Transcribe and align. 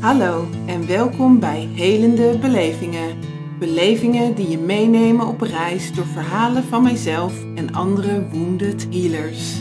Hallo 0.00 0.48
en 0.66 0.86
welkom 0.86 1.40
bij 1.40 1.68
Helende 1.74 2.38
Belevingen. 2.38 3.18
Belevingen 3.58 4.34
die 4.34 4.48
je 4.48 4.58
meenemen 4.58 5.26
op 5.26 5.40
reis 5.40 5.92
door 5.92 6.06
verhalen 6.06 6.64
van 6.64 6.82
mijzelf 6.82 7.32
en 7.54 7.74
andere 7.74 8.28
wounded 8.28 8.86
healers. 8.90 9.60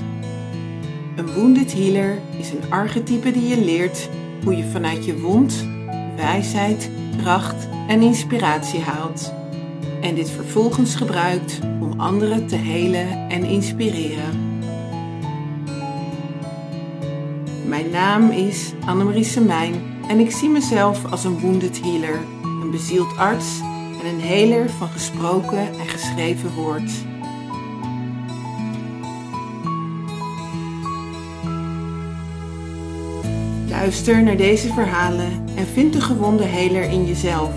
Een 1.16 1.34
wounded 1.34 1.74
healer 1.74 2.20
is 2.40 2.52
een 2.52 2.72
archetype 2.72 3.32
die 3.32 3.48
je 3.48 3.66
leert 3.66 4.10
hoe 4.44 4.58
je 4.58 4.64
vanuit 4.64 5.06
je 5.06 5.20
wond 5.20 5.68
wijsheid, 6.16 6.90
kracht 7.22 7.68
en 7.88 8.02
inspiratie 8.02 8.80
haalt. 8.80 9.34
En 10.02 10.16
dit 10.16 10.30
vervolgens 10.30 10.96
gebruikt 10.96 11.60
om 11.82 12.00
anderen 12.00 12.48
te 12.48 12.56
helen 12.56 13.30
en 13.30 13.44
inspireren. 13.44 14.60
Mijn 17.66 17.90
naam 17.90 18.30
is 18.30 18.74
Annemarie 18.86 19.24
Semijn 19.24 19.96
en 20.08 20.20
ik 20.20 20.32
zie 20.32 20.50
mezelf 20.50 21.12
als 21.12 21.24
een 21.24 21.40
wounded 21.40 21.82
healer, 21.82 22.26
een 22.44 22.72
bezield 22.72 23.18
arts 23.18 23.60
en 24.02 24.06
een 24.06 24.22
heler 24.22 24.70
van 24.70 24.88
gesproken 24.88 25.58
en 25.58 25.88
geschreven 25.88 26.54
woord. 26.54 26.92
Luister 33.70 34.24
naar 34.24 34.38
deze 34.38 34.74
verhalen 34.74 35.46
en 35.56 35.66
vind 35.74 35.94
de 35.94 36.02
gewonde 36.02 36.44
heler 36.44 36.84
in 36.84 37.06
jezelf. 37.06 37.52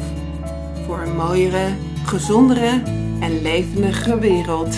Voor 0.86 1.00
een 1.00 1.16
mooiere, 1.16 1.68
gezondere 2.04 2.82
en 3.20 3.42
levendige 3.42 4.18
wereld. 4.18 4.76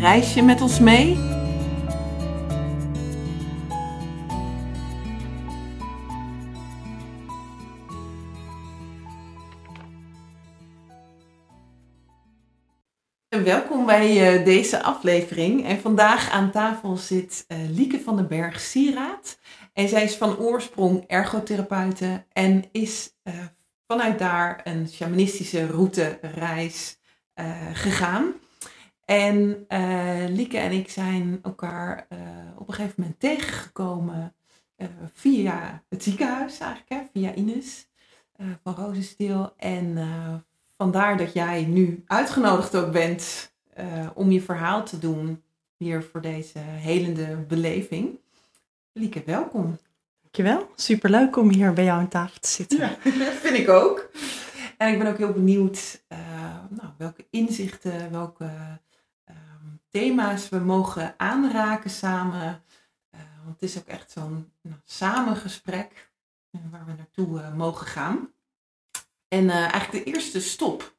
Reis 0.00 0.34
je 0.34 0.42
met 0.42 0.60
ons 0.60 0.80
mee? 0.80 1.33
Welkom 13.44 13.86
bij 13.86 14.38
uh, 14.38 14.44
deze 14.44 14.82
aflevering. 14.82 15.66
En 15.66 15.80
vandaag 15.80 16.30
aan 16.30 16.50
tafel 16.50 16.96
zit 16.96 17.44
uh, 17.48 17.58
Lieke 17.70 18.00
van 18.00 18.16
den 18.16 18.28
Berg 18.28 18.60
Sieraad. 18.60 19.38
En 19.72 19.88
zij 19.88 20.04
is 20.04 20.16
van 20.16 20.38
oorsprong 20.38 21.04
ergotherapeute 21.06 22.24
en 22.32 22.64
is 22.72 23.14
uh, 23.24 23.34
vanuit 23.86 24.18
daar 24.18 24.60
een 24.64 24.88
shamanistische 24.88 25.66
route 25.66 26.18
reis 26.22 26.98
gegaan. 27.72 28.32
En 29.04 29.66
Lieke 30.28 30.58
en 30.58 30.72
ik 30.72 30.90
zijn 30.90 31.38
elkaar 31.42 32.06
op 32.56 32.68
een 32.68 32.74
gegeven 32.74 32.94
moment 32.96 33.20
tegengekomen 33.20 34.34
via 35.12 35.82
het 35.88 36.02
ziekenhuis 36.02 36.58
eigenlijk, 36.58 36.88
hè, 36.88 37.00
via 37.12 37.34
Ines 37.34 37.88
van 38.62 38.74
Rozensteel. 38.74 39.52
En 39.56 39.98
vandaar 40.76 41.16
dat 41.16 41.32
jij 41.32 41.64
nu 41.64 42.04
uitgenodigd 42.06 42.74
ook 42.74 42.92
bent 42.92 43.52
uh, 43.78 44.08
om 44.14 44.30
je 44.30 44.40
verhaal 44.40 44.84
te 44.84 44.98
doen 44.98 45.42
hier 45.76 46.02
voor 46.02 46.20
deze 46.20 46.58
helende 46.58 47.36
beleving. 47.36 48.18
Lieke, 48.92 49.22
welkom. 49.26 49.78
Dankjewel. 50.22 50.70
Superleuk 50.74 51.36
om 51.36 51.50
hier 51.50 51.72
bij 51.72 51.84
jou 51.84 52.00
aan 52.00 52.08
tafel 52.08 52.40
te 52.40 52.48
zitten. 52.48 52.78
Ja, 52.78 52.96
vind 53.44 53.56
ik 53.56 53.68
ook. 53.68 54.10
En 54.78 54.92
ik 54.92 54.98
ben 54.98 55.06
ook 55.06 55.18
heel 55.18 55.32
benieuwd 55.32 56.02
uh, 56.08 56.18
nou, 56.68 56.88
welke 56.98 57.26
inzichten, 57.30 58.10
welke 58.10 58.44
uh, 58.44 59.36
thema's 59.90 60.48
we 60.48 60.58
mogen 60.58 61.14
aanraken 61.16 61.90
samen. 61.90 62.62
want 63.44 63.60
het 63.60 63.62
is 63.62 63.78
ook 63.78 63.86
echt 63.86 64.10
zo'n 64.10 64.52
nou, 64.60 64.76
samengesprek 64.84 66.10
waar 66.70 66.84
we 66.86 66.92
naartoe 66.96 67.42
mogen 67.56 67.86
gaan. 67.86 68.33
En 69.34 69.44
uh, 69.44 69.54
eigenlijk 69.54 70.04
de 70.04 70.12
eerste 70.12 70.40
stop 70.40 70.96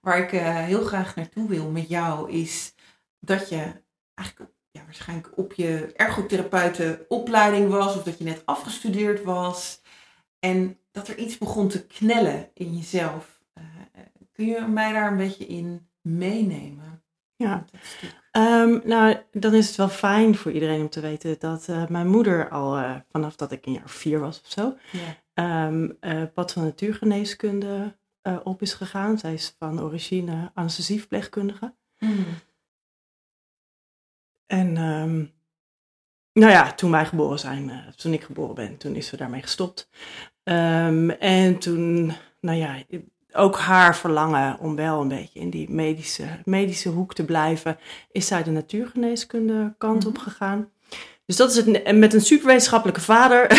waar 0.00 0.18
ik 0.18 0.32
uh, 0.32 0.64
heel 0.64 0.84
graag 0.84 1.16
naartoe 1.16 1.48
wil 1.48 1.70
met 1.70 1.88
jou 1.88 2.30
is 2.30 2.74
dat 3.20 3.48
je 3.48 3.82
eigenlijk 4.14 4.52
ja, 4.70 4.84
waarschijnlijk 4.84 5.38
op 5.38 5.52
je 5.52 5.92
ergotherapeutenopleiding 5.96 7.70
was 7.70 7.96
of 7.96 8.02
dat 8.02 8.18
je 8.18 8.24
net 8.24 8.42
afgestudeerd 8.44 9.22
was 9.22 9.80
en 10.38 10.78
dat 10.90 11.08
er 11.08 11.18
iets 11.18 11.38
begon 11.38 11.68
te 11.68 11.86
knellen 11.86 12.50
in 12.54 12.76
jezelf. 12.76 13.40
Uh, 13.58 13.64
kun 14.32 14.46
je 14.46 14.60
mij 14.60 14.92
daar 14.92 15.10
een 15.10 15.16
beetje 15.16 15.46
in 15.46 15.88
meenemen? 16.00 17.02
Ja, 17.36 17.64
um, 18.32 18.80
nou 18.84 19.16
dan 19.32 19.54
is 19.54 19.66
het 19.66 19.76
wel 19.76 19.88
fijn 19.88 20.36
voor 20.36 20.52
iedereen 20.52 20.80
om 20.80 20.88
te 20.88 21.00
weten 21.00 21.36
dat 21.38 21.68
mijn 21.88 22.08
moeder 22.08 22.48
al 22.48 23.02
vanaf 23.10 23.36
dat 23.36 23.52
ik 23.52 23.66
een 23.66 23.72
jaar 23.72 23.90
vier 23.90 24.20
was 24.20 24.40
of 24.40 24.50
zo. 24.50 24.76
Um, 25.40 25.98
pad 26.34 26.52
van 26.52 26.62
natuurgeneeskunde 26.62 27.96
uh, 28.22 28.38
op 28.44 28.62
is 28.62 28.74
gegaan. 28.74 29.18
Zij 29.18 29.32
is 29.32 29.54
van 29.58 29.80
origine 29.80 30.50
anesthesieverpleegkundige. 30.54 31.74
Mm. 31.98 32.24
En 34.46 34.76
um, 34.76 35.32
nou 36.32 36.52
ja, 36.52 36.72
toen 36.72 36.90
wij 36.90 37.06
geboren 37.06 37.38
zijn, 37.38 37.68
uh, 37.68 37.86
toen 37.86 38.12
ik 38.12 38.22
geboren 38.22 38.54
ben, 38.54 38.76
toen 38.76 38.94
is 38.94 39.06
ze 39.06 39.16
daarmee 39.16 39.42
gestopt. 39.42 39.88
Um, 40.44 41.10
en 41.10 41.58
toen, 41.58 42.12
nou 42.40 42.58
ja, 42.58 42.82
ook 43.32 43.58
haar 43.58 43.96
verlangen 43.96 44.58
om 44.58 44.76
wel 44.76 45.00
een 45.00 45.08
beetje 45.08 45.40
in 45.40 45.50
die 45.50 45.70
medische, 45.70 46.26
medische 46.44 46.88
hoek 46.88 47.14
te 47.14 47.24
blijven, 47.24 47.78
is 48.10 48.26
zij 48.26 48.42
de 48.42 48.50
natuurgeneeskunde 48.50 49.74
kant 49.78 49.94
mm 49.94 50.00
-hmm. 50.00 50.08
op 50.08 50.18
gegaan. 50.18 50.70
Dus 51.28 51.36
dat 51.36 51.50
is 51.50 51.56
het 51.56 51.96
met 51.96 52.14
een 52.14 52.20
superwetenschappelijke 52.20 53.00
vader 53.00 53.52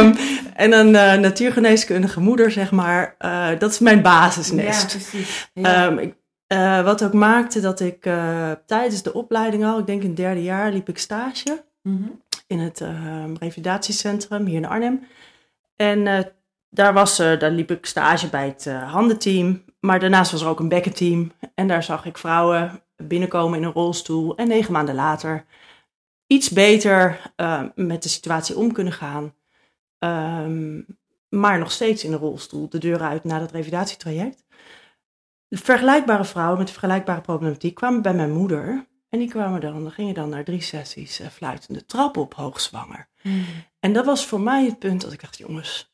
um, 0.00 0.14
en 0.64 0.72
een 0.72 0.88
uh, 0.88 1.14
natuurgeneeskundige 1.14 2.20
moeder, 2.20 2.50
zeg 2.50 2.70
maar. 2.70 3.14
Uh, 3.20 3.48
dat 3.58 3.70
is 3.70 3.78
mijn 3.78 4.02
basisnest. 4.02 4.92
Ja, 4.92 4.98
precies. 4.98 5.50
Ja. 5.52 5.86
Um, 5.86 5.98
ik, 5.98 6.14
uh, 6.52 6.84
wat 6.84 7.04
ook 7.04 7.12
maakte 7.12 7.60
dat 7.60 7.80
ik 7.80 8.10
tijdens 8.66 9.02
de 9.02 9.12
opleiding 9.12 9.64
al, 9.64 9.78
ik 9.78 9.86
denk 9.86 10.02
in 10.02 10.08
het 10.08 10.16
derde 10.16 10.42
jaar, 10.42 10.72
liep 10.72 10.88
ik 10.88 10.98
stage 10.98 11.64
mm 11.82 11.96
-hmm. 11.96 12.22
in 12.46 12.58
het 12.58 12.82
revalidatiecentrum 13.40 14.46
hier 14.46 14.56
in 14.56 14.68
Arnhem. 14.68 15.06
En 15.76 16.32
daar, 16.70 16.92
was, 16.92 17.16
daar 17.16 17.50
liep 17.50 17.70
ik 17.70 17.86
stage 17.86 18.28
bij 18.28 18.46
het 18.46 18.66
handenteam. 18.86 19.64
Maar 19.80 20.00
daarnaast 20.00 20.32
was 20.32 20.40
er 20.40 20.48
ook 20.48 20.60
een 20.60 20.68
bekkenteam. 20.68 21.32
En 21.54 21.68
daar 21.68 21.82
zag 21.82 22.04
ik 22.04 22.18
vrouwen 22.18 22.82
binnenkomen 22.96 23.58
in 23.58 23.64
een 23.64 23.72
rolstoel. 23.72 24.36
En 24.36 24.48
negen 24.48 24.72
maanden 24.72 24.94
later 24.94 25.44
iets 26.28 26.50
beter 26.50 27.32
uh, 27.36 27.62
met 27.74 28.02
de 28.02 28.08
situatie 28.08 28.56
om 28.56 28.72
kunnen 28.72 28.92
gaan. 28.92 29.34
Um, 29.98 30.86
maar 31.28 31.58
nog 31.58 31.70
steeds 31.70 32.04
in 32.04 32.10
de 32.10 32.16
rolstoel, 32.16 32.68
de 32.68 32.78
deur 32.78 33.00
uit 33.00 33.24
na 33.24 33.38
dat 33.38 33.50
revalidatietraject. 33.50 34.44
Vergelijkbare 35.50 36.24
vrouwen 36.24 36.58
met 36.58 36.70
vergelijkbare 36.70 37.20
problematiek 37.20 37.74
kwamen 37.74 38.02
bij 38.02 38.14
mijn 38.14 38.32
moeder. 38.32 38.86
En 39.08 39.18
die 39.18 39.28
kwamen 39.28 39.60
dan, 39.60 39.82
dan 39.82 39.92
gingen 39.92 40.14
dan 40.14 40.28
naar 40.28 40.44
drie 40.44 40.62
sessies 40.62 41.20
uh, 41.20 41.26
fluitende 41.26 41.86
trap 41.86 42.16
op, 42.16 42.34
hoogzwanger. 42.34 43.08
Mm. 43.22 43.44
En 43.80 43.92
dat 43.92 44.04
was 44.04 44.26
voor 44.26 44.40
mij 44.40 44.64
het 44.64 44.78
punt 44.78 45.00
dat 45.00 45.12
ik 45.12 45.20
dacht, 45.20 45.38
jongens, 45.38 45.92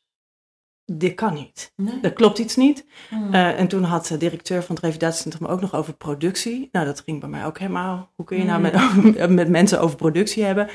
dit 0.85 1.13
kan 1.13 1.33
niet. 1.33 1.73
Nee. 1.75 1.99
Er 2.01 2.13
klopt 2.13 2.37
iets 2.37 2.55
niet. 2.55 2.85
Mm. 3.09 3.33
Uh, 3.33 3.59
en 3.59 3.67
toen 3.67 3.83
had 3.83 4.07
de 4.07 4.17
directeur 4.17 4.63
van 4.63 4.75
het 4.75 4.83
revalidatiecentrum 4.83 5.47
ook 5.47 5.61
nog 5.61 5.75
over 5.75 5.93
productie. 5.93 6.69
Nou, 6.71 6.85
dat 6.85 7.01
ging 7.05 7.19
bij 7.19 7.29
mij 7.29 7.45
ook 7.45 7.59
helemaal. 7.59 8.11
Hoe 8.15 8.25
kun 8.25 8.37
je 8.37 8.43
nou 8.43 8.57
mm. 8.59 9.13
met, 9.13 9.29
met 9.41 9.49
mensen 9.49 9.79
over 9.79 9.95
productie 9.95 10.43
hebben? 10.43 10.69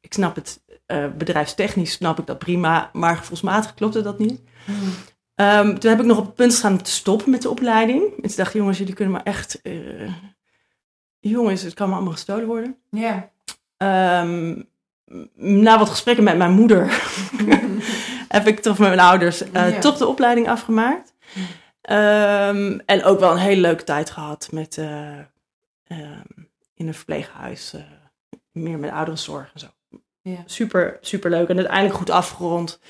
Ik 0.00 0.12
snap 0.12 0.34
het, 0.34 0.62
uh, 0.86 1.06
bedrijfstechnisch 1.18 1.92
snap 1.92 2.18
ik 2.18 2.26
dat 2.26 2.38
prima, 2.38 2.90
maar 2.92 3.16
gevoelsmatig 3.16 3.74
klopte 3.74 4.02
dat 4.02 4.18
niet. 4.18 4.42
Mm. 4.66 4.74
Um, 5.36 5.78
toen 5.78 5.90
heb 5.90 6.00
ik 6.00 6.06
nog 6.06 6.18
op 6.18 6.24
het 6.24 6.34
punt 6.34 6.50
gestaan 6.52 6.72
om 6.72 6.82
te 6.82 6.90
stoppen 6.90 7.30
met 7.30 7.42
de 7.42 7.50
opleiding. 7.50 8.02
En 8.02 8.22
toen 8.22 8.36
dacht 8.36 8.54
ik, 8.54 8.60
jongens, 8.60 8.78
jullie 8.78 8.94
kunnen 8.94 9.14
maar 9.14 9.22
echt... 9.22 9.60
Uh, 9.62 10.12
jongens, 11.20 11.62
het 11.62 11.74
kan 11.74 11.86
maar 11.86 11.96
allemaal 11.96 12.14
gestolen 12.14 12.46
worden. 12.46 12.76
Ja. 12.90 13.30
Yeah. 13.78 14.22
Um, 14.22 14.68
na 15.34 15.78
wat 15.78 15.88
gesprekken 15.88 16.24
met 16.24 16.36
mijn 16.36 16.52
moeder 16.52 16.82
heb 18.28 18.46
ik 18.46 18.60
toch 18.60 18.78
met 18.78 18.88
mijn 18.88 19.00
ouders 19.00 19.42
uh, 19.42 19.52
ja. 19.52 19.78
toch 19.80 19.96
de 19.96 20.06
opleiding 20.06 20.48
afgemaakt. 20.48 21.14
Um, 21.90 22.80
en 22.80 23.04
ook 23.04 23.20
wel 23.20 23.30
een 23.30 23.38
hele 23.38 23.60
leuke 23.60 23.84
tijd 23.84 24.10
gehad 24.10 24.48
met, 24.52 24.76
uh, 24.76 25.18
um, 25.88 26.48
in 26.74 26.88
een 26.88 26.94
verpleeghuis. 26.94 27.74
Uh, 27.74 27.80
meer 28.52 28.78
met 28.78 28.90
ouderenzorg 28.90 29.50
en 29.54 29.60
zo. 29.60 29.66
Ja. 30.22 30.42
Super, 30.46 30.98
super 31.00 31.30
leuk 31.30 31.48
en 31.48 31.56
uiteindelijk 31.56 31.96
goed 31.96 32.10
afgerond. 32.10 32.80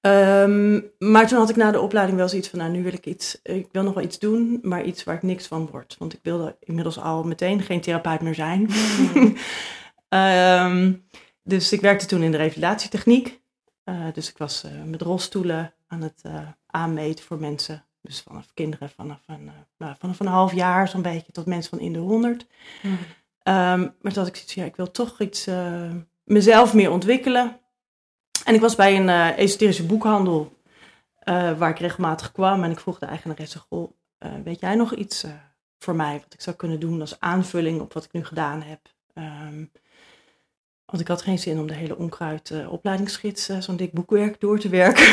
Um, 0.00 0.90
maar 0.98 1.26
toen 1.26 1.38
had 1.38 1.50
ik 1.50 1.56
na 1.56 1.70
de 1.70 1.80
opleiding 1.80 2.18
wel 2.18 2.28
zoiets 2.28 2.48
van, 2.48 2.58
nou 2.58 2.70
nu 2.70 2.82
wil 2.82 2.92
ik 2.92 3.06
iets, 3.06 3.40
ik 3.42 3.68
wil 3.72 3.82
nog 3.82 3.94
wel 3.94 4.04
iets 4.04 4.18
doen, 4.18 4.58
maar 4.62 4.84
iets 4.84 5.04
waar 5.04 5.14
ik 5.14 5.22
niks 5.22 5.46
van 5.46 5.68
word. 5.70 5.96
Want 5.98 6.12
ik 6.12 6.20
wilde 6.22 6.56
inmiddels 6.60 6.98
al 6.98 7.24
meteen 7.24 7.62
geen 7.62 7.80
therapeut 7.80 8.20
meer 8.20 8.34
zijn. 8.34 8.70
Mm. 10.10 11.02
dus 11.52 11.72
ik 11.72 11.80
werkte 11.80 12.06
toen 12.06 12.22
in 12.22 12.30
de 12.30 12.36
revalidatietechniek. 12.36 13.40
Uh, 13.88 14.12
dus 14.12 14.28
ik 14.28 14.38
was 14.38 14.64
uh, 14.64 14.82
met 14.82 15.02
rolstoelen 15.02 15.74
aan 15.86 16.02
het 16.02 16.22
uh, 16.26 16.48
aanmeten 16.66 17.24
voor 17.24 17.38
mensen. 17.38 17.84
Dus 18.00 18.20
vanaf 18.20 18.46
kinderen 18.54 18.90
vanaf 18.90 19.20
een, 19.26 19.50
nou, 19.78 19.94
vanaf 19.98 20.20
een 20.20 20.26
half 20.26 20.54
jaar 20.54 20.88
zo'n 20.88 21.02
beetje 21.02 21.32
tot 21.32 21.46
mensen 21.46 21.70
van 21.70 21.80
in 21.80 21.92
de 21.92 21.98
honderd. 21.98 22.46
Mm. 22.82 22.92
Um, 22.92 22.98
maar 23.44 24.12
toen 24.12 24.12
had 24.12 24.26
ik 24.26 24.34
zoiets 24.34 24.54
ja, 24.54 24.64
ik 24.64 24.76
wil 24.76 24.90
toch 24.90 25.20
iets, 25.20 25.48
mezelf 26.24 26.74
meer 26.74 26.90
ontwikkelen. 26.90 27.60
En 28.44 28.54
ik 28.54 28.60
was 28.60 28.74
bij 28.74 28.96
een 28.96 29.08
uh, 29.08 29.38
esoterische 29.38 29.86
boekhandel 29.86 30.56
uh, 31.24 31.58
waar 31.58 31.70
ik 31.70 31.78
regelmatig 31.78 32.32
kwam. 32.32 32.64
En 32.64 32.70
ik 32.70 32.80
vroeg 32.80 32.98
de 32.98 33.06
eigenaresse, 33.06 33.58
goh, 33.58 33.92
weet 34.44 34.60
jij 34.60 34.74
nog 34.74 34.94
iets 34.94 35.24
voor 35.78 35.94
mij 35.94 36.20
wat 36.22 36.34
ik 36.34 36.40
zou 36.40 36.56
kunnen 36.56 36.80
doen 36.80 37.00
als 37.00 37.20
aanvulling 37.20 37.80
op 37.80 37.92
wat 37.92 38.04
ik 38.04 38.12
nu 38.12 38.24
gedaan 38.24 38.62
heb? 38.62 38.80
Um, 39.14 39.70
want 40.90 41.02
ik 41.02 41.08
had 41.08 41.22
geen 41.22 41.38
zin 41.38 41.58
om 41.58 41.66
de 41.66 41.74
hele 41.74 41.98
onkruid 41.98 42.52
opleidingsgids, 42.68 43.50
zo'n 43.58 43.76
dik 43.76 43.92
boekwerk, 43.92 44.40
door 44.40 44.58
te 44.58 44.68
werken. 44.68 45.06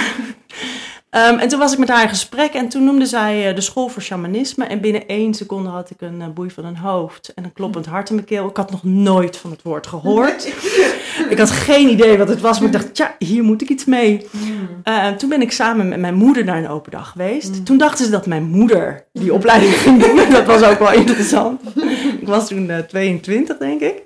Um, 1.11 1.39
en 1.41 1.47
toen 1.47 1.59
was 1.59 1.73
ik 1.73 1.77
met 1.77 1.89
haar 1.89 2.01
in 2.01 2.09
gesprek 2.09 2.53
en 2.53 2.69
toen 2.69 2.83
noemde 2.83 3.05
zij 3.05 3.49
uh, 3.49 3.55
de 3.55 3.61
school 3.61 3.87
voor 3.87 4.01
shamanisme. 4.01 4.65
En 4.65 4.81
binnen 4.81 5.07
één 5.07 5.33
seconde 5.33 5.69
had 5.69 5.89
ik 5.89 6.01
een 6.01 6.19
uh, 6.19 6.27
boei 6.27 6.51
van 6.51 6.65
een 6.65 6.77
hoofd 6.77 7.33
en 7.33 7.43
een 7.43 7.53
kloppend 7.53 7.85
hart 7.85 8.09
in 8.09 8.15
mijn 8.15 8.27
keel. 8.27 8.49
Ik 8.49 8.57
had 8.57 8.71
nog 8.71 8.83
nooit 8.83 9.37
van 9.37 9.51
het 9.51 9.61
woord 9.61 9.87
gehoord. 9.87 10.45
ik 11.29 11.37
had 11.37 11.51
geen 11.51 11.89
idee 11.89 12.17
wat 12.17 12.27
het 12.27 12.41
was, 12.41 12.59
maar 12.59 12.67
ik 12.67 12.73
dacht, 12.73 12.95
tja, 12.95 13.15
hier 13.19 13.43
moet 13.43 13.61
ik 13.61 13.69
iets 13.69 13.85
mee. 13.85 14.27
Uh, 14.83 15.07
toen 15.07 15.29
ben 15.29 15.41
ik 15.41 15.51
samen 15.51 15.87
met 15.87 15.99
mijn 15.99 16.15
moeder 16.15 16.43
naar 16.43 16.57
een 16.57 16.69
open 16.69 16.91
dag 16.91 17.09
geweest. 17.09 17.65
Toen 17.65 17.77
dachten 17.77 18.05
ze 18.05 18.11
dat 18.11 18.25
mijn 18.25 18.43
moeder 18.43 19.05
die 19.11 19.33
opleiding 19.33 19.73
ging 19.73 20.03
doen. 20.03 20.29
dat 20.29 20.45
was 20.45 20.63
ook 20.63 20.79
wel 20.79 20.91
interessant. 20.91 21.61
Ik 22.27 22.33
was 22.33 22.47
toen 22.47 22.85
22, 22.87 23.57
denk 23.57 23.81
ik. 23.81 24.03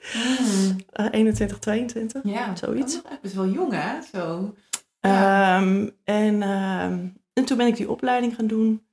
21, 1.12 1.60
22, 1.60 2.22
ja, 2.24 2.56
zoiets. 2.56 3.02
Dat 3.02 3.20
is 3.22 3.34
wel 3.34 3.48
jong, 3.48 3.74
hè? 3.74 4.02
Zo. 4.14 4.56
Um, 5.02 5.92
en, 6.04 6.42
um, 6.50 7.18
en 7.34 7.46
toen 7.46 7.58
ben 7.58 7.68
ik 7.68 7.76
die 7.76 7.90
opleiding 7.90 8.36
gaan 8.36 8.48
doen. 8.48 8.88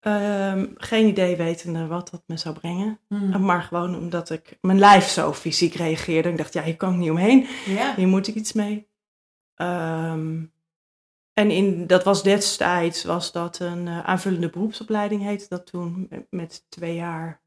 Um, 0.00 0.72
geen 0.76 1.06
idee 1.06 1.36
wetende 1.36 1.86
wat 1.86 2.10
dat 2.10 2.22
me 2.26 2.36
zou 2.36 2.54
brengen. 2.54 2.98
Hmm. 3.08 3.44
Maar 3.44 3.62
gewoon 3.62 3.96
omdat 3.96 4.30
ik 4.30 4.58
mijn 4.60 4.78
lijf 4.78 5.08
zo 5.08 5.32
fysiek 5.32 5.74
reageerde. 5.74 6.28
Ik 6.28 6.36
dacht, 6.36 6.52
ja, 6.52 6.62
hier 6.62 6.76
kan 6.76 6.92
ik 6.92 6.98
niet 6.98 7.10
omheen. 7.10 7.46
Hier 7.96 8.08
moet 8.08 8.26
ik 8.26 8.34
iets 8.34 8.52
mee. 8.52 8.88
en 11.32 11.50
in, 11.50 11.86
dat 11.86 12.04
was 12.04 12.22
destijds 12.22 13.04
was 13.04 13.32
dat 13.32 13.58
een 13.58 13.86
uh, 13.86 14.04
aanvullende 14.04 14.50
beroepsopleiding 14.50 15.22
heette 15.22 15.46
dat 15.48 15.66
toen. 15.66 16.06
Met, 16.10 16.26
met 16.30 16.64
twee 16.68 16.94
jaar 16.94 17.40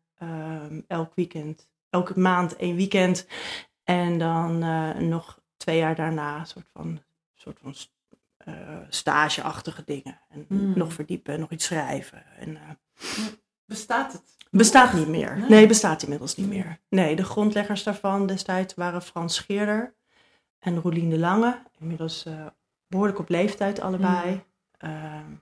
elk 0.87 1.15
weekend. 1.15 1.67
Elke 1.89 2.19
maand 2.19 2.55
één 2.55 2.75
weekend. 2.75 3.27
En 3.83 4.17
dan 4.17 4.63
uh, 4.63 4.95
nog 4.95 5.41
twee 5.57 5.77
jaar 5.77 5.95
daarna 5.95 6.39
een 6.39 6.45
soort 6.45 6.69
van 6.73 7.01
soort 7.43 7.59
van 7.59 7.75
uh, 8.47 8.77
stageachtige 8.89 9.83
dingen. 9.85 10.19
En 10.29 10.45
Hmm. 10.47 10.73
nog 10.77 10.93
verdiepen, 10.93 11.39
nog 11.39 11.51
iets 11.51 11.65
schrijven. 11.65 12.23
En, 12.37 12.49
uh, 12.49 13.25
bestaat 13.65 14.11
het? 14.13 14.35
Bestaat 14.51 14.93
niet 14.93 15.07
meer. 15.07 15.37
Nee. 15.37 15.49
Nee. 15.49 15.67
bestaat 15.67 16.03
inmiddels 16.03 16.35
niet 16.35 16.47
meer. 16.47 16.79
Nee, 16.89 17.15
de 17.15 17.23
grondleggers 17.23 17.83
daarvan 17.83 18.27
destijds 18.27 18.73
waren 18.73 19.01
Frans 19.01 19.35
Scheerder 19.35 19.93
en 20.59 20.79
Roelien 20.79 21.09
de 21.09 21.19
Lange. 21.19 21.61
Inmiddels 21.79 22.25
uh, 22.25 22.45
behoorlijk 22.87 23.19
op 23.19 23.29
leeftijd 23.29 23.79
allebei. 23.79 24.41
Hmm. 24.79 25.41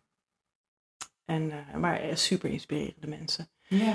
en, 1.26 1.52
maar 1.80 2.18
super 2.18 2.50
inspirerende 2.50 3.08
mensen. 3.08 3.50
Ja. 3.68 3.94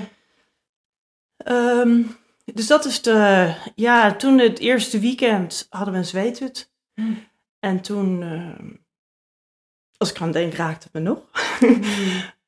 Um, 1.45 2.17
dus 2.53 2.67
dat 2.67 2.85
is 2.85 3.01
de. 3.01 3.55
Ja, 3.75 4.15
toen 4.15 4.37
het 4.37 4.59
eerste 4.59 4.99
weekend 4.99 5.67
hadden 5.69 5.93
we 5.93 5.99
een 5.99 6.05
zweethut. 6.05 6.71
Hmm. 6.93 7.27
En 7.59 7.81
toen, 7.81 8.21
uh, 8.21 8.75
als 9.97 10.09
ik 10.09 10.21
aan 10.21 10.31
denk, 10.31 10.53
raakte 10.53 10.89
het 10.91 10.93
me 10.93 10.99
nog. 10.99 11.21
Hmm. 11.59 11.81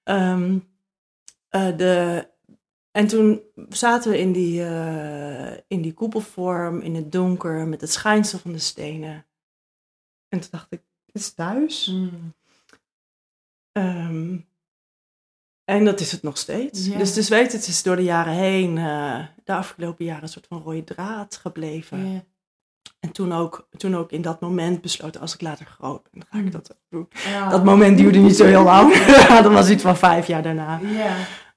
um, 0.04 0.68
uh, 1.56 1.78
de, 1.78 2.28
en 2.92 3.08
toen 3.08 3.42
zaten 3.70 4.12
we 4.12 4.18
in 4.18 4.32
die, 4.32 4.62
uh, 4.62 5.52
in 5.68 5.82
die 5.82 5.94
koepelvorm, 5.94 6.82
in 6.82 6.96
het 6.96 7.12
donker, 7.12 7.68
met 7.68 7.82
het 7.82 7.92
schijnsel 7.92 8.40
van 8.40 8.52
de 8.52 8.60
stenen. 8.60 9.26
En 10.28 10.40
toen 10.40 10.50
dacht 10.52 10.72
ik, 10.72 10.82
het 11.06 11.16
is 11.16 11.34
thuis. 11.34 11.88
Um, 13.72 14.49
en 15.70 15.86
dat 15.86 16.00
is 16.00 16.12
het 16.12 16.22
nog 16.24 16.38
steeds. 16.38 16.86
Ja. 16.86 16.98
Dus, 16.98 17.14
dus 17.14 17.30
weet 17.30 17.52
het 17.52 17.68
is 17.68 17.84
door 17.84 17.96
de 17.96 18.04
jaren 18.04 18.34
heen, 18.34 18.76
uh, 18.78 19.20
de 19.44 19.54
afgelopen 19.54 20.06
jaren, 20.06 20.24
een 20.24 20.30
soort 20.30 20.48
van 20.48 20.62
rode 20.62 20.84
draad 20.84 21.36
gebleven. 21.36 22.12
Ja. 22.14 22.24
En 23.00 23.12
toen 23.12 23.34
ook, 23.34 23.68
toen 23.78 23.96
ook 23.96 24.12
in 24.12 24.22
dat 24.22 24.40
moment 24.40 24.82
besloten, 24.82 25.22
als 25.22 25.34
ik 25.34 25.42
later 25.42 25.66
groot 25.66 26.04
ben, 26.04 26.12
dan 26.20 26.28
ga 26.32 26.38
ik 26.38 26.44
Mm. 26.44 26.52
dat 26.52 26.72
ook 26.72 26.80
doen. 26.90 27.08
Ja. 27.32 27.50
Dat 27.50 27.64
moment 27.64 27.98
duurde 27.98 28.20
niet 28.20 28.36
zo 28.36 28.46
heel 28.46 28.64
lang. 28.64 28.94
dat 29.44 29.52
was 29.52 29.70
iets 29.70 29.84
van 29.84 29.98
vijf 29.98 30.28
jaar 30.28 30.44
daarna. 30.44 30.80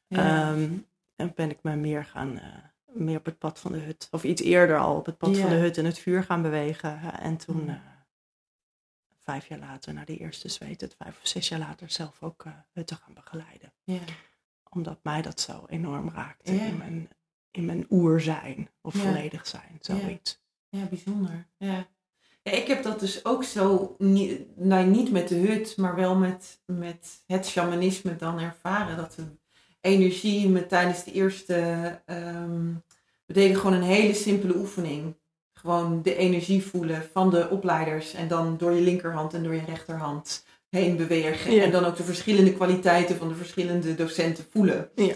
Um, 0.08 0.86
en 1.16 1.32
ben 1.34 1.50
ik 1.50 1.58
me 1.62 1.76
meer 1.76 2.04
gaan, 2.04 2.32
uh, 2.32 2.42
meer 2.84 3.18
op 3.18 3.24
het 3.24 3.38
pad 3.38 3.58
van 3.58 3.72
de 3.72 3.78
hut, 3.78 4.08
of 4.10 4.24
iets 4.24 4.42
eerder 4.42 4.78
al 4.78 4.96
op 4.96 5.06
het 5.06 5.18
pad 5.18 5.36
van 5.38 5.48
de 5.48 5.56
hut 5.56 5.78
en 5.78 5.84
het 5.84 5.98
vuur 5.98 6.24
gaan 6.24 6.42
bewegen. 6.42 7.00
En 7.20 7.36
toen, 7.36 7.62
Mm. 7.62 7.68
uh, 7.68 7.74
vijf 9.18 9.46
jaar 9.46 9.58
later, 9.58 9.94
na 9.94 10.04
die 10.04 10.18
eerste 10.18 10.48
zweet, 10.48 10.80
het 10.80 10.94
vijf 10.98 11.18
of 11.22 11.28
zes 11.28 11.48
jaar 11.48 11.58
later, 11.58 11.90
zelf 11.90 12.22
ook 12.22 12.44
hutten 12.72 12.96
gaan 12.96 13.14
begeleiden. 13.14 13.71
Ja. 13.92 14.00
Omdat 14.70 14.98
mij 15.02 15.22
dat 15.22 15.40
zo 15.40 15.64
enorm 15.66 16.10
raakte 16.10 16.54
Ja. 16.54 16.64
in 16.64 16.76
mijn, 16.76 17.08
in 17.50 17.64
mijn 17.64 17.86
oer 17.90 18.20
zijn, 18.20 18.68
of 18.80 18.94
volledig 18.94 19.46
zijn, 19.46 19.78
zoiets. 19.80 20.40
Ja, 20.68 20.84
bijzonder. 20.84 21.46
Ja. 21.56 21.86
ja, 22.42 22.52
ik 22.52 22.66
heb 22.66 22.82
dat 22.82 23.00
dus 23.00 23.24
ook 23.24 23.44
zo, 23.44 23.94
niet, 23.98 24.56
nou, 24.56 24.86
niet 24.86 25.10
met 25.10 25.28
de 25.28 25.34
hut, 25.36 25.76
maar 25.76 25.94
wel 25.94 26.14
met, 26.16 26.60
met 26.66 27.22
het 27.26 27.46
shamanisme 27.46 28.16
dan 28.16 28.38
ervaren. 28.38 28.96
Dat 28.96 29.14
de 29.14 29.24
energie 29.80 30.48
met 30.48 30.68
tijdens 30.68 31.04
de 31.04 31.12
eerste, 31.12 31.54
ehm, 32.06 32.66
we 33.26 33.32
deden 33.32 33.56
gewoon 33.56 33.76
een 33.76 33.82
hele 33.82 34.14
simpele 34.14 34.56
oefening. 34.56 35.14
Gewoon 35.52 36.02
de 36.02 36.16
energie 36.16 36.62
voelen 36.64 37.08
van 37.12 37.30
de 37.30 37.48
opleiders 37.50 38.14
en 38.14 38.28
dan 38.28 38.56
door 38.56 38.72
je 38.72 38.80
linkerhand 38.80 39.34
en 39.34 39.42
door 39.42 39.54
je 39.54 39.64
rechterhand 39.64 40.44
heen 40.80 40.96
bewegen. 40.96 41.52
Ja. 41.52 41.62
En 41.62 41.70
dan 41.70 41.84
ook 41.84 41.96
de 41.96 42.04
verschillende 42.04 42.52
kwaliteiten 42.52 43.16
van 43.16 43.28
de 43.28 43.34
verschillende 43.34 43.94
docenten 43.94 44.44
voelen. 44.50 44.90
Ja. 44.94 45.14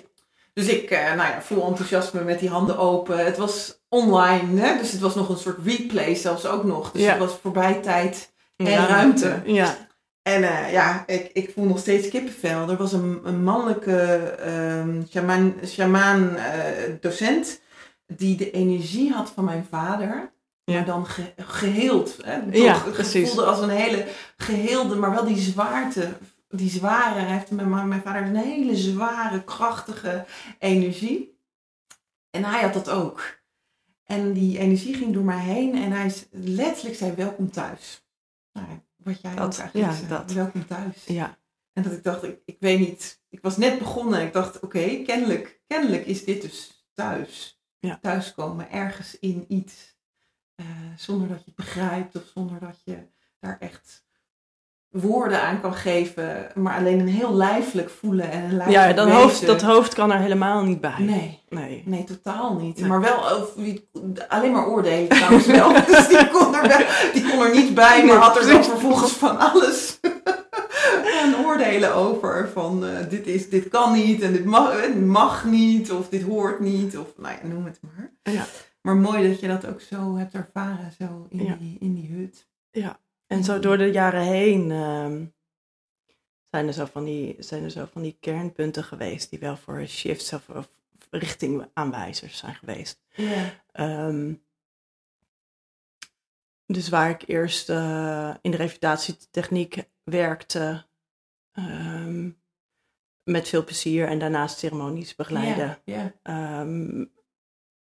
Dus 0.52 0.68
ik, 0.68 0.90
uh, 0.90 0.98
nou 0.98 1.16
ja, 1.16 1.42
vol 1.42 1.66
enthousiasme 1.66 2.22
met 2.22 2.38
die 2.38 2.48
handen 2.48 2.78
open. 2.78 3.24
Het 3.24 3.36
was 3.36 3.80
online, 3.88 4.60
hè? 4.60 4.78
dus 4.78 4.92
het 4.92 5.00
was 5.00 5.14
nog 5.14 5.28
een 5.28 5.36
soort 5.36 5.58
replay 5.64 6.14
zelfs 6.14 6.46
ook 6.46 6.64
nog. 6.64 6.90
Dus 6.90 7.02
Ja. 7.02 7.10
het 7.10 7.18
was 7.18 7.38
voorbij 7.42 7.74
tijd 7.74 8.32
en 8.56 8.86
ruimte. 8.86 9.40
Ja. 9.44 9.76
En 10.22 10.42
uh, 10.42 10.72
ja, 10.72 11.04
ik, 11.06 11.30
ik 11.32 11.50
voel 11.54 11.64
nog 11.64 11.78
steeds 11.78 12.08
kippenvel. 12.08 12.68
Er 12.68 12.76
was 12.76 12.92
een, 12.92 13.20
een 13.24 13.44
mannelijke 13.44 14.34
um, 14.46 15.06
shaman, 15.10 15.54
shaman 15.66 16.34
uh, 16.34 16.42
docent 17.00 17.60
die 18.06 18.36
de 18.36 18.50
energie 18.50 19.12
had 19.12 19.30
van 19.34 19.44
mijn 19.44 19.66
vader. 19.70 20.32
Maar 20.74 20.84
dan 20.84 21.06
ge, 21.06 21.32
geheeld. 21.36 22.16
Hè? 22.24 22.42
Toch, 22.42 22.54
Ja, 22.62 22.84
het 22.84 22.92
precies. 22.92 23.26
voelde 23.28 23.44
als 23.44 23.60
een 23.60 23.68
hele 23.70 24.06
geheelde, 24.36 24.94
maar 24.96 25.10
wel 25.10 25.24
die 25.24 25.38
zwaarte. 25.38 26.16
Die 26.48 26.70
zware, 26.70 27.20
hij 27.20 27.36
heeft 27.36 27.50
mijn, 27.50 27.88
mijn 27.88 28.02
vader 28.02 28.22
een 28.22 28.36
hele 28.36 28.76
zware, 28.76 29.44
krachtige 29.44 30.26
energie. 30.58 31.38
En 32.30 32.44
hij 32.44 32.62
had 32.62 32.72
dat 32.72 32.88
ook. 32.90 33.40
En 34.04 34.32
die 34.32 34.58
energie 34.58 34.94
ging 34.94 35.12
door 35.14 35.24
mij 35.24 35.38
heen 35.44 35.74
en 35.74 35.92
hij 35.92 36.14
letterlijk 36.30 36.96
zei 36.96 37.12
welkom 37.12 37.50
thuis. 37.50 38.06
Nou, 38.52 38.66
wat 38.96 39.20
jij 39.20 39.34
Dat, 39.34 39.44
ook 39.54 39.60
eigenlijk 39.60 39.90
ja, 39.92 39.96
zei, 39.96 40.08
dat. 40.08 40.32
welkom 40.32 40.66
thuis. 40.66 41.04
Ja. 41.04 41.38
En 41.72 41.82
dat 41.82 41.92
ik 41.92 42.02
dacht, 42.04 42.22
ik, 42.22 42.38
ik 42.44 42.56
weet 42.60 42.78
niet, 42.78 43.22
ik 43.28 43.42
was 43.42 43.56
net 43.56 43.78
begonnen 43.78 44.20
en 44.20 44.26
ik 44.26 44.32
dacht, 44.32 44.56
oké, 44.56 44.64
okay, 44.64 45.02
kennelijk, 45.02 45.60
kennelijk 45.66 46.06
is 46.06 46.24
dit 46.24 46.42
dus 46.42 46.86
thuis. 46.94 47.60
Ja. 47.78 47.98
Thuiskomen, 48.02 48.70
ergens 48.70 49.18
in 49.18 49.44
iets. 49.48 49.95
Uh, 50.60 50.66
zonder 50.96 51.28
dat 51.28 51.38
je 51.38 51.44
het 51.46 51.54
begrijpt 51.54 52.16
of 52.16 52.22
zonder 52.34 52.60
dat 52.60 52.80
je 52.84 52.96
daar 53.40 53.56
echt 53.60 54.04
woorden 54.90 55.42
aan 55.42 55.60
kan 55.60 55.74
geven, 55.74 56.46
maar 56.54 56.76
alleen 56.78 57.00
een 57.00 57.08
heel 57.08 57.34
lijfelijk 57.34 57.90
voelen 57.90 58.30
en 58.30 58.42
een 58.44 58.56
lijfelijk 58.56 58.86
Ja, 58.86 58.92
dat 58.92 59.04
weten. 59.04 59.20
hoofd, 59.20 59.46
dat 59.46 59.62
hoofd 59.62 59.94
kan 59.94 60.12
er 60.12 60.18
helemaal 60.18 60.62
niet 60.64 60.80
bij. 60.80 60.94
Nee, 60.98 61.40
Nee. 61.48 61.82
nee, 61.84 62.04
totaal 62.04 62.54
niet. 62.54 62.78
Nee. 62.80 62.88
Maar 62.88 63.00
wel 63.00 63.24
alleen 64.28 64.52
maar 64.52 64.66
oordelen 64.66 65.08
trouwens 65.08 65.46
wel. 65.46 65.72
dus 65.86 66.08
die 66.08 66.28
kon, 66.30 66.54
er 66.54 66.68
wel, 66.68 66.78
die 67.12 67.30
kon 67.30 67.40
er 67.42 67.54
niet 67.54 67.74
bij, 67.74 68.04
maar 68.04 68.16
had 68.16 68.36
er 68.36 68.46
dan 68.46 68.64
vervolgens 68.64 69.12
van 69.12 69.38
alles 69.38 69.98
aan 71.22 71.44
oordelen 71.46 71.94
over. 71.94 72.48
Van 72.52 72.84
uh, 72.84 72.90
dit, 73.08 73.26
is, 73.26 73.48
dit 73.48 73.68
kan 73.68 73.92
niet 73.92 74.22
en 74.22 74.32
dit 74.32 74.44
mag, 74.44 74.94
mag 74.94 75.44
niet 75.44 75.92
of 75.92 76.08
dit 76.08 76.22
hoort 76.22 76.60
niet 76.60 76.98
of 76.98 77.06
nou 77.16 77.34
ja, 77.42 77.46
noem 77.48 77.64
het 77.64 77.78
maar. 77.80 78.12
Ja. 78.34 78.44
Maar 78.86 78.96
mooi 78.96 79.28
dat 79.28 79.40
je 79.40 79.46
dat 79.46 79.66
ook 79.66 79.80
zo 79.80 80.16
hebt 80.16 80.34
ervaren, 80.34 80.92
zo 80.92 81.26
in, 81.28 81.44
Ja. 81.44 81.54
die, 81.54 81.76
in 81.80 81.94
die 81.94 82.08
hut. 82.08 82.48
Ja. 82.70 83.00
En 83.26 83.44
zo 83.44 83.58
door 83.58 83.78
de 83.78 83.90
jaren 83.90 84.22
heen 84.22 84.70
um, 84.70 85.34
zijn, 86.42 86.66
er 86.66 86.72
zo 86.72 86.84
van 86.84 87.04
die, 87.04 87.36
zijn 87.38 87.64
er 87.64 87.70
zo 87.70 87.86
van 87.92 88.02
die 88.02 88.16
kernpunten 88.20 88.84
geweest 88.84 89.30
die 89.30 89.38
wel 89.38 89.56
voor 89.56 89.86
shifts 89.86 90.32
of, 90.32 90.48
of 90.48 90.68
richtingaanwijzers 91.10 92.36
zijn 92.38 92.54
geweest. 92.54 93.02
Ja. 93.14 93.52
Um, 94.08 94.44
dus 96.66 96.88
waar 96.88 97.10
ik 97.10 97.22
eerst 97.26 97.70
uh, 97.70 98.34
in 98.40 98.50
de 98.50 98.56
revalidatietechniek 98.56 99.88
werkte, 100.04 100.84
um, 101.52 102.40
met 103.22 103.48
veel 103.48 103.64
plezier 103.64 104.08
en 104.08 104.18
daarnaast 104.18 104.58
ceremonies 104.58 105.14
begeleiden. 105.14 105.78
Ja, 105.84 106.14
ja. 106.24 106.60
Um, 106.60 107.14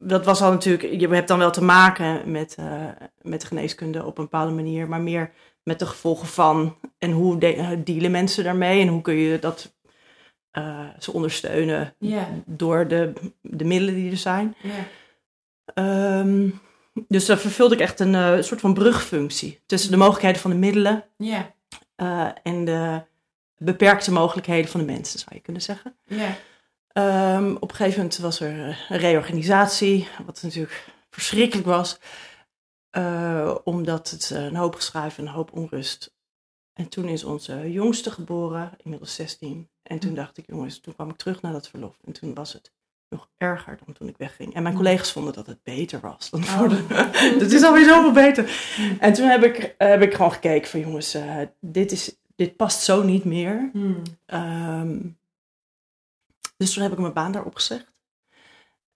dat 0.01 0.25
was 0.25 0.41
al 0.41 0.51
natuurlijk, 0.51 1.01
je 1.01 1.07
hebt 1.07 1.27
dan 1.27 1.39
wel 1.39 1.51
te 1.51 1.63
maken 1.63 2.31
met, 2.31 2.55
uh, 2.59 2.87
met 3.21 3.41
de 3.41 3.47
geneeskunde 3.47 4.05
op 4.05 4.17
een 4.17 4.23
bepaalde 4.23 4.51
manier, 4.51 4.89
maar 4.89 5.01
meer 5.01 5.31
met 5.63 5.79
de 5.79 5.85
gevolgen 5.85 6.27
van 6.27 6.77
en 6.97 7.11
hoe 7.11 7.37
de, 7.37 7.81
dealen 7.83 8.11
mensen 8.11 8.43
daarmee 8.43 8.81
en 8.81 8.87
hoe 8.87 9.01
kun 9.01 9.15
je 9.15 9.39
dat 9.39 9.75
uh, 10.57 10.87
ze 10.99 11.13
ondersteunen 11.13 11.95
door 12.45 12.87
de, 12.87 13.13
de 13.41 13.65
middelen 13.65 13.95
die 13.95 14.11
er 14.11 14.17
zijn. 14.17 14.55
Ehm, 15.73 16.49
dus 17.07 17.25
daar 17.25 17.37
vervulde 17.37 17.75
ik 17.75 17.81
echt 17.81 17.99
een 17.99 18.15
eh, 18.15 18.41
soort 18.41 18.59
van 18.59 18.73
brugfunctie 18.73 19.59
tussen 19.65 19.91
de 19.91 19.97
mogelijkheden 19.97 20.41
van 20.41 20.51
de 20.51 20.57
middelen 20.57 21.03
eh, 21.95 22.27
en 22.43 22.65
de 22.65 23.01
beperkte 23.57 24.11
mogelijkheden 24.11 24.71
van 24.71 24.79
de 24.79 24.85
mensen, 24.85 25.19
zou 25.19 25.35
je 25.35 25.41
kunnen 25.41 25.61
zeggen. 25.61 25.95
Ja. 26.05 26.35
Ehm, 26.93 27.55
op 27.55 27.69
een 27.69 27.75
gegeven 27.75 27.99
moment 27.99 28.17
was 28.17 28.39
er 28.39 28.67
eh, 28.69 28.77
een 28.89 28.97
reorganisatie, 28.97 30.07
wat 30.25 30.41
natuurlijk 30.41 30.85
verschrikkelijk 31.09 31.67
was, 31.67 31.99
eh, 32.89 33.55
omdat 33.63 34.09
het 34.09 34.31
eh, 34.31 34.43
een 34.43 34.55
hoop 34.55 34.75
geschuif 34.75 35.17
en 35.17 35.25
een 35.25 35.33
hoop 35.33 35.53
onrust. 35.53 36.13
En 36.73 36.89
toen 36.89 37.07
is 37.07 37.23
onze 37.23 37.71
jongste 37.71 38.11
geboren, 38.11 38.71
inmiddels 38.77 39.15
16. 39.15 39.69
En 39.83 39.99
toen 39.99 40.15
dacht 40.15 40.37
ik, 40.37 40.45
jongens, 40.47 40.79
toen 40.79 40.93
kwam 40.93 41.09
ik 41.09 41.15
terug 41.15 41.41
naar 41.41 41.51
dat 41.51 41.67
verlof. 41.67 41.97
En 42.05 42.11
toen 42.11 42.33
was 42.33 42.53
het 42.53 42.71
nog 43.09 43.29
erger 43.37 43.77
dan 43.85 43.93
toen 43.93 44.07
ik 44.07 44.17
wegging. 44.17 44.53
En 44.53 44.63
mijn 44.63 44.75
collega's 44.75 45.11
vonden 45.11 45.33
dat 45.33 45.47
het 45.47 45.63
beter 45.63 45.99
was 45.99 46.29
dan 46.29 46.43
voor 46.43 46.69
de... 46.69 46.85
Het 47.39 47.51
is 47.51 47.63
alweer 47.63 47.85
zoveel 47.85 48.11
beter. 48.11 48.51
En 48.99 49.13
toen 49.13 49.27
heb 49.27 49.43
ik, 49.43 49.75
heb 49.77 50.01
ik 50.01 50.13
gewoon 50.13 50.31
gekeken 50.31 50.69
van, 50.69 50.79
jongens, 50.79 51.17
dit, 51.59 51.91
is, 51.91 52.15
dit 52.35 52.55
past 52.55 52.81
zo 52.81 53.03
niet 53.03 53.23
meer. 53.23 53.69
Hmm. 53.73 54.01
Ehm, 54.25 54.97
dus 56.61 56.73
toen 56.73 56.83
heb 56.83 56.91
ik 56.91 56.97
mijn 56.97 57.13
baan 57.13 57.31
daar 57.31 57.45
opgezegd. 57.45 57.93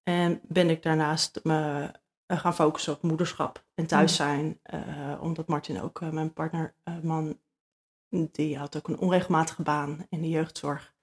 En 0.03 0.39
ben 0.43 0.69
ik 0.69 0.83
daarnaast 0.83 1.39
me 1.43 1.91
eh, 2.25 2.39
gaan 2.39 2.55
focussen 2.55 2.93
op 2.93 3.01
moederschap 3.01 3.65
en 3.75 3.85
thuis 3.85 4.15
zijn. 4.15 4.59
eh, 4.63 4.81
omdat 5.21 5.47
Martin 5.47 5.81
ook, 5.81 6.01
eh, 6.01 6.09
mijn 6.09 6.33
partner, 6.33 6.75
man, 7.01 7.39
die 8.09 8.57
had 8.57 8.77
ook 8.77 8.87
een 8.87 8.97
onregelmatige 8.99 9.61
baan 9.61 10.05
in 10.09 10.21
de 10.21 10.29
jeugdzorg. 10.29 10.93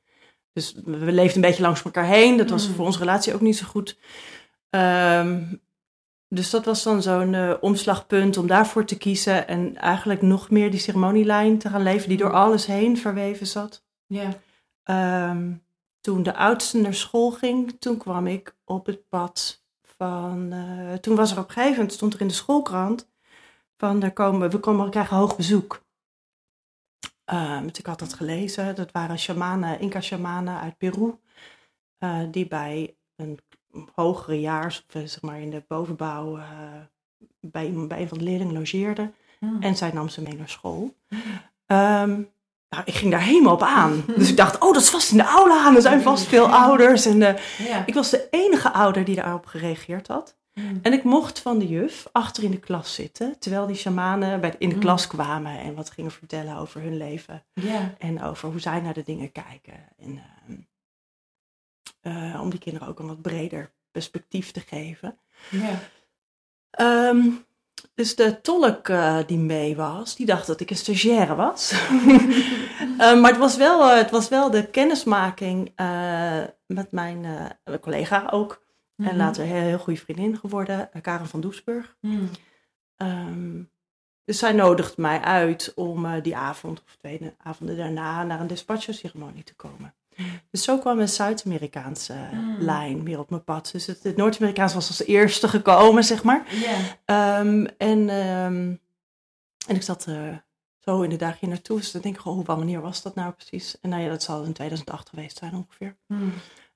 Dus 0.53 0.75
we 0.85 1.13
leefden 1.13 1.35
een 1.37 1.49
beetje 1.49 1.63
langs 1.63 1.83
elkaar 1.83 2.05
heen. 2.07 2.37
Dat 2.37 2.51
was 2.51 2.69
Mm. 2.69 2.75
voor 2.75 2.85
onze 2.85 2.99
relatie 2.99 3.35
ook 3.35 3.41
niet 3.41 3.57
zo 3.57 3.67
goed. 3.67 3.99
Ehm, 4.71 5.55
dus 6.29 6.51
dat 6.51 6.65
was 6.65 6.83
dan 6.83 7.03
zo'n 7.03 7.61
omslagpunt 7.61 8.37
om 8.37 8.47
daarvoor 8.47 8.85
te 8.85 8.99
kiezen. 8.99 9.49
En 9.49 9.77
eigenlijk 9.77 10.23
nog 10.23 10.51
meer 10.51 10.71
die 10.71 10.81
ceremonielijn 10.81 11.59
te 11.59 11.69
gaan 11.69 11.83
leven 11.83 12.09
die 12.09 12.19
door 12.19 12.33
alles 12.33 12.67
heen 12.67 12.97
verweven 12.99 13.47
zat. 13.47 13.85
Ja. 14.07 14.29
Ehm, 14.83 15.53
toen 16.03 16.23
de 16.23 16.35
oudste 16.37 16.79
naar 16.79 16.95
school 16.95 17.31
ging, 17.31 17.77
toen 17.81 17.97
kwam 17.97 18.27
ik 18.27 18.57
op 18.65 18.87
het 18.87 19.09
pad 19.09 19.65
van. 19.83 20.53
eh, 20.53 20.93
toen 20.95 21.17
was 21.17 21.33
er 21.33 21.39
op 21.39 21.45
een 21.47 21.53
gegeven 21.53 21.75
moment, 21.77 21.93
stond 21.93 22.15
er 22.15 22.21
in 22.21 22.29
de 22.29 22.35
schoolkrant. 22.35 23.11
van 23.77 24.01
daar 24.01 24.13
komen, 24.13 24.51
we, 24.51 24.59
komen, 24.59 24.85
we 24.85 24.91
krijgen 24.91 25.17
hoog 25.17 25.37
bezoek. 25.37 25.83
Dus 27.63 27.79
ik 27.79 27.87
had 27.87 27.99
dat 27.99 28.13
gelezen. 28.13 28.75
Dat 28.75 28.93
waren 28.93 29.19
shamanen, 29.19 29.81
Inca-shamanen 29.81 30.61
uit 30.61 30.77
Peru. 30.79 31.15
eh, 31.99 32.21
die 32.31 32.49
bij 32.49 32.97
een 33.17 33.39
hogere 33.95 34.41
jaars, 34.41 34.85
of 34.89 34.95
eh, 34.95 35.03
zeg 35.03 35.23
maar 35.23 35.41
in 35.41 35.51
de 35.51 35.65
bovenbouw. 35.69 36.39
bij, 37.41 37.73
bij 37.73 38.01
een 38.01 38.09
van 38.09 38.19
de 38.19 38.25
leerlingen 38.25 38.55
logeerden. 38.55 39.15
Hmm. 39.39 39.63
En 39.63 39.77
zij 39.77 39.91
nam 39.93 40.09
ze 40.09 40.23
mee 40.23 40.37
naar 40.37 40.49
school. 40.49 40.95
Ehm, 41.67 42.23
nou, 42.73 42.83
ik 42.87 42.95
ging 42.95 43.11
daar 43.11 43.21
helemaal 43.23 43.53
op 43.55 43.63
aan. 43.63 44.05
Dus 44.17 44.29
ik 44.31 44.37
dacht, 44.37 44.59
oh, 44.59 44.73
dat 44.73 44.83
is 44.83 44.91
vast 44.91 45.11
in 45.11 45.17
de 45.17 45.25
aula 45.25 45.65
aan. 45.65 45.75
Er 45.77 45.83
zijn 45.83 46.03
vast 46.03 46.27
veel 46.27 46.47
ouders. 46.49 47.07
En 47.07 47.23
eh, 47.23 47.67
Ja. 47.69 47.83
ik 47.87 47.95
was 47.95 48.11
de 48.11 48.29
enige 48.31 48.73
ouder 48.73 49.05
die 49.05 49.15
daarop 49.17 49.47
gereageerd 49.47 50.09
had. 50.09 50.37
Hmm. 50.53 50.79
En 50.83 50.93
ik 50.93 51.03
mocht 51.05 51.39
van 51.39 51.59
de 51.59 51.67
juf 51.69 52.07
achter 52.13 52.43
in 52.45 52.51
de 52.51 52.59
klas 52.59 52.95
zitten. 52.95 53.39
Terwijl 53.39 53.67
die 53.67 53.77
shamanen 53.77 54.41
bij, 54.41 54.55
in 54.59 54.69
de 54.69 54.75
Mm. 54.75 54.81
klas 54.81 55.07
kwamen 55.07 55.59
en 55.61 55.75
wat 55.75 55.91
gingen 55.91 56.11
vertellen 56.11 56.57
over 56.57 56.81
hun 56.81 56.97
leven. 56.97 57.45
En 57.99 58.23
over 58.23 58.49
hoe 58.51 58.61
zij 58.61 58.81
naar 58.81 58.95
de 58.95 59.03
dingen 59.03 59.33
kijken. 59.33 59.75
En 59.99 60.23
ehm, 60.47 60.59
eh, 62.35 62.41
om 62.41 62.51
die 62.51 62.59
kinderen 62.59 62.89
ook 62.89 62.99
een 62.99 63.07
wat 63.07 63.23
breder 63.23 63.71
perspectief 63.91 64.51
te 64.51 64.61
geven. 64.61 65.19
Ja. 65.51 65.79
Ehm, 66.71 67.27
dus 67.95 68.15
de 68.17 68.41
tolk 68.41 68.89
eh, 68.89 69.19
die 69.27 69.39
mee 69.39 69.77
was, 69.77 70.17
die 70.17 70.27
dacht 70.27 70.47
dat 70.47 70.61
ik 70.61 70.71
een 70.71 70.77
stagiaire 70.77 71.35
was. 71.35 71.73
Eh, 72.99 73.21
maar 73.21 73.31
het 73.31 73.41
was, 73.41 73.57
wel, 73.57 73.91
eh, 73.91 73.97
het 73.97 74.11
was 74.11 74.29
wel 74.29 74.51
de 74.51 74.67
kennismaking 74.71 75.73
met 76.67 76.91
mijn 76.93 77.27
collega 77.81 78.29
ook. 78.31 78.63
En 78.97 79.05
Mhm. 79.05 79.17
later 79.17 79.43
een 79.43 79.49
heel, 79.49 79.61
heel 79.61 79.79
goede 79.79 80.01
vriendin 80.01 80.37
geworden, 80.39 80.91
Karen 81.01 81.27
van 81.27 81.41
Doesburg. 81.41 81.97
Hmm. 82.01 82.31
Ehm, 82.97 83.63
dus 84.25 84.39
zij 84.39 84.53
nodigde 84.53 85.01
mij 85.03 85.21
uit 85.21 85.73
om 85.75 86.21
die 86.21 86.37
avond 86.37 86.83
of 86.87 86.97
twee 86.97 87.35
avonden 87.43 87.77
daarna 87.77 88.23
naar 88.23 88.41
een 88.41 88.47
despacho-ceremonie 88.47 89.45
te 89.45 89.55
komen. 89.55 89.95
Dus 90.51 90.63
zo 90.63 90.79
kwam 90.79 90.99
een 90.99 91.09
Zuid-Amerikaanse 91.09 92.15
Mm. 92.33 92.57
lijn 92.61 93.05
weer 93.05 93.19
op 93.19 93.31
mijn 93.31 93.45
pad. 93.45 93.69
Dus 93.73 93.87
het, 93.87 94.03
het 94.03 94.17
Noord-Amerikaans 94.17 94.75
was 94.75 94.89
als 94.89 95.05
eerste 95.05 95.49
gekomen, 95.49 96.05
zeg 96.05 96.23
maar. 96.23 96.47
Ehm, 97.05 97.67
en, 97.79 98.09
ehm, 98.09 98.75
en 99.67 99.75
ik 99.77 99.83
zat 99.83 100.07
eh, 100.07 100.37
zo 100.79 101.03
in 101.03 101.11
de 101.11 101.17
dagen 101.17 101.39
hier 101.41 101.49
naartoe. 101.49 101.77
Dus 101.77 101.91
dan 101.91 102.01
denk 102.03 102.19
ik, 102.19 102.25
oh, 102.25 102.47
wanneer 102.47 102.81
was 102.81 103.03
dat 103.03 103.15
nou 103.15 103.33
precies? 103.33 103.81
En 103.81 103.89
nou 103.89 104.03
ja, 104.03 104.09
dat 104.09 104.23
zal 104.23 104.45
in 104.45 104.53
2008 104.53 105.09
geweest 105.09 105.39
zijn 105.39 105.55
ongeveer. 105.55 105.97
Hmm. 106.07 106.33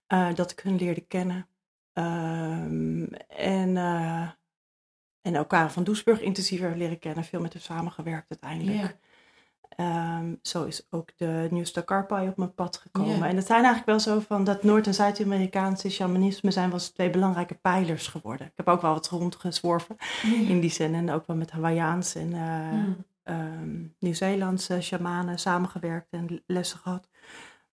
Eh, 0.06 0.34
dat 0.34 0.50
ik 0.50 0.60
hun 0.60 0.76
leerde 0.76 1.00
kennen. 1.00 1.46
Ehm, 1.92 3.04
en, 3.28 3.76
eh, 3.76 4.28
en 5.22 5.46
Karen 5.46 5.70
van 5.70 5.84
Doesburg 5.84 6.20
intensiever 6.20 6.76
leren 6.76 6.98
kennen. 6.98 7.24
Veel 7.24 7.40
met 7.40 7.52
haar 7.52 7.62
samengewerkt 7.62 8.30
uiteindelijk. 8.30 8.96
Ehm, 9.76 10.34
zo 10.42 10.64
is 10.64 10.86
ook 10.90 11.10
de 11.16 11.48
nieuwste 11.50 11.84
Karpai 11.84 12.28
op 12.28 12.36
mijn 12.36 12.54
pad 12.54 12.76
gekomen. 12.76 13.28
En 13.28 13.36
het 13.36 13.46
zijn 13.46 13.64
eigenlijk 13.64 13.86
wel 13.86 14.00
zo 14.14 14.20
van 14.20 14.44
dat 14.44 14.62
Noord- 14.62 14.86
en 14.86 14.94
Zuid-Amerikaanse 14.94 15.90
shamanisme 15.90 16.50
zijn 16.50 16.70
wel 16.70 16.78
twee 16.78 17.10
belangrijke 17.10 17.54
pijlers 17.54 18.06
geworden. 18.06 18.46
Ik 18.46 18.52
heb 18.56 18.68
ook 18.68 18.80
wel 18.80 18.92
wat 18.92 19.08
rondgezworven 19.08 19.96
in 20.22 20.60
die 20.60 20.70
zin. 20.70 20.94
En 20.94 21.10
ook 21.10 21.26
wel 21.26 21.36
met 21.36 21.50
Hawaiiaans 21.50 22.14
en 22.14 22.32
eh, 22.32 22.82
ehm, 23.22 23.84
Nieuw-Zeelandse 23.98 24.80
shamanen 24.80 25.38
samengewerkt 25.38 26.10
en 26.12 26.42
lessen 26.46 26.78
gehad. 26.78 27.08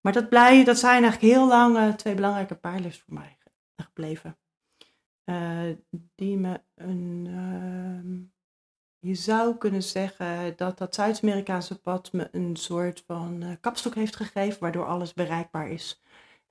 Maar 0.01 0.13
dat, 0.13 0.29
blij, 0.29 0.63
dat 0.63 0.77
zijn 0.79 1.03
eigenlijk 1.03 1.33
heel 1.33 1.47
lang 1.47 1.95
twee 1.95 2.15
belangrijke 2.15 2.55
pijlers 2.55 2.99
voor 3.01 3.13
mij 3.13 3.37
ge- 3.39 3.83
gebleven. 3.83 4.37
Eh, 5.23 5.59
die 6.15 6.37
me 6.37 6.61
een. 6.75 8.31
Je 9.03 9.15
zou 9.15 9.57
kunnen 9.57 9.83
zeggen 9.83 10.57
dat 10.57 10.77
dat 10.77 10.95
Zuid-Amerikaanse 10.95 11.79
pad 11.81 12.13
me 12.13 12.29
een 12.31 12.55
soort 12.55 13.03
van 13.07 13.41
eh, 13.41 13.51
kapstok 13.61 13.95
heeft 13.95 14.15
gegeven, 14.15 14.59
waardoor 14.59 14.85
alles 14.85 15.13
bereikbaar 15.13 15.69
is. 15.69 16.01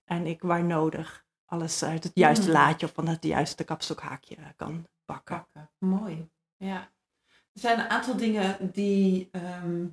En 0.04 0.26
ik 0.26 0.42
waar 0.42 0.64
nodig 0.64 1.24
alles 1.44 1.84
uit 1.84 2.04
het 2.04 2.12
juiste 2.14 2.46
Mm. 2.46 2.52
laadje 2.52 2.86
of 2.86 2.92
van 2.92 3.08
het 3.08 3.24
juiste 3.24 3.64
kapstokhaakje 3.64 4.36
eh, 4.36 4.44
kan 4.56 4.86
pakken. 5.04 5.36
pakken. 5.36 5.70
Mooi. 5.78 6.30
Ja. 6.56 6.90
Er 7.52 7.60
zijn 7.60 7.78
een 7.78 7.88
aantal 7.88 8.16
dingen 8.16 8.72
die, 8.72 9.28
ehm, 9.30 9.86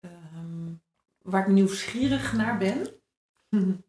ehm, 0.00 0.72
waar 1.18 1.42
ik 1.42 1.52
nieuwsgierig 1.52 2.32
naar 2.32 2.58
ben. 2.58 2.88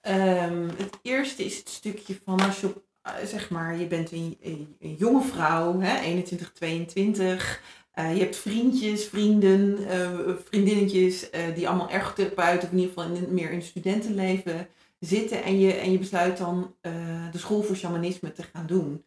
Ehm, 0.00 0.68
het 0.68 0.98
eerste 1.02 1.44
is 1.44 1.58
het 1.58 1.68
stukje 1.68 2.20
van 2.24 2.40
als 2.40 2.60
je 2.60 2.66
op, 2.66 2.84
zeg 3.24 3.50
maar, 3.50 3.76
je 3.78 3.86
bent 3.86 4.12
een, 4.12 4.36
een, 4.40 4.94
jonge 4.98 5.22
vrouw, 5.22 5.80
hè, 5.80 5.98
21, 6.00 6.52
22. 6.52 7.62
eh, 7.92 8.14
je 8.16 8.20
hebt 8.20 8.36
vriendjes, 8.36 9.04
vrienden, 9.04 9.88
eh, 9.88 10.34
vriendinnetjes 10.44 11.30
eh, 11.30 11.54
die 11.54 11.68
allemaal 11.68 11.90
ergotherapeuten 11.90 12.68
of 12.68 12.72
in 12.74 12.78
ieder 12.80 12.94
geval 12.94 13.14
in, 13.16 13.34
meer 13.34 13.50
in 13.50 13.62
studentenleven 13.62 14.68
zitten. 14.98 15.42
En 15.42 15.58
je, 15.60 15.72
en 15.72 15.92
je 15.92 15.98
besluit 15.98 16.38
dan 16.38 16.74
eh, 16.80 16.92
de 17.30 17.38
school 17.38 17.62
voor 17.62 17.76
shamanisme 17.76 18.32
te 18.32 18.42
gaan 18.42 18.66
doen. 18.66 19.04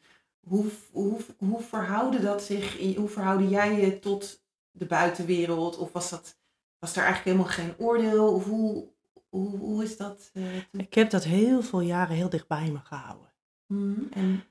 Hoe, 0.48 0.66
hoe, 0.92 1.18
hoe, 1.38 1.62
verhouden 1.62 2.22
dat 2.22 2.44
zich, 2.44 2.96
hoe 2.96 3.10
verhouden 3.10 3.50
jij 3.50 3.80
je 3.82 4.00
tot 4.00 4.44
de 4.72 4.86
buitenwereld? 4.86 5.78
Of 5.78 5.92
was, 5.92 6.10
dat, 6.10 6.38
was 6.80 6.96
er 6.96 7.04
eigenlijk 7.04 7.26
helemaal 7.38 7.54
geen 7.58 7.86
oordeel? 7.88 8.34
Of 8.34 8.46
hoe, 8.46 8.88
hoe, 9.30 9.58
hoe 9.58 9.84
is 9.84 9.98
dat? 9.98 10.30
eh, 10.34 10.44
Ik 10.72 10.94
heb 10.94 11.10
dat 11.10 11.24
heel 11.24 11.62
veel 11.62 11.80
jaren 11.82 12.16
heel 12.16 12.30
dicht 12.30 12.48
bij 12.48 12.72
me 12.72 12.80
gehouden. 12.84 13.34
Hmm, 13.68 14.08
en, 14.12 14.44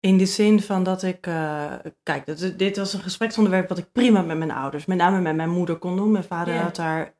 In 0.00 0.18
de 0.18 0.26
zin 0.26 0.62
van 0.62 0.82
dat 0.82 1.02
ik, 1.02 1.26
eh, 1.26 1.74
kijk, 2.02 2.26
dat, 2.26 2.52
dit 2.56 2.76
was 2.76 2.92
een 2.92 3.00
gespreksonderwerp 3.00 3.68
wat 3.68 3.78
ik 3.78 3.92
prima 3.92 4.22
met 4.22 4.38
mijn 4.38 4.50
ouders, 4.50 4.84
met 4.84 4.98
name 4.98 5.20
met 5.20 5.36
mijn 5.36 5.50
moeder 5.50 5.76
kon 5.76 5.96
doen. 5.96 6.10
Mijn 6.10 6.24
vader 6.24 6.56
had 6.56 6.76
daar, 6.76 7.14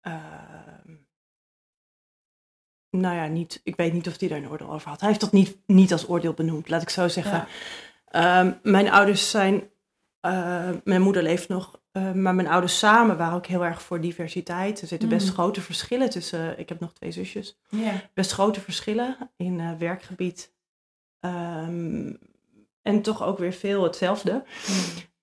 eh, 0.00 0.14
nou 2.90 3.16
ja, 3.16 3.26
niet, 3.26 3.60
ik 3.64 3.76
weet 3.76 3.92
niet 3.92 4.08
of 4.08 4.20
hij 4.20 4.28
daar 4.28 4.38
een 4.38 4.48
oordeel 4.48 4.72
over 4.72 4.88
had. 4.88 5.00
Hij 5.00 5.08
heeft 5.08 5.20
dat 5.20 5.32
niet, 5.32 5.58
niet 5.66 5.92
als 5.92 6.08
oordeel 6.08 6.32
benoemd, 6.32 6.68
laat 6.68 6.82
ik 6.82 6.90
zo 6.90 7.08
zeggen. 7.08 7.32
Ja. 7.32 7.46
Ehm, 8.08 8.52
mijn 8.62 8.90
ouders 8.90 9.30
zijn, 9.30 9.70
eh, 10.20 10.70
mijn 10.84 11.02
moeder 11.02 11.22
leeft 11.22 11.48
nog, 11.48 11.80
maar 11.92 12.34
mijn 12.34 12.48
ouders 12.48 12.78
samen 12.78 13.16
waren 13.16 13.36
ook 13.36 13.46
heel 13.46 13.64
erg 13.64 13.82
voor 13.82 14.00
diversiteit. 14.00 14.80
Er 14.80 14.86
zitten 14.86 15.08
best 15.08 15.26
Mm. 15.26 15.32
grote 15.32 15.60
verschillen 15.60 16.10
tussen, 16.10 16.58
ik 16.58 16.68
heb 16.68 16.80
nog 16.80 16.92
twee 16.92 17.10
zusjes 17.12 17.58
best 18.14 18.32
grote 18.32 18.60
verschillen 18.60 19.16
in 19.36 19.78
werkgebied 19.78 20.56
Ehm, 21.20 22.12
en 22.82 23.02
toch 23.02 23.22
ook 23.22 23.38
weer 23.38 23.52
veel 23.52 23.82
hetzelfde. 23.82 24.44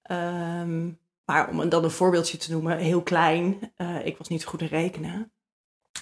Ehm, 0.01 0.89
maar 1.25 1.49
om 1.49 1.69
dan 1.69 1.83
een 1.83 1.91
voorbeeldje 1.91 2.37
te 2.37 2.51
noemen, 2.51 2.77
heel 2.77 3.01
klein. 3.01 3.71
eh, 3.75 4.05
ik 4.05 4.17
was 4.17 4.27
niet 4.27 4.45
goed 4.45 4.61
in 4.61 4.67
rekenen. 4.67 5.31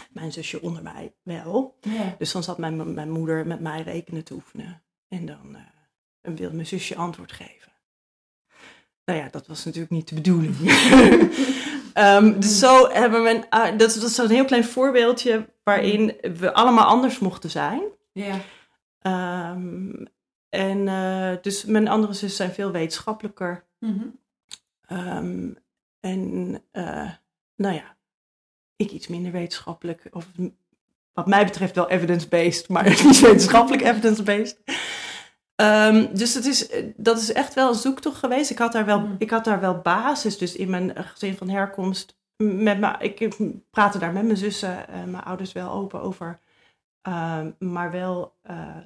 Mijn 0.09 0.31
zusje 0.31 0.61
onder 0.61 0.83
mij 0.83 1.13
wel. 1.23 1.77
Ja. 1.81 2.15
Dus 2.17 2.31
dan 2.31 2.43
zat 2.43 2.57
mijn, 2.57 2.93
mijn 2.93 3.11
moeder 3.11 3.47
met 3.47 3.59
mij 3.59 3.81
rekenen 3.81 4.23
te 4.23 4.33
oefenen. 4.33 4.83
En 5.07 5.25
dan 5.25 5.55
eh, 6.21 6.33
wilde 6.35 6.55
mijn 6.55 6.67
zusje 6.67 6.95
antwoord 6.95 7.31
geven. 7.31 7.71
Nou 9.05 9.19
ja, 9.19 9.27
dat 9.31 9.47
was 9.47 9.65
natuurlijk 9.65 9.93
niet 9.93 10.07
de 10.09 10.15
bedoeling. 10.15 10.55
Ehm, 11.93 12.39
dus 12.39 12.59
zo 12.59 12.87
hebben 12.89 13.23
we, 13.23 13.29
een, 13.29 13.45
ah, 13.49 13.77
dat, 13.77 13.93
dat 13.93 14.03
is 14.03 14.15
zo'n 14.15 14.29
heel 14.29 14.45
klein 14.45 14.65
voorbeeldje 14.65 15.49
waarin 15.63 16.15
we 16.37 16.53
allemaal 16.53 16.85
anders 16.85 17.19
mochten 17.19 17.49
zijn. 17.49 17.81
Ja. 18.11 18.39
Ehm, 19.03 20.05
en 20.49 20.87
eh, 20.87 21.31
dus 21.41 21.65
mijn 21.65 21.87
andere 21.87 22.13
zussen 22.13 22.37
zijn 22.45 22.51
veel 22.51 22.71
wetenschappelijker. 22.71 23.65
Mhm. 23.79 24.05
Ehm, 24.85 25.51
en 25.99 26.61
eh, 26.71 27.11
nou 27.55 27.75
ja, 27.75 27.97
ik 28.75 28.91
iets 28.91 29.07
minder 29.07 29.31
wetenschappelijk. 29.31 30.07
Of 30.11 30.27
wat 31.13 31.27
mij 31.27 31.45
betreft 31.45 31.75
wel 31.75 31.89
evidence-based, 31.89 32.69
maar 32.69 32.83
niet 33.05 33.19
wetenschappelijk 33.19 33.83
evidence-based. 33.83 34.61
Ehm, 35.55 36.15
dus 36.15 36.33
het 36.33 36.45
is, 36.45 36.69
dat 36.95 37.17
is 37.19 37.31
echt 37.31 37.53
wel 37.53 37.69
een 37.69 37.75
zoektocht 37.75 38.17
geweest. 38.17 38.49
Ik 38.49 38.57
had 38.57 38.71
daar 38.71 38.85
wel, 38.85 38.99
Mm. 38.99 39.15
ik 39.17 39.29
had 39.29 39.45
daar 39.45 39.59
wel 39.59 39.77
basis, 39.81 40.37
dus 40.37 40.55
in 40.55 40.69
mijn 40.69 40.95
gezin 40.95 41.37
van 41.37 41.49
herkomst. 41.49 42.17
Met 42.37 42.95
ik 42.99 43.37
praatte 43.71 43.99
daar 43.99 44.13
met 44.13 44.23
mijn 44.23 44.37
zussen 44.37 44.87
en 44.87 45.11
mijn 45.11 45.23
ouders 45.23 45.51
wel 45.51 45.71
open 45.71 46.01
over. 46.01 46.39
Ehm, 47.01 47.51
maar 47.59 47.91
wel, 47.91 48.35
eh, 48.41 48.77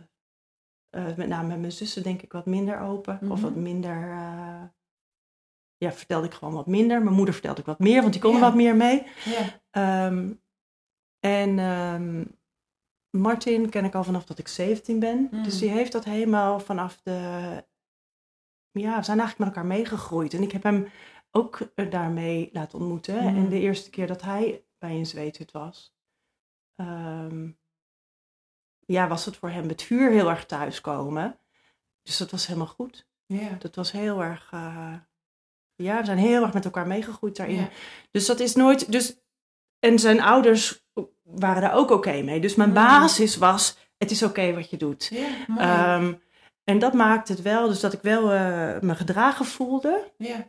eh, 0.90 1.16
met 1.16 1.28
name 1.28 1.48
met 1.48 1.60
mijn 1.60 1.72
zussen 1.72 2.04
denk 2.04 2.22
ik 2.22 2.32
wat 2.32 2.46
minder 2.46 2.80
open. 2.80 3.14
Of 3.22 3.22
Mhm. 3.28 3.42
wat 3.42 3.56
minder, 3.56 4.12
eh, 4.12 4.64
ja, 5.78 5.92
vertelde 5.92 6.28
ik 6.28 6.34
gewoon 6.34 6.54
wat 6.54 6.68
minder. 6.68 7.04
Mijn 7.04 7.16
moeder 7.16 7.34
vertelde 7.34 7.60
ik 7.60 7.66
wat 7.66 7.80
meer, 7.80 8.02
want 8.02 8.14
die 8.14 8.22
kon 8.22 8.32
er 8.34 8.40
Ja. 8.40 8.46
wat 8.46 8.56
meer 8.56 8.76
mee. 8.76 9.04
Ja. 9.26 9.62
Ehm, 9.70 10.34
en 11.20 11.60
ehm, 11.60 12.26
Martin 13.18 13.70
ken 13.70 13.86
ik 13.86 13.96
al 13.96 14.04
vanaf 14.04 14.26
dat 14.26 14.38
ik 14.40 14.48
17 14.48 15.00
ben. 15.00 15.28
Mm. 15.32 15.44
Dus 15.44 15.60
die 15.60 15.70
heeft 15.70 15.92
dat 15.92 16.04
helemaal 16.04 16.60
vanaf 16.60 17.02
de... 17.02 17.12
Ja, 18.72 18.98
we 18.98 19.04
zijn 19.04 19.20
eigenlijk 19.20 19.38
met 19.38 19.48
elkaar 19.48 19.66
meegegroeid. 19.66 20.34
En 20.34 20.42
ik 20.42 20.52
heb 20.52 20.64
hem 20.64 20.88
ook 21.32 21.60
eh, 21.76 21.90
daarmee 21.90 22.50
laten 22.54 22.80
ontmoeten. 22.80 23.22
Mm. 23.22 23.36
En 23.38 23.50
de 23.50 23.60
eerste 23.60 23.90
keer 23.90 24.08
dat 24.08 24.22
hij 24.22 24.66
bij 24.78 24.92
een 24.96 25.06
zweethut 25.06 25.52
was... 25.52 25.96
ehm, 26.76 27.50
ja, 28.88 29.08
was 29.08 29.26
het 29.26 29.38
voor 29.38 29.50
hem 29.50 29.68
het 29.68 29.84
vuur 29.84 30.12
heel 30.12 30.30
erg 30.30 30.46
thuiskomen. 30.46 31.40
Dus 32.04 32.18
dat 32.18 32.32
was 32.32 32.48
helemaal 32.48 32.68
goed. 32.68 33.08
Ja. 33.26 33.50
Dat 33.60 33.76
was 33.76 33.92
heel 33.92 34.24
erg... 34.24 34.50
eh, 34.54 34.94
ja, 35.76 36.00
we 36.00 36.06
zijn 36.06 36.18
heel 36.18 36.44
erg 36.44 36.54
met 36.54 36.66
elkaar 36.66 36.88
meegegroeid 36.88 37.36
daarin. 37.36 37.56
Ja. 37.56 37.70
Dus 38.12 38.26
dat 38.26 38.40
is 38.40 38.56
nooit. 38.56 38.92
Dus, 38.92 39.16
en 39.80 40.00
zijn 40.00 40.22
ouders 40.22 40.86
waren 41.24 41.62
daar 41.62 41.74
ook 41.76 41.90
oké 41.92 42.22
mee. 42.22 42.40
Dus 42.40 42.56
mijn 42.56 42.70
Mm. 42.70 42.76
basis 42.76 43.36
was: 43.38 43.78
het 43.98 44.12
is 44.12 44.24
oké 44.24 44.54
wat 44.54 44.70
je 44.70 44.78
doet. 44.78 45.08
Ja. 45.08 45.28
Ehm, 45.58 46.14
en 46.64 46.80
dat 46.80 46.94
maakt 46.94 47.28
het 47.28 47.42
wel, 47.42 47.68
dus 47.68 47.80
dat 47.80 47.94
ik 47.94 48.02
wel 48.02 48.32
eh, 48.34 48.80
me 48.80 48.96
gedragen 48.96 49.46
voelde, 49.46 50.12
ja. 50.18 50.48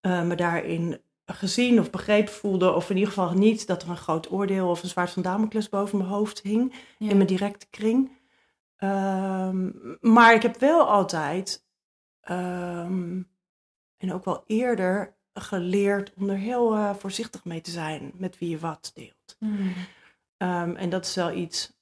eh, 0.00 0.22
me 0.22 0.34
daarin 0.34 1.00
gezien 1.26 1.78
of 1.80 1.90
begrepen 1.90 2.32
voelde, 2.32 2.72
of 2.72 2.90
in 2.90 2.96
ieder 2.96 3.12
geval 3.12 3.32
niet 3.32 3.66
dat 3.66 3.82
er 3.82 3.88
een 3.88 3.96
groot 3.96 4.30
oordeel 4.32 4.68
of 4.68 4.82
een 4.82 4.88
zwaard 4.88 5.10
van 5.10 5.22
Damocles 5.22 5.68
boven 5.68 5.98
mijn 5.98 6.10
hoofd 6.10 6.40
hing 6.42 6.74
Ja. 6.98 7.10
in 7.10 7.16
mijn 7.16 7.28
directe 7.28 7.66
kring. 7.70 8.20
Ehm, 8.76 9.70
maar 10.00 10.34
ik 10.34 10.42
heb 10.42 10.58
wel 10.58 10.88
altijd, 10.88 11.66
ehm, 12.20 13.22
en 13.96 14.12
ook 14.12 14.24
wel 14.24 14.44
eerder, 14.46 15.16
geleerd 15.34 16.12
om 16.16 16.30
er 16.30 16.36
heel 16.36 16.74
eh, 16.74 16.94
voorzichtig 16.94 17.44
mee 17.44 17.60
te 17.60 17.70
zijn 17.70 18.12
met 18.14 18.38
wie 18.38 18.48
je 18.48 18.58
wat 18.58 18.90
deelt. 18.94 19.36
Mm. 19.38 19.72
Ehm, 20.36 20.74
en 20.76 20.90
dat 20.90 21.06
is 21.06 21.14
wel 21.14 21.32
iets 21.32 21.72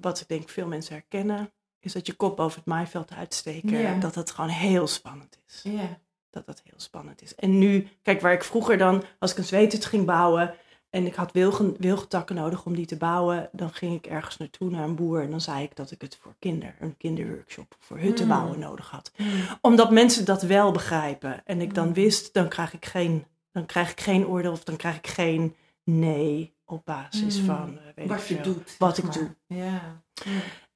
wat 0.00 0.20
ik 0.20 0.28
denk 0.28 0.48
veel 0.48 0.66
mensen 0.66 0.94
herkennen, 0.94 1.52
is 1.80 1.92
dat 1.92 2.06
je 2.06 2.12
kop 2.14 2.36
boven 2.36 2.58
het 2.58 2.66
maaiveld 2.68 3.10
uitsteken, 3.12 3.78
Ja. 3.78 3.98
dat 3.98 4.14
dat 4.14 4.30
gewoon 4.30 4.50
heel 4.50 4.86
spannend 4.86 5.38
is. 5.46 5.60
Ja. 5.62 6.00
Dat 6.30 6.46
dat 6.46 6.60
heel 6.64 6.74
spannend 6.80 7.22
is. 7.22 7.34
En 7.34 7.58
nu, 7.58 7.88
kijk, 8.02 8.20
waar 8.20 8.32
ik 8.32 8.44
vroeger 8.44 8.78
dan, 8.78 9.02
als 9.18 9.30
ik 9.30 9.38
een 9.38 9.44
zweethut 9.44 9.84
ging 9.84 10.06
bouwen 10.06 10.54
en 10.90 11.06
ik 11.06 11.14
had 11.14 11.32
wilgen, 11.32 11.74
wilgetakken 11.78 12.34
nodig 12.36 12.64
om 12.66 12.74
die 12.74 12.86
te 12.86 12.96
bouwen, 12.96 13.48
dan 13.52 13.70
ging 13.72 13.94
ik 13.94 14.06
ergens 14.06 14.36
naartoe 14.36 14.70
naar 14.70 14.84
een 14.84 14.94
boer 14.94 15.22
en 15.22 15.30
dan 15.30 15.40
zei 15.40 15.62
ik 15.62 15.76
dat 15.76 15.90
ik 15.90 16.00
het 16.00 16.18
voor 16.22 16.34
kinder, 16.38 16.74
een 16.80 16.96
kinderworkshop 16.96 17.76
voor 17.78 17.98
hutten 17.98 18.24
Mm. 18.26 18.30
bouwen 18.32 18.58
nodig 18.58 18.90
had. 18.90 19.12
Mm. 19.16 19.26
Omdat 19.60 19.90
mensen 19.90 20.24
dat 20.24 20.42
wel 20.42 20.72
begrijpen. 20.72 21.42
En 21.44 21.60
ik 21.60 21.74
dan 21.74 21.86
Mm. 21.86 21.92
wist, 21.94 22.34
dan 22.34 22.48
krijg 22.48 22.72
ik 22.74 22.86
geen, 22.86 23.24
dan 23.52 23.66
krijg 23.66 23.90
ik 23.90 24.00
geen 24.00 24.26
oordeel 24.26 24.52
of 24.52 24.64
dan 24.64 24.76
krijg 24.76 24.96
ik 24.96 25.06
geen 25.06 25.54
nee 25.84 26.54
op 26.64 26.84
basis 26.84 27.38
Mm. 27.40 27.44
van 27.46 27.78
eh, 27.78 27.84
weet 27.94 28.08
Wat 28.08 28.20
ik 28.20 28.26
je 28.26 28.34
veel. 28.34 28.42
doet. 28.42 28.74
Wat 28.78 28.98
ik 28.98 29.04
maar. 29.04 29.34
Ja. 29.46 29.64
Ja. 29.66 29.80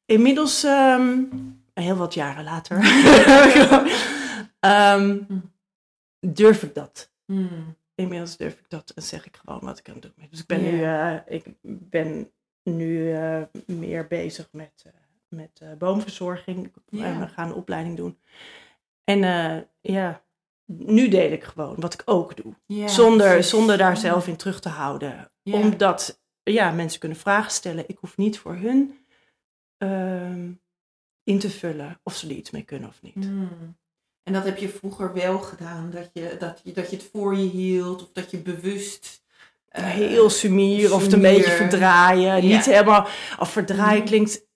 Inmiddels, 0.07 0.65
ehm, 0.65 1.19
heel 1.75 1.97
wat 1.97 2.15
jaren 2.15 2.45
later, 2.45 2.77
ehm, 4.61 5.23
durf 6.21 6.63
ik 6.63 6.75
dat. 6.75 7.13
Mm. 7.27 7.77
Inmiddels 7.95 8.37
durf 8.37 8.59
ik 8.59 8.69
dat 8.69 8.93
en 8.95 9.03
zeg 9.03 9.27
ik 9.27 9.37
gewoon 9.37 9.61
wat 9.61 9.79
ik 9.79 9.89
aan 9.89 9.95
het 9.95 10.03
doen 10.03 10.13
ben. 10.17 10.27
Dus 10.31 10.41
ik 10.41 10.47
ben 10.47 10.63
nu, 10.63 10.85
eh, 10.85 11.17
ik 11.27 11.45
ben 11.63 12.31
nu 12.63 13.13
eh, 13.13 13.43
meer 13.67 14.07
bezig 14.07 14.49
met, 14.53 14.83
eh, 14.87 14.93
met 15.29 15.79
boomverzorging. 15.79 16.73
En 16.91 17.21
we 17.21 17.29
gaan 17.29 17.49
een 17.49 17.55
opleiding 17.55 17.97
doen. 17.97 18.19
En 19.05 19.21
ja, 19.81 20.23
nu 20.65 21.09
deel 21.09 21.33
ik 21.33 21.45
gewoon 21.45 21.75
wat 21.79 21.95
ik 21.95 22.03
ook 22.05 22.37
doe. 22.37 22.89
Zonder, 22.89 23.45
zonder 23.45 23.79
daar 23.79 23.97
zelf 23.97 24.29
in 24.29 24.37
terug 24.37 24.61
te 24.61 24.69
houden. 24.69 25.31
Omdat 25.43 26.23
ja, 26.43 26.71
mensen 26.71 27.01
kunnen 27.01 27.19
vragen 27.19 27.51
stellen. 27.51 27.89
Ik 27.89 27.99
hoef 27.99 28.17
niet 28.17 28.39
voor 28.39 28.55
hun 28.55 28.99
ehm, 29.77 30.53
in 31.25 31.39
te 31.39 31.51
vullen 31.51 32.01
of 32.03 32.17
ze 32.17 32.27
er 32.29 32.35
iets 32.35 32.51
mee 32.51 32.63
kunnen 32.63 32.89
of 32.89 33.03
niet. 33.03 33.15
Mm. 33.15 33.77
En 34.25 34.33
dat 34.33 34.45
heb 34.45 34.59
je 34.59 34.69
vroeger 34.69 35.13
wel 35.13 35.39
gedaan, 35.39 35.91
dat 35.91 36.11
je, 36.13 36.37
dat 36.39 36.61
je, 36.65 36.73
dat 36.73 36.91
je 36.91 36.97
het 36.97 37.09
voor 37.13 37.37
je 37.37 37.49
hield 37.49 38.03
of 38.03 38.09
dat 38.13 38.31
je 38.31 38.39
bewust. 38.39 39.23
eh, 39.69 39.85
Heel 39.85 40.31
sumier 40.31 40.95
of 40.95 41.03
het 41.03 41.13
een 41.13 41.21
beetje 41.21 41.51
verdraaien. 41.51 42.47
Ja. 42.47 42.57
Niet 42.57 42.65
helemaal, 42.65 43.07
of 43.39 43.51
verdraaien 43.51 43.99
Mhm. 43.99 44.07
klinkt 44.09 44.47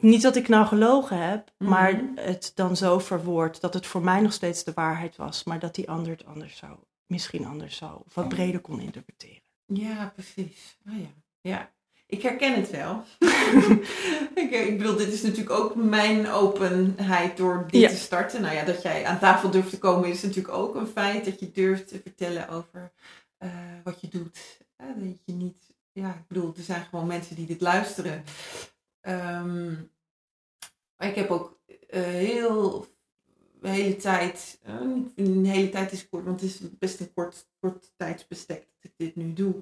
niet 0.00 0.22
dat 0.22 0.36
ik 0.36 0.48
nou 0.48 0.66
gelogen 0.66 1.18
heb, 1.30 1.50
maar 1.58 1.92
Mhm. 1.94 2.04
het 2.16 2.52
dan 2.54 2.76
zo 2.76 2.98
verwoord 2.98 3.60
dat 3.60 3.74
het 3.74 3.86
voor 3.86 4.02
mij 4.02 4.20
nog 4.20 4.32
steeds 4.32 4.64
de 4.64 4.72
waarheid 4.74 5.16
was, 5.16 5.44
maar 5.44 5.58
dat 5.58 5.74
die 5.74 5.90
ander 5.90 6.12
het 6.12 6.24
anders 6.24 6.56
zou, 6.56 6.72
misschien 7.06 7.46
anders 7.46 7.76
zou, 7.76 8.00
of 8.06 8.14
wat 8.14 8.28
breder 8.28 8.60
kon 8.60 8.80
interpreteren. 8.80 9.42
Ja, 9.66 10.12
precies. 10.14 10.78
Oh, 10.88 10.98
ja. 11.00 11.08
ja, 11.40 11.70
ik 12.06 12.22
herken 12.22 12.54
het 12.54 12.70
wel. 12.70 13.04
ik, 14.42 14.50
ik 14.50 14.78
bedoel, 14.78 14.96
dit 14.96 15.12
is 15.12 15.22
natuurlijk 15.22 15.50
ook 15.50 15.74
mijn 15.74 16.28
openheid 16.28 17.36
door 17.36 17.66
dit 17.70 17.80
Ja. 17.80 17.88
te 17.88 17.96
starten. 17.96 18.42
Nou 18.42 18.54
ja, 18.54 18.64
dat 18.64 18.82
jij 18.82 19.04
aan 19.04 19.18
tafel 19.18 19.50
durft 19.50 19.70
te 19.70 19.78
komen 19.78 20.08
is 20.08 20.22
natuurlijk 20.22 20.54
ook 20.54 20.74
een 20.74 20.86
feit. 20.86 21.24
Dat 21.24 21.40
je 21.40 21.50
durft 21.52 21.88
te 21.88 22.00
vertellen 22.02 22.48
over 22.48 22.92
eh, 23.38 23.50
wat 23.84 24.00
je 24.00 24.08
doet. 24.08 24.38
Eh, 24.76 24.86
dat 24.96 25.18
je 25.24 25.32
niet, 25.32 25.58
ja, 25.92 26.08
ik 26.14 26.26
bedoel, 26.28 26.52
er 26.56 26.62
zijn 26.62 26.84
gewoon 26.84 27.06
mensen 27.06 27.36
die 27.36 27.46
dit 27.46 27.60
luisteren. 27.60 28.24
Ehm, 29.00 29.72
maar 30.96 31.08
ik 31.08 31.14
heb 31.14 31.30
ook 31.30 31.58
eh, 31.88 32.02
heel 32.02 32.86
de 33.60 33.68
hele 33.68 33.96
tijd, 33.96 34.58
eh, 34.62 34.74
een 35.14 35.44
hele 35.44 35.68
tijd 35.68 35.92
is 35.92 36.08
kort, 36.08 36.24
want 36.24 36.40
het 36.40 36.50
is 36.50 36.60
best 36.78 37.00
een 37.00 37.12
kort, 37.12 37.48
kort 37.60 37.92
tijdsbestek 37.96 38.58
dat 38.80 38.90
ik 38.90 38.92
dit 38.96 39.16
nu 39.16 39.32
doe. 39.32 39.54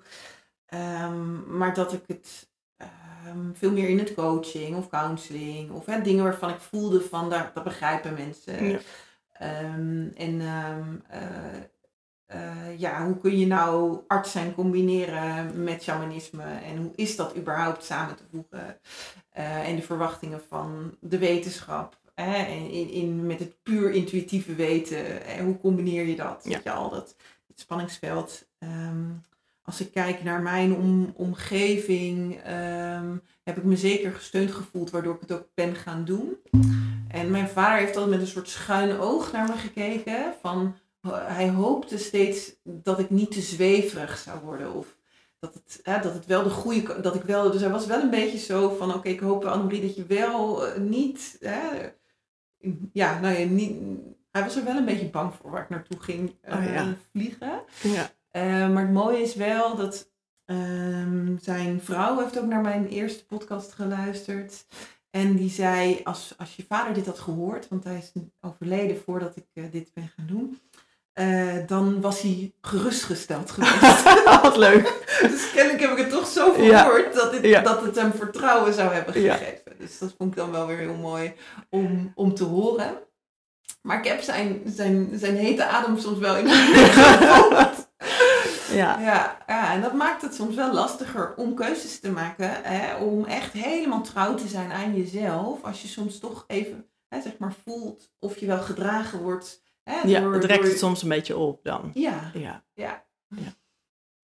Ehm, 0.75 1.57
maar 1.57 1.75
dat 1.75 1.93
ik 1.93 2.03
het 2.07 2.49
ehm, 2.77 3.53
veel 3.53 3.73
meer 3.73 3.89
in 3.89 3.99
het 3.99 4.15
coaching 4.15 4.77
of 4.77 4.89
counseling 4.89 5.71
of 5.71 5.87
hè, 5.87 6.03
dingen 6.03 6.25
waarvan 6.25 6.51
ik 6.51 6.61
voelde 6.61 7.01
van 7.01 7.31
daar, 7.31 7.51
dat 7.55 7.65
begrijpen 7.65 8.15
mensen. 8.15 8.65
Ja. 8.65 8.79
Ehm, 9.33 10.09
en 10.17 10.41
eh, 10.41 10.77
eh, 12.27 12.79
ja, 12.79 13.05
hoe 13.05 13.19
kun 13.19 13.39
je 13.39 13.47
nou 13.47 14.01
arts 14.07 14.33
zijn 14.33 14.55
combineren 14.55 15.65
met 15.65 15.83
shamanisme 15.83 16.45
en 16.45 16.77
hoe 16.77 16.93
is 16.95 17.17
dat 17.17 17.37
überhaupt 17.37 17.85
samen 17.85 18.17
te 18.17 18.25
voegen? 18.31 18.79
Eh, 19.31 19.69
en 19.69 19.77
de 19.77 19.83
verwachtingen 19.83 20.41
van 20.49 20.97
de 21.01 21.19
wetenschap. 21.19 21.99
Hè, 22.15 22.35
en 22.35 22.71
in, 22.71 22.91
in, 22.91 23.27
met 23.27 23.39
het 23.39 23.63
puur 23.63 23.91
intuïtieve 23.91 24.55
weten. 24.55 25.25
En 25.25 25.45
hoe 25.45 25.59
combineer 25.59 26.05
je 26.05 26.17
dat? 26.17 26.41
Ja. 26.45 26.51
Weet 26.51 26.63
je, 26.63 26.71
al 26.71 26.91
dat, 26.91 27.17
het 27.47 27.61
spanningsveld. 27.61 28.47
Als 29.65 29.81
ik 29.81 29.93
kijk 29.93 30.23
naar 30.23 30.43
mijn 30.43 30.75
om, 30.75 31.13
omgeving, 31.17 32.41
ehm, 32.43 33.17
heb 33.43 33.57
ik 33.57 33.65
me 33.65 33.77
zeker 33.77 34.13
gesteund 34.13 34.53
gevoeld, 34.53 34.91
waardoor 34.91 35.15
ik 35.15 35.21
het 35.21 35.33
ook 35.33 35.49
ben 35.55 35.75
gaan 35.75 36.05
doen. 36.05 36.37
En 37.09 37.31
mijn 37.31 37.49
vader 37.49 37.79
heeft 37.79 37.97
altijd 37.97 38.11
met 38.11 38.21
een 38.21 38.33
soort 38.33 38.49
schuin 38.49 38.99
oog 38.99 39.33
naar 39.33 39.49
me 39.49 39.57
gekeken. 39.57 40.35
Van, 40.41 40.75
hij 41.09 41.51
hoopte 41.51 41.99
steeds 41.99 42.53
dat 42.63 42.99
ik 42.99 43.11
niet 43.11 43.31
te 43.31 43.41
zweverig 43.41 44.19
zou 44.19 44.41
worden. 44.41 44.75
Of 44.75 44.97
dat, 45.39 45.55
het, 45.55 45.81
hè, 45.83 46.01
dat 46.01 46.15
het 46.15 46.27
wel 46.27 46.43
de 46.43 46.51
goede, 46.51 47.01
dat 47.01 47.15
ik 47.15 47.23
wel, 47.23 47.51
dus 47.51 47.61
hij 47.61 47.71
was 47.71 47.87
wel 47.87 48.01
een 48.01 48.11
beetje 48.11 48.39
zo 48.39 48.75
van, 48.79 48.95
oké, 48.95 49.09
ik 49.09 49.21
hoop 49.21 49.45
Annemarie 49.45 49.81
dat 49.81 49.97
je 49.97 50.07
wel 50.07 50.67
eh, 50.67 50.81
niet, 50.81 51.37
hè, 51.41 51.89
ja, 52.93 53.21
nou 53.21 53.39
ja, 53.39 53.47
niet, 53.47 53.77
hij 54.31 54.43
was 54.43 54.57
er 54.57 54.65
wel 54.65 54.77
een 54.77 54.85
beetje 54.85 55.11
bang 55.11 55.35
voor 55.35 55.51
waar 55.51 55.63
ik 55.63 55.69
naartoe 55.69 56.01
ging 56.01 56.35
eh, 56.41 56.57
Oh 56.57 56.65
ja. 56.65 56.95
vliegen. 57.11 57.63
Ja. 57.83 58.11
Eh, 58.35 58.69
maar 58.71 58.83
het 58.83 58.93
mooie 58.93 59.23
is 59.23 59.35
wel 59.35 59.77
dat 59.77 60.11
ehm, 60.45 61.37
zijn 61.41 61.81
vrouw 61.83 62.19
heeft 62.19 62.39
ook 62.39 62.47
naar 62.47 62.61
mijn 62.61 62.89
eerste 62.89 63.27
podcast 63.27 63.73
geluisterd. 63.73 64.67
En 65.11 65.37
die 65.37 65.51
zei, 65.51 66.01
als, 66.05 66.35
als 66.39 66.57
je 66.57 66.65
vader 66.69 66.95
dit 66.95 67.07
had 67.07 67.19
gehoord, 67.19 67.69
want 67.69 67.85
hij 67.85 67.97
is 67.97 68.13
overleden 68.41 69.01
voordat 69.05 69.37
ik 69.37 69.45
eh, 69.53 69.65
dit 69.71 69.91
ben 69.95 70.13
gaan 70.17 70.27
doen, 70.27 70.61
eh, 71.13 71.55
dan 71.67 72.01
was 72.01 72.21
hij 72.21 72.53
gerustgesteld 72.61 73.51
geweest. 73.51 74.03
Wat 74.43 74.57
leuk. 74.57 75.05
dus 75.21 75.51
kennelijk 75.53 75.81
heb 75.83 75.91
ik 75.91 75.99
het 75.99 76.11
toch 76.11 76.27
zo 76.27 76.63
Ja. 76.63 76.85
verwoord 76.85 77.15
dat, 77.15 77.33
het, 77.33 77.45
Ja. 77.45 77.61
dat 77.63 77.83
het 77.83 77.97
hem 77.97 78.13
vertrouwen 78.13 78.75
zou 78.75 78.93
hebben 78.95 79.21
Ja. 79.23 79.35
gegeven. 79.37 79.73
Dus 79.79 79.99
dat 79.99 80.15
vond 80.19 80.31
ik 80.31 80.37
dan 80.37 80.51
wel 80.51 80.67
weer 80.67 80.79
heel 80.79 80.95
mooi 80.97 81.33
om, 81.71 82.13
om 82.15 82.35
te 82.35 82.45
horen. 82.45 82.99
Maar 83.83 83.99
ik 83.99 84.05
heb 84.05 84.21
zijn, 84.21 84.63
zijn, 84.67 85.11
zijn 85.19 85.37
hete 85.37 85.65
adem 85.67 85.99
soms 85.99 86.19
wel 86.19 86.37
in 86.37 86.45
mijn 86.45 86.75
gevoeld. 86.75 87.84
Ja. 88.73 89.01
Ja, 89.01 89.39
ja, 89.47 89.73
en 89.73 89.81
dat 89.81 89.93
maakt 89.95 90.23
het 90.23 90.35
soms 90.35 90.55
wel 90.55 90.73
lastiger 90.73 91.35
om 91.37 91.55
keuzes 91.55 92.01
te 92.01 92.11
maken. 92.11 92.63
Hè, 92.63 92.95
om 92.97 93.25
echt 93.25 93.53
helemaal 93.53 94.03
trouw 94.03 94.35
te 94.35 94.49
zijn 94.49 94.73
aan 94.73 94.95
jezelf. 94.97 95.63
Als 95.65 95.83
je 95.83 95.89
soms 95.89 96.19
toch 96.19 96.45
even 96.47 96.89
hè, 97.09 97.21
zeg 97.21 97.39
maar 97.39 97.55
voelt 97.65 98.13
of 98.19 98.39
je 98.39 98.47
wel 98.47 98.61
gedragen 98.61 99.19
wordt. 99.23 99.63
Hè, 99.83 100.01
ja, 100.01 100.21
door- 100.21 100.35
het 100.35 100.45
rekt 100.45 100.61
door- 100.61 100.71
het 100.71 100.79
soms 100.79 101.03
een 101.03 101.09
beetje 101.09 101.37
op 101.37 101.65
dan. 101.65 101.91
Ja, 101.95 102.31
Ja. 102.35 102.65
ja. 102.75 103.05
Ja. 103.29 103.53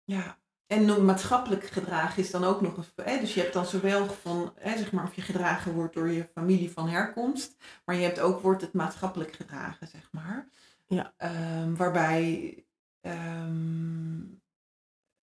ja. 0.04 0.38
En 0.66 1.04
maatschappelijk 1.04 1.66
gedragen 1.66 2.22
is 2.22 2.30
dan 2.30 2.44
ook 2.44 2.60
nog 2.60 2.76
een. 2.76 3.04
Hè, 3.04 3.20
dus 3.20 3.34
je 3.34 3.40
hebt 3.40 3.52
dan 3.52 3.66
zowel 3.66 4.06
van, 4.06 4.52
hè, 4.58 4.78
zeg 4.78 4.92
maar, 4.92 5.04
of 5.04 5.14
je 5.14 5.22
gedragen 5.22 5.72
wordt 5.72 5.94
door 5.94 6.08
je 6.10 6.28
familie 6.34 6.70
van 6.70 6.88
herkomst. 6.88 7.56
Maar 7.84 7.96
je 7.96 8.02
hebt 8.02 8.20
ook, 8.20 8.40
wordt 8.42 8.60
het 8.62 8.72
maatschappelijk 8.72 9.32
gedragen, 9.32 9.86
zeg 9.88 10.08
maar. 10.12 10.48
Ja. 10.86 11.12
Ehm, 11.16 11.74
waarbij 11.74 12.54
ehm, 13.00 14.20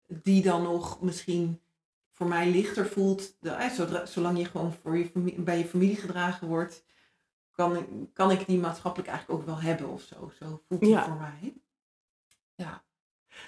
die 0.08 0.42
dan 0.44 0.62
nog 0.64 1.02
misschien 1.02 1.62
voor 2.12 2.28
mij 2.28 2.50
lichter 2.50 2.86
voelt. 2.88 3.36
De, 3.40 3.50
hè, 3.50 3.70
zodra, 3.76 4.06
zolang 4.06 4.38
je 4.38 4.46
gewoon 4.46 4.74
voor 4.74 4.98
je 4.98 5.06
familie, 5.06 5.42
bij 5.42 5.58
je 5.58 5.66
familie 5.66 5.96
gedragen 5.96 6.48
wordt, 6.48 6.86
kan, 7.52 7.76
ik- 7.78 7.88
kan 8.14 8.32
ik 8.32 8.46
die 8.48 8.60
maatschappelijk 8.60 9.10
eigenlijk 9.10 9.40
ook 9.40 9.46
wel 9.46 9.62
hebben 9.62 9.90
of 9.90 10.02
zo. 10.02 10.32
Zo 10.40 10.62
voelt 10.68 10.82
die 10.82 10.90
Ja. 10.90 11.04
voor 11.04 11.16
mij. 11.16 11.54
Ja. 12.56 12.84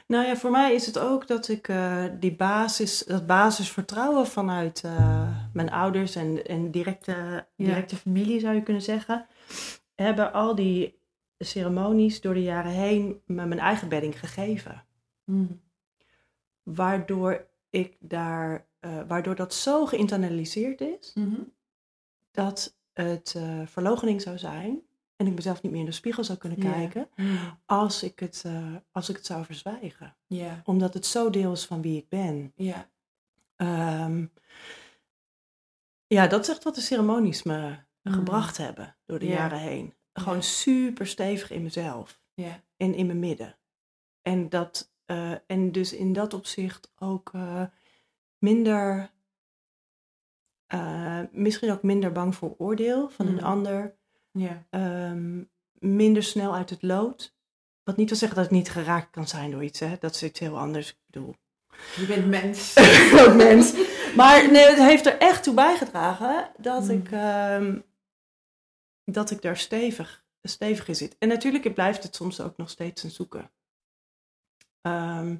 Nou 0.07 0.25
ja, 0.25 0.35
voor 0.35 0.51
mij 0.51 0.73
is 0.73 0.85
het 0.85 0.99
ook 0.99 1.27
dat 1.27 1.47
ik 1.47 1.67
eh, 1.67 2.05
die 2.19 2.35
basis, 2.35 2.99
dat 2.99 3.25
basisvertrouwen 3.27 4.27
vanuit 4.27 4.83
eh, 4.83 5.29
mijn 5.53 5.71
ouders 5.71 6.15
en, 6.15 6.45
en 6.45 6.71
directe, 6.71 7.47
directe 7.55 7.95
familie 7.95 8.39
zou 8.39 8.55
je 8.55 8.63
kunnen 8.63 8.81
zeggen, 8.81 9.27
hebben 9.95 10.33
al 10.33 10.55
die 10.55 10.99
ceremonies 11.37 12.21
door 12.21 12.33
de 12.33 12.43
jaren 12.43 12.71
heen 12.71 13.21
me 13.25 13.45
mijn 13.45 13.59
eigen 13.59 13.89
bedding 13.89 14.19
gegeven. 14.19 14.85
Mm. 15.23 15.61
Waardoor 16.63 17.47
ik 17.69 17.97
daar, 17.99 18.67
eh, 18.79 19.01
waardoor 19.07 19.35
dat 19.35 19.53
zo 19.53 19.85
geïnternaliseerd 19.85 20.81
is, 20.81 21.11
Mhm. 21.13 21.41
dat 22.31 22.77
het 22.93 23.35
verloochening 23.65 24.21
zou 24.21 24.37
zijn 24.37 24.81
en 25.15 25.27
ik 25.27 25.33
mezelf 25.35 25.61
niet 25.61 25.71
meer 25.71 25.79
in 25.81 25.85
de 25.87 25.91
spiegel 25.91 26.23
zou 26.23 26.37
kunnen 26.37 26.59
kijken 26.59 27.09
Mm. 27.15 27.37
als 27.65 28.03
ik 28.03 28.19
het, 28.19 28.41
eh, 28.45 28.75
als 28.91 29.09
ik 29.09 29.15
het 29.15 29.25
zou 29.25 29.45
verzwijgen. 29.45 30.15
Omdat 30.63 30.93
het 30.93 31.05
zo 31.05 31.29
deel 31.29 31.51
is 31.51 31.65
van 31.65 31.81
wie 31.81 31.97
ik 31.97 32.09
ben. 32.09 32.51
ja, 32.55 32.89
Ehm, 33.55 34.25
ja, 36.07 36.27
dat 36.27 36.41
is 36.41 36.49
echt 36.49 36.63
wat 36.63 36.75
de 36.75 36.81
ceremonies 36.81 37.43
me 37.43 37.75
Mm. 38.01 38.13
gebracht 38.13 38.57
hebben 38.57 38.95
door 39.05 39.19
de 39.19 39.25
Ja. 39.27 39.33
jaren 39.33 39.59
heen. 39.59 39.93
Gewoon 40.19 40.43
super 40.43 41.07
stevig 41.07 41.51
in 41.51 41.63
mezelf 41.63 42.19
ja. 42.33 42.61
en 42.77 42.93
in 42.93 43.05
mijn 43.05 43.19
midden. 43.19 43.57
En, 44.21 44.49
dat, 44.49 44.91
eh, 45.05 45.31
en 45.47 45.71
dus 45.71 45.93
in 45.93 46.13
dat 46.13 46.33
opzicht 46.33 46.91
ook 46.99 47.29
eh, 47.33 47.63
minder, 48.37 49.11
eh, 50.67 51.21
misschien 51.31 51.71
ook 51.71 51.83
minder 51.83 52.11
bang 52.11 52.35
voor 52.35 52.55
oordeel 52.57 53.09
van 53.09 53.25
Mm. 53.27 53.37
een 53.37 53.43
ander. 53.43 53.95
ja. 54.31 54.63
Ehm, 54.69 55.43
minder 55.73 56.23
snel 56.23 56.55
uit 56.55 56.69
het 56.69 56.81
lood. 56.81 57.35
Wat 57.83 57.97
niet 57.97 58.09
wil 58.09 58.17
zeggen 58.17 58.37
dat 58.37 58.47
het 58.47 58.55
niet 58.57 58.69
geraakt 58.69 59.09
kan 59.11 59.27
zijn 59.27 59.51
door 59.51 59.63
iets. 59.63 59.79
Hè? 59.79 59.95
Dat 59.99 60.15
is 60.15 60.23
iets 60.23 60.39
heel 60.39 60.57
anders. 60.59 60.89
Ik 60.89 60.97
bedoel, 61.05 61.35
Je 61.95 62.05
bent 62.07 62.25
mens. 62.27 62.77
ook 63.27 63.33
mens. 63.35 63.73
Maar 64.15 64.51
nee, 64.51 64.65
het 64.65 64.77
heeft 64.77 65.05
er 65.05 65.17
echt 65.17 65.43
toe 65.43 65.53
bijgedragen 65.53 66.49
dat, 66.57 66.83
Mm. 66.83 66.89
ik, 66.89 67.11
ehm, 67.11 67.79
dat 69.05 69.31
ik 69.31 69.41
daar 69.41 69.57
stevig, 69.57 70.25
stevig 70.41 70.87
in 70.87 70.95
zit. 70.95 71.15
En 71.19 71.27
natuurlijk 71.27 71.73
blijft 71.73 72.03
het 72.03 72.15
soms 72.15 72.41
ook 72.41 72.57
nog 72.57 72.69
steeds 72.69 73.03
een 73.03 73.11
zoeken. 73.11 73.51
Ehm, 74.81 75.35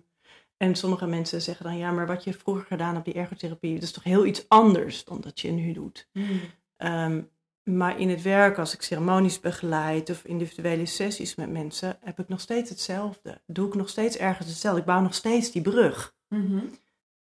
en 0.58 0.76
sommige 0.76 1.08
mensen 1.08 1.42
zeggen 1.42 1.66
dan, 1.66 1.78
ja, 1.78 1.92
maar 1.92 2.08
wat 2.08 2.24
je 2.24 2.34
vroeger 2.34 2.66
gedaan 2.66 2.94
hebt, 2.94 3.06
die 3.06 3.14
ergotherapie, 3.14 3.74
dat 3.74 3.84
is 3.84 3.92
toch 3.92 4.04
heel 4.04 4.26
iets 4.26 4.50
anders 4.50 5.04
dan 5.04 5.22
dat 5.22 5.40
je 5.40 5.52
nu 5.52 5.74
doet. 5.74 6.10
Mm. 6.12 6.40
Ehm, 6.78 7.22
maar 7.64 8.00
in 8.00 8.10
het 8.10 8.22
werk, 8.22 8.58
als 8.58 8.74
ik 8.74 8.82
ceremonies 8.82 9.40
begeleid 9.40 10.10
of 10.10 10.26
individuele 10.26 10.86
sessies 10.86 11.36
met 11.36 11.50
mensen, 11.50 11.98
heb 12.02 12.20
ik 12.20 12.28
nog 12.28 12.40
steeds 12.40 12.70
hetzelfde. 12.70 13.42
Doe 13.46 13.68
ik 13.68 13.74
nog 13.74 13.90
steeds 13.90 14.18
ergens 14.18 14.48
hetzelfde. 14.48 14.80
Ik 14.80 14.86
bouw 14.86 15.02
nog 15.02 15.14
steeds 15.14 15.52
die 15.52 15.62
brug. 15.62 16.16
Mhm. 16.28 16.60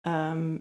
Ehm, 0.00 0.58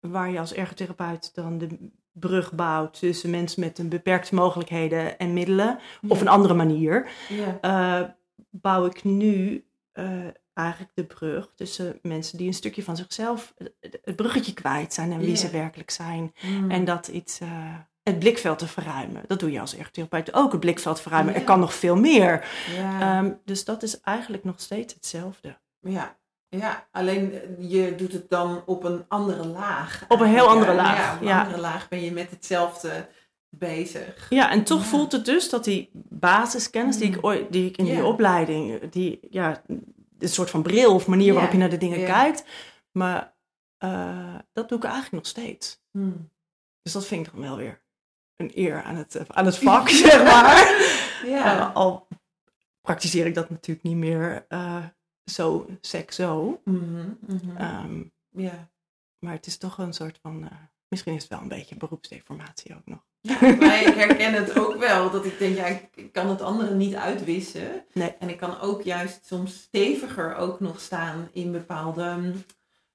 waar 0.00 0.30
je 0.30 0.38
als 0.38 0.52
ergotherapeut 0.52 1.34
dan 1.34 1.58
de 1.58 1.90
brug 2.12 2.52
bouwt 2.52 2.98
tussen 2.98 3.30
mensen 3.30 3.60
met 3.60 3.78
een 3.78 3.88
beperkte 3.88 4.34
mogelijkheden 4.34 5.18
en 5.18 5.32
middelen, 5.32 5.78
of 6.08 6.20
een 6.20 6.28
andere 6.28 6.54
manier, 6.54 7.08
Ja. 7.28 7.58
eh, 7.60 8.08
bouw 8.50 8.86
ik 8.86 9.04
nu 9.04 9.64
eh, 9.92 10.06
eigenlijk 10.54 10.90
de 10.94 11.04
brug 11.04 11.52
tussen 11.56 11.98
mensen 12.02 12.38
die 12.38 12.46
een 12.46 12.54
stukje 12.54 12.82
van 12.82 12.96
zichzelf, 12.96 13.54
het- 13.56 13.98
het 14.04 14.16
bruggetje 14.16 14.52
kwijt 14.52 14.94
zijn 14.94 15.12
en 15.12 15.18
wie 15.18 15.28
Ja. 15.28 15.36
ze 15.36 15.50
werkelijk 15.50 15.90
zijn. 15.90 16.32
Mm. 16.42 16.70
En 16.70 16.84
dat 16.84 17.08
iets, 17.08 17.40
eh, 17.40 17.48
het 18.02 18.18
blikveld 18.18 18.58
te 18.58 18.66
verruimen. 18.68 19.22
Dat 19.26 19.40
doe 19.40 19.50
je 19.52 19.60
als 19.60 19.76
ergotherapeut 19.76 20.34
ook, 20.34 20.50
het 20.52 20.60
blikveld 20.60 21.00
verruimen. 21.00 21.34
Er 21.34 21.44
kan 21.44 21.60
nog 21.60 21.74
veel 21.74 21.96
meer. 21.96 22.48
ja. 22.76 23.00
Ehm, 23.18 23.32
dus 23.44 23.64
dat 23.64 23.82
is 23.82 24.00
eigenlijk 24.00 24.44
nog 24.44 24.60
steeds 24.60 24.94
hetzelfde. 24.94 25.58
ja. 25.80 26.16
Ja, 26.58 26.88
alleen 26.90 27.32
eh, 27.32 27.40
je 27.58 27.94
doet 27.94 28.12
het 28.12 28.30
dan 28.30 28.62
op 28.66 28.84
een 28.84 29.04
andere 29.08 29.46
laag. 29.46 30.04
Op 30.08 30.20
een 30.20 30.28
heel 30.28 30.48
andere 30.48 30.74
laag, 30.74 30.96
Ja, 30.98 31.14
op 31.14 31.20
een 31.20 31.26
ja. 31.26 31.42
andere 31.42 31.60
laag 31.60 31.88
ben 31.88 32.00
je 32.04 32.12
met 32.12 32.30
hetzelfde 32.30 33.08
bezig. 33.48 34.26
Ja, 34.30 34.50
en 34.50 34.64
toch 34.64 34.80
Ja. 34.80 34.86
voelt 34.86 35.12
het 35.12 35.24
dus 35.24 35.48
dat 35.50 35.64
die 35.64 35.90
basiskennis 36.08 36.96
die 36.96 37.08
Mm. 37.08 37.14
ik, 37.14 37.24
ooit- 37.24 37.52
die 37.52 37.66
ik 37.68 37.76
in 37.76 37.84
die 37.84 38.04
opleiding, 38.04 38.90
die, 38.90 39.20
ja, 39.30 39.62
een 40.18 40.28
soort 40.28 40.50
van 40.50 40.62
bril 40.62 40.94
of 40.94 41.06
manier 41.06 41.32
waarop 41.34 41.52
je 41.52 41.58
naar 41.58 41.68
de 41.70 41.76
dingen 41.76 42.04
kijkt. 42.04 42.44
Maar 42.92 43.34
eh, 43.78 44.34
dat 44.52 44.68
doe 44.68 44.78
ik 44.78 44.84
eigenlijk 44.84 45.14
nog 45.14 45.26
steeds. 45.26 45.80
Mm. 45.90 46.30
Dus 46.82 46.92
dat 46.92 47.06
vind 47.06 47.26
ik 47.26 47.32
dan 47.32 47.42
wel 47.42 47.56
weer 47.56 47.82
een 48.36 48.50
eer 48.54 48.82
aan 48.82 48.96
het, 48.96 49.16
aan 49.28 49.46
het 49.46 49.58
vak, 49.58 49.88
zeg 50.04 50.24
maar. 50.24 50.56
Ja. 51.26 51.58
Eh, 51.58 51.74
al 51.74 52.08
praktiseer 52.80 53.26
ik 53.26 53.34
dat 53.34 53.50
natuurlijk 53.50 53.86
niet 53.86 53.96
meer 53.96 54.44
eh, 54.48 54.84
zo 55.24 55.66
sec 55.80 56.10
zo. 56.12 56.60
Mhm, 56.64 57.10
mhm. 57.20 57.56
Ehm, 57.56 58.02
ja. 58.28 58.70
maar 59.18 59.32
het 59.32 59.46
is 59.46 59.58
toch 59.58 59.78
een 59.78 59.92
soort 59.92 60.18
van, 60.22 60.44
eh, 60.48 60.56
misschien 60.88 61.14
is 61.14 61.22
het 61.22 61.30
wel 61.30 61.40
een 61.40 61.48
beetje 61.48 61.76
beroepsdeformatie 61.76 62.74
ook 62.76 62.86
nog. 62.86 63.06
Ja, 63.20 63.40
maar 63.60 63.80
ik 63.82 63.94
herken 63.94 64.32
het 64.34 64.58
ook 64.58 64.76
wel. 64.76 65.10
Dat 65.10 65.24
ik 65.24 65.38
denk, 65.38 65.56
ja, 65.56 65.66
ik 65.66 66.12
kan 66.12 66.28
het 66.28 66.40
andere 66.40 66.74
niet 66.74 66.94
uitwissen. 66.94 67.84
Nee. 67.92 68.14
En 68.18 68.28
ik 68.28 68.36
kan 68.36 68.60
ook 68.60 68.82
juist 68.82 69.26
soms 69.26 69.54
steviger 69.62 70.34
ook 70.34 70.60
nog 70.60 70.80
staan 70.80 71.28
in 71.32 71.52
bepaalde, 71.52 72.32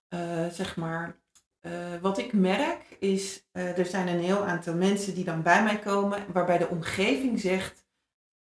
eh, 0.07 0.47
zeg 0.47 0.75
maar... 0.75 1.19
eh, 1.59 1.95
wat 2.01 2.17
ik 2.17 2.33
merk 2.33 2.95
is, 2.99 3.47
er 3.51 3.85
zijn 3.85 4.07
een 4.07 4.19
heel 4.19 4.45
aantal 4.45 4.75
mensen 4.75 5.15
die 5.15 5.23
dan 5.23 5.41
bij 5.41 5.63
mij 5.63 5.79
komen, 5.79 6.25
waarbij 6.33 6.57
de 6.57 6.67
omgeving 6.67 7.39
zegt, 7.39 7.85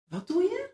wat 0.05 0.27
doe 0.27 0.43
je? 0.43 0.71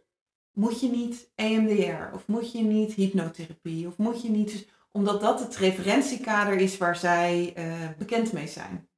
Moet 0.58 0.80
je 0.80 0.90
niet 0.90 1.30
EMDR? 1.34 2.14
Of 2.14 2.26
moet 2.26 2.52
je 2.52 2.62
niet 2.62 2.92
hypnotherapie? 2.92 3.86
Of 3.86 3.96
moet 3.96 4.22
je 4.22 4.30
niet... 4.30 4.68
Omdat 4.90 5.20
dat 5.20 5.40
het 5.40 5.56
referentiekader 5.56 6.56
is 6.56 6.76
waar 6.76 6.96
zij 6.96 7.52
eh, 7.54 7.90
bekend 7.98 8.32
mee 8.32 8.46
zijn. 8.46 8.88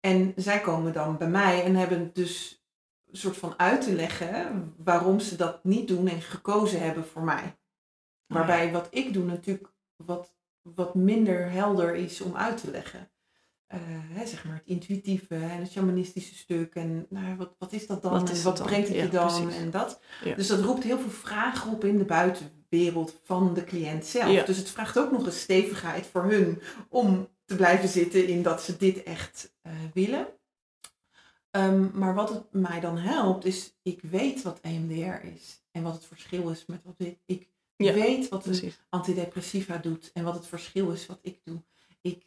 En 0.00 0.32
zij 0.36 0.60
komen 0.60 0.92
dan 0.92 1.18
bij 1.18 1.28
mij 1.28 1.64
en 1.64 1.74
hebben 1.74 2.10
dus 2.12 2.64
een 3.10 3.16
soort 3.16 3.36
van 3.36 3.58
uit 3.58 3.80
te 3.80 3.92
leggen 3.92 4.74
waarom 4.76 5.20
ze 5.20 5.36
dat 5.36 5.64
niet 5.64 5.88
doen 5.88 6.08
en 6.08 6.20
gekozen 6.20 6.80
hebben 6.80 7.06
voor 7.06 7.22
mij. 7.22 7.58
Waarbij 8.26 8.72
wat 8.72 8.88
ik 8.90 9.12
doe 9.12 9.24
natuurlijk 9.24 9.72
wat, 9.96 10.36
wat 10.62 10.94
minder 10.94 11.50
helder 11.50 11.94
is 11.94 12.20
om 12.20 12.36
uit 12.36 12.60
te 12.60 12.70
leggen. 12.70 13.10
Eh, 13.66 13.78
hè, 13.88 14.26
zeg 14.26 14.44
maar 14.44 14.54
het 14.54 14.66
intuïtieve 14.66 15.34
en 15.34 15.60
het 15.60 15.70
shamanistische 15.70 16.34
stuk. 16.34 16.74
En 16.74 17.06
nou, 17.08 17.36
wat, 17.36 17.54
wat 17.58 17.72
is 17.72 17.86
dat 17.86 18.02
dan? 18.02 18.12
Wat 18.12 18.30
en 18.30 18.42
wat 18.42 18.56
dan? 18.56 18.66
brengt 18.66 18.88
het 18.88 18.96
Ja, 18.96 19.02
je 19.02 19.08
dan? 19.08 19.42
precies. 19.42 19.60
En 19.60 19.70
dat. 19.70 20.00
Ja. 20.24 20.34
Dus 20.34 20.46
dat 20.46 20.60
roept 20.60 20.82
heel 20.82 20.98
veel 20.98 21.10
vragen 21.10 21.72
op 21.72 21.84
in 21.84 21.98
de 21.98 22.04
buitenwereld. 22.04 22.54
wereld 22.68 23.20
van 23.24 23.54
de 23.54 23.64
cliënt 23.64 24.06
zelf. 24.06 24.30
Ja. 24.32 24.44
Dus 24.44 24.56
het 24.56 24.70
vraagt 24.70 24.98
ook 24.98 25.12
nog 25.12 25.26
een 25.26 25.32
stevigheid 25.32 26.06
voor 26.06 26.22
hun 26.24 26.62
om 26.88 27.28
te 27.44 27.56
blijven 27.56 27.88
zitten 27.88 28.26
in 28.28 28.42
dat 28.42 28.62
ze 28.62 28.76
dit 28.76 29.02
echt 29.02 29.54
eh, 29.62 29.72
willen. 29.94 30.26
Ehm, 31.50 31.98
maar 31.98 32.14
wat 32.14 32.28
het 32.28 32.52
mij 32.52 32.80
dan 32.80 32.98
helpt, 32.98 33.44
is 33.44 33.76
ik 33.82 34.00
weet 34.02 34.42
wat 34.42 34.58
EMDR 34.62 35.26
is. 35.26 35.62
En 35.70 35.82
wat 35.82 35.94
het 35.94 36.04
verschil 36.04 36.50
is 36.50 36.64
met 36.66 36.80
wat 36.84 36.94
ik. 36.98 37.18
Ik 37.26 37.48
weet 37.76 38.28
wat 38.28 38.44
een 38.44 38.50
Precies. 38.50 38.80
antidepressiva 38.88 39.76
doet 39.76 40.10
en 40.14 40.24
wat 40.24 40.34
het 40.34 40.46
verschil 40.46 40.90
is 40.90 41.06
wat 41.06 41.18
ik 41.22 41.40
doe. 41.44 41.62
Ik 42.00 42.24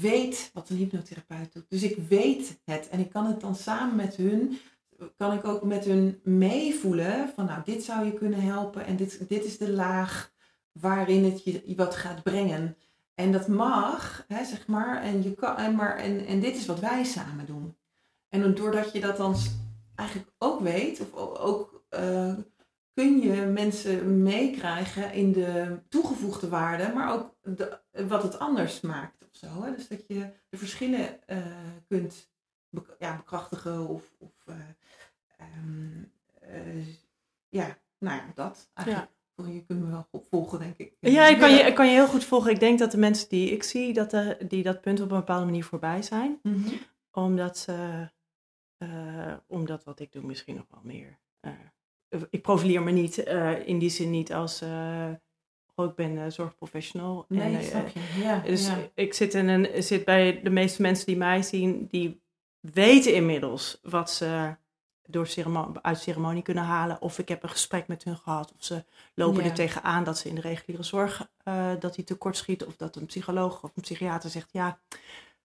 weet 0.00 0.50
wat 0.52 0.68
een 0.68 0.76
hypnotherapeut 0.76 1.52
doet. 1.52 1.64
Dus 1.68 1.82
ik 1.82 1.96
weet 2.08 2.58
het. 2.64 2.88
En 2.88 3.00
ik 3.00 3.10
kan 3.10 3.26
het 3.26 3.40
dan 3.40 3.54
samen 3.54 3.96
met 3.96 4.16
hun, 4.16 4.58
kan 5.16 5.32
ik 5.32 5.44
ook 5.44 5.62
met 5.62 5.84
hun 5.84 6.20
meevoelen 6.22 7.28
van 7.34 7.44
nou, 7.44 7.62
dit 7.64 7.84
zou 7.84 8.04
je 8.04 8.12
kunnen 8.12 8.40
helpen 8.40 8.84
en 8.84 8.96
dit, 8.96 9.28
dit 9.28 9.44
is 9.44 9.58
de 9.58 9.70
laag 9.70 10.32
waarin 10.72 11.24
het 11.24 11.44
je 11.44 11.74
wat 11.76 11.96
gaat 11.96 12.22
brengen. 12.22 12.76
En 13.14 13.32
dat 13.32 13.48
mag, 13.48 14.24
hè, 14.28 14.44
zeg 14.44 14.66
maar, 14.66 15.02
en, 15.02 15.22
je 15.22 15.34
kan, 15.34 15.56
en, 15.56 15.74
maar, 15.74 15.96
en, 15.96 16.26
en 16.26 16.40
dit 16.40 16.56
is 16.56 16.66
wat 16.66 16.80
wij 16.80 17.04
samen 17.04 17.46
doen. 17.46 17.76
En 18.28 18.54
doordat 18.54 18.92
je 18.92 19.00
dat 19.00 19.16
dan 19.16 19.36
eigenlijk 19.94 20.30
ook 20.38 20.60
weet, 20.60 21.00
of 21.00 21.14
ook 21.38 21.84
eh, 21.88 22.34
kun 22.96 23.20
je 23.20 23.42
mensen 23.42 24.22
meekrijgen 24.22 25.12
in 25.12 25.32
de 25.32 25.78
toegevoegde 25.88 26.48
waarde, 26.48 26.92
maar 26.94 27.12
ook 27.12 27.34
de, 27.42 27.78
wat 28.08 28.22
het 28.22 28.38
anders 28.38 28.80
maakt 28.80 29.22
of 29.22 29.28
zo. 29.30 29.62
Hè? 29.62 29.74
Dus 29.74 29.88
dat 29.88 30.06
je 30.06 30.30
de 30.48 30.56
verschillen 30.56 31.26
eh, 31.28 31.46
kunt 31.88 32.30
bek- 32.68 32.96
ja, 32.98 33.16
bekrachtigen 33.16 33.88
of, 33.88 34.14
of 34.18 34.46
eh, 34.46 34.54
ehm, 35.36 36.02
eh, 36.40 36.86
ja, 37.48 37.78
nou 37.98 38.16
ja, 38.16 38.32
dat 38.34 38.70
eigenlijk. 38.74 39.10
Je 39.34 39.64
kunt 39.64 39.80
me 39.80 39.90
wel 39.90 40.06
goed 40.10 40.26
volgen, 40.30 40.58
denk 40.58 40.76
ik. 40.76 40.96
Ja, 41.00 41.26
ik 41.26 41.38
kan 41.38 41.50
je, 41.50 41.58
ik 41.58 41.74
kan 41.74 41.86
je 41.86 41.92
heel 41.92 42.08
goed 42.08 42.24
volgen. 42.24 42.50
Ik 42.50 42.60
denk 42.60 42.78
dat 42.78 42.90
de 42.90 42.98
mensen 42.98 43.28
die 43.28 43.50
ik 43.50 43.62
zie, 43.62 43.92
dat, 43.92 44.10
de, 44.10 44.36
die 44.48 44.62
dat 44.62 44.80
punt 44.80 45.00
op 45.00 45.10
een 45.10 45.16
bepaalde 45.18 45.44
manier 45.44 45.64
voorbij 45.64 46.02
zijn. 46.02 46.38
Mhm. 46.42 46.74
Omdat 47.10 47.58
ze, 47.58 48.08
omdat 49.46 49.84
wat 49.84 50.00
ik 50.00 50.12
doe 50.12 50.22
misschien 50.22 50.56
nog 50.56 50.66
wel 50.70 50.80
meer. 50.82 51.18
Eh, 52.08 52.20
ik 52.30 52.42
profileer 52.42 52.82
me 52.82 52.90
niet, 52.90 53.18
eh, 53.18 53.68
in 53.68 53.78
die 53.78 53.90
zin 53.90 54.10
niet 54.10 54.32
als, 54.32 54.60
eh, 54.60 55.08
oh, 55.74 55.86
ik 55.86 55.94
ben 55.94 56.32
zorgprofessional. 56.32 57.24
Nee, 57.28 57.56
en, 57.56 57.82
je. 57.84 58.20
Ja, 58.22 58.38
Dus 58.38 58.66
ja. 58.66 58.76
ik 58.94 59.14
zit, 59.14 59.34
in 59.34 59.48
een, 59.48 59.82
zit 59.82 60.04
bij 60.04 60.40
de 60.42 60.50
meeste 60.50 60.82
mensen 60.82 61.06
die 61.06 61.16
mij 61.16 61.42
zien, 61.42 61.86
die 61.90 62.20
weten 62.60 63.14
inmiddels 63.14 63.78
wat 63.82 64.10
ze 64.10 64.54
door 65.08 65.26
ceremo- 65.26 65.72
uit 65.82 65.98
ceremonie 65.98 66.42
kunnen 66.42 66.64
halen. 66.64 67.00
Of 67.00 67.18
ik 67.18 67.28
heb 67.28 67.42
een 67.42 67.48
gesprek 67.48 67.86
met 67.88 68.04
hun 68.04 68.16
gehad. 68.16 68.52
Of 68.58 68.64
ze 68.64 68.84
lopen 69.14 69.42
Ja. 69.42 69.48
er 69.48 69.54
tegenaan 69.54 70.04
dat 70.04 70.18
ze 70.18 70.28
in 70.28 70.34
de 70.34 70.40
reguliere 70.40 70.82
zorg 70.82 71.28
eh, 71.42 71.70
dat 71.78 71.94
die 71.94 72.04
tekort 72.04 72.36
schiet. 72.36 72.64
Of 72.64 72.76
dat 72.76 72.96
een 72.96 73.06
psycholoog 73.06 73.62
of 73.62 73.70
een 73.76 73.82
psychiater 73.82 74.30
zegt, 74.30 74.48
ja, 74.52 74.78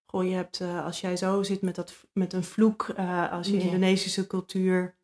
goh, 0.05 0.23
je 0.27 0.33
hebt, 0.35 0.61
als 0.61 1.01
jij 1.01 1.17
zo 1.17 1.43
zit 1.43 1.61
met, 1.61 1.75
dat, 1.75 1.93
met 2.13 2.33
een 2.33 2.43
vloek, 2.43 2.89
als 3.31 3.47
je. 3.47 3.59
Indonesische 3.59 4.27
cultuur, 4.27 4.95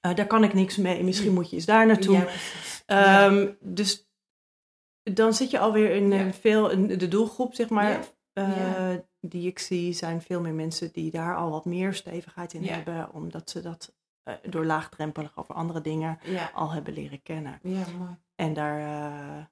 eh, 0.00 0.14
daar 0.14 0.26
kan 0.26 0.44
ik 0.44 0.54
niks 0.54 0.76
mee. 0.76 1.02
Misschien 1.04 1.32
moet 1.34 1.50
je 1.50 1.56
eens 1.56 1.64
daar 1.64 1.86
naartoe. 1.86 2.14
Ja. 2.16 2.26
Ehm, 2.86 3.52
Dus 3.60 4.08
dan 5.02 5.34
zit 5.34 5.50
je 5.50 5.58
alweer 5.58 5.90
in 5.90 6.10
Ja. 6.12 6.20
een 6.20 6.34
veel 6.34 6.70
in 6.70 6.86
de 6.98 7.08
doelgroep, 7.08 7.54
zeg 7.54 7.68
maar. 7.68 8.00
Eh. 8.32 8.94
Die 9.20 9.46
ik 9.46 9.58
zie, 9.58 9.92
zijn 9.92 10.22
veel 10.22 10.40
meer 10.40 10.54
mensen 10.54 10.92
die 10.92 11.10
daar 11.10 11.36
al 11.36 11.50
wat 11.50 11.64
meer 11.64 11.94
stevigheid 11.94 12.52
in 12.52 12.64
hebben, 12.64 13.12
omdat 13.12 13.50
ze 13.50 13.60
dat 13.62 13.94
eh, 14.22 14.34
door 14.50 14.64
laagdrempelig 14.64 15.36
over 15.36 15.54
andere 15.54 15.80
dingen 15.80 16.18
al 16.54 16.70
hebben 16.72 16.92
leren 16.94 17.22
kennen. 17.22 17.58
ja, 17.62 17.84
mooi. 17.98 18.16
En 18.34 18.52
daar. 18.54 19.50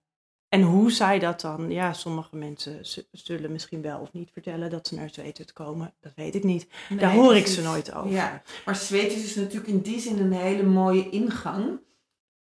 En 0.55 0.63
hoe 0.63 0.93
zij 0.93 1.19
dat 1.19 1.41
dan, 1.41 1.71
ja, 1.71 1.93
sommige 1.93 2.37
mensen 2.37 2.79
zullen 3.13 3.53
misschien 3.53 3.83
wel 3.83 4.01
of 4.01 4.13
niet 4.13 4.31
vertellen 4.33 4.71
dat 4.71 4.87
ze 4.87 4.95
naar 4.95 5.11
Zweden 5.11 5.53
komen. 5.53 5.95
Dat 6.01 6.13
weet 6.15 6.35
ik 6.35 6.45
niet. 6.45 6.67
Daar 6.99 7.13
hoor 7.13 7.37
ik 7.37 7.47
ze 7.47 7.63
nooit 7.63 7.93
over. 7.95 8.11
Ja, 8.11 8.43
maar 8.65 8.77
zweten 8.77 9.17
is 9.17 9.23
dus 9.23 9.35
natuurlijk 9.35 9.67
in 9.67 9.81
die 9.81 10.01
zin 10.01 10.19
een 10.19 10.33
hele 10.33 10.63
mooie 10.63 11.11
ingang 11.11 11.81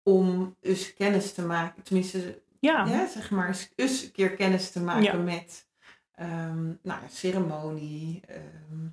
om 0.03 0.57
dus 0.61 0.95
kennis 0.95 1.33
te 1.33 1.43
maken. 1.43 1.83
Tenminste, 1.83 2.43
Ja, 2.61 2.87
ja, 2.87 3.09
zeg 3.09 3.31
maar, 3.31 3.49
eens- 3.49 3.73
eens 3.77 4.03
een 4.03 4.13
keer 4.13 4.31
kennis 4.35 4.71
te 4.71 4.81
maken 4.81 5.03
Ja. 5.03 5.15
met 5.17 5.67
ehm, 6.13 6.65
nou, 6.67 6.77
ja, 6.83 7.09
ceremonie, 7.11 8.21
ehm, 8.27 8.87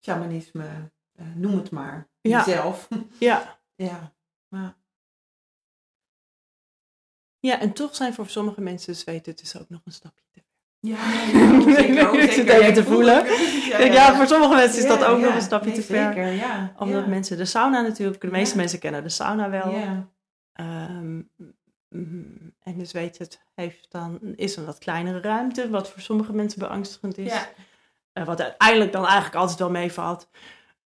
shamanisme, 0.00 0.90
eh, 1.14 1.26
noem 1.34 1.56
het 1.56 1.70
maar. 1.70 2.08
Ja. 2.20 2.42
Zelf. 2.44 2.88
ja. 3.18 3.58
ja. 3.74 4.12
Ja. 4.48 4.76
Ja, 7.48 7.60
en 7.60 7.72
toch 7.72 7.96
zijn 7.96 8.14
voor 8.14 8.28
sommige 8.28 8.60
mensen 8.60 8.96
Zweden 8.96 9.32
het 9.32 9.42
is 9.42 9.58
ook 9.60 9.68
nog 9.68 9.80
een 9.84 9.92
stapje 9.92 10.24
te 10.32 10.40
Ja, 10.80 10.96
ja, 11.32 11.72
zeker. 11.74 12.08
ook, 12.08 12.14
Ik 12.14 12.20
zit 12.20 12.32
zeker. 12.32 12.60
even 12.60 12.74
te 12.74 12.84
voelen. 12.84 13.16
het. 13.16 13.64
Ja, 13.68 13.78
Ja, 13.78 13.92
ja. 13.92 14.16
voor 14.16 14.26
sommige 14.26 14.54
mensen 14.54 14.78
is 14.82 14.88
dat 14.88 15.00
Ja, 15.00 15.06
ook 15.06 15.20
nog 15.20 15.34
een 15.34 15.40
stapje 15.42 15.66
Nee, 15.70 15.78
te 15.78 15.82
ver. 15.82 16.06
Zeker, 16.12 16.26
ja. 16.32 16.74
Omdat 16.78 17.02
ja. 17.02 17.08
mensen 17.08 17.36
de 17.36 17.44
sauna 17.44 17.80
natuurlijk, 17.80 18.20
de 18.20 18.26
meeste 18.30 18.54
Ja. 18.54 18.60
mensen 18.60 18.78
kennen 18.78 19.02
de 19.02 19.08
sauna 19.08 19.50
wel. 19.50 19.70
Ja. 19.70 20.08
Ehm, 20.52 21.14
mm, 21.88 22.54
en 22.62 22.78
dus 22.78 22.92
weet 22.92 23.18
het, 23.18 23.40
heeft 23.54 23.90
dan, 23.90 24.18
is 24.36 24.56
een 24.56 24.64
wat 24.64 24.78
kleinere 24.78 25.20
ruimte, 25.20 25.70
wat 25.70 25.90
voor 25.90 26.00
sommige 26.00 26.32
mensen 26.32 26.58
beangstigend 26.58 27.18
is. 27.18 27.32
Ja. 27.32 27.48
Eh, 28.12 28.24
wat 28.24 28.40
uiteindelijk 28.40 28.92
dan 28.92 29.04
eigenlijk 29.04 29.34
altijd 29.34 29.58
wel 29.58 29.70
meevalt. 29.70 30.28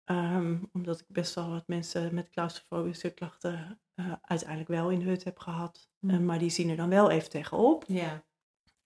Ehm, 0.05 0.55
omdat 0.73 0.99
ik 0.99 1.05
best 1.07 1.35
wel 1.35 1.49
wat 1.49 1.63
mensen 1.67 2.13
met 2.13 2.29
claustrofobische 2.29 3.09
klachten 3.09 3.79
eh, 3.95 4.12
uiteindelijk 4.21 4.69
wel 4.69 4.89
in 4.89 4.99
de 4.99 5.05
hut 5.05 5.23
heb 5.23 5.39
gehad. 5.39 5.89
Mm. 5.99 6.10
Eh, 6.10 6.19
maar 6.19 6.39
die 6.39 6.49
zien 6.49 6.69
er 6.69 6.75
dan 6.75 6.89
wel 6.89 7.10
even 7.10 7.29
tegenop. 7.29 7.84
Ja. 7.88 8.23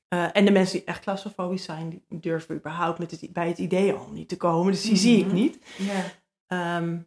Eh, 0.07 0.29
en 0.33 0.45
de 0.45 0.51
mensen 0.51 0.77
die 0.77 0.87
echt 0.87 1.01
claustrofobisch 1.01 1.63
zijn, 1.63 1.89
die 1.89 2.19
durven 2.19 2.55
überhaupt 2.55 2.99
met 2.99 3.11
het, 3.11 3.33
bij 3.33 3.47
het 3.47 3.57
idee 3.57 3.93
al 3.93 4.11
niet 4.11 4.29
te 4.29 4.37
komen. 4.37 4.71
Dus 4.71 4.81
die 4.81 4.95
zie 4.95 5.25
ik 5.25 5.31
niet. 5.31 5.59
Ja. 5.77 6.03
Ehm, 6.47 6.99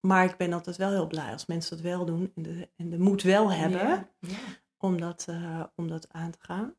maar 0.00 0.24
ik 0.24 0.36
ben 0.36 0.52
altijd 0.52 0.76
wel 0.76 0.90
heel 0.90 1.06
blij 1.06 1.32
als 1.32 1.46
mensen 1.46 1.76
dat 1.76 1.84
wel 1.84 2.04
doen. 2.04 2.32
En 2.34 2.42
de, 2.42 2.68
en 2.76 2.90
de 2.90 2.98
moed 2.98 3.22
wel 3.22 3.52
hebben 3.52 3.80
Ja. 3.80 4.08
Ja. 4.18 4.36
om, 4.78 5.00
dat, 5.00 5.28
om 5.76 5.88
dat 5.88 6.12
aan 6.12 6.30
te 6.30 6.38
gaan. 6.40 6.74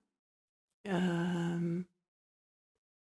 Ehm, 0.82 1.82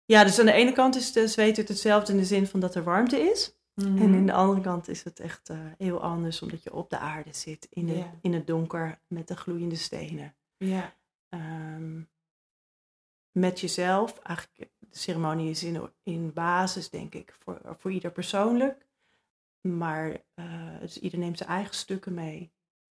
ja, 0.05 0.25
dus 0.25 0.39
aan 0.39 0.47
de 0.47 0.53
ene 0.53 0.73
kant 0.73 0.97
is 0.97 1.13
de 1.13 1.29
zweet 1.29 1.57
het 1.57 1.69
hetzelfde 1.69 2.13
in 2.13 2.19
de 2.19 2.25
zin 2.25 2.47
van 2.47 2.61
dat 2.61 2.75
er 2.75 2.85
warmte 2.85 3.21
is. 3.21 3.60
Mhm. 3.85 4.03
En 4.03 4.15
in 4.15 4.27
de 4.27 4.33
andere 4.33 4.61
kant 4.61 4.89
is 4.89 5.05
het 5.05 5.21
echt 5.21 5.49
eh, 5.49 5.59
heel 5.79 6.03
anders, 6.03 6.43
omdat 6.43 6.63
je 6.63 6.73
op 6.73 6.91
de 6.91 6.99
aarde 6.99 7.33
zit, 7.33 7.67
in, 7.71 7.87
de, 7.87 8.05
in 8.21 8.33
het 8.33 8.47
donker, 8.47 9.01
met 9.07 9.29
de 9.29 9.37
gloeiende 9.37 9.77
stenen. 9.77 10.35
Ja. 10.57 10.95
Ehm, 11.29 12.03
met 13.33 13.61
jezelf. 13.61 14.19
Eigenlijk, 14.19 14.71
de 14.79 14.99
ceremonie 14.99 15.51
is 15.51 15.63
in, 15.63 15.91
in 16.03 16.33
basis, 16.33 16.91
denk 16.91 17.15
ik, 17.15 17.37
voor, 17.39 17.61
voor 17.79 17.93
ieder 17.93 18.13
persoonlijk. 18.13 18.89
Maar 19.61 20.23
eh, 20.35 20.79
dus 20.81 20.99
ieder 20.99 21.19
neemt 21.19 21.39
zijn 21.39 21.49
eigen 21.51 21.75
stukken 21.75 22.15
mee. 22.15 22.53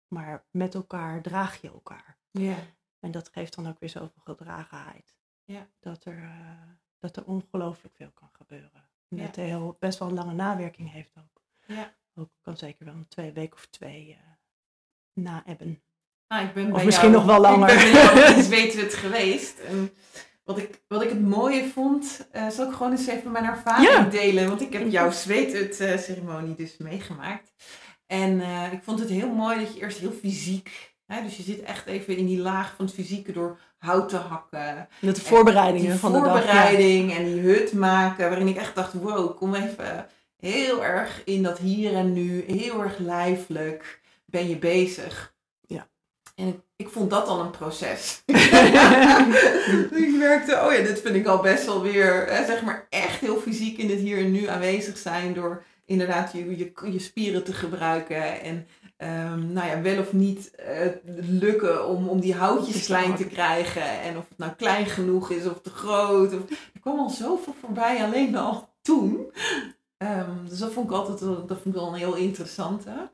Maar 0.08 0.44
met 0.50 0.74
elkaar 0.74 1.22
draag 1.22 1.60
je 1.60 1.68
elkaar. 1.68 2.18
Ja. 2.30 2.56
En 2.98 3.10
dat 3.10 3.28
geeft 3.28 3.54
dan 3.54 3.68
ook 3.68 3.78
weer 3.80 3.88
zoveel 3.88 4.22
gedragenheid. 4.24 5.14
Ja. 5.44 5.68
Dat 5.80 6.04
er, 6.04 6.22
eh, 6.22 6.68
dat 6.98 7.16
er 7.16 7.24
ongelooflijk 7.24 7.94
veel 7.96 8.10
kan 8.10 8.28
gebeuren. 8.32 8.88
En 9.18 9.26
dat 9.26 9.36
het 9.36 9.46
heel, 9.46 9.76
best 9.80 9.98
wel 9.98 10.08
een 10.08 10.14
lange 10.14 10.32
nawerking 10.32 10.92
heeft 10.92 11.12
ook. 11.18 11.42
Ja. 11.66 11.94
Ook 12.14 12.28
kan 12.42 12.56
zeker 12.56 12.84
wel 12.84 12.94
een 12.94 13.08
twee 13.08 13.32
week 13.32 13.52
of 13.54 13.66
twee 13.66 14.10
eh 14.10 14.18
na 15.12 15.42
ebben. 15.46 15.82
Nou, 16.28 16.46
ik 16.46 16.54
ben 16.54 16.72
Of 16.72 16.84
misschien 16.84 17.10
jou- 17.10 17.20
nog 17.24 17.30
wel 17.32 17.40
langer. 17.40 17.70
Ik 18.38 18.48
ben 18.48 18.58
eens 18.58 18.74
het 18.84 18.94
geweest. 18.94 19.58
En 19.58 19.92
wat, 20.44 20.58
ik, 20.58 20.82
wat 20.88 21.02
ik 21.02 21.08
het 21.08 21.20
mooie 21.22 21.68
vond, 21.68 22.28
eh, 22.32 22.48
zal 22.48 22.66
ik 22.68 22.72
gewoon 22.74 22.92
eens 22.92 23.06
even 23.06 23.30
mijn 23.30 23.44
ervaring 23.44 23.88
Ja. 23.88 24.02
delen. 24.02 24.48
Want 24.48 24.60
ik 24.60 24.72
heb 24.72 24.90
jouw 24.90 25.10
zweet 25.10 25.52
het 25.52 25.80
eh, 25.80 25.98
ceremonie 25.98 26.54
dus 26.54 26.76
meegemaakt. 26.76 27.52
En 28.06 28.40
eh, 28.40 28.72
ik 28.72 28.82
vond 28.82 28.98
het 28.98 29.08
heel 29.08 29.28
mooi 29.34 29.58
dat 29.64 29.74
je 29.74 29.80
eerst 29.80 29.98
heel 29.98 30.12
fysiek... 30.12 30.93
Dus 31.06 31.36
je 31.36 31.42
zit 31.42 31.62
echt 31.62 31.86
even 31.86 32.16
in 32.16 32.26
die 32.26 32.38
laag 32.38 32.74
van 32.76 32.84
het 32.84 32.94
fysieke 32.94 33.32
door 33.32 33.58
hout 33.78 34.08
te 34.08 34.16
hakken. 34.16 34.88
Met 35.00 35.16
de 35.16 35.22
voorbereidingen 35.22 35.90
die 35.90 35.98
van 35.98 36.12
de 36.12 36.18
dag. 36.18 36.26
ja. 36.26 36.32
voorbereiding 36.32 37.16
en 37.16 37.24
die 37.24 37.40
hut 37.40 37.72
maken, 37.72 38.28
waarin 38.28 38.48
ik 38.48 38.56
echt 38.56 38.74
dacht, 38.74 38.92
wow, 38.92 39.36
kom 39.36 39.54
even 39.54 40.06
heel 40.36 40.84
erg 40.84 41.22
in 41.24 41.42
dat 41.42 41.58
hier 41.58 41.94
en 41.94 42.12
nu, 42.12 42.44
heel 42.46 42.82
erg 42.82 42.98
lijfelijk 42.98 44.00
ben 44.24 44.48
je 44.48 44.56
bezig. 44.56 45.34
Ja. 45.60 45.88
En 46.34 46.48
ik, 46.48 46.60
ik 46.76 46.88
vond 46.88 47.10
dat 47.10 47.26
al 47.26 47.40
een 47.40 47.50
proces. 47.50 48.22
ik 50.04 50.14
merkte, 50.18 50.62
oh 50.64 50.72
ja, 50.72 50.82
dit 50.82 51.00
vind 51.00 51.14
ik 51.14 51.26
al 51.26 51.40
best 51.40 51.66
wel 51.66 51.82
weer, 51.82 52.28
zeg 52.46 52.62
maar, 52.62 52.86
echt 52.90 53.20
heel 53.20 53.40
fysiek 53.40 53.78
in 53.78 53.90
het 53.90 53.98
hier 53.98 54.18
en 54.18 54.32
nu 54.32 54.46
aanwezig 54.46 54.98
zijn 54.98 55.34
door 55.34 55.62
inderdaad 55.84 56.32
je, 56.32 56.56
je, 56.56 56.72
je 56.92 56.98
spieren 56.98 57.44
te 57.44 57.52
gebruiken 57.52 58.40
en 58.40 58.66
ehm, 58.96 59.52
nou 59.52 59.68
ja, 59.68 59.82
wel 59.82 59.98
of 59.98 60.12
niet 60.12 60.54
eh, 60.54 60.88
lukken 61.14 61.88
om, 61.88 62.08
om 62.08 62.20
die 62.20 62.34
houtjes 62.34 62.84
klein 62.84 63.14
te 63.14 63.26
krijgen. 63.26 64.00
En 64.00 64.16
of 64.16 64.28
het 64.28 64.38
nou 64.38 64.52
klein 64.52 64.86
genoeg 64.86 65.30
is 65.30 65.46
of 65.46 65.60
te 65.60 65.70
groot. 65.70 66.34
Of, 66.34 66.50
er 66.50 66.80
kwam 66.80 66.98
al 66.98 67.10
zoveel 67.10 67.54
voorbij 67.60 68.04
alleen 68.04 68.36
al 68.36 68.68
toen. 68.82 69.32
Ehm, 69.96 70.46
dus 70.48 70.58
dat 70.58 70.72
vond 70.72 70.86
ik 70.86 70.96
altijd 70.96 71.20
wel, 71.20 71.46
dat 71.46 71.58
vond 71.60 71.74
ik 71.74 71.80
wel 71.80 71.88
een 71.88 71.98
heel 71.98 72.14
interessante. 72.14 73.12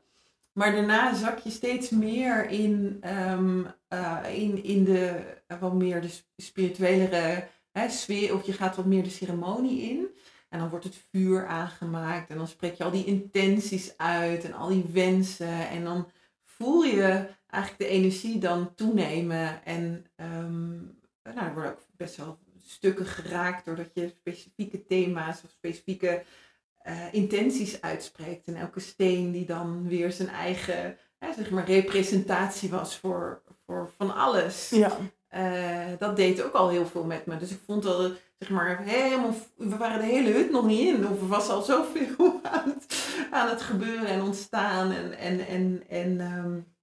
Maar 0.51 0.71
daarna 0.71 1.15
zak 1.15 1.39
je 1.39 1.49
steeds 1.49 1.89
meer 1.89 2.49
in, 2.49 2.97
ehm, 3.01 3.63
eh, 3.87 4.17
in, 4.33 4.63
in 4.63 4.83
de 4.83 5.19
wat 5.59 5.73
meer 5.73 6.01
de 6.01 6.09
spirituelere 6.37 7.47
hè, 7.71 7.89
sfeer. 7.89 8.33
Of 8.33 8.45
je 8.45 8.53
gaat 8.53 8.75
wat 8.75 8.85
meer 8.85 9.03
de 9.03 9.09
ceremonie 9.09 9.81
in. 9.81 10.07
En 10.51 10.59
dan 10.59 10.69
wordt 10.69 10.85
het 10.85 10.95
vuur 11.11 11.47
aangemaakt. 11.47 12.29
En 12.29 12.37
dan 12.37 12.47
spreek 12.47 12.73
je 12.73 12.83
al 12.83 12.91
die 12.91 13.05
intenties 13.05 13.97
uit. 13.97 14.43
En 14.43 14.53
al 14.53 14.67
die 14.67 14.85
wensen. 14.91 15.69
En 15.69 15.83
dan 15.83 16.09
voel 16.43 16.83
je 16.83 17.27
eigenlijk 17.47 17.83
de 17.83 17.97
energie 17.97 18.39
dan 18.39 18.75
toenemen. 18.75 19.65
En 19.65 20.05
um, 20.15 20.99
nou, 21.23 21.47
er 21.47 21.53
worden 21.53 21.71
ook 21.71 21.85
best 21.97 22.15
wel 22.15 22.39
stukken 22.65 23.05
geraakt 23.05 23.65
doordat 23.65 23.89
je 23.93 24.13
specifieke 24.17 24.85
thema's 24.85 25.43
of 25.43 25.49
specifieke 25.49 26.23
uh, 26.87 27.13
intenties 27.13 27.81
uitspreekt. 27.81 28.47
En 28.47 28.55
elke 28.55 28.79
steen 28.79 29.31
die 29.31 29.45
dan 29.45 29.87
weer 29.87 30.11
zijn 30.11 30.29
eigen 30.29 30.97
zeg 31.35 31.49
maar, 31.49 31.65
representatie 31.65 32.69
was 32.69 32.97
voor, 32.97 33.41
voor 33.65 33.89
van 33.97 34.15
alles. 34.15 34.69
Ja. 34.69 34.97
Uh, 35.35 35.97
dat 35.97 36.15
deed 36.15 36.41
ook 36.41 36.53
al 36.53 36.69
heel 36.69 36.85
veel 36.85 37.03
met 37.03 37.25
me. 37.25 37.37
Dus 37.37 37.51
ik 37.51 37.59
vond 37.65 37.85
al, 37.85 38.11
zeg 38.47 38.73
we 39.55 39.77
waren 39.77 39.99
de 39.99 40.05
hele 40.05 40.31
hut 40.31 40.51
nog 40.51 40.65
niet 40.65 40.87
in. 40.87 41.03
Er 41.03 41.27
was 41.27 41.49
al 41.49 41.61
zoveel 41.61 42.39
aan 42.51 42.69
het, 42.69 43.15
aan 43.31 43.49
het 43.49 43.61
gebeuren 43.61 44.07
en 44.07 44.21
ontstaan. 44.21 44.91
En, 44.91 45.17
en, 45.17 45.47
en, 45.47 45.83
en 45.89 46.21
um, 46.21 46.73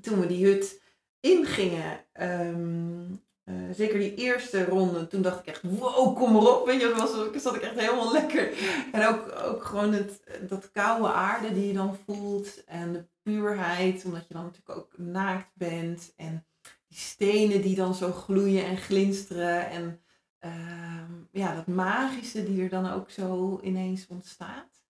toen 0.00 0.20
we 0.20 0.26
die 0.26 0.46
hut 0.46 0.82
ingingen, 1.20 2.04
um, 2.20 3.24
uh, 3.44 3.54
zeker 3.72 3.98
die 3.98 4.14
eerste 4.14 4.64
ronde, 4.64 5.06
toen 5.06 5.22
dacht 5.22 5.40
ik 5.40 5.46
echt, 5.46 5.62
wow, 5.62 6.16
kom 6.16 6.36
erop. 6.36 6.66
Weet 6.66 6.80
je, 6.80 6.88
dat 6.88 6.98
was, 6.98 7.42
zat 7.42 7.54
ik 7.54 7.62
echt 7.62 7.80
helemaal 7.80 8.12
lekker. 8.12 8.52
En 8.92 9.06
ook, 9.06 9.34
ook 9.44 9.64
gewoon 9.64 9.92
het, 9.92 10.20
dat 10.48 10.70
koude 10.70 11.08
aarde 11.08 11.52
die 11.54 11.66
je 11.66 11.72
dan 11.72 11.98
voelt. 12.06 12.64
En 12.64 12.92
de 12.92 13.04
puurheid, 13.22 14.04
omdat 14.04 14.28
je 14.28 14.34
dan 14.34 14.44
natuurlijk 14.44 14.78
ook 14.78 14.98
naakt 14.98 15.50
bent. 15.54 16.12
En 16.16 16.46
die 16.88 16.98
stenen 16.98 17.62
die 17.62 17.74
dan 17.74 17.94
zo 17.94 18.12
gloeien 18.12 18.64
en 18.64 18.76
glinsteren. 18.76 19.70
En 19.70 20.00
uh, 20.40 21.02
ja, 21.30 21.54
dat 21.54 21.66
magische 21.66 22.44
die 22.44 22.62
er 22.62 22.68
dan 22.68 22.90
ook 22.90 23.10
zo 23.10 23.60
ineens 23.62 24.06
ontstaat. 24.06 24.84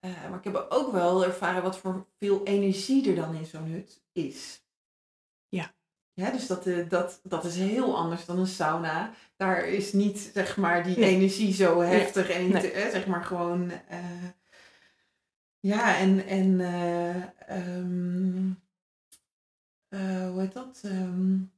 Uh, 0.00 0.28
maar 0.28 0.38
ik 0.38 0.44
heb 0.44 0.66
ook 0.68 0.92
wel 0.92 1.24
ervaren 1.24 1.62
wat 1.62 1.78
voor 1.78 2.06
veel 2.18 2.44
energie 2.44 3.08
er 3.08 3.14
dan 3.14 3.34
in 3.34 3.46
zo'n 3.46 3.70
hut 3.70 4.02
is. 4.12 4.64
Ja. 5.48 5.74
Ja, 6.12 6.30
dus 6.30 6.46
dat, 6.46 6.66
uh, 6.66 6.88
dat, 6.88 7.20
dat 7.22 7.44
is 7.44 7.56
heel 7.56 7.96
anders 7.96 8.24
dan 8.24 8.38
een 8.38 8.46
sauna. 8.46 9.12
Daar 9.36 9.64
is 9.64 9.92
niet 9.92 10.30
zeg 10.34 10.56
maar 10.56 10.84
die 10.84 11.04
energie 11.04 11.52
zo 11.52 11.80
heftig 11.80 12.30
en 12.30 12.48
nee. 12.48 12.74
uh, 12.74 12.90
zeg 12.90 13.06
maar 13.06 13.24
gewoon. 13.24 13.72
ja, 15.60 15.96
en, 15.96 16.26
en 16.26 16.60
um, 17.58 18.60
hoe 20.32 20.40
heet 20.40 20.52
dat? 20.52 20.82
Um, 20.84 21.52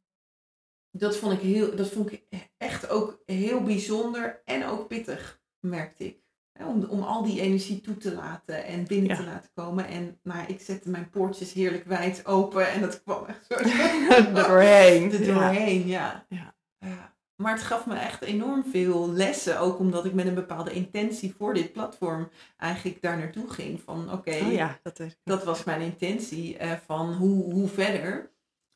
dat 0.91 1.17
vond 1.17 1.33
ik 1.33 1.41
heel, 1.41 1.77
dat 1.77 1.89
vond 1.89 2.13
ik 2.13 2.23
echt 2.63 2.89
ook 2.89 3.23
heel 3.27 3.63
bijzonder 3.63 4.43
en 4.45 4.67
ook 4.67 4.89
pittig, 4.89 5.41
merkte 5.61 6.05
ik. 6.05 6.21
Om, 6.67 6.85
om 6.85 7.03
al 7.03 7.23
die 7.23 7.41
energie 7.41 7.81
toe 7.81 7.97
te 7.97 8.15
laten 8.15 8.65
en 8.65 8.87
binnen 8.87 9.17
te 9.17 9.25
laten 9.25 9.51
komen. 9.55 9.87
En 9.87 10.19
nou, 10.23 10.47
ik 10.47 10.61
zette 10.61 10.91
mijn 10.91 11.11
poortjes 11.11 11.53
heerlijk 11.53 11.85
wijd 11.85 12.27
open 12.27 12.71
en 12.71 12.81
dat 12.81 13.03
kwam 13.03 13.25
echt 13.25 13.47
zo 13.49 13.55
er 14.15 14.35
doorheen. 14.35 15.13
Er 15.13 15.25
doorheen, 15.27 15.87
ja. 15.87 16.27
ja. 16.29 16.55
ja. 16.79 17.15
Maar 17.37 17.53
het 17.53 17.63
gaf 17.63 17.87
me 17.87 17.95
echt 17.95 18.23
enorm 18.23 18.65
veel 18.65 19.11
lessen. 19.13 19.61
Ook 19.61 19.79
omdat 19.79 20.05
ik 20.05 20.13
met 20.13 20.27
een 20.27 20.35
bepaalde 20.35 20.73
intentie 20.73 21.35
voor 21.39 21.55
dit 21.55 21.73
platform 21.73 22.29
eigenlijk 22.57 23.03
daar 23.03 23.19
naartoe 23.19 23.51
ging. 23.51 23.81
Van 23.81 24.13
oké, 24.13 24.31
oh 24.31 24.53
ja, 24.53 24.79
dat, 24.83 25.01
dat, 25.25 25.45
was 25.45 25.65
mijn 25.65 25.81
intentie. 25.81 26.63
Uh, 26.63 26.73
van 26.87 27.13
hoe, 27.13 27.53
hoe 27.53 27.69
verder. 27.69 28.32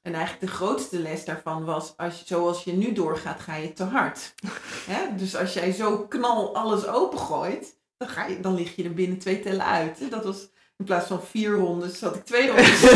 En 0.06 0.14
eigenlijk 0.14 0.46
de 0.46 0.56
grootste 0.56 0.98
les 0.98 1.24
daarvan 1.24 1.64
was, 1.64 1.96
als 1.96 2.26
zoals 2.26 2.64
je 2.64 2.72
nu 2.72 2.92
doorgaat, 2.92 3.40
ga 3.40 3.54
je 3.54 3.72
te 3.72 3.84
hard. 3.84 4.34
Dus 5.16 5.36
als 5.36 5.52
jij 5.52 5.72
zo 5.72 6.06
knal 6.06 6.56
alles 6.56 6.86
opengooit, 6.86 7.78
dan, 7.96 8.08
ga 8.08 8.26
je, 8.26 8.40
dan 8.40 8.54
lig 8.54 8.76
je 8.76 8.84
er 8.84 8.94
binnen 8.94 9.18
twee 9.18 9.40
tellen 9.40 9.64
uit. 9.64 10.10
Dat 10.10 10.24
was 10.24 10.48
in 10.76 10.84
plaats 10.84 11.06
van 11.06 11.22
vier 11.22 11.52
rondes, 11.52 11.98
zat 11.98 12.16
ik 12.16 12.24
twee 12.24 12.46
rondes. 12.46 12.82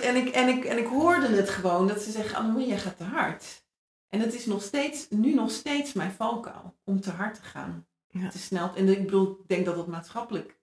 en, 0.00 0.16
ik, 0.16 0.28
en, 0.28 0.48
ik, 0.48 0.64
en 0.64 0.78
ik 0.78 0.86
hoorde 0.86 1.26
het 1.26 1.50
gewoon, 1.50 1.86
dat 1.86 2.00
ze 2.00 2.10
zeggen, 2.10 2.36
Annemarie, 2.36 2.68
jij 2.68 2.78
gaat 2.78 2.96
te 2.96 3.04
hard. 3.04 3.64
En 4.08 4.20
het 4.20 4.34
is 4.34 4.46
nog 4.46 4.62
steeds, 4.62 5.06
nu 5.10 5.34
nog 5.34 5.50
steeds 5.50 5.92
mijn 5.92 6.12
valkuil, 6.12 6.74
om 6.84 7.00
te 7.00 7.10
hard 7.10 7.34
te 7.34 7.42
gaan. 7.42 7.86
Ja. 8.08 8.28
Te 8.28 8.38
snel. 8.38 8.70
En 8.76 8.88
ik 8.88 9.04
bedoel, 9.04 9.30
ik 9.30 9.48
denk 9.48 9.64
dat 9.64 9.76
dat 9.76 9.86
maatschappelijk 9.86 10.58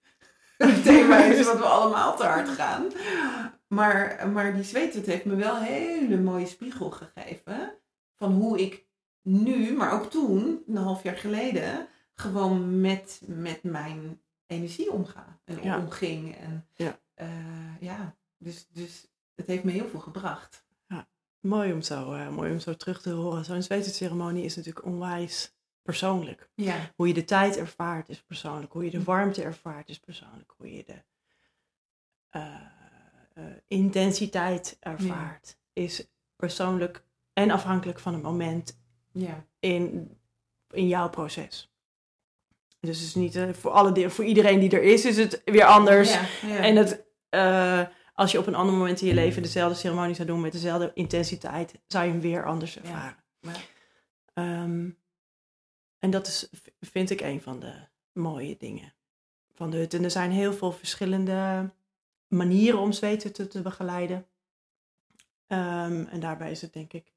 thema 0.84 1.24
is, 1.24 1.45
dat 1.45 1.58
we 1.58 1.63
allemaal 1.63 2.15
te 2.15 2.24
hard 2.24 2.50
gaan. 2.50 2.88
Maar, 3.67 4.30
maar 4.34 4.54
die 4.54 4.63
zweetwet 4.63 5.06
heeft 5.06 5.26
me 5.26 5.36
wel 5.36 5.56
een 5.56 5.63
hele 5.63 6.17
mooie 6.17 6.45
spiegel 6.45 6.89
gegeven. 6.89 7.74
Van 8.15 8.34
hoe 8.34 8.60
ik 8.60 8.86
nu, 9.21 9.74
maar 9.74 9.93
ook 9.93 10.10
toen, 10.10 10.63
een 10.67 10.76
half 10.76 11.04
jaar 11.04 11.17
geleden, 11.17 11.88
gewoon 12.13 12.82
met, 12.82 13.21
met 13.26 13.63
mijn 13.63 14.21
energie 14.47 14.91
omga. 14.91 15.39
En 15.45 15.63
ja. 15.63 15.78
omging. 15.78 16.36
En, 16.36 16.67
ja. 16.76 17.00
Uh, 17.21 17.28
ja, 17.80 18.15
dus, 18.38 18.67
dus 18.71 19.08
het 19.36 19.47
heeft 19.47 19.63
me 19.63 19.71
heel 19.71 19.88
veel 19.88 20.00
gebracht. 20.00 20.65
Ja, 20.88 21.08
mooi 21.39 21.74
om 21.74 21.82
zo, 21.82 22.13
uh, 22.13 22.30
mooi 22.30 22.52
om 22.52 22.60
zo 22.60 22.76
terug 22.76 23.02
te 23.02 23.10
horen. 23.10 23.45
Zo'n 23.45 23.63
zweetwetceremonie 23.63 24.43
is 24.43 24.56
natuurlijk 24.56 24.86
onwijs 24.86 25.54
persoonlijk. 25.82 26.50
Ja. 26.56 26.91
Hoe 26.96 27.08
je 27.08 27.13
de 27.13 27.26
tijd 27.26 27.58
ervaart 27.58 28.10
is 28.10 28.22
persoonlijk. 28.22 28.74
Hoe 28.74 28.84
je 28.84 28.91
de 28.91 29.04
warmte 29.04 29.44
ervaart 29.44 29.89
is 29.89 30.00
persoonlijk. 30.00 30.54
Hoe 30.58 30.76
je 30.76 30.84
de... 30.84 31.04
Uh, 32.32 32.46
uh, 33.38 33.44
intensiteit 33.67 34.78
ervaart, 34.80 35.58
is 35.74 36.08
persoonlijk 36.36 37.04
en 37.34 37.52
afhankelijk 37.52 38.00
van 38.00 38.13
het 38.13 38.24
moment 38.24 38.80
ja. 39.12 39.46
in, 39.60 40.17
in 40.70 40.88
jouw 40.88 41.10
proces. 41.10 41.74
Dus 42.80 42.98
het 42.98 43.08
is 43.08 43.15
niet 43.15 43.36
uh, 43.36 43.54
voor, 43.54 43.72
alle, 43.72 44.10
voor 44.10 44.26
iedereen 44.26 44.60
die 44.60 44.70
er 44.70 44.84
is, 44.84 45.06
is 45.06 45.17
het 45.17 45.41
weer 45.46 45.65
anders. 45.65 46.17
En 46.41 46.76
het, 46.76 47.04
als 48.13 48.32
je 48.32 48.39
op 48.39 48.48
een 48.48 48.56
ander 48.56 48.76
moment 48.76 49.02
in 49.02 49.08
je 49.08 49.13
leven 49.13 49.41
dezelfde 49.41 49.78
ceremonie 49.78 50.15
zou 50.15 50.28
doen 50.28 50.41
met 50.41 50.52
dezelfde 50.52 50.91
intensiteit, 50.94 51.74
zou 51.88 52.06
je 52.06 52.12
hem 52.12 52.22
weer 52.22 52.46
anders 52.46 52.78
ervaren. 52.78 53.24
Um, 54.34 54.98
en 56.02 56.10
dat 56.10 56.28
is, 56.28 56.50
vind 56.80 57.10
ik, 57.10 57.22
een 57.22 57.42
van 57.42 57.60
de 57.60 57.74
mooie 58.14 58.58
dingen 58.58 58.94
van 59.54 59.70
de 59.70 59.78
hut. 59.78 59.94
En 59.94 60.04
er 60.04 60.12
zijn 60.12 60.32
heel 60.32 60.54
veel 60.54 60.72
verschillende 60.72 61.70
manieren 62.28 62.80
om 62.80 62.92
zweten 62.92 63.34
te, 63.34 63.48
te 63.48 63.62
begeleiden. 63.62 64.18
Um, 65.48 66.08
en 66.08 66.20
daarbij 66.20 66.52
is 66.52 66.62
het 66.62 66.74
denk 66.74 66.94
ik 66.94 67.14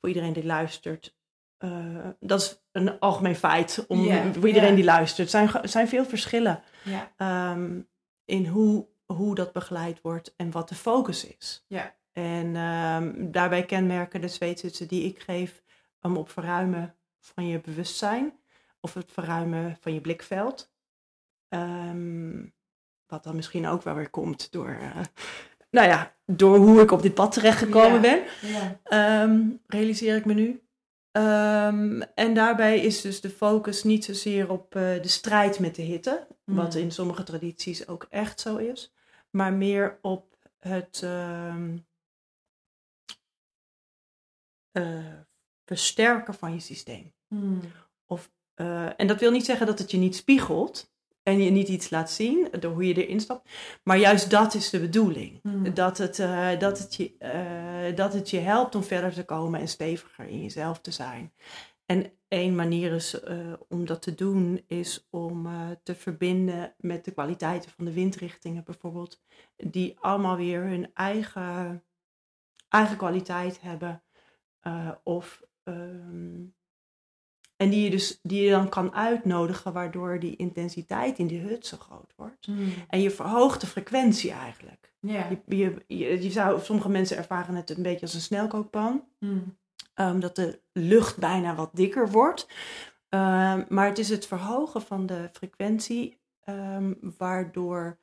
voor 0.00 0.08
iedereen 0.08 0.32
die 0.32 0.44
luistert. 0.44 1.16
Uh, 1.58 2.08
dat 2.20 2.40
is 2.40 2.62
een 2.72 2.98
algemeen 2.98 3.36
feit 3.36 3.84
om, 3.88 4.00
yeah, 4.00 4.32
voor 4.34 4.46
iedereen 4.46 4.68
yeah. 4.68 4.76
die 4.76 4.84
luistert. 4.84 5.34
Er 5.34 5.48
zijn, 5.48 5.68
zijn 5.68 5.88
veel 5.88 6.04
verschillen 6.04 6.62
yeah. 6.84 7.52
um, 7.52 7.88
in 8.24 8.46
hoe, 8.46 8.86
hoe 9.06 9.34
dat 9.34 9.52
begeleid 9.52 10.00
wordt 10.00 10.34
en 10.36 10.50
wat 10.50 10.68
de 10.68 10.74
focus 10.74 11.26
is. 11.26 11.64
En 12.12 12.56
um, 12.56 13.32
daarbij 13.32 13.64
kenmerken 13.64 14.20
de 14.20 14.28
zweetzussen 14.28 14.88
die 14.88 15.04
ik 15.04 15.18
geef 15.18 15.62
om 16.00 16.16
op 16.16 16.30
verruimen 16.30 16.94
van 17.24 17.46
je 17.46 17.60
bewustzijn 17.60 18.38
of 18.80 18.94
het 18.94 19.12
verruimen 19.12 19.76
van 19.80 19.94
je 19.94 20.00
blikveld. 20.00 20.72
Um, 21.48 22.54
wat 23.06 23.24
dan 23.24 23.36
misschien 23.36 23.66
ook 23.66 23.82
wel 23.82 23.94
weer 23.94 24.10
komt 24.10 24.52
door, 24.52 24.68
uh, 24.80 25.00
nou 25.70 25.88
ja, 25.88 26.14
door 26.26 26.56
hoe 26.56 26.80
ik 26.80 26.90
op 26.90 27.02
dit 27.02 27.14
pad 27.14 27.32
terechtgekomen 27.32 27.94
ja. 27.94 28.00
ben. 28.00 28.24
Ja. 28.42 29.22
Um, 29.22 29.60
realiseer 29.66 30.16
ik 30.16 30.24
me 30.24 30.34
nu. 30.34 30.62
Um, 31.16 32.02
en 32.02 32.34
daarbij 32.34 32.80
is 32.80 33.00
dus 33.00 33.20
de 33.20 33.30
focus 33.30 33.82
niet 33.84 34.04
zozeer 34.04 34.50
op 34.50 34.74
uh, 34.74 34.82
de 34.82 35.08
strijd 35.08 35.58
met 35.58 35.74
de 35.74 35.82
hitte, 35.82 36.26
mm. 36.44 36.54
wat 36.54 36.74
in 36.74 36.92
sommige 36.92 37.22
tradities 37.22 37.88
ook 37.88 38.06
echt 38.10 38.40
zo 38.40 38.56
is, 38.56 38.94
maar 39.30 39.52
meer 39.52 39.98
op 40.02 40.36
het 40.58 41.02
uh, 41.04 41.54
versterken 45.64 46.34
van 46.34 46.52
je 46.52 46.60
systeem. 46.60 47.13
Mm. 47.28 47.60
Of, 48.06 48.30
uh, 48.56 49.00
en 49.00 49.06
dat 49.06 49.20
wil 49.20 49.30
niet 49.30 49.44
zeggen 49.44 49.66
dat 49.66 49.78
het 49.78 49.90
je 49.90 49.96
niet 49.96 50.16
spiegelt, 50.16 50.94
en 51.24 51.42
je 51.42 51.50
niet 51.50 51.68
iets 51.68 51.90
laat 51.90 52.10
zien 52.10 52.48
door 52.60 52.72
hoe 52.72 52.86
je 52.86 53.04
erin 53.04 53.20
stapt. 53.20 53.50
Maar 53.82 53.98
juist 53.98 54.30
dat 54.30 54.54
is 54.54 54.70
de 54.70 54.80
bedoeling. 54.80 55.38
Hmm. 55.42 55.74
Dat, 55.74 55.98
het, 55.98 56.18
uh, 56.18 56.58
dat, 56.58 56.78
het 56.78 56.94
je, 56.94 57.14
uh, 57.90 57.96
dat 57.96 58.12
het 58.12 58.30
je 58.30 58.38
helpt 58.38 58.74
om 58.74 58.82
verder 58.82 59.12
te 59.12 59.24
komen 59.24 59.60
en 59.60 59.68
steviger 59.68 60.26
in 60.26 60.42
jezelf 60.42 60.80
te 60.80 60.90
zijn. 60.90 61.32
En 61.86 62.12
één 62.28 62.54
manier 62.54 62.92
is, 62.92 63.20
om 63.68 63.86
dat 63.86 64.02
te 64.02 64.14
doen 64.14 64.64
is 64.66 65.06
om 65.10 65.48
te 65.82 65.94
verbinden 65.94 66.74
met 66.78 67.04
de 67.04 67.12
kwaliteiten 67.12 67.70
van 67.70 67.84
de 67.84 67.92
windrichtingen 67.92 68.64
bijvoorbeeld. 68.64 69.22
Die 69.56 69.96
allemaal 70.00 70.36
weer 70.36 70.62
hun 70.62 70.90
eigen, 70.94 71.84
eigen 72.68 72.96
kwaliteit 72.96 73.60
hebben. 73.60 74.02
of 75.02 75.42
um, 75.64 76.54
En 77.64 77.70
die 77.70 77.84
je, 77.84 77.90
dus, 77.90 78.18
die 78.22 78.42
je 78.42 78.50
dan 78.50 78.68
kan 78.68 78.94
uitnodigen, 78.94 79.72
waardoor 79.72 80.18
die 80.18 80.36
intensiteit 80.36 81.18
in 81.18 81.26
die 81.26 81.40
hut 81.40 81.66
zo 81.66 81.76
groot 81.76 82.12
wordt. 82.16 82.46
Mm. 82.46 82.72
En 82.88 83.00
je 83.00 83.10
verhoogt 83.10 83.60
de 83.60 83.66
frequentie 83.66 84.30
eigenlijk. 84.32 84.92
Je, 85.00 85.38
je, 85.46 85.84
je, 85.86 86.22
je 86.22 86.30
zou, 86.30 86.60
sommige 86.60 86.88
mensen 86.88 87.16
ervaren 87.16 87.54
het 87.54 87.70
een 87.70 87.82
beetje 87.82 88.00
als 88.00 88.14
een 88.14 88.20
snelkookpan. 88.20 89.04
Mm. 89.18 89.56
Dat 90.20 90.36
de 90.36 90.60
lucht 90.72 91.18
bijna 91.18 91.54
wat 91.54 91.70
dikker 91.72 92.10
wordt. 92.10 92.48
Ehm, 93.08 93.64
maar 93.68 93.86
het 93.86 93.98
is 93.98 94.08
het 94.08 94.26
verhogen 94.26 94.82
van 94.82 95.06
de 95.06 95.28
frequentie, 95.32 96.18
ehm, 96.40 96.92
waardoor 97.18 97.98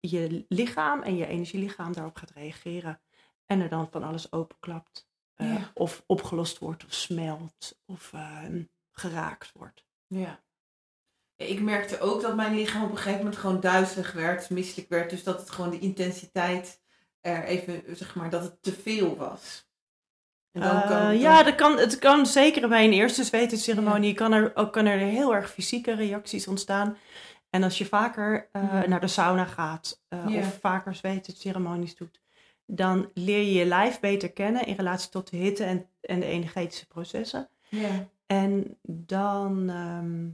je 0.00 0.44
lichaam 0.48 1.02
en 1.02 1.16
je 1.16 1.26
energielichaam 1.26 1.92
daarop 1.92 2.16
gaat 2.16 2.30
reageren. 2.30 3.00
En 3.46 3.60
er 3.60 3.68
dan 3.68 3.88
van 3.90 4.02
alles 4.02 4.32
openklapt. 4.32 5.08
eh. 5.34 5.62
Of 5.74 6.02
opgelost 6.06 6.58
wordt, 6.58 6.84
of 6.84 6.92
smelt, 6.92 7.80
of 7.86 8.12
geraakt 9.00 9.50
wordt. 9.54 9.84
Ja. 10.06 10.40
Ik 11.36 11.60
merkte 11.60 12.00
ook 12.00 12.22
dat 12.22 12.36
mijn 12.36 12.54
lichaam 12.54 12.82
op 12.84 12.90
een 12.90 12.96
gegeven 12.96 13.18
moment 13.18 13.36
gewoon 13.36 13.60
duizelig 13.60 14.12
werd, 14.12 14.50
misselijk 14.50 14.88
werd. 14.88 15.10
Dus 15.10 15.24
dat 15.24 15.40
het 15.40 15.50
gewoon 15.50 15.70
de 15.70 15.78
intensiteit 15.78 16.80
er 17.20 17.44
even, 17.44 17.82
zeg 17.96 18.14
maar, 18.14 18.30
dat 18.30 18.42
het 18.42 18.62
te 18.62 18.72
veel 18.72 19.16
was. 19.16 19.68
En 20.52 20.60
dan 20.60 20.76
Eh, 20.76 20.88
kan, 20.88 21.02
dan- 21.02 21.18
Ja, 21.18 21.42
dat 21.42 21.54
kan, 21.54 21.78
het 21.78 21.98
kan 21.98 22.26
zeker 22.26 22.68
bij 22.68 22.84
een 22.84 22.92
eerste 22.92 23.24
zweetceremonie. 23.24 24.14
Kan 24.14 24.32
er, 24.32 24.56
ook 24.56 24.72
kan 24.72 24.86
er 24.86 24.98
heel 24.98 25.34
erg 25.34 25.50
fysieke 25.50 25.94
reacties 25.94 26.46
ontstaan. 26.48 26.96
En 27.50 27.62
als 27.62 27.78
je 27.78 27.86
vaker 27.86 28.48
eh, 28.52 28.82
naar 28.82 29.00
de 29.00 29.08
sauna 29.08 29.44
gaat 29.44 30.02
eh, 30.08 30.24
Ja. 30.28 30.38
of 30.38 30.58
vaker 30.60 30.94
zweetceremonies 30.94 31.96
doet, 31.96 32.20
dan 32.66 33.10
leer 33.14 33.38
je 33.42 33.52
je 33.52 33.64
lijf 33.64 34.00
beter 34.00 34.32
kennen 34.32 34.66
in 34.66 34.74
relatie 34.76 35.10
tot 35.10 35.30
de 35.30 35.36
hitte 35.36 35.64
en, 35.64 35.88
en 36.00 36.20
de 36.20 36.26
energetische 36.26 36.86
processen. 36.86 37.48
Ja. 37.68 38.08
En 38.30 38.78
dan, 38.82 39.68
ehm, 39.70 40.30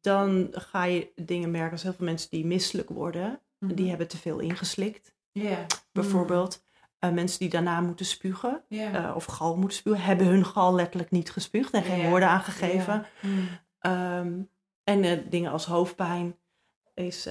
dan 0.00 0.48
ga 0.52 0.84
je 0.84 1.12
dingen 1.14 1.50
merken 1.50 1.70
als 1.72 1.82
heel 1.82 1.92
veel 1.92 2.04
mensen 2.06 2.30
die 2.30 2.46
misselijk 2.46 2.88
worden, 2.88 3.40
Mhm. 3.58 3.74
die 3.74 3.88
hebben 3.88 4.08
te 4.08 4.16
veel 4.16 4.38
ingeslikt. 4.38 5.14
Ja. 5.32 5.66
Bijvoorbeeld 5.92 6.62
eh, 6.98 7.10
mensen 7.12 7.38
die 7.38 7.48
daarna 7.48 7.80
moeten 7.80 8.06
spugen 8.06 8.64
eh, 8.68 9.12
of 9.16 9.24
gal 9.24 9.56
moeten 9.56 9.76
spuwen, 9.78 10.00
hebben 10.00 10.26
hun 10.26 10.44
gal 10.44 10.74
letterlijk 10.74 11.10
niet 11.10 11.30
gespuugd 11.30 11.72
en 11.72 11.82
geen 11.82 12.08
woorden 12.08 12.28
aangegeven. 12.28 13.06
Mm. 13.22 13.48
Ehm, 13.78 14.42
en 14.84 15.04
eh, 15.04 15.30
dingen 15.30 15.50
als 15.50 15.66
hoofdpijn 15.66 16.38
is, 16.94 17.24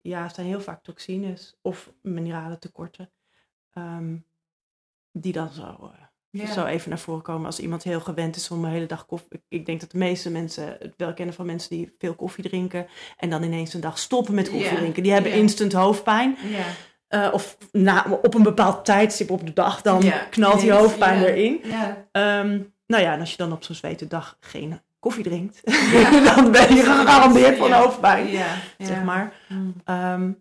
ja, 0.00 0.28
zijn 0.28 0.46
heel 0.46 0.60
vaak 0.60 0.82
toxines 0.82 1.58
of 1.62 1.92
mineralen 2.02 2.58
tekorten. 2.60 3.10
ehm, 3.72 4.18
die 5.12 5.32
dan 5.32 5.48
zo, 5.48 5.92
Ja. 6.30 6.52
zo 6.52 6.64
even 6.64 6.88
naar 6.88 6.98
voren 6.98 7.22
komen 7.22 7.46
als 7.46 7.60
iemand 7.60 7.82
heel 7.82 8.00
gewend 8.00 8.36
is 8.36 8.50
om 8.50 8.64
een 8.64 8.70
hele 8.70 8.86
dag 8.86 9.06
koffie. 9.06 9.42
Ik, 9.48 9.66
denk 9.66 9.80
dat 9.80 9.90
de 9.90 9.98
meeste 9.98 10.30
mensen 10.30 10.76
het 10.78 10.94
wel 10.96 11.14
kennen 11.14 11.34
van 11.34 11.46
mensen 11.46 11.70
die 11.70 11.94
veel 11.98 12.14
koffie 12.14 12.44
drinken 12.48 12.86
en 13.16 13.30
dan 13.30 13.42
ineens 13.42 13.74
een 13.74 13.80
dag 13.80 13.98
stoppen 13.98 14.34
met 14.34 14.50
koffie 14.50 14.70
Ja. 14.70 14.76
drinken. 14.76 15.02
Die 15.02 15.12
hebben 15.12 15.30
Ja. 15.32 15.36
instant 15.36 15.72
hoofdpijn. 15.72 16.36
Ja. 16.50 16.64
Eh, 17.08 17.34
of 17.34 17.56
na, 17.72 18.06
op 18.22 18.34
een 18.34 18.42
bepaald 18.42 18.84
tijdstip 18.84 19.30
op 19.30 19.46
de 19.46 19.52
dag, 19.52 19.82
dan 19.82 20.02
knalt 20.30 20.60
die 20.60 20.72
hoofdpijn 20.72 21.22
erin. 21.24 21.60
Ja. 21.64 22.06
Ehm, 22.12 22.60
nou 22.86 23.02
ja, 23.02 23.12
en 23.12 23.20
als 23.20 23.30
je 23.30 23.36
dan 23.36 23.52
op 23.52 23.64
zo'n 23.64 23.74
zwete 23.74 24.06
dag 24.06 24.36
geen 24.40 24.80
koffie 24.98 25.24
drinkt, 25.24 25.60
dan 26.34 26.50
ben 26.52 26.74
je 26.74 26.82
gegarandeerd 26.82 27.58
van 27.58 27.72
hoofdpijn, 27.72 28.26
Ja. 28.26 28.46
zeg 28.78 29.02
maar. 29.02 29.32
Mm. 29.48 29.74
Ehm, 29.84 30.32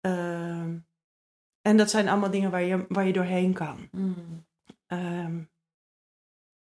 ehm, 0.00 0.74
en 1.66 1.76
dat 1.76 1.90
zijn 1.90 2.08
allemaal 2.08 2.30
dingen 2.30 2.50
waar 2.50 2.62
je, 2.62 2.84
waar 2.88 3.06
je 3.06 3.12
doorheen 3.12 3.52
kan. 3.52 3.88
Mm. 3.90 4.46
Ehm, 4.86 5.42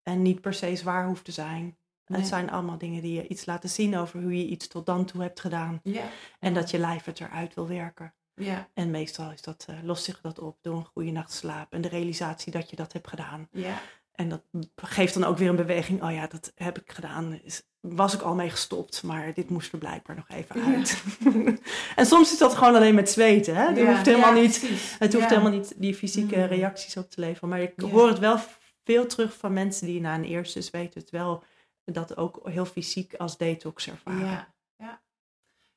en 0.03 0.23
niet 0.23 0.41
per 0.41 0.55
se 0.55 0.77
zwaar 0.77 1.07
hoeft 1.07 1.25
te 1.25 1.33
zijn. 1.33 1.77
Nee. 2.07 2.19
Het 2.21 2.29
zijn 2.29 2.51
allemaal 2.51 2.79
dingen 2.79 3.03
die 3.03 3.15
je 3.15 3.29
iets 3.29 3.47
laten 3.47 3.69
zien 3.69 3.97
over 3.97 4.23
hoe 4.23 4.39
je 4.39 4.47
iets 4.47 4.69
tot 4.69 4.87
dan 4.87 5.05
toe 5.05 5.23
hebt 5.23 5.41
gedaan. 5.41 5.81
Ja. 5.83 6.05
En 6.39 6.55
dat 6.55 6.71
je 6.71 6.79
lijf 6.79 7.05
het 7.05 7.21
eruit 7.21 7.55
wil 7.55 7.69
werken. 7.69 8.15
Ja. 8.35 8.69
En 8.75 8.91
meestal 8.91 9.33
is 9.33 9.43
dat, 9.43 9.65
eh, 9.69 9.83
lost 9.83 10.05
zich 10.05 10.21
dat 10.21 10.39
op 10.39 10.59
door 10.61 10.77
een 10.77 10.85
goede 10.85 11.11
nacht 11.11 11.33
slaap 11.33 11.73
en 11.73 11.81
de 11.81 11.89
realisatie 11.89 12.53
dat 12.53 12.71
je 12.71 12.77
dat 12.77 12.93
hebt 12.93 13.09
gedaan. 13.09 13.49
Ja. 13.51 13.81
En 14.19 14.29
dat 14.29 14.43
geeft 14.77 15.15
dan 15.15 15.25
ook 15.25 15.39
weer 15.39 15.49
een 15.49 15.57
beweging. 15.57 16.03
Oh 16.03 16.13
ja, 16.13 16.27
dat 16.27 16.53
heb 16.55 16.79
ik 16.79 16.93
gedaan. 16.93 17.41
Was 17.81 18.15
ik 18.15 18.21
al 18.21 18.35
mee 18.35 18.51
gestopt, 18.51 19.03
maar 19.03 19.35
dit 19.35 19.51
moest 19.51 19.73
er 19.73 19.79
blijkbaar 19.79 20.17
nog 20.17 20.29
even 20.29 20.61
Ja. 20.61 20.77
uit. 20.77 21.03
en 21.97 22.07
soms 22.07 22.33
is 22.33 22.39
dat 22.39 22.55
gewoon 22.55 22.75
alleen 22.75 22.95
met 22.95 23.11
zweten. 23.11 23.57
Hè? 23.57 23.65
Ja. 23.69 23.87
hoeft 23.87 24.07
helemaal 24.07 24.35
Ja, 24.35 24.41
niet, 24.41 24.71
het 24.99 25.13
hoeft 25.13 25.29
helemaal 25.29 25.51
niet 25.51 25.73
die 25.77 25.95
fysieke 25.95 26.37
Mm. 26.37 26.43
reacties 26.45 26.97
op 26.97 27.11
te 27.11 27.21
leveren. 27.21 27.49
Maar 27.49 27.61
ik 27.61 27.81
hoor 27.81 28.09
het 28.09 28.19
wel 28.19 28.39
veel 28.85 29.07
terug 29.07 29.37
van 29.37 29.53
mensen 29.53 29.87
die 29.87 30.01
na 30.01 30.15
een 30.15 30.25
eerste 30.25 30.63
zweet 30.63 30.95
het 30.95 31.11
wel 31.11 31.43
dat 31.85 32.17
ook 32.17 32.41
heel 32.45 32.65
fysiek 32.67 33.15
als 33.15 33.37
detox 33.37 33.89
ervaren. 33.89 34.27
Ja, 34.27 34.55
ja. 34.77 35.01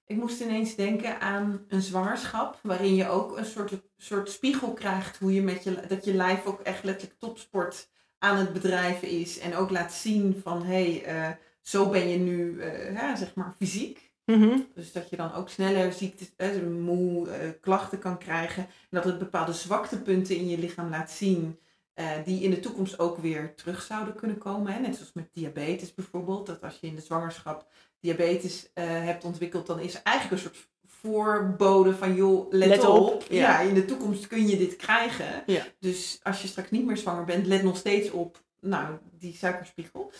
Ik 0.05 0.15
moest 0.17 0.41
ineens 0.41 0.75
denken 0.75 1.19
aan 1.21 1.65
een 1.67 1.81
zwangerschap, 1.81 2.59
waarin 2.63 2.95
je 2.95 3.07
ook 3.07 3.37
een 3.37 3.45
soort, 3.45 3.73
soort 3.97 4.31
spiegel 4.31 4.73
krijgt 4.73 5.17
hoe 5.17 5.33
je 5.33 5.41
met 5.41 5.63
je, 5.63 5.85
dat 5.87 6.05
je 6.05 6.13
lijf 6.13 6.45
ook 6.45 6.59
echt 6.59 6.83
letterlijk 6.83 7.19
topsport 7.19 7.89
aan 8.21 8.37
het 8.37 8.53
bedrijven 8.53 9.07
is. 9.09 9.39
En 9.39 9.55
ook 9.55 9.69
laat 9.69 9.93
zien 9.93 10.39
van, 10.43 10.63
hé, 10.65 10.91
hey, 10.91 11.03
eh, 11.03 11.35
zo 11.61 11.89
ben 11.89 12.07
je 12.07 12.17
nu, 12.17 12.59
eh, 12.61 12.93
ja, 12.93 13.15
zeg 13.15 13.35
maar, 13.35 13.53
fysiek. 13.57 14.09
Mhm. 14.25 14.57
Dus 14.75 14.91
dat 14.91 15.09
je 15.09 15.15
dan 15.15 15.33
ook 15.33 15.49
sneller 15.49 15.93
ziektes, 15.93 16.31
eh, 16.37 16.49
moe, 16.79 17.29
eh, 17.29 17.49
klachten 17.61 17.99
kan 17.99 18.17
krijgen. 18.17 18.63
En 18.63 18.69
dat 18.89 19.03
het 19.03 19.19
bepaalde 19.19 19.53
zwaktepunten 19.53 20.35
in 20.35 20.47
je 20.49 20.57
lichaam 20.57 20.89
laat 20.89 21.11
zien. 21.11 21.59
eh, 21.93 22.09
die 22.25 22.41
in 22.43 22.49
de 22.49 22.59
toekomst 22.59 22.99
ook 22.99 23.17
weer 23.17 23.55
terug 23.55 23.81
zouden 23.81 24.15
kunnen 24.15 24.37
komen. 24.37 24.73
Hè? 24.73 24.79
Net 24.79 24.95
zoals 24.95 25.13
met 25.13 25.29
diabetes 25.33 25.93
bijvoorbeeld. 25.93 26.45
Dat 26.45 26.61
als 26.63 26.77
je 26.81 26.87
in 26.87 26.95
de 26.95 27.01
zwangerschap 27.01 27.67
diabetes 27.99 28.69
eh, 28.73 28.85
hebt 28.85 29.23
ontwikkeld, 29.23 29.67
dan 29.67 29.79
is 29.79 29.93
er 29.95 30.01
eigenlijk 30.03 30.43
een 30.43 30.49
soort 30.49 30.69
voorbode 31.01 31.95
van 31.95 32.15
joh, 32.15 32.51
let, 32.51 32.67
Let 32.67 32.85
op. 32.85 33.13
op, 33.13 33.25
Ja. 33.29 33.39
ja. 33.39 33.59
in 33.59 33.73
de 33.73 33.85
toekomst 33.85 34.27
kun 34.27 34.47
je 34.47 34.57
dit 34.57 34.75
krijgen. 34.75 35.43
Ja. 35.45 35.65
Dus 35.79 36.19
als 36.23 36.41
je 36.41 36.47
straks 36.47 36.71
niet 36.71 36.85
meer 36.85 36.97
zwanger 36.97 37.23
bent, 37.23 37.45
let 37.45 37.63
nog 37.63 37.77
steeds 37.77 38.11
op 38.11 38.43
nou, 38.59 38.97
die 39.19 39.35
suikerspiegel. 39.35 40.11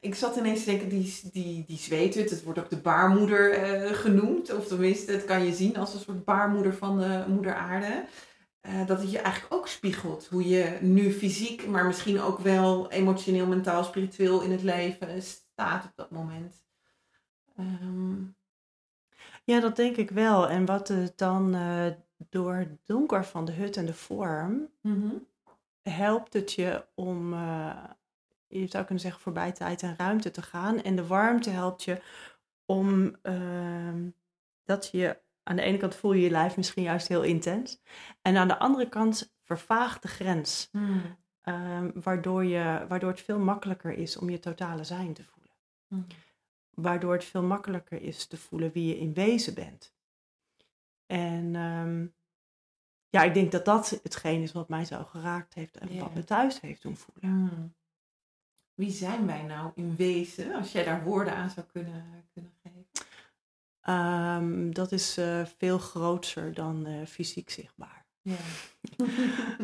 Ik 0.00 0.14
zat 0.14 0.36
ineens 0.36 0.64
te 0.64 0.70
denken, 0.70 0.88
die, 0.88 1.20
die, 1.32 1.64
die 1.66 1.78
zweethut, 1.78 2.30
het 2.30 2.42
wordt 2.42 2.58
ook 2.58 2.70
de 2.70 2.76
baarmoeder 2.76 3.50
eh, 3.52 3.92
genoemd. 3.92 4.54
Of 4.54 4.66
tenminste, 4.66 5.12
het 5.12 5.24
kan 5.24 5.44
je 5.44 5.52
zien 5.54 5.76
als 5.76 5.94
een 5.94 6.00
soort 6.00 6.24
baarmoeder 6.24 6.74
van 6.74 6.98
de 6.98 7.24
moeder 7.28 7.54
aarde. 7.54 8.04
Eh, 8.60 8.86
dat 8.86 9.00
het 9.00 9.10
je 9.10 9.18
eigenlijk 9.18 9.54
ook 9.54 9.68
spiegelt 9.68 10.26
hoe 10.30 10.48
je 10.48 10.78
nu 10.80 11.12
fysiek, 11.12 11.66
maar 11.66 11.86
misschien 11.86 12.20
ook 12.20 12.38
wel 12.38 12.90
emotioneel, 12.90 13.46
mentaal, 13.46 13.84
spiritueel 13.84 14.40
in 14.40 14.50
het 14.50 14.62
leven 14.62 15.22
staat 15.22 15.84
op 15.84 15.92
dat 15.94 16.10
moment. 16.10 16.64
Ehm, 17.56 18.14
Ja, 19.46 19.60
dat 19.60 19.76
denk 19.76 19.96
ik 19.96 20.10
wel. 20.10 20.48
En 20.48 20.64
wat 20.64 20.88
het 20.88 21.18
dan 21.18 21.54
eh, 21.54 21.86
door 22.30 22.54
het 22.54 22.86
donker 22.86 23.24
van 23.24 23.44
de 23.44 23.52
hut 23.52 23.76
en 23.76 23.86
de 23.86 23.94
vorm 23.94 24.68
mhm. 24.80 25.08
helpt 25.82 26.32
het 26.32 26.52
je 26.52 26.84
om, 26.94 27.32
eh, 27.32 27.84
je 28.46 28.66
zou 28.66 28.84
kunnen 28.84 29.02
zeggen, 29.02 29.20
voorbij 29.20 29.52
tijd 29.52 29.82
en 29.82 29.94
ruimte 29.96 30.30
te 30.30 30.42
gaan. 30.42 30.82
En 30.82 30.96
de 30.96 31.06
warmte 31.06 31.50
helpt 31.50 31.84
je 31.84 32.02
om 32.64 33.16
ehm, 33.22 34.08
dat 34.64 34.88
je 34.92 35.18
aan 35.42 35.56
de 35.56 35.62
ene 35.62 35.78
kant 35.78 35.94
voel 35.94 36.12
je 36.12 36.22
je 36.22 36.30
lijf 36.30 36.56
misschien 36.56 36.82
juist 36.82 37.08
heel 37.08 37.22
intens. 37.22 37.80
En 38.22 38.36
aan 38.36 38.48
de 38.48 38.58
andere 38.58 38.88
kant 38.88 39.34
vervaagt 39.42 40.02
de 40.02 40.08
grens. 40.08 40.68
Hmm. 40.72 41.16
ehm, 41.42 41.90
waardoor, 41.94 42.44
je, 42.44 42.84
waardoor 42.88 43.10
het 43.10 43.20
veel 43.20 43.38
makkelijker 43.38 43.92
is 43.92 44.16
om 44.16 44.30
je 44.30 44.38
totale 44.38 44.84
zijn 44.84 45.14
te 45.14 45.24
voelen. 45.24 45.52
Hmm. 45.88 46.06
Waardoor 46.76 47.12
het 47.12 47.24
veel 47.24 47.42
makkelijker 47.42 48.02
is 48.02 48.26
te 48.26 48.36
voelen 48.36 48.72
wie 48.72 48.86
je 48.86 48.98
in 48.98 49.14
wezen 49.14 49.54
bent. 49.54 49.94
En 51.06 51.54
ehm, 51.54 52.06
ja, 53.08 53.22
ik 53.22 53.34
denk 53.34 53.52
dat 53.52 53.64
dat 53.64 54.00
hetgeen 54.02 54.42
is 54.42 54.52
wat 54.52 54.68
mij 54.68 54.84
zo 54.84 55.04
geraakt 55.04 55.54
heeft 55.54 55.76
en 55.76 55.98
wat 55.98 56.14
me 56.14 56.24
thuis 56.24 56.60
heeft 56.60 56.82
doen 56.82 56.96
voelen. 56.96 57.30
Hmm. 57.30 57.74
Wie 58.74 58.90
zijn 58.90 59.26
wij 59.26 59.42
nou 59.42 59.72
in 59.74 59.96
wezen, 59.96 60.54
als 60.54 60.72
jij 60.72 60.84
daar 60.84 61.04
woorden 61.04 61.34
aan 61.34 61.50
zou 61.50 61.66
kunnen, 61.66 62.28
kunnen 62.32 62.52
geven? 62.62 62.86
Ehm, 63.80 64.70
dat 64.70 64.92
is 64.92 65.16
eh, 65.16 65.46
veel 65.46 65.78
groter 65.78 66.54
dan 66.54 66.86
eh, 66.86 67.06
fysiek 67.06 67.50
zichtbaar. 67.50 68.05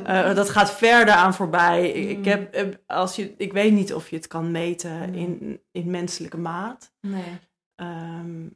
Eh, 0.04 0.34
dat 0.34 0.50
gaat 0.50 0.72
verder 0.72 1.14
aan 1.14 1.34
voorbij. 1.34 1.90
Ik, 1.90 2.08
ik 2.10 2.16
Mm. 2.18 2.24
heb, 2.24 2.54
eh, 2.54 2.68
als 2.86 3.16
je, 3.16 3.34
ik 3.36 3.52
weet 3.52 3.72
niet 3.72 3.94
of 3.94 4.10
je 4.10 4.16
het 4.16 4.26
kan 4.26 4.50
meten 4.50 5.08
Mm. 5.08 5.14
in, 5.14 5.62
in 5.70 5.90
menselijke 5.90 6.38
maat. 6.38 6.92
nee. 7.00 7.38
Ehm, 7.74 8.48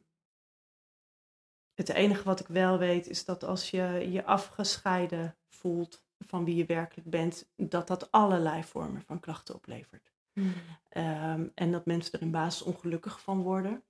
het 1.73 1.89
enige 1.89 2.23
wat 2.23 2.39
ik 2.39 2.47
wel 2.47 2.77
weet 2.77 3.07
is 3.07 3.25
dat 3.25 3.43
als 3.43 3.69
je 3.71 4.07
je 4.11 4.25
afgescheiden 4.25 5.37
voelt 5.49 6.03
van 6.19 6.45
wie 6.45 6.55
je 6.55 6.65
werkelijk 6.65 7.09
bent, 7.09 7.49
dat 7.55 7.87
dat 7.87 8.11
allerlei 8.11 8.63
vormen 8.63 9.01
van 9.01 9.19
klachten 9.19 9.55
oplevert. 9.55 10.11
Hmm. 10.33 10.53
Ehm, 10.89 11.47
en 11.55 11.71
dat 11.71 11.85
mensen 11.85 12.13
er 12.13 12.21
in 12.21 12.31
basis 12.31 12.61
ongelukkig 12.61 13.21
van 13.21 13.41
worden. 13.41 13.83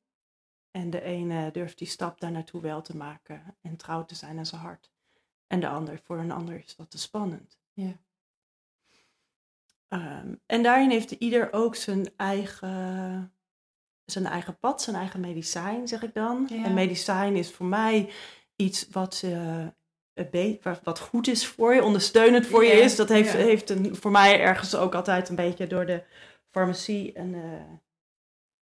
En 0.71 0.89
de 0.89 1.01
ene 1.01 1.51
durft 1.51 1.77
die 1.77 1.87
stap 1.87 2.19
daar 2.19 2.31
naartoe 2.31 2.61
wel 2.61 2.81
te 2.81 2.97
maken 2.97 3.57
en 3.61 3.77
trouw 3.77 4.05
te 4.05 4.15
zijn 4.15 4.37
aan 4.37 4.45
zijn 4.45 4.61
hart. 4.61 4.91
En 5.47 5.59
de 5.59 5.67
ander, 5.67 5.99
voor 6.03 6.17
een 6.17 6.31
ander 6.31 6.63
is 6.65 6.75
dat 6.75 6.91
te 6.91 6.97
spannend. 6.97 7.57
Ja. 7.73 7.97
Ehm, 9.87 10.33
en 10.45 10.63
daarin 10.63 10.89
heeft 10.89 11.11
ieder 11.11 11.53
ook 11.53 11.75
zijn 11.75 12.09
eigen, 12.17 13.33
zijn 14.05 14.25
eigen 14.25 14.57
pad, 14.59 14.81
zijn 14.81 14.95
eigen 14.95 15.19
medicijn, 15.19 15.87
zeg 15.87 16.03
ik 16.03 16.13
dan. 16.13 16.47
Ja. 16.49 16.63
En 16.63 16.73
medicijn 16.73 17.35
is 17.35 17.51
voor 17.51 17.65
mij 17.65 18.09
iets 18.55 18.87
wat, 18.91 19.21
eh, 19.25 19.67
wat- 20.83 20.99
goed 20.99 21.27
is 21.27 21.47
voor 21.47 21.73
je, 21.73 21.83
ondersteunend 21.83 22.45
voor 22.45 22.65
je 22.65 22.71
is. 22.71 22.95
Dat 22.95 23.09
heeft, 23.09 23.31
ja. 23.31 23.37
heeft 23.37 23.69
een, 23.69 23.95
voor 23.95 24.11
mij 24.11 24.39
ergens 24.39 24.75
ook 24.75 24.95
altijd 24.95 25.29
een 25.29 25.35
beetje 25.35 25.67
door 25.67 25.85
de 25.85 26.03
farmacie 26.49 27.17
een, 27.17 27.33
eh, 27.35 27.61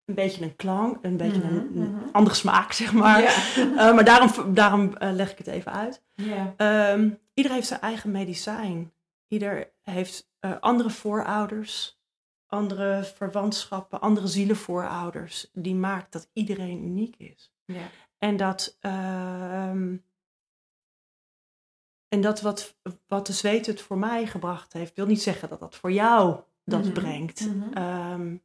een 0.06 0.16
beetje 0.16 0.44
een 0.44 0.56
klank, 0.56 0.98
een 1.02 1.18
beetje 1.18 1.44
een, 1.44 1.68
Mhm, 1.72 1.80
mhm. 1.92 2.10
andere 2.12 2.36
smaak, 2.36 2.72
zeg 2.72 2.94
maar. 2.94 3.24
Eh, 3.58 3.94
maar 3.94 4.06
daarom, 4.06 4.54
daarom 4.54 4.96
eh, 4.98 5.12
leg 5.14 5.32
ik 5.32 5.38
het 5.38 5.48
even 5.48 5.72
uit. 5.72 6.04
Ja. 6.14 6.54
Ehm, 6.58 7.10
ieder 7.34 7.52
heeft 7.52 7.68
zijn 7.68 7.82
eigen 7.82 8.12
medicijn. 8.12 8.94
Ieder 9.28 9.72
heeft 9.82 10.30
eh, 10.40 10.52
andere 10.60 10.90
voorouders, 10.90 12.00
andere 12.48 13.04
verwantschappen, 13.16 14.02
andere 14.02 14.28
zielenvoorouders. 14.28 15.50
Die 15.54 15.76
maakt 15.76 16.12
dat 16.12 16.30
iedereen 16.34 16.84
uniek 16.84 17.16
is. 17.16 17.54
En 18.18 18.38
dat, 18.38 18.78
ehm, 18.80 19.96
en 22.08 22.22
dat 22.22 22.42
wat, 22.42 22.78
wat 23.08 23.28
de 23.28 23.34
zweet 23.34 23.66
het 23.66 23.82
voor 23.82 23.98
mij 23.98 24.28
gebracht 24.28 24.74
heeft, 24.74 24.96
wil 24.96 25.06
niet 25.06 25.22
zeggen 25.22 25.50
dat 25.50 25.60
dat 25.60 25.76
voor 25.76 25.92
jou 25.92 26.40
dat 26.64 26.84
Mhm, 26.84 26.94
brengt. 26.94 27.48
mhm. 27.56 28.36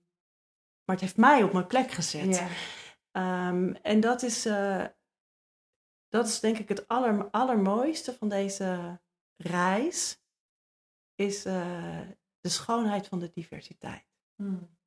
Maar 0.91 0.99
het 0.99 1.09
heeft 1.09 1.21
mij 1.21 1.43
op 1.43 1.53
mijn 1.53 1.67
plek 1.67 1.91
gezet. 1.91 2.37
Ja. 2.37 2.49
Ehm, 3.11 3.73
en 3.83 4.01
dat 4.01 4.23
is, 4.23 4.47
eh, 4.47 4.85
dat 6.09 6.27
is 6.27 6.41
denk 6.41 6.59
ik 6.59 6.69
het 6.69 6.89
aller, 6.89 7.31
allermooiste 7.31 8.15
van 8.15 8.29
deze 8.29 9.01
reis. 9.37 10.23
Is 11.15 11.45
eh, 11.45 12.01
de 12.41 12.49
schoonheid 12.49 13.07
van 13.07 13.19
de 13.19 13.31
diversiteit. 13.31 14.07
Mm. 14.37 14.79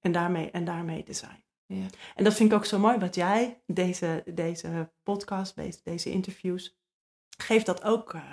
En 0.00 0.12
daarmee, 0.12 0.50
en 0.50 0.64
daarmee 0.64 1.02
te 1.02 1.12
zijn. 1.12 1.44
Ja. 1.66 1.86
En 2.14 2.24
dat 2.24 2.34
vind 2.34 2.50
ik 2.50 2.56
ook 2.56 2.64
zo 2.64 2.78
mooi 2.78 2.98
wat 2.98 3.14
jij, 3.14 3.62
deze, 3.66 4.22
deze 4.34 4.92
podcast, 5.02 5.56
deze, 5.56 5.80
deze 5.82 6.10
interviews, 6.10 6.78
geeft 7.38 7.66
dat 7.66 7.82
ook 7.82 8.14
eh, 8.14 8.32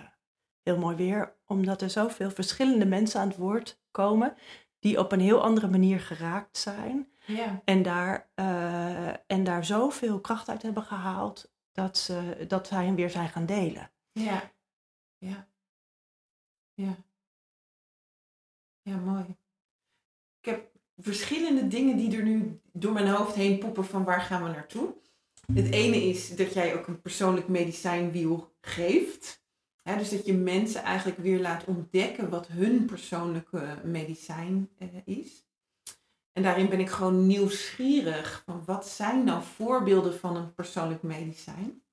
heel 0.62 0.78
mooi 0.78 0.96
weer. 0.96 1.40
Omdat 1.46 1.82
er 1.82 1.90
zoveel 1.90 2.32
verschillende 2.32 2.86
mensen 2.86 3.20
aan 3.20 3.28
het 3.28 3.38
woord 3.38 3.82
komen. 3.92 4.38
Die 4.82 5.00
op 5.00 5.12
een 5.12 5.20
heel 5.20 5.44
andere 5.44 5.68
manier 5.68 6.00
geraakt 6.00 6.58
zijn. 6.58 7.12
Ja. 7.26 7.62
En 7.66 7.84
daar, 7.84 8.30
eh, 8.36 9.08
en 9.10 9.44
daar 9.44 9.66
zoveel 9.66 10.20
kracht 10.20 10.50
uit 10.50 10.62
hebben 10.62 10.84
gehaald 10.84 11.52
dat, 11.72 11.98
ze, 11.98 12.46
dat 12.48 12.68
zij 12.68 12.86
hem 12.86 12.96
weer 12.96 13.10
zijn 13.10 13.30
gaan 13.30 13.46
delen. 13.46 13.92
Ja. 14.12 14.52
Ja. 15.18 15.48
Ja. 16.74 16.96
Ja, 18.82 18.96
mooi. 18.96 19.26
Ik 20.40 20.46
heb 20.46 20.72
verschillende 20.98 21.68
dingen 21.68 21.98
die 21.98 22.18
er 22.18 22.24
nu 22.24 22.62
door 22.72 22.92
mijn 22.92 23.08
hoofd 23.08 23.36
heen 23.36 23.60
poppen 23.60 23.86
van 23.86 24.04
waar 24.04 24.22
gaan 24.22 24.44
we 24.44 24.50
naartoe. 24.50 24.94
Het 25.54 25.72
ene 25.72 26.04
is 26.04 26.36
dat 26.36 26.54
jij 26.54 26.78
ook 26.78 26.88
een 26.88 27.02
persoonlijk 27.02 27.48
medicijnwiel 27.48 28.56
geeft. 28.62 29.41
Dus 29.84 30.10
dat 30.10 30.26
je 30.26 30.34
mensen 30.34 30.84
eigenlijk 30.84 31.18
weer 31.18 31.40
laat 31.40 31.66
ontdekken 31.66 32.30
wat 32.30 32.48
hun 32.48 32.86
persoonlijke 32.86 33.78
medicijn 33.84 34.70
eh, 34.78 34.88
is. 35.06 35.46
En 36.32 36.44
daarin 36.44 36.70
ben 36.70 36.80
ik 36.80 36.90
gewoon 36.90 37.28
nieuwsgierig 37.28 38.42
van 38.46 38.64
wat 38.66 38.88
zijn 38.88 39.24
nou 39.24 39.44
voorbeelden 39.44 40.20
van 40.20 40.36
een 40.36 40.54
persoonlijk 40.54 41.04
medicijn. 41.04 41.84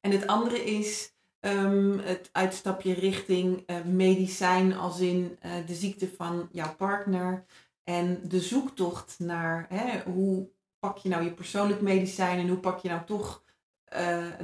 En 0.00 0.10
het 0.10 0.26
andere 0.26 0.64
is 0.64 1.12
ehm, 1.40 1.98
het 1.98 2.28
uitstapje 2.32 2.92
richting 2.92 3.62
eh, 3.66 3.84
medicijn 3.84 4.74
als 4.74 5.00
in 5.00 5.36
eh, 5.40 5.52
de 5.66 5.74
ziekte 5.74 6.08
van 6.08 6.48
jouw 6.52 6.74
partner. 6.74 7.44
En 7.84 8.20
de 8.28 8.40
zoektocht 8.40 9.18
naar 9.18 9.66
hè, 9.68 10.02
hoe 10.12 10.48
pak 10.78 10.98
je 10.98 11.08
nou 11.08 11.24
je 11.24 11.32
persoonlijk 11.32 11.80
medicijn 11.80 12.38
en 12.38 12.48
hoe 12.48 12.58
pak 12.58 12.78
je 12.78 12.88
nou 12.88 13.04
toch 13.04 13.42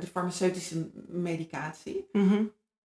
de 0.01 0.07
farmaceutische 0.13 0.91
medicatie. 1.09 2.09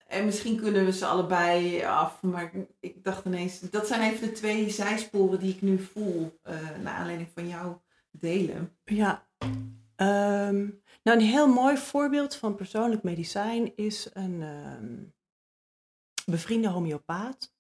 En 0.07 0.25
misschien 0.25 0.57
kunnen 0.61 0.85
we 0.85 0.93
ze 0.93 1.07
allebei 1.07 1.85
af, 1.85 2.23
maar 2.23 2.53
ik 2.81 3.05
dacht 3.05 3.25
ineens, 3.25 3.61
dat 3.61 3.87
zijn 3.87 4.13
even 4.13 4.29
de 4.29 4.33
twee 4.33 4.71
zijsporen 4.71 5.39
die 5.39 5.55
ik 5.55 5.63
nu 5.63 5.79
voel, 5.79 6.39
eh 6.43 6.55
naar 6.83 6.95
aanleiding 6.95 7.29
van 7.35 7.49
jouw 7.49 7.83
delen. 8.11 8.77
Ja. 8.85 9.27
Ehm, 9.97 10.69
nou, 11.03 11.19
een 11.19 11.21
heel 11.21 11.49
mooi 11.49 11.77
voorbeeld 11.77 12.35
van 12.35 12.55
persoonlijk 12.55 13.03
medicijn 13.03 13.77
is 13.77 14.09
een 14.13 14.43
ehm, 14.43 14.95
bevriende 16.25 16.69
homeopaat. 16.69 17.55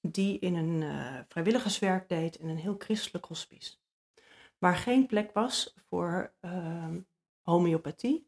die 0.00 0.38
in 0.38 0.54
een 0.54 0.82
eh, 0.82 1.20
vrijwilligerswerk 1.28 2.08
deed 2.08 2.36
in 2.36 2.48
een 2.48 2.56
heel 2.58 2.74
christelijk 2.78 3.24
hospice. 3.24 3.76
Waar 4.58 4.76
geen 4.76 5.06
plek 5.06 5.32
was 5.32 5.74
voor 5.88 6.34
ehm, 6.40 7.00
homeopathie. 7.46 8.26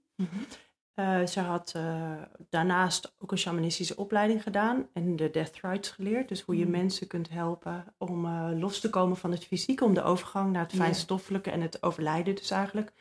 Eh, 0.95 1.27
ze 1.27 1.41
had 1.41 1.73
eh, 1.77 2.13
daarnaast 2.49 3.15
ook 3.19 3.33
een 3.33 3.39
shamanistische 3.39 3.97
opleiding 3.97 4.43
gedaan 4.43 4.89
en 4.93 5.17
de 5.17 5.31
death 5.31 5.59
rites 5.63 5.91
geleerd. 5.91 6.29
Dus 6.29 6.41
hoe 6.41 6.57
je 6.59 6.65
Mm. 6.65 6.71
mensen 6.71 7.07
kunt 7.07 7.29
helpen 7.29 7.85
om 7.99 8.25
eh, 8.27 8.51
los 8.55 8.81
te 8.81 8.91
komen 8.91 9.17
van 9.17 9.31
het 9.31 9.45
fysieke, 9.45 9.85
om 9.85 9.95
de 9.95 10.03
overgang 10.03 10.53
naar 10.53 10.63
het 10.63 10.75
fijnstoffelijke 10.75 11.51
en 11.51 11.61
het 11.61 11.83
overlijden 11.83 12.35
dus 12.35 12.51
eigenlijk 12.51 12.93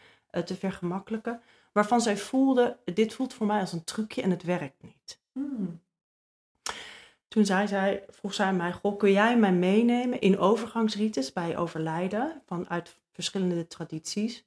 te 0.45 0.55
vergemakkelijken. 0.55 1.41
Waarvan 1.73 2.01
zij 2.01 2.17
voelde, 2.17 2.77
dit 2.85 3.13
voelt 3.13 3.33
voor 3.33 3.47
mij 3.47 3.59
als 3.59 3.73
een 3.73 3.83
trucje 3.83 4.21
en 4.21 4.29
het 4.29 4.43
werkt 4.43 4.83
niet. 4.83 5.21
Hmm. 5.31 5.81
Toen 7.27 7.45
zei 7.45 7.67
zij, 7.67 8.03
vroeg 8.09 8.33
zij 8.33 8.53
mij, 8.53 8.71
goh, 8.73 8.97
kun 8.97 9.11
jij 9.11 9.37
mij 9.37 9.53
meenemen 9.53 10.19
in 10.19 10.37
overgangsrites 10.39 11.33
bij 11.33 11.57
overlijden 11.57 12.41
vanuit 12.45 12.95
verschillende 13.11 13.67
tradities, 13.67 14.45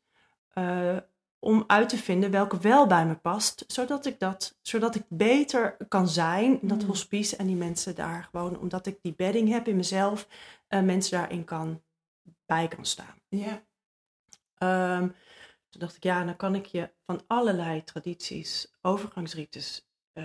om 1.40 1.64
uit 1.66 1.88
te 1.88 1.96
vinden 1.96 2.30
welke 2.30 2.58
wel 2.58 2.86
bij 2.86 3.06
me 3.06 3.14
past, 3.16 3.64
zodat 3.66 4.06
ik 4.06 4.18
dat, 4.18 4.58
zodat 4.62 4.94
ik 4.94 5.04
beter 5.08 5.76
kan 5.88 6.08
zijn 6.08 6.58
dat 6.62 6.82
Mm. 6.82 6.88
hospice 6.88 7.36
en 7.36 7.46
die 7.46 7.56
mensen 7.56 7.94
daar 7.94 8.22
gewoon, 8.22 8.58
omdat 8.58 8.86
ik 8.86 8.98
die 9.02 9.14
bedding 9.14 9.48
heb 9.48 9.68
in 9.68 9.76
mezelf, 9.76 10.28
eh, 10.68 10.82
mensen 10.82 11.18
daarin 11.18 11.44
kan 11.44 11.82
bij 12.46 12.68
kan 12.68 12.84
staan. 12.84 13.20
Ja. 13.28 13.62
Ehm, 14.54 15.08
toen 15.68 15.80
dacht 15.80 15.96
ik, 15.96 16.02
ja, 16.02 16.24
dan 16.24 16.36
kan 16.36 16.54
ik 16.54 16.66
je 16.66 16.92
van 17.06 17.22
allerlei 17.26 17.84
tradities, 17.84 18.72
overgangsrites 18.80 19.88
eh, 20.12 20.24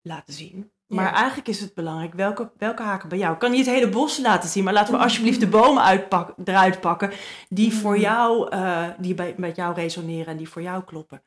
laten 0.00 0.32
zien. 0.34 0.72
Maar 0.90 1.04
Ja. 1.04 1.12
eigenlijk 1.14 1.48
is 1.48 1.60
het 1.60 1.74
belangrijk 1.74 2.14
welke, 2.14 2.50
welke 2.56 2.82
haken 2.82 3.08
bij 3.08 3.18
jou. 3.18 3.32
Ik 3.32 3.38
kan 3.38 3.50
niet 3.50 3.66
het 3.66 3.74
hele 3.74 3.88
bos 3.88 4.18
laten 4.18 4.48
zien, 4.48 4.64
maar 4.64 4.72
laten 4.72 4.94
we 4.94 5.00
alsjeblieft 5.00 5.40
de 5.40 5.48
bomen 5.48 5.82
uitpak, 5.82 6.34
eruit 6.44 6.80
pakken 6.80 7.12
die 7.48 7.72
voor 7.74 7.94
Mm. 7.94 8.00
jou, 8.00 8.50
eh, 8.50 8.88
die 8.98 9.14
bij, 9.14 9.34
met 9.36 9.56
jou 9.56 9.74
resoneren 9.74 10.26
en 10.26 10.36
die 10.36 10.48
voor 10.48 10.62
jou 10.62 10.84
kloppen. 10.84 11.22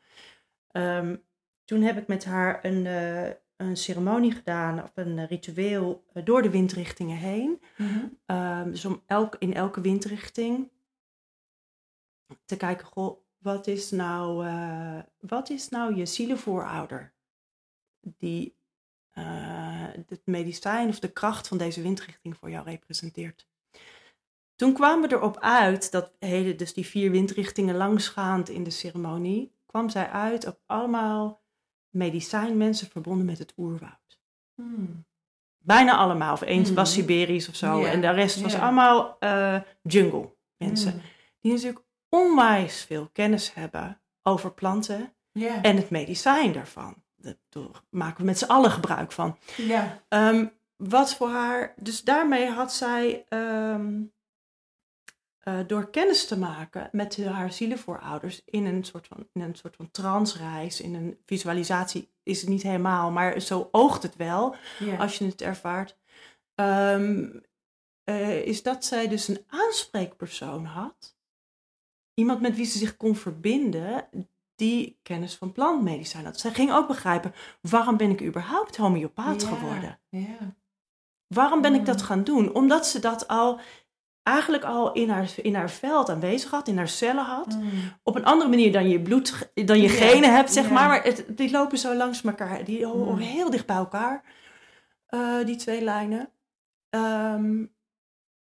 Ehm, 0.71 1.15
toen 1.65 1.81
heb 1.81 1.97
ik 1.97 2.07
met 2.07 2.25
haar 2.25 2.59
een, 2.65 2.85
eh, 2.85 3.29
een 3.57 3.77
ceremonie 3.77 4.31
gedaan 4.31 4.83
of 4.83 4.91
een 4.95 5.19
eh, 5.19 5.27
ritueel 5.27 6.03
door 6.23 6.41
de 6.41 6.49
windrichtingen 6.49 7.17
heen. 7.17 7.61
Mhm. 7.77 8.05
Ehm, 8.25 8.69
dus 8.69 8.85
om 8.85 9.01
elk, 9.05 9.35
in 9.39 9.53
elke 9.53 9.81
windrichting 9.81 10.69
te 12.45 12.57
kijken, 12.57 12.85
goh, 12.87 13.17
wat 13.37 13.67
is 13.67 13.91
nou, 13.91 14.45
wat 15.19 15.49
is 15.49 15.69
nou 15.69 15.95
je 15.95 16.05
zielenvoorouder? 16.05 17.13
Die 18.01 18.55
het 20.07 20.21
medicijn 20.25 20.89
of 20.89 20.99
de 20.99 21.11
kracht 21.11 21.47
van 21.47 21.57
deze 21.57 21.81
windrichting 21.81 22.37
voor 22.37 22.49
jou 22.49 22.65
representeert. 22.65 23.47
Toen 24.55 24.73
kwamen 24.73 25.09
we 25.09 25.15
erop 25.15 25.39
uit 25.39 25.91
dat 25.91 26.11
hele, 26.19 26.55
dus 26.55 26.73
die 26.73 26.85
vier 26.85 27.11
windrichtingen 27.11 27.75
langsgaand 27.75 28.49
in 28.49 28.63
de 28.63 28.69
ceremonie, 28.69 29.55
kwam 29.65 29.89
zij 29.89 30.09
uit 30.09 30.47
op 30.47 30.59
allemaal 30.65 31.41
medicijnmensen 31.89 32.87
verbonden 32.89 33.25
met 33.25 33.37
het 33.37 33.53
oerwoud. 33.57 34.21
Hmm. 34.55 35.05
Bijna 35.57 35.97
allemaal. 35.97 36.33
Of 36.33 36.41
eens 36.41 36.67
Mhm. 36.67 36.77
was 36.77 36.93
Siberisch 36.93 37.49
of 37.49 37.55
zo. 37.55 37.83
En 37.83 38.01
de 38.01 38.09
rest 38.09 38.41
was 38.41 38.55
allemaal 38.55 39.19
eh, 39.19 39.61
jungle 39.81 40.35
mensen. 40.57 40.91
Hmm. 40.91 41.01
Die 41.39 41.51
natuurlijk 41.51 41.85
onwijs 42.09 42.83
veel 42.83 43.09
kennis 43.11 43.53
hebben 43.53 44.01
over 44.21 44.53
planten 44.53 45.13
en 45.61 45.75
het 45.75 45.89
medicijn 45.89 46.53
daarvan. 46.53 47.02
Daar 47.49 47.81
maken 47.89 48.17
we 48.17 48.23
met 48.23 48.37
z'n 48.37 48.45
allen 48.45 48.71
gebruik 48.71 49.11
van. 49.11 49.37
ja. 49.57 50.03
Ehm, 50.07 50.45
wat 50.75 51.15
voor 51.15 51.29
haar, 51.29 51.73
dus 51.77 52.03
daarmee 52.03 52.49
had 52.49 52.73
zij 52.73 53.25
ehm, 53.27 54.01
eh, 55.37 55.59
door 55.67 55.89
kennis 55.89 56.27
te 56.27 56.37
maken 56.37 56.89
met 56.91 57.25
haar 57.25 57.51
zielenvoorouders 57.51 58.41
in 58.45 58.65
een 58.65 58.83
soort 58.83 59.07
van, 59.07 59.27
in 59.33 59.41
een 59.41 59.55
soort 59.55 59.75
van 59.75 59.91
transreis, 59.91 60.81
in 60.81 60.93
een 60.93 61.17
visualisatie 61.25 62.11
is 62.23 62.41
het 62.41 62.49
niet 62.49 62.63
helemaal, 62.63 63.11
maar 63.11 63.39
zo 63.39 63.69
oogt 63.71 64.03
het 64.03 64.15
wel 64.15 64.55
ja. 64.79 64.97
als 64.97 65.17
je 65.17 65.25
het 65.25 65.41
ervaart, 65.41 65.97
ehm, 66.55 67.39
eh, 68.03 68.45
is 68.45 68.63
dat 68.63 68.85
zij 68.85 69.07
dus 69.07 69.27
een 69.27 69.43
aanspreekpersoon 69.47 70.65
had. 70.65 71.15
Iemand 72.13 72.41
met 72.41 72.55
wie 72.55 72.65
ze 72.65 72.77
zich 72.77 72.97
kon 72.97 73.15
verbinden, 73.15 74.07
die 74.55 74.99
kennis 75.03 75.35
van 75.35 75.51
plantmedicijn 75.51 76.25
had. 76.25 76.39
Zij 76.39 76.51
ging 76.51 76.71
ook 76.73 76.87
begrijpen, 76.87 77.33
waarom 77.61 77.97
ben 77.97 78.09
ik 78.09 78.21
überhaupt 78.21 78.75
homeopaat 78.77 79.41
Ja, 79.41 79.47
geworden? 79.47 79.99
Ja. 80.09 80.55
Waarom 81.27 81.61
ben 81.61 81.73
ik 81.73 81.85
dat 81.85 81.97
Mm. 81.99 82.03
gaan 82.05 82.23
doen? 82.23 82.53
Omdat 82.53 82.87
ze 82.87 82.99
dat 82.99 83.27
al 83.27 83.59
eigenlijk 84.23 84.63
al 84.63 84.91
in 84.93 85.09
haar, 85.09 85.31
in 85.41 85.55
haar 85.55 85.69
veld 85.69 86.09
aanwezig 86.09 86.51
had, 86.51 86.67
in 86.67 86.77
haar 86.77 86.87
cellen 86.87 87.23
had. 87.23 87.47
Mm. 87.55 87.69
Op 88.03 88.15
een 88.15 88.25
andere 88.25 88.49
manier 88.49 88.71
dan 88.71 88.89
je 88.89 89.01
bloed, 89.01 89.51
dan 89.53 89.77
je 89.81 89.91
Ja, 89.91 90.07
genen 90.07 90.35
hebt, 90.35 90.53
zeg 90.53 90.67
ja. 90.67 90.73
maar. 90.73 90.87
Maar 90.87 91.03
het, 91.03 91.25
die 91.29 91.51
lopen 91.51 91.77
zo 91.77 91.95
langs 91.95 92.23
elkaar, 92.23 92.63
die 92.63 92.85
horen 92.85 93.13
Mm. 93.13 93.19
heel 93.19 93.49
dicht 93.49 93.65
bij 93.65 93.75
elkaar, 93.75 94.23
eh, 95.05 95.45
die 95.45 95.55
twee 95.55 95.81
lijnen. 95.81 96.29
Ehm, 96.89 97.65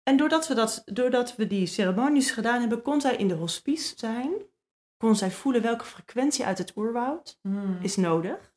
en 0.02 0.16
doordat 0.16 0.48
we, 0.48 0.54
dat, 0.54 0.82
doordat 0.84 1.36
we 1.36 1.46
die 1.46 1.66
ceremonies 1.66 2.30
gedaan 2.30 2.60
hebben, 2.60 2.82
kon 2.82 3.00
zij 3.00 3.16
in 3.16 3.28
de 3.28 3.34
hospice 3.34 3.92
zijn. 3.96 4.30
Kon 5.02 5.16
zij 5.16 5.30
voelen 5.30 5.62
welke 5.62 5.84
frequentie 5.84 6.44
uit 6.44 6.58
het 6.58 6.72
oerwoud 6.76 7.38
Mm. 7.42 7.78
is 7.80 7.96
nodig 7.96 8.52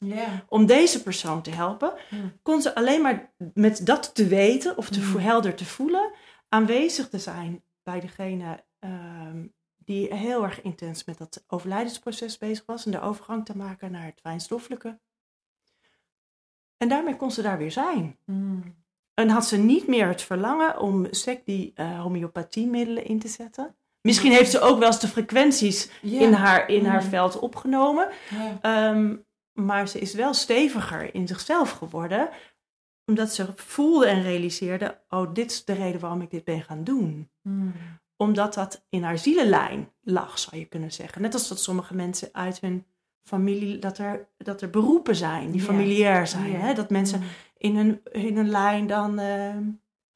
om 0.47 0.65
deze 0.65 1.03
persoon 1.03 1.41
te 1.41 1.49
helpen. 1.49 1.93
Mm. 2.09 2.39
Kon 2.41 2.61
ze 2.61 2.75
alleen 2.75 3.01
maar 3.01 3.33
met 3.53 3.85
dat 3.85 4.15
te 4.15 4.27
weten 4.27 4.77
of 4.77 4.89
te 4.89 4.99
Mm. 4.99 5.05
vo- 5.05 5.19
helder 5.19 5.55
te 5.55 5.65
voelen, 5.65 6.11
aanwezig 6.49 7.09
te 7.09 7.19
zijn 7.19 7.63
bij 7.83 7.99
degene 7.99 8.63
ehm, 8.79 9.47
die 9.77 10.13
heel 10.13 10.43
erg 10.43 10.61
intens 10.61 11.03
met 11.05 11.17
dat 11.17 11.43
overlijdensproces 11.47 12.37
bezig 12.37 12.65
was 12.65 12.85
en 12.85 12.91
de 12.91 13.01
overgang 13.01 13.45
te 13.45 13.57
maken 13.57 13.91
naar 13.91 14.05
het 14.05 14.19
fijnstoffelijke. 14.21 14.99
En 16.77 16.89
daarmee 16.89 17.15
kon 17.15 17.31
ze 17.31 17.41
daar 17.41 17.57
weer 17.57 17.71
zijn. 17.71 18.17
En 19.13 19.29
had 19.29 19.45
ze 19.45 19.57
niet 19.57 19.87
meer 19.87 20.07
het 20.07 20.21
verlangen 20.21 20.79
om 20.79 21.07
sec 21.13 21.45
die 21.45 21.71
eh 21.75 22.01
homeopathiemiddelen 22.01 23.05
in 23.05 23.19
te 23.19 23.27
zetten. 23.27 23.75
Misschien 24.05 24.31
heeft 24.31 24.51
ze 24.51 24.59
ook 24.59 24.79
wel 24.79 24.87
eens 24.87 24.99
de 24.99 25.07
frequenties 25.07 25.89
in, 26.01 26.33
haar, 26.33 26.69
in 26.69 26.85
haar 26.85 27.03
veld 27.03 27.39
opgenomen. 27.39 28.07
Ehm, 28.61 29.15
maar 29.53 29.87
ze 29.87 29.99
is 29.99 30.13
wel 30.13 30.33
steviger 30.33 31.13
in 31.15 31.27
zichzelf 31.27 31.71
geworden. 31.71 32.29
Omdat 33.05 33.33
ze 33.33 33.45
voelde 33.55 34.05
en 34.07 34.21
realiseerde: 34.21 35.01
oh, 35.09 35.33
dit 35.33 35.51
is 35.51 35.65
de 35.65 35.73
reden 35.73 36.01
waarom 36.01 36.21
ik 36.21 36.29
dit 36.29 36.43
ben 36.43 36.61
gaan 36.61 36.83
doen. 36.83 37.29
Mm. 37.41 37.73
Omdat 38.17 38.53
dat 38.53 38.85
in 38.89 39.03
haar 39.03 39.17
zielenlijn 39.17 39.91
lag, 40.01 40.39
zou 40.39 40.57
je 40.57 40.65
kunnen 40.65 40.91
zeggen. 40.91 41.21
Net 41.21 41.33
als 41.33 41.47
dat 41.47 41.59
sommige 41.59 41.95
mensen 41.95 42.29
uit 42.31 42.61
hun 42.61 42.85
familie, 43.23 43.79
dat 43.79 43.97
er, 43.97 44.27
dat 44.37 44.61
er 44.61 44.69
beroepen 44.69 45.15
zijn 45.15 45.51
die 45.51 45.61
familiair 45.61 46.27
zijn. 46.27 46.55
Hè? 46.55 46.73
Dat 46.73 46.89
mensen 46.89 47.19
Mm. 47.19 47.25
in 47.57 47.75
hun, 47.75 48.01
in 48.11 48.35
hun 48.35 48.49
lijn 48.49 48.87
dan 48.87 49.19
ehm, 49.19 49.63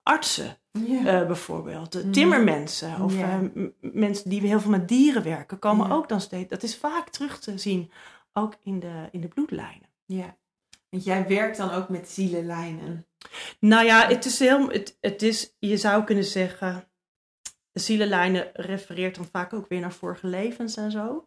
artsen 0.10 0.57
eh, 0.72 1.03
bijvoorbeeld, 1.03 1.91
de 1.91 1.99
Mhm. 1.99 2.12
timmermensen 2.12 3.01
of 3.01 3.16
eh, 3.18 3.39
mensen 3.82 4.30
die 4.30 4.41
heel 4.41 4.60
veel 4.60 4.72
met 4.72 4.88
dieren 4.88 5.24
werken, 5.24 5.60
komen 5.60 5.91
ook 5.91 6.10
dan 6.10 6.22
steeds. 6.22 6.49
Dat 6.49 6.64
is 6.64 6.78
vaak 6.78 7.10
terug 7.10 7.39
te 7.39 7.57
zien, 7.57 7.91
ook 8.34 8.53
in 8.64 8.80
de, 8.80 9.07
in 9.12 9.22
de 9.22 9.28
bloedlijnen. 9.28 9.89
ja. 10.05 10.38
Want 10.89 11.03
jij 11.03 11.28
werkt 11.28 11.57
dan 11.57 11.72
ook 11.72 11.89
met 11.89 12.10
zielenlijnen. 12.10 13.05
Nou 13.60 13.86
ja, 13.86 14.07
het 14.07 14.26
is 14.26 14.39
heel, 14.39 14.70
het, 14.70 14.97
het 15.01 15.22
is, 15.22 15.55
je 15.60 15.78
zou 15.78 16.03
kunnen 16.03 16.24
zeggen, 16.24 16.84
de 17.72 17.80
zielenlijnen 17.80 18.49
refereert 18.53 19.16
dan 19.16 19.26
vaak 19.26 19.53
ook 19.53 19.70
weer 19.70 19.80
naar 19.80 19.93
vorige 19.93 20.28
levens 20.28 20.76
en 20.78 20.91
zo. 20.91 21.26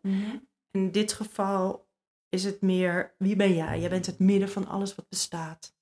In 0.70 0.91
dit 0.91 1.12
geval 1.12 1.89
is 2.28 2.45
het 2.45 2.61
meer, 2.61 3.14
wie 3.18 3.37
ben 3.37 3.55
jij? 3.55 3.80
Jij 3.80 3.89
bent 3.91 4.07
het 4.07 4.18
midden 4.18 4.49
van 4.49 4.68
alles 4.68 4.95
wat 4.95 5.09
bestaat. 5.09 5.74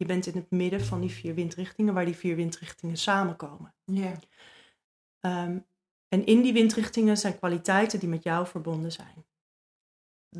Je 0.00 0.06
bent 0.06 0.26
in 0.26 0.34
het 0.34 0.50
midden 0.50 0.80
van 0.84 1.00
die 1.00 1.10
vier 1.10 1.34
windrichtingen, 1.34 1.94
waar 1.94 2.04
die 2.04 2.16
vier 2.16 2.36
windrichtingen 2.36 2.96
samenkomen. 2.96 3.74
Ja. 3.84 4.18
Ehm, 5.20 5.58
en 6.08 6.26
in 6.26 6.42
die 6.42 6.52
windrichtingen 6.52 7.16
zijn 7.16 7.38
kwaliteiten 7.38 7.98
die 7.98 8.08
met 8.08 8.22
jou 8.22 8.46
verbonden 8.46 8.92
zijn. 8.92 9.24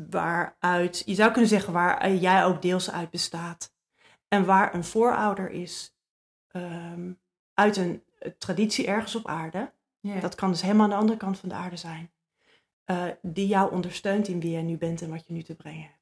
Waaruit, 0.09 1.03
je 1.05 1.15
zou 1.15 1.31
kunnen 1.31 1.49
zeggen, 1.49 1.73
waar 1.73 1.97
eh, 1.97 2.21
jij 2.21 2.45
ook 2.45 2.61
deels 2.61 2.91
uit 2.91 3.09
bestaat. 3.09 3.73
En 4.27 4.45
waar 4.45 4.73
een 4.73 4.83
voorouder 4.83 5.49
is 5.49 5.95
ehm, 6.47 7.13
uit 7.53 7.77
een 7.77 8.03
eh, 8.19 8.31
traditie 8.37 8.87
ergens 8.87 9.15
op 9.15 9.27
aarde. 9.27 9.73
Ja. 9.99 10.19
Dat 10.19 10.35
kan 10.35 10.49
dus 10.51 10.61
helemaal 10.61 10.83
aan 10.83 10.89
de 10.89 10.95
andere 10.95 11.17
kant 11.17 11.39
van 11.39 11.49
de 11.49 11.55
aarde 11.55 11.77
zijn. 11.77 12.11
eh, 12.83 13.07
die 13.21 13.47
jou 13.47 13.71
ondersteunt 13.71 14.27
in 14.27 14.39
wie 14.39 14.51
jij 14.51 14.61
nu 14.61 14.77
bent 14.77 15.01
en 15.01 15.09
wat 15.09 15.27
je 15.27 15.33
nu 15.33 15.43
te 15.43 15.55
brengen 15.55 15.81
hebt. 15.83 16.00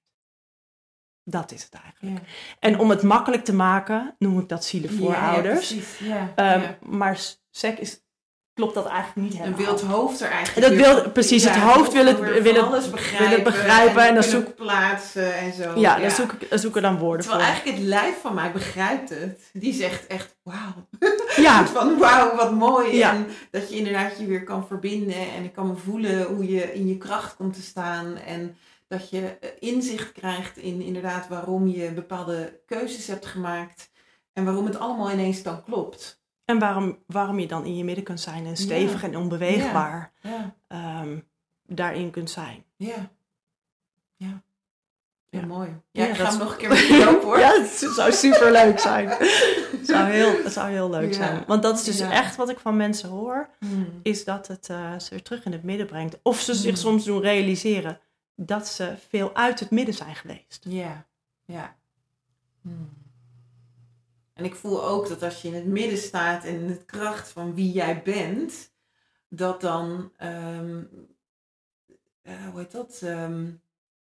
Dat 1.30 1.52
is 1.52 1.64
het 1.64 1.74
eigenlijk. 1.84 2.18
ja. 2.18 2.24
En 2.60 2.80
om 2.80 2.90
het 2.90 3.02
makkelijk 3.04 3.44
te 3.46 3.54
maken, 3.54 4.16
noem 4.20 4.40
ik 4.40 4.50
dat 4.50 4.66
zielenvoorouders. 4.66 5.70
Ja, 5.70 5.78
ja. 6.08 6.32
Ja. 6.36 6.54
Ehm. 6.62 6.72
Maar 6.98 7.20
sec 7.52 7.78
is, 7.78 8.02
klopt 8.54 8.74
dat 8.74 8.86
eigenlijk 8.86 9.16
niet 9.16 9.32
Een 9.40 9.46
helemaal. 9.54 9.66
wild 9.66 9.82
hoofd 9.82 10.22
er 10.22 10.30
eigenlijk. 10.30 10.68
Dat 10.68 10.78
weer- 10.86 10.96
wil- 11.04 11.12
precies, 11.12 11.44
het 11.44 11.56
hoofd 11.56 11.94
wil 11.94 12.06
het- 12.06 12.20
wil 12.20 12.54
het- 12.54 12.58
alles 12.64 12.90
begrijpen, 12.90 13.30
willen 13.30 13.44
begrijpen 13.44 14.08
en 14.08 14.14
dan 14.14 14.24
zoek- 14.24 14.56
plaatsen 14.56 15.36
en 15.38 15.54
zo. 15.54 15.80
Ja, 15.80 16.00
daar 16.00 16.12
zoek 16.12 16.32
ik, 16.32 16.50
daar 16.50 16.60
zoeken 16.60 16.82
dan 16.82 16.98
woorden 16.98 17.22
Terwijl 17.26 17.44
voor. 17.44 17.52
eigenlijk 17.54 17.80
het 17.80 17.88
lijf 17.88 18.22
van 18.22 18.34
mij 18.34 18.52
begrijpt 18.52 19.10
het. 19.10 19.50
Die 19.54 19.74
zegt 19.74 20.08
echt, 20.08 20.38
wauw. 20.44 20.88
Ja, 21.36 21.66
Van 21.66 21.98
wauw, 21.98 22.36
wat 22.36 22.52
mooi. 22.54 23.02
En 23.02 23.28
dat 23.52 23.70
je 23.70 23.76
inderdaad 23.76 24.18
je 24.20 24.26
weer 24.26 24.44
kan 24.44 24.68
verbinden. 24.68 25.16
En 25.36 25.44
ik 25.44 25.54
kan 25.54 25.68
me 25.68 25.76
voelen 25.76 26.24
hoe 26.24 26.48
je 26.54 26.74
in 26.74 26.88
je 26.88 26.98
kracht 26.98 27.36
komt 27.36 27.54
te 27.54 27.62
staan. 27.62 28.18
En 28.18 28.58
dat 28.90 29.10
je 29.10 29.28
eh, 29.28 29.50
inzicht 29.60 30.12
krijgt 30.12 30.58
in 30.58 30.82
inderdaad 30.82 31.28
waarom 31.28 31.68
je 31.68 31.92
bepaalde 31.92 32.60
keuzes 32.66 33.08
hebt 33.08 33.26
gemaakt. 33.26 33.92
En 34.34 34.46
waarom 34.46 34.66
het 34.66 34.80
allemaal 34.80 35.12
ineens 35.12 35.44
dan 35.44 35.64
klopt. 35.64 36.22
en 36.46 36.60
waarom, 36.60 36.98
waarom 37.08 37.40
je 37.40 37.48
dan 37.48 37.66
in 37.66 37.78
je 37.78 37.84
midden 37.84 38.04
kunt 38.04 38.20
zijn 38.22 38.46
en 38.46 38.58
stevig 38.58 39.02
Ja. 39.02 39.08
en 39.08 39.18
onbeweegbaar 39.18 40.12
Ja, 40.22 40.56
ehm, 40.68 41.20
daarin 41.66 42.12
kunt 42.12 42.30
zijn. 42.30 42.64
ja. 42.78 43.10
Ja. 44.18 44.42
Ja. 45.30 45.46
mooi. 45.46 45.70
Ja, 45.92 46.04
Ja, 46.04 46.10
ik 46.10 46.16
ga 46.16 46.24
hem 46.24 46.34
is- 46.34 46.40
nog 46.40 46.52
een 46.52 46.58
keer 46.58 46.70
met 46.70 46.88
je 46.88 46.98
lopen 47.06 47.28
hoor. 47.28 47.40
Ja, 47.46 47.62
het 47.62 47.92
zou 47.96 48.12
super 48.12 48.52
leuk 48.52 48.80
zijn. 48.80 49.08
Het 49.10 49.80
zou 49.88 50.10
heel, 50.10 50.44
het 50.44 50.54
zou 50.54 50.70
heel 50.72 50.90
leuk 50.90 51.08
Ja. 51.10 51.14
zijn. 51.16 51.44
Want 51.48 51.64
dat 51.64 51.78
is 51.78 51.84
dus 51.84 52.00
echt 52.00 52.36
wat 52.36 52.50
ik 52.50 52.60
van 52.60 52.78
mensen 52.78 53.10
hoor. 53.10 53.50
Hmm. 53.60 54.00
Is 54.04 54.24
dat 54.24 54.48
het 54.48 54.70
eh, 54.70 55.00
ze 55.00 55.10
weer 55.10 55.24
terug 55.24 55.46
in 55.46 55.52
het 55.52 55.64
midden 55.64 55.88
brengt. 55.88 56.20
Of 56.24 56.40
ze 56.40 56.54
zich 56.54 56.64
Hmm. 56.72 56.76
soms 56.80 57.04
doen 57.06 57.22
realiseren 57.22 58.00
dat 58.46 58.68
ze 58.68 58.96
veel 59.10 59.36
uit 59.36 59.60
het 59.60 59.72
midden 59.72 59.94
zijn 59.94 60.16
geweest. 60.16 60.66
Ja, 60.68 61.08
ja. 61.46 61.78
Hmm. 62.62 62.90
En 64.34 64.46
ik 64.46 64.56
voel 64.56 64.84
ook 64.84 65.08
dat 65.08 65.24
als 65.24 65.42
je 65.42 65.48
in 65.48 65.54
het 65.54 65.66
midden 65.66 65.98
staat 65.98 66.44
en 66.46 66.54
in 66.56 66.68
de 66.68 66.86
kracht 66.86 67.30
van 67.30 67.56
wie 67.56 67.72
jij 67.72 68.02
bent, 68.04 68.74
dat 69.30 69.62
dan, 69.62 70.12
ehm, 70.18 70.84
eh, 72.22 72.46
hoe 72.46 72.60
heet 72.60 72.72
dat, 72.72 73.02
Ehm, 73.04 73.52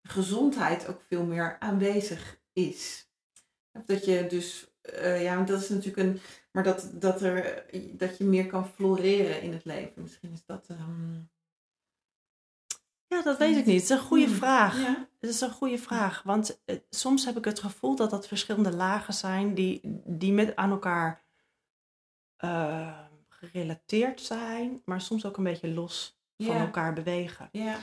gezondheid 0.03 0.87
ook 0.87 1.01
veel 1.01 1.25
meer 1.25 1.59
aanwezig 1.59 2.39
is. 2.53 3.09
Dat 3.85 4.05
je 4.05 4.25
dus, 4.27 4.75
eh, 4.81 5.23
ja, 5.23 5.43
dat 5.43 5.61
is 5.61 5.69
natuurlijk 5.69 5.97
een, 6.07 6.19
maar 6.51 6.63
dat, 6.63 6.91
dat, 6.93 7.21
er, 7.21 7.65
dat 7.97 8.17
je 8.17 8.23
meer 8.23 8.47
kan 8.47 8.67
floreren 8.67 9.41
in 9.41 9.53
het 9.53 9.65
leven. 9.65 10.01
Misschien 10.01 10.31
is 10.31 10.45
dat. 10.45 10.65
ehm, 10.69 11.19
Ja, 13.09 13.21
dat 13.21 13.37
weet 13.37 13.57
ik 13.57 13.65
niet. 13.65 13.81
Het 13.81 13.83
is 13.83 13.89
een 13.89 13.99
goede 13.99 14.25
Hmm. 14.25 14.35
vraag. 14.35 14.81
Ja. 14.81 15.09
Het 15.19 15.29
is 15.29 15.41
een 15.41 15.51
goede 15.51 15.77
vraag, 15.77 16.23
want 16.23 16.61
eh, 16.65 16.77
soms 16.89 17.25
heb 17.25 17.37
ik 17.37 17.45
het 17.45 17.59
gevoel 17.59 17.95
dat 17.95 18.09
dat 18.09 18.27
verschillende 18.27 18.75
lagen 18.75 19.13
zijn 19.13 19.53
die, 19.53 19.79
die 20.05 20.33
met 20.33 20.55
aan 20.55 20.71
elkaar 20.71 21.25
eh, 22.35 23.05
gerelateerd 23.29 24.21
zijn, 24.21 24.81
maar 24.85 25.01
soms 25.01 25.25
ook 25.25 25.37
een 25.37 25.43
beetje 25.43 25.73
los 25.73 26.19
van 26.37 26.55
elkaar 26.55 26.93
bewegen. 26.93 27.49
Ja. 27.51 27.79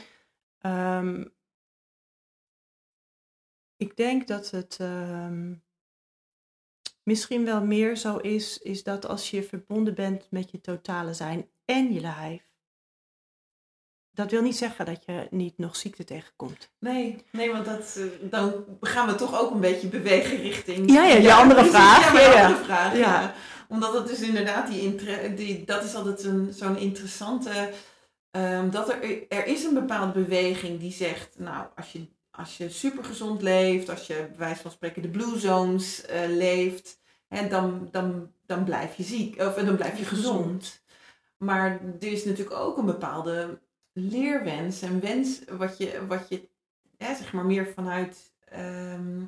Ehm, 0.57 1.25
ik 3.75 3.95
denk 3.95 4.27
dat 4.27 4.49
het 4.49 4.77
ehm, 4.79 5.55
misschien 7.03 7.45
wel 7.45 7.65
meer 7.65 7.97
zo 7.97 8.17
is, 8.17 8.57
is 8.57 8.83
dat 8.83 9.05
als 9.05 9.29
je 9.29 9.43
verbonden 9.43 9.95
bent 9.95 10.31
met 10.31 10.51
je 10.51 10.61
totale 10.61 11.13
zijn 11.13 11.49
en 11.65 11.93
je 11.93 11.99
lijf, 11.99 12.46
dat 14.17 14.31
wil 14.31 14.41
niet 14.41 14.57
zeggen 14.57 14.85
dat 14.85 15.03
je 15.05 15.27
niet 15.29 15.57
nog 15.57 15.75
ziekte 15.75 16.03
tegenkomt. 16.03 16.69
Nee, 16.79 17.23
nee, 17.31 17.51
want 17.51 17.65
dat, 17.65 17.97
eh, 17.97 18.29
dan 18.29 18.65
gaan 18.81 19.07
we 19.07 19.15
toch 19.15 19.39
ook 19.39 19.51
een 19.51 19.59
beetje 19.59 19.87
bewegen 19.87 20.37
richting... 20.41 20.91
Ja, 20.91 21.03
ja, 21.03 21.15
je 21.15 21.33
andere 21.33 21.65
vraag, 21.65 22.05
Ja, 22.05 22.13
mijn 22.13 22.25
ja, 22.25 22.35
ja. 22.35 22.45
andere 22.45 22.63
vraag, 22.63 22.93
ja. 22.93 22.99
Ja. 22.99 23.33
Omdat 23.69 23.93
het 23.93 24.07
dus 24.07 24.19
inderdaad, 24.21 24.67
die, 24.67 24.95
die, 25.35 25.65
dat 25.65 25.83
is 25.83 25.95
altijd 25.95 26.23
een, 26.23 26.53
zo'n 26.53 26.77
interessante... 26.77 27.71
ehm, 28.31 28.69
dat 28.69 28.89
er, 28.89 29.27
er 29.29 29.45
is 29.45 29.63
een 29.63 29.73
bepaalde 29.73 30.11
beweging 30.11 30.79
die 30.79 30.93
zegt, 30.93 31.39
nou, 31.39 31.65
als 31.75 31.91
je, 31.91 32.07
als 32.31 32.57
je 32.57 32.69
supergezond 32.69 33.41
leeft, 33.41 33.89
als 33.89 34.07
je 34.07 34.13
bij 34.13 34.37
wijze 34.37 34.61
van 34.61 34.71
spreken 34.71 35.01
de 35.01 35.09
blue 35.09 35.39
zones 35.39 36.05
eh, 36.05 36.19
leeft, 36.27 36.99
hè, 37.27 37.47
dan, 37.47 37.87
dan, 37.91 38.31
dan 38.45 38.63
blijf 38.63 38.95
je 38.95 39.03
ziek, 39.03 39.41
of 39.41 39.53
dan 39.53 39.75
blijf 39.75 39.97
je 39.97 40.05
gezond. 40.05 40.81
Maar 41.37 41.79
er 41.99 42.11
is 42.11 42.25
natuurlijk 42.25 42.57
ook 42.59 42.77
een 42.77 42.85
bepaalde 42.85 43.59
leerwens 43.97 44.81
en 44.81 44.99
wens 44.99 45.39
wat 45.49 45.77
je, 45.77 46.05
wat 46.07 46.29
je 46.29 46.49
zeg 46.99 47.33
maar 47.33 47.45
meer 47.45 47.67
vanuit 47.75 48.33
ehm, 48.45 49.21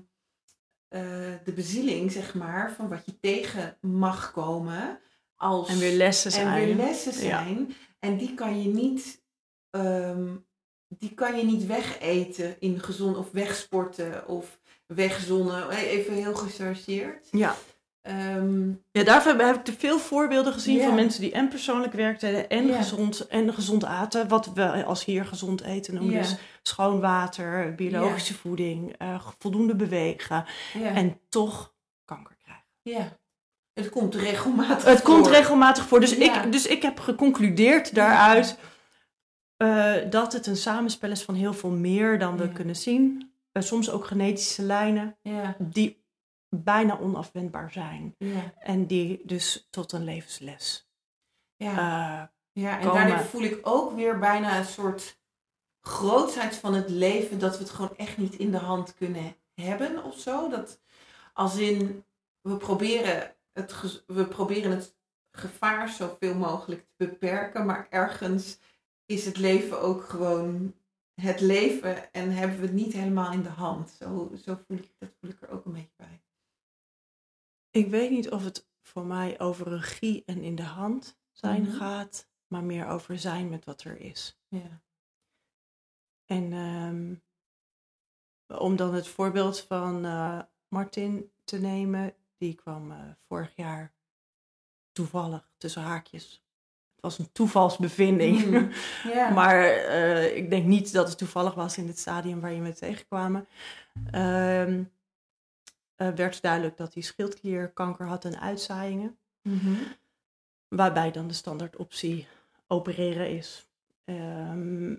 eh, 0.88 1.02
de 1.44 1.52
bezieling, 1.56 2.12
zeg 2.12 2.34
maar, 2.34 2.72
van 2.72 2.88
wat 2.90 3.06
je 3.06 3.20
tegen 3.20 3.78
mag 3.82 4.32
komen. 4.32 5.00
Als, 5.36 5.70
En 5.70 5.78
weer 5.78 5.96
lessen 5.98 6.32
zijn. 6.32 6.48
en 6.48 6.66
weer 6.66 6.76
lessen 6.76 7.14
Ja. 7.26 7.44
zijn. 7.44 7.74
En 8.00 8.18
die 8.18 8.34
kan 8.34 8.62
je 8.62 8.68
niet 8.68 9.22
ehm, 9.70 10.36
die 10.98 11.14
kan 11.14 11.38
je 11.38 11.44
niet 11.44 11.66
wegeten 11.66 12.56
in 12.60 12.80
gezond 12.80 13.18
of 13.18 13.32
wegsporten 13.32 14.28
of 14.28 14.60
wegzonnen. 14.86 15.70
Even 15.70 16.14
heel 16.14 16.36
gechargeerd. 16.36 17.28
Ja. 17.32 17.56
Ehm, 18.10 18.70
Ja, 18.92 19.04
daarvoor 19.04 19.34
heb 19.34 19.56
ik 19.56 19.64
te 19.64 19.74
veel 19.74 20.00
voorbeelden 20.00 20.54
gezien 20.54 20.82
van 20.82 20.96
mensen 20.96 21.22
die 21.22 21.32
en 21.32 21.48
persoonlijk 21.48 21.94
werkten 21.94 22.50
en, 22.50 22.74
gezond, 22.74 23.28
en 23.28 23.54
gezond 23.54 23.86
aten. 23.86 24.28
Wat 24.28 24.54
we 24.54 24.84
als 24.84 25.06
hier 25.06 25.26
gezond 25.26 25.62
eten 25.62 25.94
noemen. 25.94 26.14
Dus 26.14 26.36
schoon 26.62 27.00
water, 27.00 27.76
biologische 27.76 28.34
voeding, 28.34 28.96
eh, 28.98 29.22
voldoende 29.40 29.76
bewegen. 29.76 30.46
En 30.94 31.20
toch 31.30 31.74
kanker 32.06 32.36
krijgen. 32.44 32.66
ja. 32.82 33.18
Het 33.74 33.90
komt 33.90 34.16
regelmatig 34.16 34.84
Het 34.86 35.02
komt 35.02 35.28
regelmatig 35.28 35.88
voor. 35.88 36.00
Dus, 36.00 36.12
Ja. 36.16 36.44
ik, 36.44 36.52
dus 36.52 36.68
ik 36.68 36.82
heb 36.82 37.00
geconcludeerd 37.00 37.96
daaruit 37.96 38.58
eh, 39.58 39.94
dat 40.10 40.34
het 40.34 40.46
een 40.48 40.56
samenspel 40.58 41.12
is 41.12 41.24
van 41.24 41.36
heel 41.36 41.54
veel 41.54 41.70
meer 41.70 42.20
dan 42.20 42.38
we 42.38 42.50
kunnen 42.50 42.76
zien. 42.76 43.32
Eh, 43.52 43.64
soms 43.64 43.90
ook 43.92 44.06
genetische 44.06 44.62
lijnen 44.62 45.18
Ja, 45.22 45.56
die 45.60 46.04
bijna 46.50 47.00
onafwendbaar 47.00 47.72
zijn. 47.72 48.16
ja, 48.18 48.54
En 48.60 48.86
die 48.86 49.22
dus 49.26 49.68
tot 49.70 49.92
een 49.92 50.04
levensles 50.04 50.90
ja. 51.56 51.72
eh, 51.72 52.28
ja. 52.64 52.80
En 52.80 52.86
komen. 52.88 53.08
daardoor 53.08 53.26
voel 53.26 53.42
ik 53.42 53.60
ook 53.62 53.96
weer 53.96 54.20
bijna 54.20 54.58
een 54.58 54.66
soort 54.66 55.20
grootsheid 55.82 56.56
van 56.56 56.74
het 56.74 56.90
leven. 56.90 57.40
Dat 57.40 57.58
we 57.58 57.64
het 57.64 57.72
gewoon 57.72 57.98
echt 57.98 58.18
niet 58.18 58.36
in 58.36 58.52
de 58.52 58.58
hand 58.58 58.96
kunnen 58.96 59.36
hebben 59.54 60.04
of 60.04 60.20
zo. 60.20 60.50
Dat 60.50 60.80
als 61.34 61.58
in, 61.58 62.04
we 62.42 62.58
proberen 62.58 63.36
het, 63.54 64.04
we 64.08 64.26
proberen 64.26 64.72
het 64.72 64.96
gevaar 65.32 65.90
zoveel 65.90 66.36
mogelijk 66.36 66.86
te 66.98 67.08
beperken. 67.08 67.66
Maar 67.66 67.88
ergens 67.90 68.60
is 69.06 69.26
het 69.26 69.38
leven 69.38 69.82
ook 69.82 70.04
gewoon 70.04 70.74
het 71.22 71.40
leven. 71.40 72.14
En 72.14 72.32
hebben 72.32 72.60
we 72.60 72.66
het 72.66 72.76
niet 72.76 72.94
helemaal 72.94 73.32
in 73.32 73.42
de 73.42 73.50
hand. 73.50 73.90
Zo, 73.90 74.32
zo 74.46 74.60
voel 74.68 74.78
ik, 74.78 74.92
dat 74.98 75.10
voel 75.20 75.30
ik 75.30 75.42
er 75.42 75.50
ook 75.50 75.66
een 75.66 75.74
beetje 75.74 75.96
bij. 75.96 76.22
Ik 77.72 77.88
weet 77.90 78.10
niet 78.12 78.30
of 78.32 78.44
het 78.44 78.68
voor 78.82 79.06
mij 79.06 79.40
over 79.40 79.68
regie 79.70 80.24
en 80.26 80.42
in 80.42 80.56
de 80.56 80.64
hand 80.64 81.18
zijn 81.32 81.62
Mhm. 81.62 81.72
gaat, 81.78 82.28
maar 82.48 82.64
meer 82.64 82.88
over 82.88 83.20
zijn 83.20 83.50
met 83.50 83.66
wat 83.66 83.84
er 83.84 84.00
is. 84.00 84.40
Ja. 84.48 84.82
En 86.26 86.54
ehm, 86.54 87.14
om 88.60 88.76
dan 88.76 88.94
het 88.94 89.08
voorbeeld 89.08 89.60
van 89.60 90.06
eh, 90.06 90.40
Martin 90.68 91.32
te 91.44 91.60
nemen, 91.60 92.14
die 92.38 92.54
kwam 92.56 92.92
eh, 92.92 92.98
vorig 93.28 93.56
jaar 93.56 93.94
toevallig 94.92 95.52
tussen 95.58 95.82
haakjes. 95.82 96.44
Het 96.92 97.02
was 97.02 97.20
een 97.20 97.32
toevalsbevinding. 97.32 98.42
Mm. 99.04 99.34
Maar 99.34 99.64
eh, 99.64 100.36
ik 100.38 100.50
denk 100.50 100.66
niet 100.66 100.94
dat 100.94 101.08
het 101.08 101.18
toevallig 101.18 101.54
was 101.54 101.78
in 101.78 101.88
het 101.88 102.00
stadium 102.00 102.40
waar 102.40 102.52
je 102.54 102.62
me 102.62 102.74
tegenkwamen. 102.74 103.48
Ehm, 104.12 104.84
eh, 106.00 106.10
werd 106.10 106.42
duidelijk 106.42 106.78
dat 106.78 106.94
hij 106.94 107.04
schildklierkanker 107.04 108.08
had 108.08 108.26
en 108.26 108.40
uitzaaiingen. 108.40 109.18
Mhm. 109.42 109.74
Waarbij 110.68 111.12
dan 111.12 111.28
de 111.28 111.34
standaardoptie 111.34 112.28
opereren 112.68 113.30
is. 113.30 113.70
Ehm, 114.04 114.96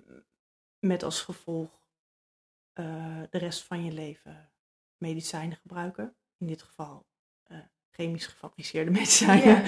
met 0.78 1.02
als 1.02 1.22
gevolg 1.22 1.70
eh, 2.72 3.22
de 3.30 3.38
rest 3.38 3.62
van 3.62 3.84
je 3.84 3.92
leven 3.92 4.50
medicijnen 4.96 5.56
gebruiken. 5.56 6.16
In 6.38 6.46
dit 6.46 6.62
geval 6.62 7.06
eh, 7.42 7.58
chemisch 7.90 8.26
gefabriceerde 8.26 8.90
medicijnen. 9.00 9.64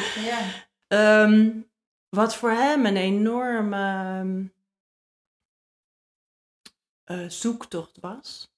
Ehm, 0.89 1.61
wat 2.09 2.37
voor 2.37 2.51
hem 2.51 2.87
een 2.87 2.97
enorme 2.97 4.51
zoektocht 7.29 8.01
was. 8.01 8.51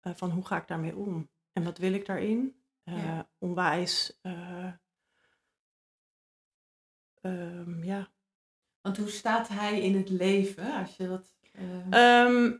van 0.00 0.30
hoe 0.30 0.46
ga 0.46 0.56
ik 0.56 0.68
daarmee 0.68 0.96
om? 0.96 1.28
En 1.58 1.64
wat 1.64 1.78
wil 1.78 1.92
ik 1.92 2.06
daarin? 2.06 2.56
Eh, 2.84 3.04
Ja. 3.04 3.28
Onwijs, 3.38 4.18
eh, 4.22 4.72
ehm, 7.20 7.84
ja. 7.84 8.08
Want 8.80 8.96
hoe 8.96 9.08
staat 9.08 9.48
hij 9.48 9.80
in 9.80 9.96
het 9.96 10.08
leven 10.08 10.72
als 10.74 10.96
je 10.96 11.08
dat. 11.08 11.34
eh, 11.52 12.22
Ehm, 12.24 12.56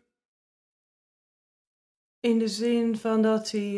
in 2.20 2.38
de 2.38 2.48
zin 2.48 2.96
van 2.96 3.22
dat 3.22 3.50
hij. 3.50 3.76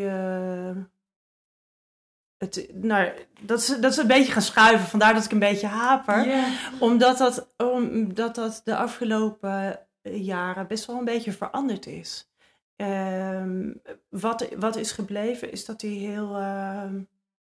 het, 2.36 2.70
nou, 2.74 3.26
dat, 3.40 3.58
is, 3.58 3.66
dat 3.66 3.90
is 3.92 3.96
een 3.96 4.06
beetje 4.06 4.32
gaan 4.32 4.42
schuiven, 4.42 4.86
vandaar 4.88 5.14
dat 5.14 5.24
ik 5.24 5.30
een 5.32 5.38
beetje 5.38 5.66
haper. 5.66 6.26
Omdat 6.80 7.18
dat, 7.18 7.52
omdat 7.56 8.34
dat 8.34 8.60
de 8.64 8.76
afgelopen 8.76 9.86
jaren 10.02 10.66
best 10.66 10.86
wel 10.86 10.96
een 10.98 11.04
beetje 11.04 11.32
veranderd 11.32 11.86
is. 11.86 12.29
Ehm, 12.80 13.72
wat, 14.08 14.48
wat 14.56 14.76
is 14.76 14.92
gebleven 14.92 15.52
is 15.52 15.64
dat 15.64 15.80
hij 15.80 15.90
heel, 15.90 16.36
ehm, 16.36 17.02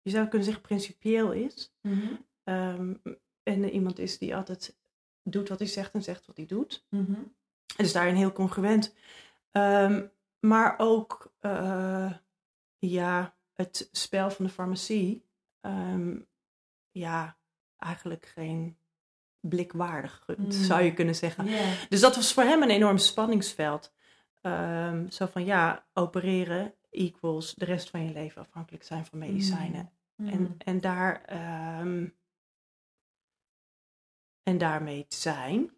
je 0.03 0.11
zou 0.11 0.27
kunnen 0.27 0.45
zeggen, 0.45 0.63
principieel 0.63 1.33
is. 1.33 1.75
Mhm. 1.81 2.15
Ehm, 2.45 2.95
en 3.43 3.71
iemand 3.71 3.99
is 3.99 4.19
die 4.19 4.37
altijd 4.37 4.77
doet 5.23 5.49
wat 5.49 5.59
hij 5.59 5.69
zegt 5.69 5.95
en 5.95 6.03
zegt 6.03 6.27
wat 6.27 6.37
hij 6.37 6.47
doet. 6.47 6.87
Mhm. 6.89 7.13
En 7.77 7.85
is 7.85 7.93
daarin 7.93 8.15
heel 8.15 8.33
congruent. 8.33 8.95
Maar 10.41 10.75
ook 10.79 11.33
eh, 11.41 12.13
ja, 12.79 13.35
het 13.53 13.89
spel 13.93 14.31
van 14.31 14.45
de 14.45 14.51
farmacie. 14.51 15.25
ja, 16.91 17.37
eigenlijk 17.79 18.27
geen 18.27 18.77
blikwaardig 19.41 20.23
gunt, 20.25 20.39
Mm. 20.39 20.51
zou 20.65 20.83
je 20.83 20.93
kunnen 20.95 21.15
zeggen. 21.15 21.47
Dus 21.89 22.01
dat 22.01 22.15
was 22.15 22.33
voor 22.33 22.43
hem 22.43 22.63
een 22.63 22.71
enorm 22.71 22.99
spanningsveld. 22.99 23.93
Ehm, 24.43 25.09
zo 25.09 25.27
van 25.27 25.45
ja, 25.45 25.87
opereren 25.93 26.75
equals 26.91 27.55
de 27.55 27.65
rest 27.65 27.91
van 27.91 28.05
je 28.05 28.13
leven 28.13 28.43
afhankelijk 28.43 28.85
zijn 28.85 29.07
van 29.07 29.19
medicijnen. 29.19 29.93
Mhm. 30.15 30.29
En, 30.29 30.55
en, 30.59 30.81
daar, 30.81 31.23
ehm, 31.25 32.09
en 34.43 34.59
daarmee 34.59 35.07
te 35.07 35.17
zijn. 35.17 35.71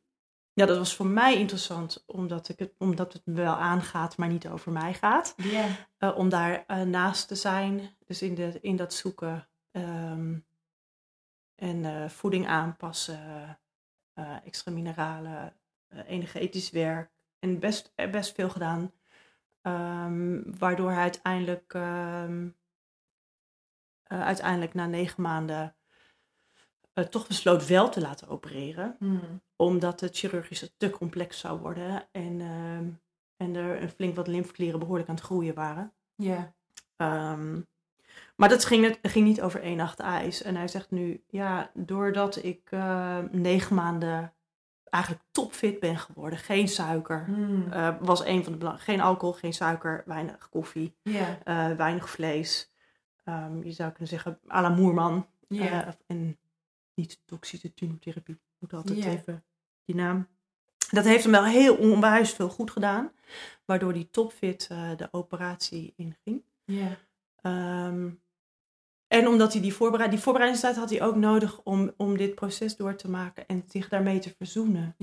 Ja, 0.52 0.66
dat 0.66 0.78
was 0.78 0.96
voor 0.96 1.06
mij 1.06 1.38
interessant, 1.38 2.04
omdat, 2.06 2.48
ik 2.48 2.58
het, 2.58 2.74
omdat 2.78 3.12
het 3.12 3.26
me 3.26 3.34
wel 3.34 3.54
aangaat, 3.54 4.16
maar 4.16 4.28
niet 4.28 4.48
over 4.48 4.72
mij 4.72 4.94
gaat. 4.94 5.34
Eh, 5.96 6.16
om 6.16 6.28
daar 6.28 6.64
eh, 6.66 6.82
naast 6.82 7.28
te 7.28 7.34
zijn, 7.34 7.96
dus 8.06 8.22
in, 8.22 8.34
de, 8.34 8.58
in 8.60 8.76
dat 8.76 8.94
zoeken 8.94 9.48
ehm, 9.70 10.38
en 11.54 11.84
eh, 11.84 12.08
voeding 12.08 12.46
aanpassen, 12.46 13.58
extra 14.44 14.72
mineralen, 14.72 15.56
energetisch 16.06 16.70
werk 16.70 17.13
en 17.45 17.59
best, 17.59 17.92
eh, 17.95 18.11
best 18.11 18.34
veel 18.34 18.51
gedaan. 18.51 18.92
Ehm, 19.61 20.42
waardoor 20.59 20.90
hij 20.90 21.01
uiteindelijk, 21.03 21.74
ehm, 21.74 22.49
eh, 24.03 24.22
uiteindelijk 24.22 24.74
na 24.74 24.86
negen 24.86 25.22
maanden 25.22 25.76
eh, 26.92 27.05
toch 27.05 27.26
besloot 27.26 27.66
wel 27.66 27.88
te 27.88 28.01
laten 28.01 28.28
opereren 28.28 28.97
Mhm. 28.99 29.36
omdat 29.57 30.01
het 30.01 30.16
chirurgisch 30.16 30.74
te 30.76 30.90
complex 30.90 31.38
zou 31.38 31.61
worden 31.61 32.09
en, 32.12 32.40
ehm, 32.40 32.88
en 33.36 33.55
er 33.55 33.82
een 33.82 33.88
flink 33.88 34.16
wat 34.16 34.26
lymfeklieren 34.26 34.78
behoorlijk 34.78 35.09
aan 35.09 35.14
het 35.14 35.24
groeien 35.24 35.55
waren. 35.55 35.92
ja. 36.16 36.55
Maar 38.36 38.49
dat 38.49 38.64
ging, 38.64 38.84
het 38.84 39.12
ging 39.12 39.26
niet 39.26 39.42
over 39.42 39.62
één 39.62 39.76
nacht 39.76 40.01
ijs. 40.01 40.42
En 40.42 40.57
hij 40.57 40.68
zegt 40.68 40.90
nu, 40.90 41.24
ja, 41.26 41.70
doordat 41.74 42.36
ik 42.36 42.70
negen 43.30 43.74
maanden 43.74 44.34
eigenlijk 44.95 45.24
topfit 45.30 45.80
ben 45.80 45.99
geworden, 45.99 46.38
geen 46.38 46.68
suiker, 46.68 47.24
Mhm. 47.30 47.72
eh, 47.72 47.97
was 48.01 48.24
een 48.24 48.42
van 48.45 48.53
de 48.53 48.59
belang, 48.59 48.82
geen 48.82 49.01
alcohol, 49.01 49.34
geen 49.34 49.53
suiker, 49.55 50.03
weinig 50.07 50.49
koffie, 50.49 50.97
eh, 51.45 51.70
weinig 51.70 52.11
vlees. 52.11 52.72
Ehm, 53.24 53.62
je 53.62 53.72
zou 53.72 53.90
kunnen 53.90 54.09
zeggen, 54.09 54.38
à 54.51 54.61
la 54.61 54.68
Moerman. 54.68 55.26
Eh, 55.49 55.88
en 56.07 56.38
niet 56.95 57.20
toxische 57.24 57.74
tumortherapie. 57.74 58.40
Moet 58.59 58.72
altijd 58.72 58.99
even 59.07 59.45
die 59.84 59.95
naam. 59.95 60.26
Dat 60.90 61.05
heeft 61.05 61.22
hem 61.22 61.32
wel 61.32 61.45
heel 61.45 61.76
onwijs 61.76 62.32
veel 62.32 62.49
goed 62.49 62.70
gedaan. 62.70 63.12
Waardoor 63.64 63.92
die 63.92 64.11
topfit 64.11 64.68
de 64.97 65.09
operatie 65.11 65.92
inging. 65.97 66.42
ja. 66.64 66.97
Ehm, 67.40 68.11
en 69.14 69.28
omdat 69.28 69.52
hij 69.52 69.62
die, 69.62 69.74
voorbereid, 69.74 70.10
die 70.10 70.20
voorbereidingstijd 70.20 70.76
had 70.76 70.90
hij 70.90 71.02
ook 71.02 71.16
nodig 71.16 71.60
om, 71.62 71.92
om 71.96 72.16
dit 72.16 72.34
proces 72.34 72.76
door 72.76 72.96
te 72.96 73.10
maken 73.10 73.46
en 73.46 73.64
zich 73.68 73.88
daarmee 73.88 74.18
te 74.18 74.34
verzoenen. 74.36 74.94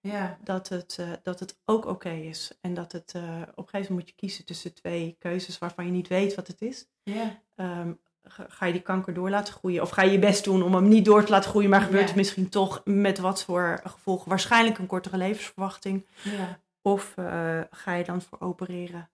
ja. 0.00 0.38
Dat 0.44 0.68
het, 0.68 0.96
eh, 1.00 1.10
dat 1.22 1.40
het 1.40 1.58
ook 1.64 1.86
oké 1.86 2.10
is. 2.10 2.58
En 2.60 2.74
dat 2.74 2.92
het 2.92 3.12
eh, 3.14 3.22
op 3.22 3.64
een 3.64 3.68
gegeven 3.68 3.70
moment 3.70 3.88
moet 3.90 4.08
je 4.08 4.14
kiezen 4.14 4.44
tussen 4.44 4.74
twee 4.74 5.16
keuzes 5.18 5.58
waarvan 5.58 5.86
je 5.86 5.92
niet 5.92 6.08
weet 6.08 6.34
wat 6.34 6.46
het 6.46 6.60
is. 6.60 6.86
ja. 7.02 7.40
Ehm, 7.56 7.92
ga, 8.24 8.46
ga 8.48 8.66
je 8.66 8.72
die 8.72 8.82
kanker 8.82 9.14
door 9.14 9.30
laten 9.30 9.54
groeien? 9.54 9.82
Of 9.82 9.90
ga 9.90 10.02
je 10.02 10.12
je 10.12 10.18
best 10.18 10.44
doen 10.44 10.62
om 10.62 10.74
hem 10.74 10.88
niet 10.88 11.04
door 11.04 11.24
te 11.24 11.30
laten 11.30 11.50
groeien, 11.50 11.70
maar 11.70 11.80
gebeurt 11.80 12.06
het 12.06 12.16
misschien 12.16 12.48
toch 12.48 12.80
met 12.84 13.18
wat 13.18 13.44
voor 13.44 13.80
gevolgen? 13.84 14.28
Waarschijnlijk 14.28 14.78
een 14.78 14.86
kortere 14.86 15.16
levensverwachting. 15.16 16.06
ja. 16.22 16.60
Of 16.82 17.12
eh, 17.16 17.60
ga 17.70 17.94
je 17.94 18.04
dan 18.04 18.22
voor 18.22 18.40
opereren? 18.40 19.10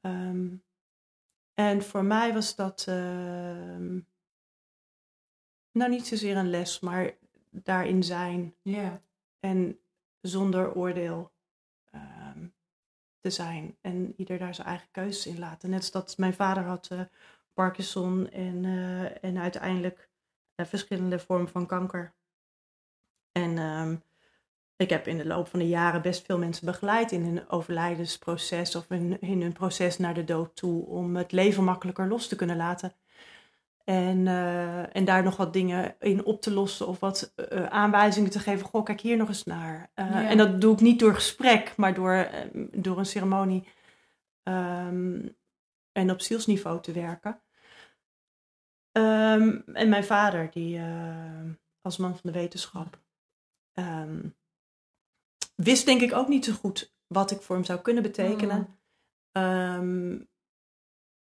Ehm, 0.00 0.46
en 1.58 1.82
voor 1.82 2.04
mij 2.04 2.32
was 2.32 2.54
dat 2.54 2.84
ehm, 2.88 3.98
nou 5.72 5.90
niet 5.90 6.06
zozeer 6.06 6.36
een 6.36 6.50
les, 6.50 6.80
maar 6.80 7.14
daarin 7.50 8.02
zijn 8.02 8.54
ja. 8.62 9.02
en 9.40 9.78
zonder 10.20 10.74
oordeel 10.74 11.32
te 13.20 13.30
zijn. 13.30 13.76
En 13.80 14.14
ieder 14.16 14.38
daar 14.38 14.54
zijn 14.54 14.66
eigen 14.66 14.88
keuzes 14.90 15.26
in 15.26 15.38
laten. 15.38 15.70
Net 15.70 15.78
als 15.78 15.90
dat 15.90 16.18
mijn 16.18 16.34
vader 16.34 16.62
had 16.62 16.88
uh, 16.92 17.00
Parkinson 17.52 18.30
en, 18.30 18.64
uh, 18.64 19.24
en 19.24 19.38
uiteindelijk 19.38 20.10
uh, 20.56 20.66
verschillende 20.66 21.18
vormen 21.18 21.48
van 21.48 21.66
kanker. 21.66 22.14
En 23.32 23.58
um, 23.58 24.02
ik 24.78 24.90
heb 24.90 25.06
in 25.06 25.18
de 25.18 25.26
loop 25.26 25.48
van 25.48 25.58
de 25.58 25.68
jaren 25.68 26.02
best 26.02 26.26
veel 26.26 26.38
mensen 26.38 26.66
begeleid 26.66 27.12
in 27.12 27.24
hun 27.24 27.48
overlijdensproces 27.48 28.76
of 28.76 28.90
in, 28.90 29.20
in 29.20 29.42
hun 29.42 29.52
proces 29.52 29.98
naar 29.98 30.14
de 30.14 30.24
dood 30.24 30.56
toe 30.56 30.86
om 30.86 31.16
het 31.16 31.32
leven 31.32 31.64
makkelijker 31.64 32.08
los 32.08 32.28
te 32.28 32.36
kunnen 32.36 32.56
laten. 32.56 32.92
En, 33.84 34.18
uh, 34.18 34.96
en 34.96 35.04
daar 35.04 35.22
nog 35.22 35.36
wat 35.36 35.52
dingen 35.52 35.96
in 35.98 36.24
op 36.24 36.40
te 36.40 36.52
lossen 36.52 36.86
of 36.86 37.00
wat 37.00 37.34
uh, 37.52 37.66
aanwijzingen 37.66 38.30
te 38.30 38.38
geven. 38.38 38.66
Goh, 38.66 38.84
kijk 38.84 39.00
hier 39.00 39.16
nog 39.16 39.28
eens 39.28 39.44
naar. 39.44 39.90
Uh, 39.94 40.10
ja. 40.10 40.28
En 40.28 40.36
dat 40.36 40.60
doe 40.60 40.72
ik 40.72 40.80
niet 40.80 40.98
door 40.98 41.14
gesprek, 41.14 41.76
maar 41.76 41.94
door, 41.94 42.30
door 42.72 42.98
een 42.98 43.06
ceremonie 43.06 43.68
um, 44.42 45.36
en 45.92 46.10
op 46.10 46.20
zielsniveau 46.20 46.80
te 46.80 46.92
werken. 46.92 47.40
Um, 48.92 49.62
en 49.72 49.88
mijn 49.88 50.04
vader, 50.04 50.50
die 50.50 50.80
als 51.80 51.96
man 51.96 52.10
van 52.10 52.20
de 52.22 52.38
wetenschap, 52.38 52.98
um, 53.74 54.36
wist 55.62 55.84
denk 55.84 56.00
ik 56.00 56.12
ook 56.12 56.28
niet 56.28 56.44
zo 56.44 56.52
goed 56.52 56.94
wat 57.06 57.30
ik 57.30 57.42
voor 57.42 57.56
hem 57.56 57.64
zou 57.64 57.80
kunnen 57.80 58.02
betekenen. 58.02 58.78
Mm. 59.32 60.28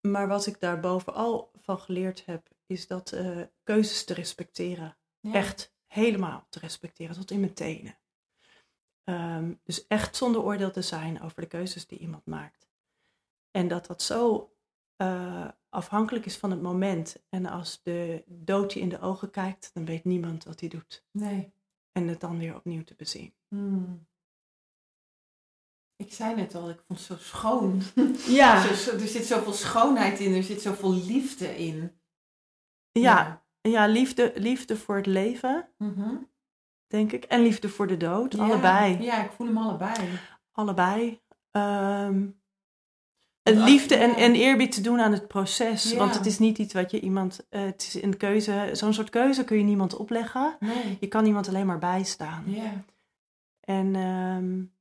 maar 0.01 0.29
wat 0.29 0.47
ik 0.47 0.61
daar 0.61 0.81
bovenal 0.81 1.51
van 1.55 1.79
geleerd 1.79 2.27
heb, 2.27 2.49
is 2.67 2.87
dat 2.87 3.13
uh, 3.13 3.43
keuzes 3.63 4.05
te 4.05 4.15
respecteren. 4.15 4.97
Ja. 5.21 5.33
Echt 5.33 5.75
helemaal 5.87 6.47
te 6.49 6.59
respecteren, 6.59 7.15
tot 7.15 7.31
in 7.31 7.41
mijn 7.41 7.55
tenen. 7.55 7.99
Um, 9.05 9.61
dus 9.63 9.87
echt 9.87 10.17
zonder 10.17 10.43
oordeel 10.43 10.71
te 10.71 10.83
zijn 10.83 11.23
over 11.23 11.41
de 11.41 11.49
keuzes 11.49 11.87
die 11.87 11.99
iemand 11.99 12.27
maakt. 12.27 12.69
En 13.51 13.69
dat 13.69 13.87
dat 13.87 14.03
zo 14.03 14.53
uh, 14.97 15.49
afhankelijk 15.69 16.27
is 16.27 16.37
van 16.37 16.51
het 16.51 16.63
moment. 16.63 17.25
En 17.29 17.47
als 17.47 17.83
de 17.83 18.25
dood 18.27 18.73
je 18.73 18.81
in 18.81 18.89
de 18.89 19.01
ogen 19.01 19.31
kijkt, 19.31 19.71
dan 19.75 19.85
weet 19.85 20.05
niemand 20.05 20.45
wat 20.45 20.61
hij 20.61 20.69
doet. 20.69 21.05
Nee. 21.11 21.53
En 21.93 22.09
het 22.09 22.21
dan 22.21 22.39
weer 22.39 22.57
opnieuw 22.57 22.85
te 22.85 22.95
bezien. 22.95 23.35
Hmm. 23.49 24.07
Ik 26.03 26.13
zei 26.13 26.35
net 26.35 26.55
al, 26.55 26.71
ik 26.71 26.81
vond 26.87 26.99
het 26.99 27.09
zo 27.09 27.17
schoon. 27.19 27.83
Ja. 28.29 28.65
er 28.67 29.09
zit 29.09 29.27
zoveel 29.27 29.53
schoonheid 29.53 30.21
in, 30.21 30.35
er 30.35 30.43
zit 30.43 30.63
zoveel 30.63 30.95
liefde 30.95 31.59
in. 31.59 31.93
Ja, 32.93 33.45
ja 33.61 33.87
liefde, 33.87 34.33
liefde 34.35 34.77
voor 34.77 34.97
het 34.97 35.07
leven, 35.07 35.69
mm 35.79 35.95
-hmm. 35.95 36.29
denk 36.87 37.13
ik. 37.13 37.25
En 37.25 37.43
liefde 37.43 37.69
voor 37.69 37.87
de 37.87 37.97
dood, 37.97 38.33
ja. 38.33 38.45
allebei. 38.45 39.03
Ja, 39.03 39.25
ik 39.25 39.31
voel 39.31 39.47
hem 39.47 39.59
allebei. 39.59 39.95
Allebei. 40.53 41.21
Um, 41.51 42.41
liefde 43.43 43.95
en, 43.97 44.15
en 44.15 44.35
eerbied 44.35 44.73
te 44.73 44.81
doen 44.81 45.01
aan 45.01 45.13
het 45.13 45.29
proces. 45.29 45.91
Ja. 45.91 45.99
Want 45.99 46.15
het 46.15 46.27
is 46.27 46.39
niet 46.39 46.59
iets 46.59 46.75
wat 46.75 46.91
je 46.91 47.01
iemand. 47.01 47.47
Uh, 47.51 47.65
het 47.65 47.83
is 47.83 48.03
een 48.03 48.17
keuze. 48.17 48.71
Zo'n 48.73 48.95
soort 48.95 49.11
keuze 49.11 49.45
kun 49.45 49.59
je 49.59 49.65
niemand 49.65 49.97
opleggen. 49.97 50.57
Nee. 50.61 50.97
Je 51.01 51.09
kan 51.09 51.27
iemand 51.27 51.49
alleen 51.49 51.67
maar 51.67 51.79
bijstaan. 51.79 52.45
Ja. 52.47 52.85
En. 53.61 53.95
Um, 53.95 54.73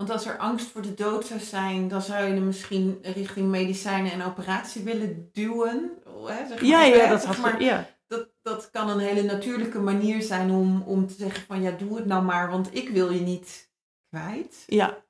want 0.00 0.12
als 0.12 0.26
er 0.26 0.38
angst 0.38 0.66
voor 0.66 0.82
de 0.82 0.94
dood 0.94 1.26
zou 1.26 1.40
zijn, 1.40 1.88
dan 1.88 2.02
zou 2.02 2.24
je 2.24 2.32
hem 2.32 2.46
misschien 2.46 2.98
richting 3.02 3.48
medicijnen 3.48 4.12
en 4.12 4.22
operatie 4.22 4.82
willen 4.82 5.28
duwen. 5.32 5.90
Hè, 6.26 6.46
zeg 6.46 6.60
maar, 6.60 6.64
ja, 6.64 6.82
ja, 6.82 7.08
dat, 7.08 7.22
zeg 7.22 7.40
maar, 7.40 7.62
ja. 7.62 7.86
dat, 8.06 8.28
dat 8.42 8.70
kan 8.70 8.88
een 8.88 8.98
hele 8.98 9.22
natuurlijke 9.22 9.78
manier 9.78 10.22
zijn 10.22 10.50
om, 10.50 10.82
om 10.82 11.06
te 11.06 11.14
zeggen 11.14 11.46
van 11.46 11.62
ja, 11.62 11.70
doe 11.70 11.96
het 11.96 12.06
nou 12.06 12.24
maar, 12.24 12.50
want 12.50 12.74
ik 12.74 12.88
wil 12.88 13.10
je 13.10 13.20
niet 13.20 13.70
kwijt. 14.08 14.62
Ja. 14.66 15.04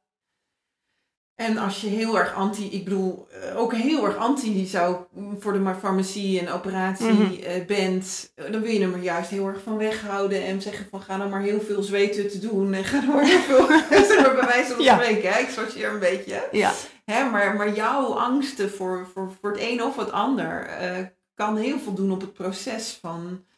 En 1.40 1.58
als 1.58 1.80
je 1.80 1.86
heel 1.88 2.18
erg 2.18 2.34
anti, 2.34 2.68
ik 2.72 2.84
bedoel, 2.84 3.28
ook 3.56 3.74
heel 3.74 4.04
erg 4.06 4.16
anti 4.16 4.66
zou 4.66 4.96
voor 5.38 5.52
de 5.52 5.74
farmacie 5.80 6.40
en 6.40 6.50
operatie 6.52 7.06
Mhm. 7.06 7.22
mm 7.22 7.28
-hmm. 7.28 7.66
bent, 7.66 8.32
dan 8.50 8.60
wil 8.60 8.70
je 8.72 8.80
hem 8.80 8.94
er 8.94 9.02
juist 9.02 9.30
heel 9.30 9.46
erg 9.46 9.62
van 9.62 9.76
weghouden 9.76 10.44
en 10.44 10.62
zeggen 10.62 10.86
van 10.90 11.00
ga 11.00 11.16
nou 11.16 11.30
maar 11.30 11.40
heel 11.40 11.60
veel 11.60 11.82
zweten 11.82 12.30
te 12.30 12.38
doen 12.38 12.74
en 12.74 12.84
ga 12.84 13.00
nou 13.00 13.12
maar 13.12 13.24
heel 13.24 13.40
veel, 13.40 13.66
zeg 14.08 14.20
maar 14.22 14.34
bij 14.34 14.46
wijze 14.46 14.74
van 14.74 14.84
Ja. 14.84 14.94
spreken, 14.94 15.32
hè? 15.32 15.38
ik 15.40 15.48
sorteer 15.48 15.90
een 15.92 15.98
beetje. 15.98 16.48
Ja. 16.52 16.72
Hè, 17.04 17.24
maar, 17.30 17.56
maar 17.56 17.74
jouw 17.74 18.04
angsten 18.06 18.70
voor, 18.70 19.06
voor, 19.12 19.32
voor 19.40 19.50
het 19.50 19.60
een 19.60 19.82
of 19.82 19.96
het 19.96 20.12
ander 20.12 20.66
eh, 20.66 20.98
kan 21.34 21.56
heel 21.56 21.78
veel 21.78 21.94
doen 21.94 22.12
op 22.12 22.20
het 22.20 22.32
proces 22.32 22.98
van, 23.00 23.26
eh, 23.30 23.49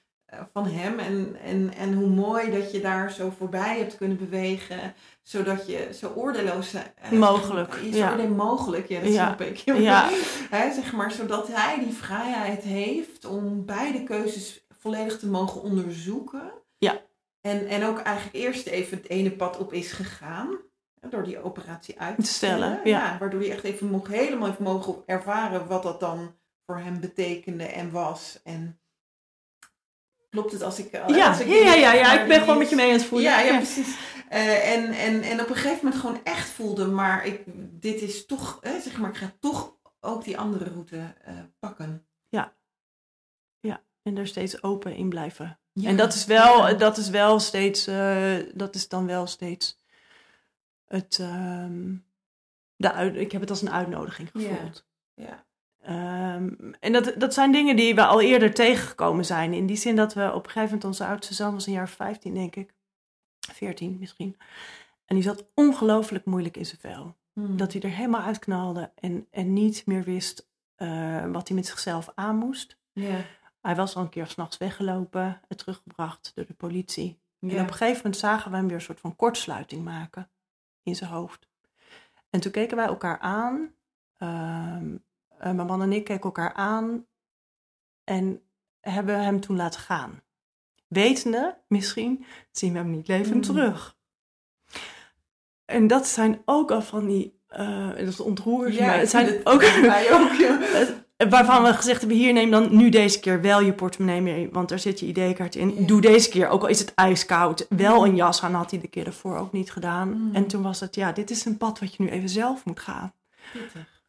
van 0.52 0.66
hem. 0.66 0.98
En, 0.98 1.36
en, 1.44 1.74
en 1.74 1.92
hoe 1.94 2.08
mooi 2.08 2.50
dat 2.50 2.72
je 2.72 2.80
daar 2.80 3.12
zo 3.12 3.32
voorbij 3.38 3.78
hebt 3.78 3.96
kunnen 3.96 4.16
bewegen, 4.16 4.94
zodat 5.22 5.66
je 5.66 5.88
zo 5.94 6.12
oordeelloos... 6.14 6.74
eh, 6.74 7.10
Mogelijk, 7.10 7.74
Is 7.74 7.96
ja. 7.96 8.10
oordeel 8.10 8.28
mogelijk, 8.28 8.88
ja, 8.88 9.00
dat 9.00 9.12
Ja. 9.12 9.26
snap 9.26 9.40
ik. 9.40 9.56
Ja. 9.80 10.08
Zeg 10.50 10.92
maar, 10.92 11.10
zodat 11.10 11.48
hij 11.48 11.78
die 11.84 11.92
vrijheid 11.94 12.62
heeft 12.62 13.24
om 13.24 13.64
beide 13.64 14.02
keuzes 14.04 14.66
volledig 14.78 15.18
te 15.18 15.26
mogen 15.28 15.62
onderzoeken. 15.62 16.52
Ja. 16.78 17.00
En, 17.40 17.66
en 17.66 17.84
ook 17.84 17.98
eigenlijk 17.98 18.36
eerst 18.36 18.66
even 18.66 18.96
het 18.96 19.08
ene 19.08 19.30
pad 19.30 19.58
op 19.58 19.72
is 19.72 19.92
gegaan. 19.92 20.56
Door 21.10 21.22
die 21.24 21.42
operatie 21.42 22.00
uit 22.00 22.16
te 22.16 22.22
Te 22.22 22.28
stellen, 22.28 22.80
ja. 22.84 23.16
waardoor 23.18 23.40
hij 23.40 23.50
echt 23.50 23.64
even 23.64 23.86
mocht, 23.86 24.06
helemaal 24.12 24.46
heeft 24.48 24.58
mogen 24.58 24.94
ervaren 25.06 25.66
wat 25.66 25.82
dat 25.82 26.00
dan 26.00 26.34
voor 26.66 26.78
hem 26.78 27.00
betekende 27.00 27.64
en 27.64 27.90
was. 27.90 28.40
En 28.44 28.80
klopt 30.32 30.52
het 30.52 30.62
als 30.62 30.78
ik... 30.78 30.92
Ja, 30.92 31.28
als 31.28 31.40
ik 31.40 31.46
ja, 31.46 31.54
ja, 31.54 31.74
ja, 31.74 31.92
ja, 31.92 32.20
ik 32.20 32.28
ben 32.28 32.40
gewoon 32.40 32.58
met 32.58 32.68
je 32.70 32.76
mee 32.76 32.86
aan 32.86 32.92
het 32.98 33.04
voelen. 33.04 33.30
ja, 33.30 33.40
ja, 33.40 33.56
precies. 33.56 33.96
Eh, 34.28 34.72
en, 34.72 34.92
en, 34.92 35.22
en 35.22 35.40
op 35.40 35.48
een 35.48 35.54
gegeven 35.56 35.84
moment 35.84 36.00
gewoon 36.00 36.20
echt 36.24 36.48
voelde, 36.48 36.86
maar 36.86 37.26
ik, 37.26 37.42
dit 37.80 38.00
is 38.00 38.26
toch, 38.26 38.58
eh, 38.62 38.72
zeg 38.80 38.98
maar, 38.98 39.10
ik 39.10 39.16
ga 39.16 39.32
toch 39.40 39.76
ook 40.00 40.24
die 40.24 40.38
andere 40.38 40.64
route 40.64 41.14
eh, 41.24 41.34
pakken. 41.58 42.06
En 44.02 44.16
er 44.16 44.26
steeds 44.26 44.62
open 44.62 44.94
in 44.94 45.08
blijven. 45.08 45.60
Ja, 45.72 45.88
En 45.88 45.96
dat 45.96 46.14
is 46.14 46.24
wel, 46.24 46.68
ja. 46.68 46.74
dat 46.74 46.96
is 46.96 47.08
wel 47.08 47.40
steeds, 47.40 47.86
eh, 47.86 48.36
dat 48.54 48.74
is 48.74 48.88
dan 48.88 49.06
wel 49.06 49.26
steeds 49.26 49.80
het, 50.84 51.18
ehm, 51.20 51.94
de 52.76 52.92
uit, 52.92 53.16
ik 53.16 53.32
heb 53.32 53.40
het 53.40 53.50
als 53.50 53.62
een 53.62 53.70
uitnodiging 53.70 54.30
Ja. 54.32 54.40
gevoeld. 54.40 54.86
Ja. 55.14 55.46
Ehm, 55.82 56.72
en 56.80 56.92
dat, 56.92 57.14
dat 57.16 57.34
zijn 57.34 57.52
dingen 57.52 57.76
die 57.76 57.94
we 57.94 58.04
al 58.04 58.20
eerder 58.20 58.54
tegengekomen 58.54 59.24
zijn. 59.24 59.52
In 59.52 59.66
die 59.66 59.76
zin 59.76 59.96
dat 59.96 60.14
we 60.14 60.32
op 60.34 60.44
een 60.44 60.50
gegeven 60.50 60.64
moment, 60.64 60.84
onze 60.84 61.06
oudste 61.06 61.34
zoon 61.34 61.52
was 61.52 61.66
een 61.66 61.72
jaar 61.72 61.82
of 61.84 61.90
15 61.90 62.34
denk 62.34 62.56
ik. 62.56 62.74
14 63.52 63.96
misschien. 64.00 64.36
En 65.04 65.14
die 65.14 65.24
zat 65.24 65.46
ongelooflijk 65.54 66.24
moeilijk 66.24 66.56
in 66.56 66.66
zijn 66.66 66.80
vel. 66.80 67.16
Hmm. 67.32 67.56
Dat 67.56 67.72
hij 67.72 67.82
er 67.82 67.90
helemaal 67.90 68.22
uitknalde 68.22 68.92
en, 68.94 69.26
en 69.30 69.52
niet 69.52 69.86
meer 69.86 70.02
wist 70.02 70.48
eh, 70.74 71.30
wat 71.30 71.48
hij 71.48 71.56
met 71.56 71.66
zichzelf 71.66 72.12
aan 72.14 72.36
moest. 72.36 72.76
Hij 73.60 73.76
was 73.76 73.96
al 73.96 74.02
een 74.02 74.08
keer 74.08 74.26
s'nachts 74.26 74.56
weggelopen, 74.56 75.40
en 75.48 75.56
teruggebracht 75.56 76.32
door 76.34 76.46
de 76.46 76.54
politie. 76.54 77.20
En 77.40 77.48
op 77.48 77.56
een 77.58 77.72
gegeven 77.72 77.96
moment 77.96 78.16
zagen 78.16 78.50
we 78.50 78.56
hem 78.56 78.66
weer 78.66 78.76
een 78.76 78.82
soort 78.82 79.00
van 79.00 79.16
kortsluiting 79.16 79.84
maken 79.84 80.30
in 80.82 80.96
zijn 80.96 81.10
hoofd. 81.10 81.48
En 82.30 82.40
toen 82.40 82.52
keken 82.52 82.76
wij 82.76 82.86
elkaar 82.86 83.18
aan. 83.18 83.74
ehm, 84.16 84.96
eh, 85.42 85.52
mijn 85.52 85.66
man 85.66 85.82
en 85.82 85.92
ik 85.92 86.04
keken 86.04 86.22
elkaar 86.22 86.52
aan. 86.52 87.06
En 88.04 88.40
hebben 88.80 89.24
hem 89.24 89.40
toen 89.40 89.56
laten 89.56 89.80
gaan. 89.80 90.22
Wetende, 90.86 91.58
misschien, 91.68 92.24
zien 92.50 92.72
we 92.72 92.78
hem 92.78 92.90
niet 92.90 93.08
levend 93.08 93.34
Mm. 93.48 93.54
terug. 93.54 93.96
En 95.64 95.86
dat 95.86 96.06
zijn 96.06 96.42
ook 96.44 96.70
al 96.70 96.82
van 96.82 97.06
die... 97.06 97.40
eh, 97.46 97.96
dat 97.96 98.20
ontroert 98.20 98.74
me. 98.74 98.84
Het 98.84 99.10
zijn 99.10 99.40
ook... 99.44 99.62
Ook, 100.12 100.32
ja. 100.38 100.58
Waarvan 101.30 101.62
we 101.62 101.72
gezegd 101.74 102.00
hebben, 102.00 102.18
hier 102.18 102.32
neem 102.32 102.50
dan 102.50 102.76
nu 102.76 102.88
deze 102.88 103.20
keer 103.20 103.40
wel 103.40 103.60
je 103.60 103.72
portemonnee 103.74 104.20
mee, 104.20 104.48
want 104.50 104.68
daar 104.68 104.78
zit 104.78 105.00
je 105.00 105.06
ID-kaart 105.06 105.54
in. 105.54 105.74
Ja. 105.80 105.86
Doe 105.86 106.00
deze 106.00 106.28
keer, 106.28 106.48
ook 106.48 106.62
al 106.62 106.68
is 106.68 106.78
het 106.78 106.94
ijskoud, 106.94 107.66
wel 107.68 108.06
een 108.06 108.16
jas 108.16 108.42
aan, 108.42 108.54
had 108.54 108.70
hij 108.70 108.80
de 108.80 108.88
keer 108.88 109.06
ervoor 109.06 109.36
ook 109.36 109.52
niet 109.52 109.72
gedaan. 109.72 110.08
Mm. 110.08 110.34
En 110.34 110.46
toen 110.46 110.62
was 110.62 110.80
het, 110.80 110.94
ja, 110.94 111.12
dit 111.12 111.30
is 111.30 111.44
een 111.44 111.56
pad 111.56 111.78
wat 111.78 111.94
je 111.94 112.02
nu 112.02 112.08
even 112.10 112.28
zelf 112.28 112.64
moet 112.64 112.80
gaan. 112.80 113.14
Pittig. 113.52 114.02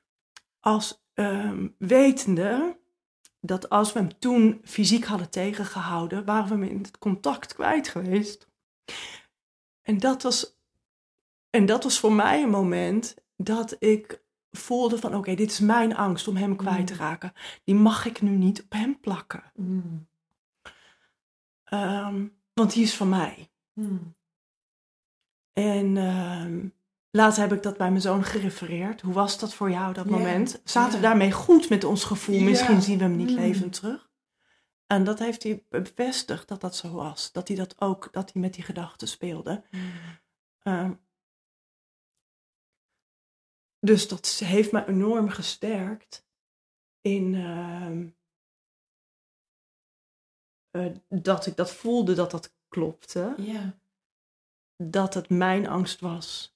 Als 0.60 1.03
ehm, 1.14 1.68
wetende 1.78 2.78
dat 3.40 3.70
als 3.70 3.94
we 3.94 4.00
hem 4.00 4.20
toen 4.20 4.62
fysiek 4.64 5.06
hadden 5.06 5.30
tegengehouden, 5.30 6.26
waren 6.26 6.60
we 6.60 6.66
hem 6.66 6.76
in 6.76 6.82
het 6.82 6.98
contact 6.98 7.54
kwijt 7.54 7.88
geweest. 7.88 8.48
En 9.82 9.98
dat 9.98 10.24
was, 10.24 10.58
en 11.50 11.66
dat 11.66 11.84
was 11.84 12.00
voor 12.00 12.14
mij 12.14 12.42
een 12.44 12.50
moment 12.50 13.16
dat 13.36 13.76
ik 13.80 14.22
voelde 14.52 14.98
van 14.98 15.16
oké, 15.16 15.36
dit 15.36 15.52
is 15.52 15.60
mijn 15.60 15.96
angst 15.96 16.28
om 16.28 16.36
hem 16.36 16.56
kwijt 16.56 16.88
te 16.88 16.94
Mm. 16.94 17.00
raken. 17.00 17.34
Die 17.64 17.76
mag 17.76 18.06
ik 18.06 18.22
nu 18.22 18.30
niet 18.30 18.64
op 18.64 18.72
hem 18.72 19.00
plakken. 19.00 19.44
Hmm. 19.56 20.08
Ehm, 21.64 22.28
want 22.54 22.74
die 22.74 22.84
is 22.84 22.96
van 22.96 23.10
mij. 23.10 23.50
Hmm. 23.74 24.16
En 25.54 25.98
ehm, 25.98 26.68
later 27.18 27.42
heb 27.42 27.54
ik 27.54 27.64
dat 27.64 27.78
bij 27.78 27.90
mijn 27.90 28.02
zoon 28.02 28.24
gerefereerd. 28.24 29.02
Hoe 29.02 29.14
was 29.14 29.40
dat 29.40 29.54
voor 29.54 29.72
jou 29.72 29.94
dat 29.94 30.06
moment? 30.06 30.62
Zaten 30.64 30.96
we 30.96 31.02
daarmee 31.02 31.32
goed 31.32 31.70
met 31.70 31.84
ons 31.84 32.04
gevoel? 32.04 32.40
Misschien 32.40 32.82
zien 32.82 32.98
we 32.98 33.04
hem 33.04 33.16
niet 33.16 33.30
Mm. 33.30 33.36
levend 33.36 33.74
terug. 33.74 34.12
En 34.88 35.04
dat 35.04 35.20
heeft 35.20 35.44
hij 35.44 35.66
bevestigd 35.70 36.48
dat 36.48 36.62
dat 36.62 36.76
zo 36.76 36.92
was. 36.92 37.32
Dat 37.32 37.48
hij 37.48 37.58
dat 37.58 37.82
ook, 37.82 38.10
dat 38.12 38.34
hij 38.34 38.42
met 38.42 38.54
die 38.54 38.64
gedachten 38.64 39.08
speelde. 39.08 39.64
Hmm. 39.70 39.92
Ehm, 40.60 40.94
dus 43.80 44.08
dat 44.08 44.30
heeft 44.30 44.72
me 44.72 44.88
enorm 44.88 45.30
gesterkt 45.30 46.28
in 47.02 47.36
ehm, 47.36 48.08
eh, 50.70 50.96
dat 51.10 51.46
ik 51.46 51.56
dat 51.56 51.72
voelde 51.72 52.14
dat 52.14 52.32
dat 52.32 52.56
klopte. 52.68 53.36
Dat 54.76 55.14
het 55.14 55.30
mijn 55.30 55.68
angst 55.68 56.00
was 56.00 56.53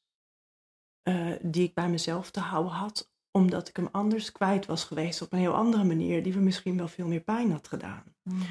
eh, 1.07 1.31
die 1.41 1.63
ik 1.63 1.73
bij 1.73 1.89
mezelf 1.89 2.31
te 2.31 2.39
houden 2.39 2.71
had, 2.73 3.09
omdat 3.31 3.67
ik 3.67 3.75
hem 3.75 3.89
anders 3.91 4.31
kwijt 4.31 4.65
was 4.65 4.83
geweest 4.83 5.21
op 5.21 5.31
een 5.33 5.39
heel 5.39 5.53
andere 5.55 5.83
manier, 5.83 6.23
die 6.23 6.33
we 6.33 6.39
misschien 6.39 6.77
wel 6.77 6.87
veel 6.87 7.07
meer 7.07 7.19
pijn 7.21 7.51
had 7.51 7.67
gedaan. 7.67 8.03
Mm. 8.23 8.41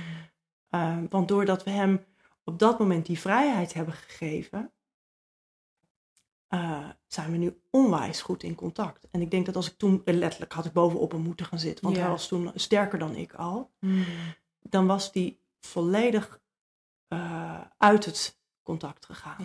Uh, 0.70 0.98
want 1.10 1.28
doordat 1.28 1.64
we 1.64 1.70
hem 1.70 2.04
op 2.44 2.58
dat 2.58 2.78
moment 2.78 3.06
die 3.06 3.18
vrijheid 3.18 3.72
hebben 3.72 3.94
gegeven, 3.94 4.72
uh, 6.50 6.88
zijn 7.06 7.30
we 7.30 7.36
nu 7.36 7.60
onwijs 7.70 8.22
goed 8.22 8.42
in 8.42 8.54
contact. 8.54 9.06
En 9.10 9.20
ik 9.20 9.30
denk 9.30 9.46
dat 9.46 9.56
als 9.56 9.70
ik 9.70 9.78
toen, 9.78 10.02
letterlijk 10.04 10.52
had 10.52 10.64
ik 10.64 10.72
bovenop 10.72 11.12
hem 11.12 11.20
moeten 11.20 11.46
gaan 11.46 11.58
zitten, 11.58 11.84
want 11.84 11.96
Ja. 11.96 12.02
hij 12.02 12.10
was 12.10 12.28
toen 12.28 12.50
sterker 12.54 12.98
dan 12.98 13.14
ik 13.14 13.34
al, 13.34 13.70
Mm. 13.80 14.04
dan 14.60 14.86
was 14.86 15.12
die 15.12 15.40
volledig 15.60 16.40
uh, 17.08 17.60
uit 17.78 18.04
het 18.04 18.38
contact 18.66 19.06
gegaan. 19.06 19.36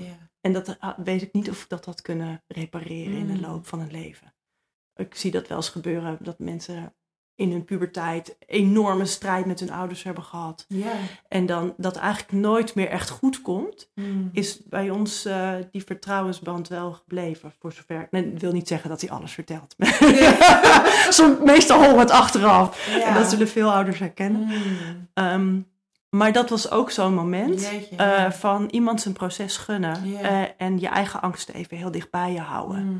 En 0.41 0.53
dat 0.53 0.67
uh, 0.69 0.89
weet 0.97 1.21
ik 1.21 1.33
niet 1.33 1.49
of 1.49 1.61
ik 1.63 1.69
dat 1.69 1.85
had 1.85 2.01
kunnen 2.01 2.43
repareren 2.47 3.17
in 3.17 3.27
de 3.27 3.33
Mm. 3.33 3.41
loop 3.41 3.67
van 3.67 3.79
het 3.79 3.91
leven. 3.91 4.33
Ik 4.95 5.15
zie 5.15 5.31
dat 5.31 5.47
wel 5.47 5.57
eens 5.57 5.69
gebeuren, 5.69 6.17
dat 6.19 6.39
mensen 6.39 6.93
in 7.35 7.51
hun 7.51 7.65
puberteit 7.65 8.35
enorme 8.45 9.05
strijd 9.05 9.45
met 9.45 9.59
hun 9.59 9.71
ouders 9.71 10.03
hebben 10.03 10.23
gehad. 10.23 10.65
Ja. 10.67 10.91
En 11.27 11.45
dan 11.45 11.73
dat 11.77 11.95
eigenlijk 11.95 12.31
nooit 12.31 12.75
meer 12.75 12.87
echt 12.87 13.09
goed 13.09 13.41
komt, 13.41 13.91
Mm. 13.95 14.29
is 14.33 14.63
bij 14.63 14.89
ons 14.89 15.25
uh, 15.25 15.53
die 15.71 15.83
vertrouwensband 15.83 16.67
wel 16.67 16.91
gebleven. 16.93 17.53
Voor 17.59 17.73
zover. 17.73 18.07
Nee, 18.11 18.31
dat 18.31 18.41
wil 18.41 18.51
niet 18.51 18.67
zeggen 18.67 18.89
dat 18.89 19.01
hij 19.01 19.09
alles 19.09 19.31
vertelt. 19.31 19.75
Soms, 21.09 21.39
meestal 21.53 21.77
horen 21.77 21.93
we 21.95 21.99
het 21.99 22.11
achteraf. 22.11 22.87
En 23.03 23.13
dat 23.13 23.29
zullen 23.29 23.47
veel 23.47 23.71
ouders 23.71 23.99
herkennen. 23.99 24.41
Mm. 24.47 25.09
Um, 25.13 25.69
maar 26.11 26.31
dat 26.31 26.49
was 26.49 26.71
ook 26.71 26.91
zo'n 26.91 27.13
moment 27.13 27.61
Jeetje, 27.61 27.91
uh, 27.91 27.97
ja. 27.97 28.31
van 28.31 28.67
iemand 28.71 29.01
zijn 29.01 29.13
proces 29.13 29.57
gunnen 29.57 30.07
uh, 30.07 30.61
en 30.61 30.79
je 30.79 30.87
eigen 30.87 31.21
angsten 31.21 31.53
even 31.55 31.77
heel 31.77 31.91
dicht 31.91 32.11
bij 32.11 32.31
je 32.33 32.39
houden. 32.39 32.83
Mm. 32.83 32.99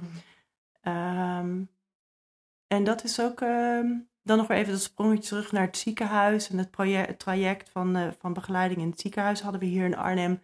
Um, 0.94 1.70
en 2.68 2.84
dat 2.84 3.04
is 3.04 3.20
ook 3.22 3.42
um, 3.42 4.08
dan 4.24 4.38
nog 4.38 4.48
weer 4.48 4.58
even 4.58 4.72
dat 4.72 4.82
sprongetje 4.82 5.28
terug 5.28 5.52
naar 5.52 5.66
het 5.66 5.78
ziekenhuis 5.78 6.50
en 6.50 6.58
het, 6.58 6.72
project, 6.72 7.08
het 7.08 7.20
traject 7.20 7.70
van, 7.70 7.98
uh, 7.98 8.08
van 8.20 8.34
begeleiding 8.34 8.82
in 8.82 8.90
het 8.90 9.00
ziekenhuis 9.00 9.42
hadden 9.42 9.60
we 9.62 9.68
hier 9.68 9.86
in 9.86 9.98
Arnhem 9.98 10.42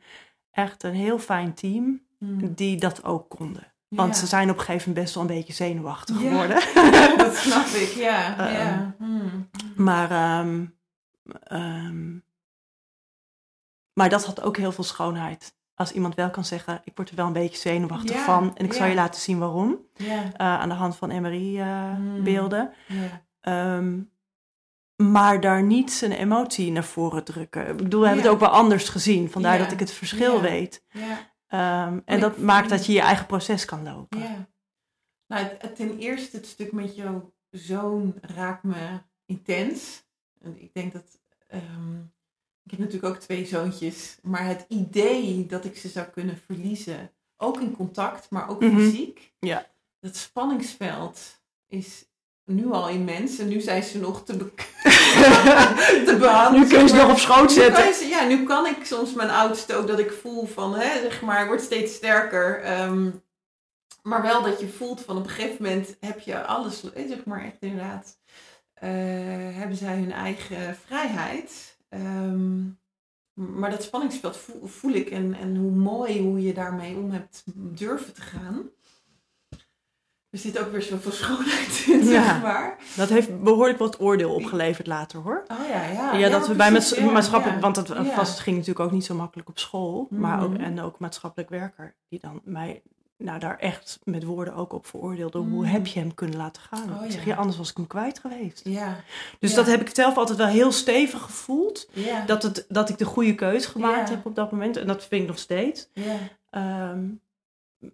echt 0.51 0.84
een 0.84 0.93
heel 0.93 1.20
fijn 1.20 1.53
team 1.53 2.05
Mm. 2.20 2.53
die 2.53 2.78
dat 2.78 3.03
ook 3.03 3.30
konden. 3.30 3.74
Want 3.88 4.13
Ja. 4.13 4.20
ze 4.20 4.28
zijn 4.28 4.49
op 4.49 4.57
een 4.57 4.63
gegeven 4.63 4.88
moment 4.88 5.03
best 5.05 5.15
wel 5.15 5.24
een 5.24 5.36
beetje 5.36 5.53
zenuwachtig 5.53 6.22
Ja. 6.22 6.30
geworden. 6.30 6.55
dat 7.26 7.36
snap 7.36 7.65
ik, 7.65 7.89
ja. 7.95 8.47
Um, 8.49 8.53
ja. 8.55 8.95
Mm. 9.07 9.49
Maar, 9.76 10.39
maar 13.97 14.09
dat 14.09 14.25
had 14.25 14.41
ook 14.41 14.57
heel 14.57 14.71
veel 14.71 14.83
schoonheid. 14.83 15.55
Als 15.73 15.91
iemand 15.91 16.15
wel 16.15 16.29
kan 16.29 16.45
zeggen, 16.45 16.81
ik 16.83 16.95
word 16.95 17.09
er 17.09 17.15
wel 17.15 17.25
een 17.25 17.33
beetje 17.33 17.57
zenuwachtig 17.57 18.19
van. 18.19 18.55
En 18.55 18.65
ik 18.65 18.73
zal 18.73 18.87
je 18.87 18.93
laten 18.93 19.21
zien 19.21 19.39
waarom. 19.39 19.77
Uh, 19.97 20.27
aan 20.37 20.69
de 20.69 20.75
hand 20.75 20.95
van 20.95 21.21
MRI-beelden. 21.21 22.73
Mm. 22.87 22.97
Ja. 23.41 23.75
Um, 23.75 24.11
maar 24.95 25.41
daar 25.41 25.63
niet 25.63 25.91
zijn 25.91 26.11
emotie 26.11 26.71
naar 26.71 26.83
voren 26.83 27.23
drukken. 27.23 27.67
Ik 27.67 27.77
bedoel, 27.77 28.01
we 28.01 28.07
hebben 28.07 28.25
het 28.25 28.33
ook 28.33 28.39
wel 28.39 28.49
anders 28.49 28.89
gezien. 28.89 29.31
Vandaar 29.31 29.57
dat 29.57 29.71
ik 29.71 29.79
het 29.79 29.91
verschil 29.91 30.41
weet. 30.41 30.83
Um, 31.49 32.01
en 32.05 32.19
dat 32.19 32.37
maakt 32.37 32.69
dat 32.69 32.85
je 32.85 32.93
je 32.93 33.01
eigen 33.01 33.25
proces 33.25 33.65
kan 33.65 33.83
lopen. 33.83 34.47
Nou, 35.27 35.47
ten 35.75 35.97
eerste 35.97 36.37
het 36.37 36.45
stuk 36.45 36.71
met 36.71 36.95
jouw 36.95 37.33
zoon 37.49 38.15
raakt 38.21 38.63
me 38.63 39.01
intens. 39.25 40.05
En 40.41 40.61
ik 40.61 40.73
denk 40.73 40.93
dat... 40.93 41.19
ehm, 41.47 41.95
ik 42.68 42.78
heb 42.78 42.80
natuurlijk 42.80 43.13
ook 43.15 43.20
twee 43.22 43.45
zoontjes. 43.45 44.18
Maar 44.22 44.45
het 44.45 44.65
idee 44.68 45.45
dat 45.45 45.65
ik 45.65 45.78
ze 45.78 45.88
zou 45.88 46.05
kunnen 46.05 46.41
verliezen... 46.45 47.11
Ook 47.39 47.59
in 47.61 47.76
contact, 47.76 48.30
maar 48.30 48.49
ook 48.49 48.61
Mhm. 48.61 48.76
fysiek. 48.80 49.34
Ja. 49.39 49.65
Dat 49.99 50.15
spanningsveld 50.15 51.20
is 51.68 52.05
nu 52.45 52.72
al 52.72 52.89
immens. 52.89 53.39
En 53.39 53.47
nu 53.47 53.59
zijn 53.61 53.84
ze 53.84 53.99
nog 53.99 54.24
te, 54.26 54.38
be- 54.38 54.51
te 56.05 56.15
behandelen. 56.20 56.61
Nu 56.68 56.68
kun 56.74 56.82
je 56.82 56.88
ze 56.88 56.95
nog 56.95 57.11
op 57.11 57.18
schoot 57.18 57.51
zetten. 57.51 57.93
ze- 57.93 58.05
ja, 58.07 58.26
nu 58.28 58.43
kan 58.43 58.65
ik 58.65 58.86
soms 58.86 59.13
mijn 59.13 59.30
oudste 59.30 59.76
ook 59.76 59.88
dat 59.88 59.99
ik 59.99 60.11
voel 60.11 60.45
van, 60.45 60.76
hè, 60.76 61.01
zeg 61.01 61.22
maar, 61.22 61.41
ik 61.41 61.47
word 61.47 61.61
steeds 61.61 61.93
sterker. 61.95 62.61
Ehm, 62.61 63.09
maar 64.03 64.22
wel 64.22 64.41
dat 64.41 64.59
je 64.59 64.68
voelt 64.68 65.01
van 65.01 65.18
op 65.18 65.24
een 65.24 65.30
gegeven 65.30 65.63
moment 65.63 65.95
heb 65.99 66.20
je 66.20 66.45
alles, 66.45 66.93
eh, 66.93 67.07
zeg 67.07 67.26
maar 67.26 67.43
echt 67.45 67.57
inderdaad, 67.59 68.18
eh, 68.74 68.89
hebben 69.57 69.78
zij 69.78 69.95
hun 69.97 70.11
eigen 70.11 70.78
vrijheid. 70.86 71.76
Ehm, 71.97 72.63
maar 73.57 73.69
dat 73.69 73.83
spanningsveld 73.83 74.37
voel, 74.37 74.67
voel 74.67 74.91
ik 74.93 75.09
en, 75.09 75.33
en 75.33 75.55
hoe 75.55 75.71
mooi 75.71 76.21
hoe 76.21 76.41
je 76.41 76.53
daarmee 76.53 76.95
om 76.97 77.11
hebt 77.11 77.43
durven 77.55 78.13
te 78.13 78.21
gaan. 78.21 78.69
Er 80.29 80.39
zit 80.39 80.59
ook 80.59 80.71
weer 80.71 80.81
zoveel 80.81 81.11
schoonheid 81.11 81.85
in, 81.87 81.97
Ja. 82.03 82.23
zeg 82.23 82.41
maar. 82.41 82.77
Dat 82.95 83.09
heeft 83.09 83.43
behoorlijk 83.43 83.79
wat 83.79 83.99
oordeel 84.01 84.33
opgeleverd 84.33 84.87
later 84.87 85.19
hoor. 85.19 85.43
Oh 85.47 85.67
ja, 85.69 85.83
ja. 85.85 86.13
Ja, 86.13 86.29
dat 86.29 86.47
we 86.47 86.53
bij 86.55 86.71
maats- 86.71 86.99
maatschappelijk, 86.99 87.61
want 87.61 87.87
Ja. 87.87 88.03
vast 88.03 88.39
ging 88.39 88.55
natuurlijk 88.57 88.85
ook 88.85 88.91
niet 88.91 89.05
zo 89.05 89.15
makkelijk 89.15 89.49
op 89.49 89.59
school, 89.59 90.07
maar 90.09 90.43
ook, 90.43 90.53
Mhm. 90.53 90.61
en 90.61 90.81
ook 90.81 90.99
maatschappelijk 90.99 91.49
werker, 91.49 91.95
die 92.09 92.19
dan 92.19 92.41
mij 92.43 92.81
nou, 93.18 93.39
daar 93.39 93.57
echt 93.57 93.99
met 94.03 94.24
woorden 94.24 94.53
ook 94.53 94.74
op 94.74 94.86
veroordeelde. 94.86 95.38
Hoe 95.38 95.47
Mhm. 95.63 95.72
heb 95.72 95.88
je 95.88 95.99
hem 95.99 96.13
kunnen 96.13 96.38
laten 96.38 96.61
gaan? 96.61 96.93
Oh, 96.97 97.05
Ik 97.05 97.11
zeg, 97.11 97.26
ja. 97.26 97.36
anders 97.36 97.57
was 97.57 97.70
ik 97.70 97.78
hem 97.78 97.88
kwijt 97.88 98.20
geweest. 98.20 98.61
Ja, 98.63 98.99
Dus 99.39 99.49
Ja. 99.49 99.55
dat 99.55 99.65
heb 99.65 99.82
ik 99.82 99.95
zelf 99.95 100.18
altijd 100.18 100.38
wel 100.38 100.47
heel 100.47 100.72
stevig 100.72 101.22
gevoeld. 101.22 101.88
ja. 101.93 102.26
Dat, 102.26 102.43
het, 102.43 102.65
dat 102.70 102.89
ik 102.89 102.97
de 102.97 103.05
goede 103.05 103.36
keuze 103.36 103.70
gemaakt 103.70 104.09
heb 104.09 104.26
op 104.26 104.36
dat 104.36 104.51
moment. 104.51 104.78
En 104.78 104.88
dat 104.88 105.05
vind 105.05 105.22
ik 105.22 105.28
nog 105.28 105.39
steeds. 105.39 105.88
ja. 105.93 106.18
Ehm, 106.49 107.07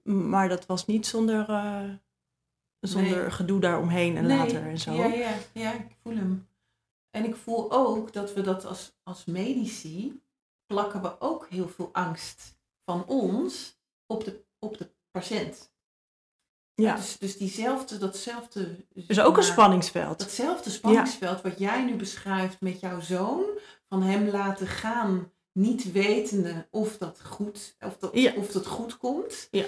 maar 0.04 0.50
dat 0.50 0.66
was 0.66 0.86
niet 0.86 1.08
zonder, 1.08 1.50
eh, 1.50 1.84
zonder 2.80 3.22
Nee. 3.22 3.32
gedoe 3.32 3.60
daaromheen 3.60 4.18
en 4.18 4.26
Nee, 4.26 4.38
later 4.38 4.62
en 4.64 4.78
zo. 4.78 4.94
Ja, 4.94 5.06
ja, 5.06 5.32
ja, 5.54 5.74
ik 5.74 5.96
voel 6.04 6.16
hem. 6.16 6.48
En 7.12 7.26
ik 7.26 7.36
voel 7.36 7.72
ook 7.72 8.14
dat 8.14 8.34
we 8.34 8.42
dat 8.42 8.66
als, 8.66 8.94
als 9.04 9.26
medici 9.26 10.22
plakken 10.66 11.02
we 11.02 11.22
ook 11.22 11.48
heel 11.50 11.68
veel 11.68 11.90
angst 11.94 12.56
van 12.86 13.06
ons 13.06 13.78
op 14.06 14.24
de, 14.24 14.44
op 14.60 14.78
de 14.78 14.90
patiënt. 15.14 15.72
Ja. 16.76 16.96
Dus, 16.96 17.18
dus 17.18 17.38
diezelfde, 17.38 17.98
datzelfde... 17.98 18.76
Dus 18.94 19.20
ook 19.20 19.38
een 19.38 19.44
spanningsveld. 19.44 20.20
Datzelfde 20.20 20.70
spanningsveld 20.70 21.42
wat 21.42 21.60
jij 21.60 21.84
nu 21.84 21.96
beschrijft 21.96 22.62
met 22.62 22.80
jouw 22.80 23.00
zoon, 23.00 23.44
van 23.90 24.04
hem 24.04 24.28
laten 24.30 24.68
gaan, 24.68 25.32
niet 25.52 25.92
wetende 25.92 26.68
of 26.72 26.98
dat 26.98 27.20
goed, 27.24 27.76
of 27.80 27.98
dat, 27.98 28.12
Ja. 28.14 28.34
of 28.36 28.48
dat 28.52 28.66
goed 28.66 28.98
komt, 28.98 29.48
Ja. 29.52 29.66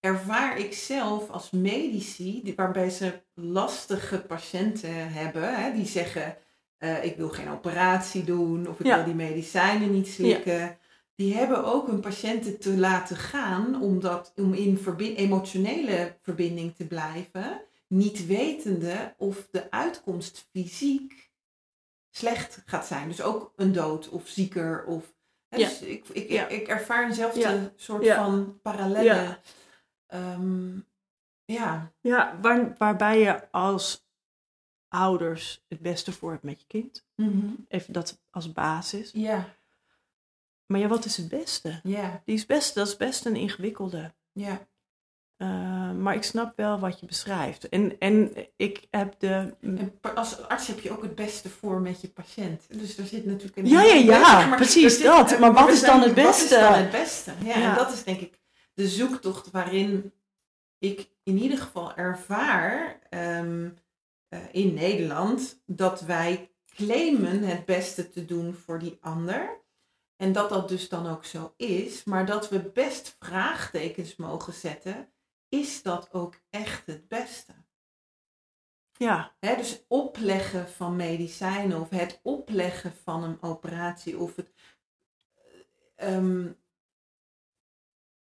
ervaar 0.00 0.58
ik 0.58 0.74
zelf 0.74 1.30
als 1.30 1.50
medici, 1.50 2.52
waarbij 2.56 2.90
ze 2.90 3.22
lastige 3.34 4.18
patiënten 4.20 5.12
hebben, 5.12 5.62
hè, 5.62 5.72
die 5.72 5.86
zeggen, 5.86 6.36
eh, 6.76 7.04
ik 7.04 7.16
wil 7.16 7.28
geen 7.28 7.50
operatie 7.50 8.24
doen, 8.24 8.68
of 8.68 8.80
ik 8.80 8.86
wil 8.86 9.04
die 9.04 9.14
medicijnen 9.14 9.92
niet 9.92 10.08
slikken. 10.08 10.78
Die 11.20 11.34
hebben 11.34 11.64
ook 11.64 11.86
hun 11.86 12.00
patiënten 12.00 12.58
te 12.58 12.76
laten 12.78 13.16
gaan 13.16 13.82
omdat, 13.82 14.32
om 14.36 14.54
in 14.54 14.78
emotionele 15.14 16.16
verbinding 16.22 16.76
te 16.76 16.86
blijven 16.86 17.62
niet 17.86 18.26
wetende 18.26 19.14
of 19.18 19.48
de 19.50 19.70
uitkomst 19.70 20.48
fysiek 20.50 21.30
slecht 22.10 22.62
gaat 22.66 22.86
zijn. 22.86 23.08
Dus 23.08 23.22
ook 23.22 23.52
een 23.56 23.72
dood 23.72 24.08
of 24.08 24.28
zieker. 24.28 24.84
Of, 24.84 25.14
hè, 25.48 25.58
Ja. 25.58 25.68
Dus 25.68 25.80
ik, 25.82 26.08
ik, 26.08 26.30
Ja. 26.30 26.46
ik, 26.48 26.68
ervaar 26.68 27.04
eenzelfde 27.06 27.40
Ja. 27.40 27.72
soort 27.76 28.08
van 28.08 28.60
parallelle. 28.62 29.04
Ja. 29.04 29.40
ehm, 30.06 30.78
ja. 31.44 31.92
Ja, 32.00 32.38
waar, 32.42 32.74
waarbij 32.78 33.18
je 33.20 33.50
als 33.50 34.06
ouders 34.88 35.64
het 35.68 35.80
beste 35.80 36.12
voor 36.12 36.30
hebt 36.30 36.42
met 36.44 36.60
je 36.60 36.66
kind. 36.66 37.06
Even 37.68 37.92
dat 37.92 38.20
als 38.30 38.52
basis. 38.52 39.10
ja, 39.12 39.58
Maar 40.70 40.80
ja, 40.80 40.88
wat 40.88 41.04
is 41.04 41.16
het 41.16 41.28
beste? 41.28 41.80
ja, 41.82 42.22
Die 42.24 42.34
is 42.34 42.46
best, 42.46 42.74
dat 42.74 42.86
is 42.86 42.96
best 42.96 43.24
een 43.26 43.36
ingewikkelde. 43.36 44.14
ja. 44.32 44.68
Uh, 45.42 45.92
maar 45.92 46.14
ik 46.14 46.22
snap 46.22 46.56
wel 46.56 46.78
wat 46.78 47.00
je 47.00 47.06
beschrijft. 47.06 47.68
En, 47.68 47.98
en 47.98 48.32
ik 48.56 48.86
heb 48.90 49.14
de. 49.18 49.54
En 49.60 49.98
als 50.14 50.48
arts 50.48 50.66
heb 50.66 50.80
je 50.80 50.90
ook 50.90 51.02
het 51.02 51.14
beste 51.14 51.48
voor 51.48 51.80
met 51.80 52.00
je 52.00 52.08
patiënt. 52.08 52.66
Dus 52.78 52.98
er 52.98 53.06
zit 53.06 53.24
natuurlijk 53.26 53.56
een. 53.56 53.66
Ja, 53.66 53.82
ja, 53.82 53.94
ja, 53.94 54.46
maar, 54.46 54.56
precies 54.56 54.94
zit- 54.94 55.04
dat. 55.04 55.38
Maar 55.38 55.52
wat 55.52 55.68
is 55.68 55.80
dan 55.80 56.00
het 56.00 56.08
Wat 56.14 56.34
is 56.34 56.40
beste? 56.40 56.58
dan 56.58 56.72
het 56.72 56.90
beste? 56.90 57.32
Ja, 57.44 57.58
Ja. 57.58 57.68
en 57.70 57.74
dat 57.74 57.92
is 57.92 58.04
denk 58.04 58.20
ik 58.20 58.40
de 58.74 58.88
zoektocht 58.88 59.50
waarin 59.50 60.12
ik 60.78 61.08
in 61.22 61.38
ieder 61.38 61.58
geval 61.58 61.94
ervaar 61.94 62.98
ehm, 63.10 63.68
eh, 64.28 64.38
in 64.52 64.74
Nederland 64.74 65.62
dat 65.66 66.00
wij 66.00 66.50
claimen 66.74 67.42
het 67.42 67.64
beste 67.64 68.08
te 68.10 68.24
doen 68.24 68.54
voor 68.54 68.78
die 68.78 68.98
ander. 69.00 69.59
En 70.20 70.32
dat 70.32 70.48
dat 70.48 70.68
dus 70.68 70.88
dan 70.88 71.06
ook 71.06 71.24
zo 71.24 71.54
is, 71.56 72.04
maar 72.04 72.26
dat 72.26 72.48
we 72.48 72.70
best 72.70 73.16
vraagtekens 73.18 74.16
mogen 74.16 74.52
zetten 74.52 75.12
is 75.48 75.82
dat 75.82 76.12
ook 76.12 76.34
echt 76.50 76.86
het 76.86 77.08
beste. 77.08 77.52
Ja, 78.96 79.36
Hè, 79.38 79.56
dus 79.56 79.84
opleggen 79.88 80.68
van 80.68 80.96
medicijnen 80.96 81.80
of 81.80 81.90
het 81.90 82.20
opleggen 82.22 82.92
van 82.92 83.22
een 83.22 83.42
operatie 83.42 84.18
of 84.18 84.36
het. 84.36 84.52
ehm, 85.96 86.52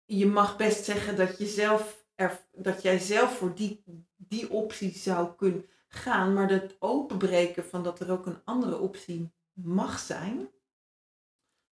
je 0.05 0.27
mag 0.27 0.57
best 0.57 0.85
zeggen 0.85 1.17
dat, 1.17 1.39
je 1.39 1.47
zelf 1.47 2.07
er, 2.15 2.41
dat 2.53 2.83
jij 2.83 2.99
zelf 2.99 3.37
voor 3.37 3.55
die, 3.55 3.83
die 4.17 4.51
optie 4.51 4.97
zou 4.97 5.35
kunnen 5.35 5.67
gaan, 5.89 6.35
maar 6.35 6.51
het 6.51 6.77
openbreken 6.79 7.65
van 7.65 7.83
dat 7.83 8.01
er 8.01 8.11
ook 8.11 8.27
een 8.27 8.45
andere 8.45 8.79
optie 8.79 9.33
mag 9.53 9.99
zijn. 9.99 10.55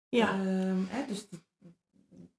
Ja. 0.09 0.31
Ehm, 0.31 0.83
hè, 0.87 1.05
dus 1.07 1.27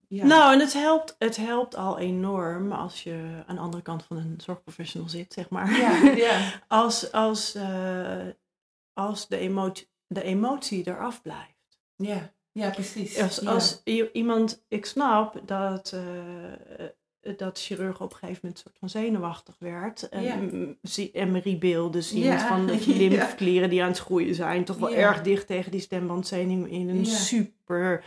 ja. 0.09 0.27
Nou, 0.27 0.53
en 0.53 0.61
het 0.61 0.73
helpt, 0.73 1.15
het 1.19 1.37
helpt 1.37 1.75
al 1.75 1.99
enorm 1.99 2.73
als 2.73 3.03
je 3.03 3.43
aan 3.47 3.55
de 3.55 3.61
andere 3.61 3.83
kant 3.83 4.05
van 4.05 4.17
een 4.17 4.41
zorgprofessional 4.41 5.09
zit, 5.09 5.33
zeg 5.33 5.49
maar. 5.49 5.71
ja, 5.79 6.11
ja, 6.27 6.63
Als, 6.69 7.13
als, 7.13 7.55
eh, 7.55 8.27
als 8.93 9.29
de, 9.29 9.37
emotie, 9.37 9.91
de 10.07 10.23
emotie 10.23 10.87
eraf 10.87 11.23
blijft. 11.23 11.79
ja, 11.97 12.33
ja, 12.53 12.71
precies. 12.71 13.19
Als, 13.21 13.47
als 13.47 13.81
iemand, 14.13 14.65
ik 14.69 14.87
snap 14.87 15.41
dat, 15.45 15.93
eh, 15.93 16.85
dat 17.37 17.59
chirurg 17.61 18.01
op 18.01 18.13
een 18.13 18.19
gegeven 18.19 18.41
moment 18.43 18.61
soort 18.61 18.77
van 18.79 18.89
zenuwachtig 18.89 19.57
werd. 19.59 20.09
En 20.09 20.23
Ja. 21.13 21.27
MRI-beelden 21.27 22.03
zien 22.03 22.23
Ja. 22.23 22.49
van 22.49 22.67
dat 22.67 22.85
je 22.85 22.97
lymfeklieren 22.97 23.71
die 23.71 23.83
aan 23.83 23.89
het 23.89 23.99
groeien 23.99 24.35
zijn. 24.35 24.65
Toch 24.65 24.77
wel 24.77 24.91
Ja. 24.91 24.97
erg 24.97 25.23
dicht 25.23 25.47
tegen 25.47 25.71
die 25.71 25.81
stembandzenuw 25.81 26.65
in 26.65 26.89
een 26.89 27.07
super 27.07 28.05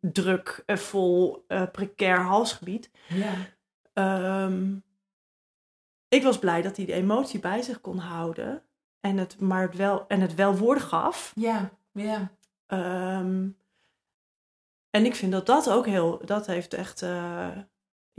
druk, 0.00 0.62
eh, 0.66 0.76
vol, 0.76 1.44
eh, 1.48 1.62
precair 1.72 2.18
halsgebied. 2.20 2.90
ja. 3.08 3.32
Ehm, 3.92 4.74
ik 6.08 6.22
was 6.22 6.38
blij 6.38 6.62
dat 6.62 6.76
hij 6.76 6.86
de 6.86 6.92
emotie 6.92 7.40
bij 7.40 7.62
zich 7.62 7.80
kon 7.80 7.98
houden. 7.98 8.62
En 9.00 9.16
het, 9.16 9.40
maar 9.40 9.62
het 9.62 9.76
wel, 9.76 10.06
en 10.08 10.20
het 10.20 10.34
wel 10.34 10.56
woorden 10.56 10.82
gaf. 10.82 11.32
ja, 11.36 11.70
ja, 11.92 12.30
Ehm, 12.66 13.48
en 14.90 15.04
ik 15.04 15.14
vind 15.14 15.32
dat 15.32 15.46
dat 15.46 15.70
ook 15.70 15.86
heel, 15.86 16.20
dat 16.24 16.46
heeft 16.46 16.74
echt, 16.74 17.02
eh, 17.02 17.48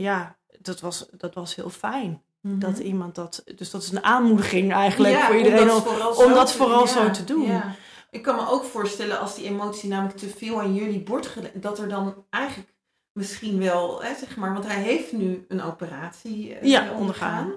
ja, 0.02 0.36
dat 0.60 0.80
was, 0.80 1.06
dat 1.12 1.34
was 1.34 1.54
heel 1.54 1.70
fijn. 1.70 2.22
Mhm. 2.40 2.58
Dat 2.58 2.78
iemand 2.78 3.14
dat, 3.14 3.42
dus 3.56 3.70
dat 3.70 3.82
is 3.82 3.90
een 3.92 4.04
aanmoediging 4.04 4.72
eigenlijk 4.72 5.14
Ja, 5.14 5.26
voor 5.26 5.36
iedereen. 5.36 5.60
Om 5.60 5.66
dat 5.66 5.76
om- 5.76 5.82
vooral, 5.82 6.08
om 6.10 6.14
zo, 6.28 6.34
dat 6.34 6.46
te- 6.46 6.56
vooral 6.56 6.80
ja, 6.86 6.86
zo 6.92 7.10
te 7.10 7.24
doen. 7.24 7.42
ja. 7.42 7.74
Ik 8.10 8.22
kan 8.22 8.36
me 8.36 8.48
ook 8.48 8.64
voorstellen 8.64 9.20
als 9.20 9.34
die 9.34 9.44
emotie 9.44 9.88
namelijk 9.88 10.18
te 10.18 10.28
veel 10.28 10.60
aan 10.60 10.74
jullie 10.74 11.00
bord 11.02 11.26
gelegd, 11.26 11.62
dat 11.62 11.78
er 11.78 11.88
dan 11.88 12.24
eigenlijk 12.30 12.70
misschien 13.12 13.58
wel, 13.58 14.02
hè, 14.02 14.14
zeg 14.14 14.36
maar, 14.36 14.52
want 14.52 14.66
hij 14.66 14.82
heeft 14.82 15.12
nu 15.12 15.44
een 15.48 15.62
operatie 15.62 16.54
eh, 16.54 16.68
Ja, 16.68 16.92
ondergaan. 16.92 17.52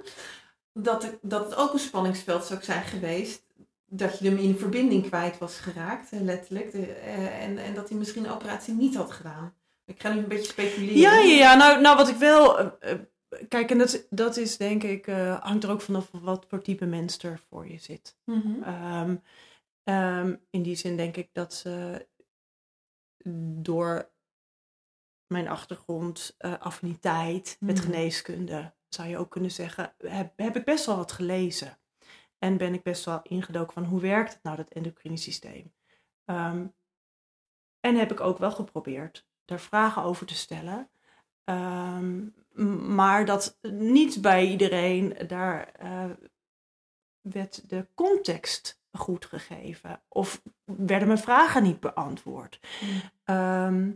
Dat, 0.73 1.03
het- 1.03 1.17
dat 1.21 1.45
het 1.45 1.55
ook 1.55 1.73
een 1.73 1.79
spanningsveld 1.79 2.45
zou 2.45 2.59
zijn 2.63 2.83
geweest. 2.83 3.43
Dat 3.87 4.19
je 4.19 4.29
hem 4.29 4.37
in 4.37 4.57
verbinding 4.57 5.07
kwijt 5.07 5.37
was 5.37 5.57
geraakt, 5.57 6.07
letterlijk. 6.11 6.71
De, 6.71 6.85
eh, 6.85 7.43
en, 7.43 7.57
en 7.57 7.73
dat 7.73 7.89
hij 7.89 7.97
misschien 7.97 8.23
de 8.23 8.33
operatie 8.33 8.73
niet 8.73 8.95
had 8.95 9.11
gedaan. 9.11 9.53
Ik 9.85 10.01
ga 10.01 10.13
nu 10.13 10.19
een 10.19 10.27
beetje 10.27 10.51
speculeren. 10.51 10.97
Ja, 10.99 11.13
ja, 11.19 11.35
ja. 11.35 11.55
Nou, 11.55 11.81
nou 11.81 11.97
wat 11.97 12.09
ik 12.09 12.15
wel. 12.15 12.59
eh, 12.59 12.91
eh, 12.91 12.99
kijk, 13.47 13.71
en 13.71 13.77
dat, 13.77 14.07
dat 14.09 14.37
is 14.37 14.57
denk 14.57 14.83
ik. 14.83 15.07
eh, 15.07 15.41
hangt 15.41 15.63
er 15.63 15.69
ook 15.71 15.81
vanaf 15.81 16.09
wat 16.11 16.45
voor 16.49 16.61
type 16.61 16.85
mens 16.85 17.17
er 17.23 17.39
voor 17.49 17.67
je 17.67 17.77
zit. 17.77 18.17
Mhm. 18.25 18.63
Ehm, 18.63 19.15
ehm, 19.83 20.35
in 20.49 20.61
die 20.63 20.75
zin 20.75 20.97
denk 20.97 21.17
ik 21.17 21.29
dat 21.33 21.53
ze 21.53 22.07
door 23.61 24.11
mijn 25.27 25.47
achtergrond, 25.47 26.35
affiniteit 26.37 27.57
met 27.59 27.75
Mhm. 27.75 27.83
geneeskunde, 27.85 28.73
zou 28.89 29.07
je 29.09 29.17
ook 29.17 29.31
kunnen 29.31 29.51
zeggen, 29.51 29.93
heb, 29.97 30.33
heb 30.35 30.55
ik 30.55 30.63
best 30.65 30.85
wel 30.85 30.95
wat 30.97 31.11
gelezen. 31.11 31.79
En 32.39 32.57
ben 32.57 32.73
ik 32.73 32.83
best 32.83 33.05
wel 33.05 33.19
ingedoken 33.23 33.73
van 33.73 33.83
hoe 33.85 34.01
werkt 34.01 34.33
het 34.33 34.43
nou, 34.43 34.55
dat 34.57 34.69
endocrine 34.69 35.17
systeem. 35.17 35.73
Ehm, 36.25 36.67
en 37.79 37.95
heb 37.95 38.11
ik 38.11 38.19
ook 38.19 38.37
wel 38.37 38.51
geprobeerd 38.51 39.24
daar 39.45 39.59
vragen 39.59 40.03
over 40.03 40.25
te 40.25 40.35
stellen. 40.35 40.89
Ehm, 41.43 42.25
maar 42.95 43.25
dat 43.25 43.57
niet 43.61 44.21
bij 44.21 44.47
iedereen 44.47 45.17
daar 45.27 45.71
eh, 45.71 46.09
werd 47.21 47.69
de 47.69 47.87
context 47.93 48.81
goed 48.91 49.25
gegeven. 49.25 50.01
Of 50.07 50.41
werden 50.63 51.07
mijn 51.07 51.19
vragen 51.19 51.63
niet 51.63 51.79
beantwoord. 51.79 52.59
Mm. 52.81 53.01
Ehm, 53.23 53.91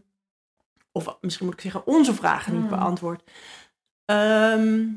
of 0.92 1.18
misschien 1.22 1.46
moet 1.46 1.56
ik 1.56 1.62
zeggen, 1.62 1.88
onze 1.88 2.14
vragen 2.14 2.54
niet 2.54 2.64
Mm. 2.64 2.70
beantwoord. 2.70 3.32
Ehm, 4.06 4.88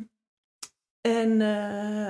en, 1.01 1.41
eh, 1.41 2.09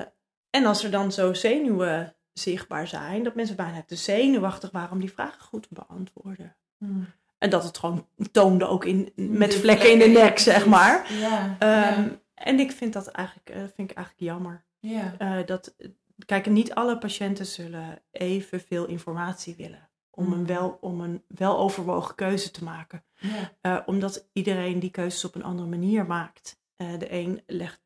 en 0.51 0.65
als 0.67 0.85
er 0.85 0.91
dan 0.91 1.13
zo 1.13 1.35
zenuwen 1.35 2.17
zichtbaar 2.33 2.89
zijn, 2.89 3.23
dat 3.23 3.35
mensen 3.35 3.57
bijna 3.57 3.83
te 3.83 3.97
zenuwachtig 3.97 4.71
waren 4.71 4.91
om 4.91 5.01
die 5.01 5.13
vragen 5.13 5.43
goed 5.43 5.63
te 5.63 5.75
beantwoorden. 5.75 6.57
Mhm. 6.79 7.05
En 7.43 7.51
dat 7.51 7.65
het 7.65 7.79
gewoon 7.79 8.07
toonde 8.33 8.67
ook 8.67 8.85
in, 8.85 9.13
met 9.17 9.53
De 9.53 9.59
vlekken 9.59 9.93
in 9.93 9.99
de 9.99 10.07
nek, 10.21 10.39
zeg 10.39 10.67
maar. 10.67 11.13
Ja, 11.13 11.57
Ehm, 11.59 12.01
ja, 12.03 12.09
En 12.35 12.59
ik 12.59 12.73
vind 12.73 12.93
dat 12.93 13.07
eigenlijk, 13.09 13.51
eh, 13.51 13.57
vind 13.75 13.91
ik 13.91 13.97
eigenlijk 13.97 14.27
jammer. 14.33 14.65
ja. 14.81 15.15
Eh, 15.19 15.47
dat, 15.47 15.75
kijk, 16.27 16.47
niet 16.47 16.75
alle 16.75 16.99
patiënten 16.99 17.47
zullen 17.47 18.03
evenveel 18.11 18.87
informatie 18.87 19.55
willen. 19.57 19.89
Om, 20.11 20.27
Mm. 20.27 20.33
een 20.33 20.47
wel, 20.47 20.79
om 20.81 21.01
een 21.01 21.23
weloverwogen 21.29 22.15
keuze 22.15 22.51
te 22.51 22.65
maken. 22.65 23.05
ja. 23.19 23.53
Eh, 23.61 23.79
omdat 23.87 24.29
iedereen 24.33 24.79
die 24.79 24.91
keuzes 24.91 25.25
op 25.25 25.35
een 25.35 25.45
andere 25.45 25.69
manier 25.69 26.07
maakt. 26.07 26.61
De 26.77 27.13
een 27.13 27.43
legt, 27.47 27.81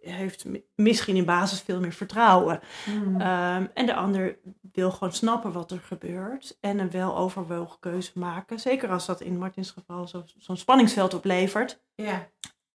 heeft 0.00 0.44
mi- 0.44 0.64
misschien 0.74 1.16
in 1.16 1.24
basis 1.24 1.60
veel 1.60 1.80
meer 1.80 1.92
vertrouwen. 1.92 2.60
Mhm. 2.86 3.20
Ehm, 3.20 3.66
en 3.74 3.86
de 3.86 3.94
ander 3.94 4.38
wil 4.72 4.90
gewoon 4.90 5.12
snappen 5.12 5.52
wat 5.52 5.70
er 5.70 5.80
gebeurt. 5.80 6.56
En 6.60 6.78
een 6.78 6.90
weloverwogen 6.90 7.78
keuze 7.80 8.10
maken. 8.14 8.60
Zeker 8.60 8.90
als 8.90 9.06
dat 9.06 9.20
in 9.20 9.38
Martins 9.38 9.70
geval 9.70 10.08
zo- 10.08 10.24
zo'n 10.38 10.56
spanningsveld 10.56 11.14
oplevert. 11.14 11.82
ja. 11.94 12.28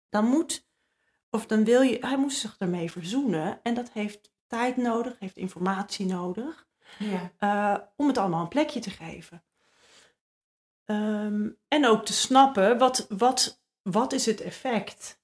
Dan 0.09 0.25
moet, 0.25 0.67
of 1.31 1.47
dan 1.47 1.65
wil 1.65 1.81
je, 1.83 1.97
hij 2.01 2.17
moest 2.17 2.39
zich 2.39 2.55
ermee 2.59 2.91
verzoenen. 2.91 3.61
En 3.63 3.75
dat 3.75 3.91
heeft 3.93 4.33
tijd 4.47 4.77
nodig, 4.77 5.19
heeft 5.19 5.37
informatie 5.37 6.07
nodig. 6.07 6.67
ja. 6.99 7.33
eh, 7.39 7.83
om 7.97 8.07
het 8.07 8.19
allemaal 8.19 8.41
een 8.43 8.49
plekje 8.49 8.81
te 8.81 8.91
geven. 8.91 9.45
Ehm, 10.85 11.49
en 11.69 11.87
ook 11.87 12.05
te 12.05 12.13
snappen, 12.13 12.79
wat, 12.79 13.07
wat, 13.09 13.63
wat 13.83 14.13
is 14.13 14.27
het 14.27 14.41
effect? 14.41 15.21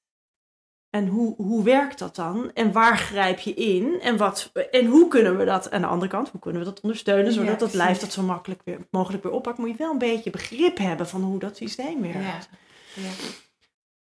En 0.90 1.06
hoe, 1.06 1.34
hoe 1.36 1.62
werkt 1.62 1.98
dat 1.98 2.16
dan? 2.16 2.52
En 2.52 2.72
waar 2.72 2.98
grijp 2.98 3.38
je 3.38 3.54
in? 3.54 4.00
En, 4.00 4.16
wat, 4.16 4.52
en 4.70 4.86
hoe 4.86 5.08
kunnen 5.08 5.38
we 5.38 5.44
dat, 5.44 5.70
aan 5.70 5.80
de 5.80 5.86
andere 5.86 6.10
kant, 6.10 6.28
hoe 6.28 6.40
kunnen 6.40 6.60
we 6.60 6.68
dat 6.68 6.80
ondersteunen, 6.80 7.32
zodat 7.32 7.50
Ja, 7.50 7.56
dat 7.56 7.74
lijf 7.74 7.98
dat 7.98 8.12
zo 8.12 8.22
makkelijk 8.22 8.60
weer, 8.64 8.86
mogelijk 8.90 9.22
weer 9.22 9.32
oppakt? 9.32 9.58
Moet 9.58 9.70
je 9.70 9.76
wel 9.76 9.92
een 9.92 9.98
beetje 9.98 10.30
begrip 10.30 10.78
hebben 10.78 11.08
van 11.08 11.22
hoe 11.22 11.38
dat 11.38 11.56
systeem 11.56 12.02
werkt. 12.02 12.48
Ja. 12.94 13.02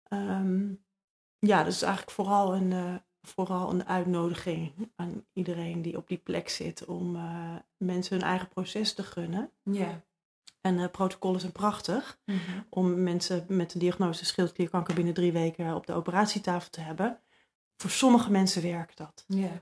Ja. 0.09 0.41
Ja, 1.39 1.63
dus 1.63 1.81
eigenlijk 1.81 2.11
vooral 2.11 2.55
een, 2.55 2.71
eh, 2.71 2.95
vooral 3.21 3.69
een 3.69 3.87
uitnodiging 3.87 4.91
aan 4.95 5.25
iedereen 5.33 5.81
die 5.81 5.97
op 5.97 6.07
die 6.07 6.17
plek 6.17 6.49
zit 6.49 6.85
om 6.85 7.15
eh, 7.15 7.55
mensen 7.77 8.17
hun 8.17 8.27
eigen 8.27 8.47
proces 8.47 8.93
te 8.93 9.03
gunnen. 9.03 9.51
Ja. 9.63 10.05
En 10.61 10.79
eh 10.79 10.89
protocollen 10.91 11.39
zijn 11.39 11.51
prachtig 11.51 12.19
Mhm. 12.25 12.39
om 12.69 13.03
mensen 13.03 13.45
met 13.47 13.73
een 13.73 13.79
diagnose 13.79 14.25
schildklierkanker 14.25 14.93
binnen 14.95 15.13
drie 15.13 15.31
weken 15.31 15.75
op 15.75 15.85
de 15.87 15.93
operatietafel 15.93 16.69
te 16.69 16.81
hebben. 16.81 17.19
Voor 17.77 17.89
sommige 17.89 18.31
mensen 18.31 18.61
werkt 18.61 18.97
dat. 18.97 19.23
Ja. 19.27 19.61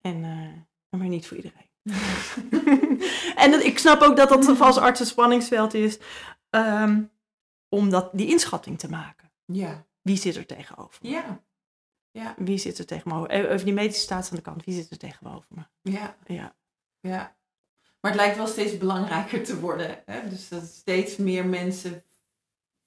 En, 0.00 0.24
eh, 0.24 0.98
maar 0.98 1.08
niet 1.08 1.26
voor 1.26 1.36
iedereen. 1.36 1.68
en 3.42 3.50
dat, 3.50 3.62
ik 3.62 3.78
snap 3.78 4.00
ook 4.00 4.16
dat 4.16 4.28
dat 4.28 4.60
als 4.60 4.76
arts 4.78 5.00
een 5.00 5.06
spanningsveld 5.06 5.74
is 5.74 5.98
ehm, 6.50 7.02
om 7.68 7.90
dat, 7.90 8.10
die 8.12 8.28
inschatting 8.28 8.78
te 8.78 8.90
maken. 8.90 9.32
Ja. 9.44 9.86
Wie 10.02 10.16
zit 10.16 10.36
er 10.36 10.46
tegenover 10.46 10.98
me? 11.02 11.08
Ja. 11.08 11.42
Ja. 12.10 12.34
Wie 12.38 12.58
zit 12.58 12.78
er 12.78 12.86
tegenover 12.86 13.28
me? 13.28 13.48
Even 13.48 13.64
die 13.64 13.74
medische 13.74 14.00
staat 14.02 14.30
aan 14.30 14.36
de 14.36 14.42
kant. 14.42 14.64
Wie 14.64 14.74
zit 14.74 14.90
er 14.90 14.98
tegenover 14.98 15.48
me? 15.48 15.62
Ja. 15.92 16.16
Ja. 16.26 16.54
Ja. 17.00 17.36
Maar 18.00 18.10
het 18.10 18.20
lijkt 18.20 18.36
wel 18.36 18.46
steeds 18.46 18.78
belangrijker 18.78 19.44
te 19.44 19.60
worden. 19.60 20.02
Hè? 20.06 20.28
Dus 20.28 20.48
dat 20.48 20.64
steeds 20.64 21.16
meer 21.16 21.46
mensen 21.46 22.04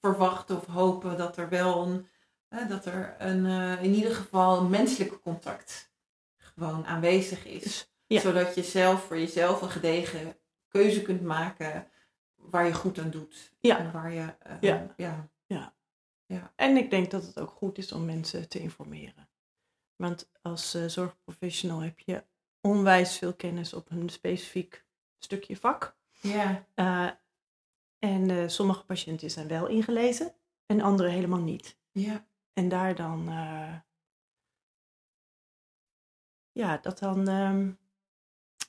verwachten 0.00 0.56
of 0.56 0.66
hopen 0.66 1.18
dat 1.18 1.36
er 1.36 1.48
wel 1.48 1.86
een, 1.86 2.08
hè, 2.48 2.66
dat 2.66 2.86
er 2.86 3.14
een, 3.18 3.46
eh, 3.46 3.82
in 3.82 3.94
ieder 3.94 4.14
geval 4.14 4.58
een 4.58 4.70
menselijk 4.70 5.20
contact 5.22 5.92
gewoon 6.36 6.86
aanwezig 6.86 7.44
is. 7.46 7.92
Ja. 8.06 8.20
Zodat 8.20 8.54
je 8.54 8.62
zelf 8.62 9.04
voor 9.04 9.18
jezelf 9.18 9.62
een 9.62 9.70
gedegen 9.70 10.36
keuze 10.68 11.02
kunt 11.02 11.22
maken 11.22 11.88
waar 12.34 12.66
je 12.66 12.74
goed 12.74 12.98
aan 12.98 13.10
doet. 13.10 13.52
Ja. 13.60 13.78
En 13.78 13.92
waar 13.92 14.12
je, 14.12 14.34
eh, 14.38 14.56
Ja. 14.60 14.94
ja. 16.26 16.52
En 16.56 16.76
ik 16.76 16.90
denk 16.90 17.10
dat 17.10 17.26
het 17.26 17.40
ook 17.40 17.50
goed 17.50 17.78
is 17.78 17.92
om 17.92 18.04
mensen 18.04 18.48
te 18.48 18.58
informeren. 18.58 19.28
Want 19.96 20.30
als 20.42 20.74
eh, 20.74 20.84
zorgprofessional 20.86 21.80
heb 21.80 21.98
je 21.98 22.24
onwijs 22.60 23.18
veel 23.18 23.34
kennis 23.34 23.74
op 23.74 23.90
een 23.90 24.08
specifiek 24.08 24.84
stukje 25.18 25.56
vak. 25.56 25.96
Ja. 26.20 26.66
Eh, 26.74 27.10
en 27.98 28.30
eh, 28.30 28.48
sommige 28.48 28.84
patiënten 28.84 29.30
zijn 29.30 29.48
wel 29.48 29.66
ingelezen 29.66 30.34
en 30.66 30.80
andere 30.80 31.08
helemaal 31.08 31.40
niet. 31.42 31.78
Ja. 31.92 32.26
en 32.52 32.68
daar 32.68 32.94
dan, 32.94 33.28
eh, 33.28 33.74
ja, 36.52 36.76
dat 36.78 36.98
dan, 36.98 37.28
ehm, 37.28 37.72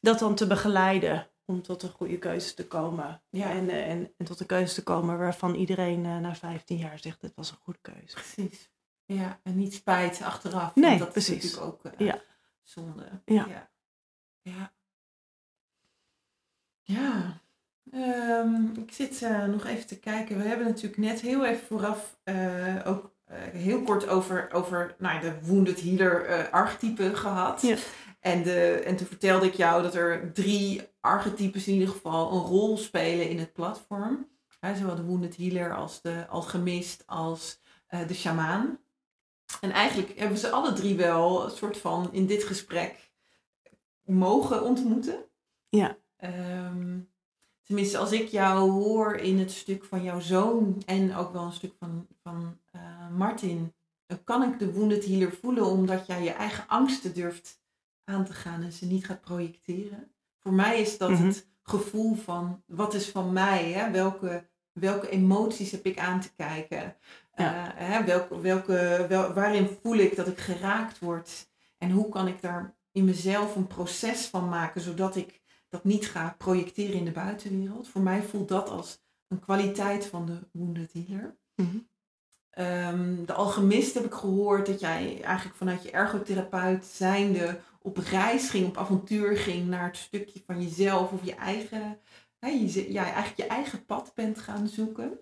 dat 0.01 0.19
dan 0.19 0.35
te 0.35 0.47
begeleiden 0.47 1.29
om 1.45 1.61
tot 1.61 1.83
een 1.83 1.89
goede 1.91 2.17
keuze 2.19 2.53
te 2.53 2.67
komen. 2.67 3.23
Ja. 3.29 3.49
En, 3.49 3.69
en, 3.69 4.13
en 4.17 4.25
tot 4.25 4.39
een 4.39 4.45
keuze 4.45 4.73
te 4.73 4.83
komen 4.83 5.17
waarvan 5.17 5.55
iedereen 5.55 6.01
na 6.01 6.35
15 6.35 6.77
jaar 6.77 6.99
zegt, 6.99 7.21
dit 7.21 7.35
was 7.35 7.51
een 7.51 7.57
goede 7.57 7.79
keuze. 7.81 8.13
Precies. 8.15 8.69
Ja, 9.05 9.39
en 9.43 9.55
niet 9.55 9.73
spijt 9.73 10.21
achteraf. 10.21 10.75
Nee, 10.75 10.97
dat 10.97 11.11
precies. 11.11 11.43
is 11.43 11.55
natuurlijk 11.55 11.85
ook 11.85 11.99
Ja. 11.99 12.21
zonde. 12.63 13.21
Ja. 13.25 13.47
Ja. 13.47 13.71
Ja. 14.41 14.73
Ja. 16.85 17.41
Ehm, 17.91 18.65
ik 18.77 18.91
zit 18.91 19.21
eh, 19.21 19.45
nog 19.45 19.65
even 19.65 19.87
te 19.87 19.99
kijken. 19.99 20.37
We 20.37 20.43
hebben 20.43 20.67
natuurlijk 20.67 20.97
net 20.97 21.21
heel 21.21 21.45
even 21.45 21.65
vooraf 21.65 22.17
eh, 22.23 22.75
ook 22.85 23.13
eh, 23.25 23.37
heel 23.37 23.81
kort 23.81 24.07
over, 24.07 24.49
over 24.51 24.95
nou, 24.97 25.21
de 25.21 25.33
Wounded 25.41 25.81
Healer 25.81 26.49
archetype 26.49 27.15
gehad. 27.15 27.61
Ja. 27.61 27.75
En, 28.19 28.43
de, 28.43 28.69
en 28.85 28.95
toen 28.95 29.07
vertelde 29.07 29.45
ik 29.45 29.53
jou 29.53 29.83
dat 29.83 29.95
er 29.95 30.33
drie 30.33 30.81
archetypes 30.99 31.67
in 31.67 31.73
ieder 31.73 31.89
geval 31.89 32.31
een 32.31 32.41
rol 32.41 32.77
spelen 32.77 33.29
in 33.29 33.39
het 33.39 33.53
platform. 33.53 34.27
Zowel 34.75 34.95
de 34.95 35.03
Wounded 35.03 35.37
Healer 35.37 35.75
als 35.75 36.01
de 36.01 36.27
alchemist 36.27 37.03
als 37.05 37.59
de 38.07 38.13
shamaan. 38.13 38.79
En 39.61 39.71
eigenlijk 39.71 40.19
hebben 40.19 40.37
ze 40.37 40.49
alle 40.49 40.73
drie 40.73 40.95
wel 40.95 41.45
een 41.45 41.51
soort 41.51 41.77
van 41.77 42.09
in 42.11 42.25
dit 42.25 42.43
gesprek 42.43 43.11
mogen 44.03 44.63
ontmoeten. 44.63 45.25
Ja. 45.69 45.97
Ehm, 46.33 46.99
tenminste, 47.63 47.97
als 47.97 48.11
ik 48.11 48.27
jou 48.27 48.69
hoor 48.71 49.15
in 49.15 49.39
het 49.39 49.51
stuk 49.51 49.83
van 49.83 50.03
jouw 50.03 50.19
zoon 50.19 50.81
en 50.85 51.15
ook 51.15 51.33
wel 51.33 51.43
een 51.43 51.51
stuk 51.51 51.73
van, 51.79 52.07
van 52.23 52.57
eh, 52.71 52.81
Martin, 53.17 53.73
dan 54.05 54.23
kan 54.23 54.43
ik 54.43 54.59
de 54.59 54.71
wounded 54.73 55.05
healer 55.05 55.31
voelen 55.31 55.65
omdat 55.65 56.07
jij 56.07 56.23
je 56.23 56.31
eigen 56.31 56.67
angsten 56.67 57.13
durft 57.13 57.61
aan 58.03 58.25
te 58.25 58.33
gaan 58.33 58.63
en 58.63 58.71
ze 58.71 58.85
niet 58.85 59.05
gaat 59.05 59.21
projecteren. 59.21 60.11
Voor 60.39 60.53
mij 60.53 60.81
is 60.81 60.97
dat 60.97 61.09
Mhm. 61.09 61.25
het 61.25 61.47
gevoel 61.63 62.15
van 62.15 62.63
wat 62.65 62.93
is 62.93 63.09
van 63.09 63.33
mij, 63.33 63.71
hè? 63.71 63.91
Welke, 63.91 64.47
welke 64.71 65.09
emoties 65.09 65.71
heb 65.71 65.85
ik 65.85 65.99
aan 65.99 66.19
te 66.21 66.33
kijken, 66.35 66.95
Ja. 67.37 67.75
Eh, 67.75 67.87
hè? 67.89 68.03
Welke, 68.03 68.39
welke, 68.41 69.05
wel, 69.09 69.33
waarin 69.33 69.67
voel 69.81 69.95
ik 69.95 70.15
dat 70.15 70.27
ik 70.27 70.37
geraakt 70.39 70.99
word 70.99 71.49
en 71.77 71.91
hoe 71.91 72.09
kan 72.09 72.27
ik 72.27 72.41
daar 72.41 72.75
in 72.91 73.05
mezelf 73.05 73.55
een 73.55 73.67
proces 73.67 74.25
van 74.25 74.49
maken 74.49 74.81
zodat 74.81 75.15
ik 75.15 75.41
dat 75.75 75.83
niet 75.83 76.07
ga 76.07 76.35
projecteren 76.37 76.95
in 76.95 77.05
de 77.05 77.11
buitenwereld. 77.11 77.87
Voor 77.87 78.01
mij 78.01 78.21
voelt 78.23 78.47
dat 78.47 78.69
als 78.69 78.99
een 79.27 79.39
kwaliteit 79.39 80.05
van 80.05 80.25
de 80.25 80.39
wounded 80.51 80.93
healer. 80.93 81.35
Ehm, 82.49 83.25
de 83.25 83.33
alchemist 83.33 83.93
heb 83.93 84.05
ik 84.05 84.13
gehoord 84.13 84.65
dat 84.65 84.79
jij 84.79 85.21
eigenlijk 85.21 85.55
vanuit 85.57 85.83
je 85.83 85.91
ergotherapeut 85.91 86.85
zijnde 86.85 87.59
op 87.81 87.97
reis 87.97 88.49
ging, 88.49 88.67
op 88.67 88.77
avontuur 88.77 89.37
ging 89.37 89.67
naar 89.67 89.85
het 89.85 89.97
stukje 89.97 90.41
van 90.45 90.61
jezelf 90.61 91.11
of 91.11 91.23
je 91.25 91.35
eigen, 91.35 91.99
hè, 92.39 92.47
je, 92.49 92.67
ze- 92.69 92.91
ja, 92.91 93.03
eigenlijk 93.03 93.37
je 93.37 93.45
eigen 93.47 93.85
pad 93.85 94.11
bent 94.15 94.39
gaan 94.39 94.67
zoeken. 94.67 95.19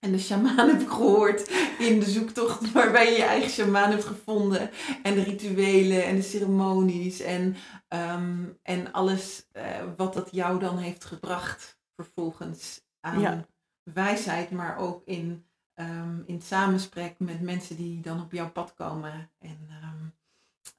En 0.00 0.12
de 0.12 0.18
shamaan 0.18 0.68
heb 0.68 0.80
ik 0.80 0.88
gehoord 0.88 1.48
in 1.78 2.00
de 2.00 2.10
zoektocht 2.10 2.72
waarbij 2.72 3.10
je 3.10 3.16
je 3.16 3.24
eigen 3.24 3.50
shamaan 3.50 3.90
hebt 3.90 4.04
gevonden. 4.04 4.70
En 5.02 5.14
de 5.14 5.22
rituelen 5.22 6.04
en 6.04 6.16
de 6.16 6.22
ceremonies 6.22 7.20
en, 7.20 7.56
ehm, 7.88 8.44
en 8.62 8.92
alles 8.92 9.46
eh, 9.52 9.64
wat 9.96 10.14
dat 10.14 10.28
jou 10.32 10.58
dan 10.60 10.78
heeft 10.78 11.04
gebracht 11.04 11.78
vervolgens 11.96 12.80
aan 13.00 13.20
Ja. 13.20 13.46
wijsheid, 13.82 14.50
maar 14.50 14.78
ook 14.78 15.02
in, 15.04 15.44
ehm, 15.74 16.22
in 16.26 16.40
samensprek 16.42 17.14
met 17.18 17.40
mensen 17.40 17.76
die 17.76 18.00
dan 18.00 18.20
op 18.22 18.32
jouw 18.32 18.50
pad 18.50 18.74
komen. 18.74 19.30
En 19.38 19.68
ehm, 19.68 20.08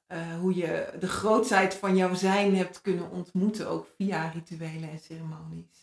eh, 0.06 0.38
hoe 0.40 0.54
je 0.56 0.96
de 1.00 1.08
grootheid 1.08 1.74
van 1.74 1.96
jouw 1.96 2.14
zijn 2.14 2.56
hebt 2.56 2.80
kunnen 2.80 3.10
ontmoeten, 3.10 3.68
ook 3.68 3.86
via 3.96 4.28
rituelen 4.28 4.90
en 4.90 4.98
ceremonies. 4.98 5.81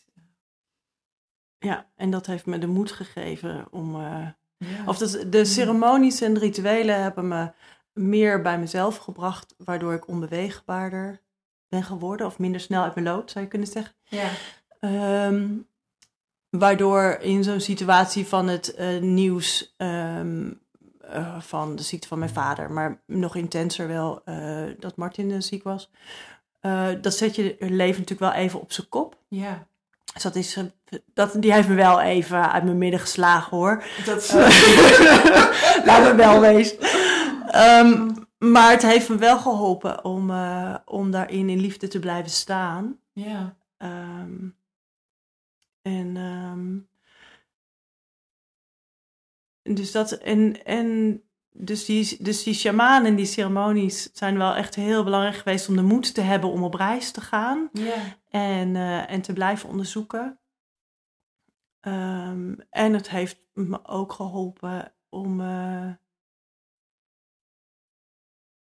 Ja, 1.59 1.85
en 1.95 2.09
dat 2.11 2.25
heeft 2.25 2.45
me 2.45 2.57
de 2.57 2.67
moed 2.67 2.91
gegeven 2.91 3.67
om. 3.71 3.95
eh, 3.95 4.27
Ja. 4.57 4.83
of 4.85 4.97
dat, 4.97 5.25
de 5.27 5.45
ceremonies 5.45 6.21
en 6.21 6.33
de 6.33 6.39
rituelen 6.39 7.01
hebben 7.01 7.27
me 7.27 7.51
meer 7.93 8.41
bij 8.41 8.59
mezelf 8.59 8.97
gebracht, 8.97 9.55
waardoor 9.57 9.93
ik 9.93 10.07
onbeweegbaarder 10.07 11.21
ben 11.67 11.83
geworden, 11.83 12.25
of 12.27 12.39
minder 12.39 12.61
snel 12.61 12.83
uit 12.83 12.95
mijn 12.95 13.07
lood, 13.07 13.31
zou 13.31 13.43
je 13.43 13.49
kunnen 13.49 13.67
zeggen. 13.67 13.93
ja. 14.03 14.29
Ehm, 14.79 15.47
waardoor 16.49 17.17
in 17.21 17.43
zo'n 17.43 17.59
situatie 17.59 18.27
van 18.27 18.47
het 18.47 18.73
eh, 18.73 18.97
nieuws 19.01 19.73
ehm, 19.77 20.51
eh, 21.01 21.41
van 21.41 21.75
de 21.75 21.83
ziekte 21.83 22.07
van 22.07 22.19
mijn 22.19 22.31
vader, 22.31 22.71
maar 22.71 23.01
nog 23.05 23.35
intenser 23.35 23.87
wel 23.87 24.21
dat 24.79 24.95
Martin 24.95 25.43
ziek 25.43 25.63
was. 25.63 25.89
dat 27.01 27.13
zet 27.13 27.35
je 27.35 27.55
leven 27.59 28.01
natuurlijk 28.01 28.19
wel 28.19 28.31
even 28.43 28.61
op 28.61 28.71
zijn 28.71 28.89
kop. 28.89 29.17
ja. 29.27 29.67
Dus 30.13 30.23
dat 30.23 30.35
is, 30.35 30.55
eh, 30.55 30.63
dat, 31.13 31.35
die 31.41 31.53
heeft 31.53 31.67
me 31.67 31.75
wel 31.75 32.01
even 32.01 32.51
uit 32.51 32.63
mijn 32.63 32.77
midden 32.77 32.99
geslagen 32.99 33.57
hoor. 33.57 33.83
Dat 34.05 34.21
is, 34.21 34.31
Laat 35.85 36.03
me 36.03 36.13
wel 36.15 36.39
wezen. 36.39 36.77
Ehm, 37.47 38.09
maar 38.37 38.71
het 38.71 38.81
heeft 38.81 39.09
me 39.09 39.15
wel 39.15 39.39
geholpen 39.39 40.03
om, 40.03 40.29
eh, 40.31 40.75
om 40.85 41.11
daarin 41.11 41.49
in 41.49 41.59
liefde 41.59 41.87
te 41.87 41.99
blijven 41.99 42.31
staan. 42.31 42.99
ja. 43.13 43.57
Ehm, 43.77 44.49
en, 45.81 46.17
ehm, 46.17 46.77
dus 49.75 49.91
dat, 49.91 50.11
en, 50.11 50.65
en 50.65 51.21
dus 51.61 51.85
die, 51.85 52.23
dus 52.23 52.43
die 52.43 52.53
shaman 52.53 53.05
en 53.05 53.15
die 53.15 53.25
ceremonies 53.25 54.09
zijn 54.13 54.37
wel 54.37 54.55
echt 54.55 54.75
heel 54.75 55.03
belangrijk 55.03 55.35
geweest 55.35 55.69
om 55.69 55.75
de 55.75 55.81
moed 55.81 56.13
te 56.13 56.21
hebben 56.21 56.51
om 56.51 56.63
op 56.63 56.73
reis 56.73 57.11
te 57.11 57.21
gaan 57.21 57.69
en, 58.29 58.75
eh, 58.75 59.11
en 59.11 59.21
te 59.21 59.33
blijven 59.33 59.69
onderzoeken. 59.69 60.39
Ehm, 61.79 62.53
en 62.69 62.93
het 62.93 63.09
heeft 63.09 63.41
me 63.53 63.85
ook 63.85 64.11
geholpen 64.11 64.93
om 65.09 65.41
eh, 65.41 65.91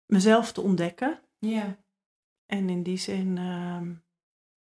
mezelf 0.06 0.52
te 0.52 0.60
ontdekken. 0.60 1.20
Ja. 1.38 1.76
En 2.46 2.68
in 2.68 2.82
die 2.82 2.98
zin 2.98 3.38
ehm, 3.38 3.94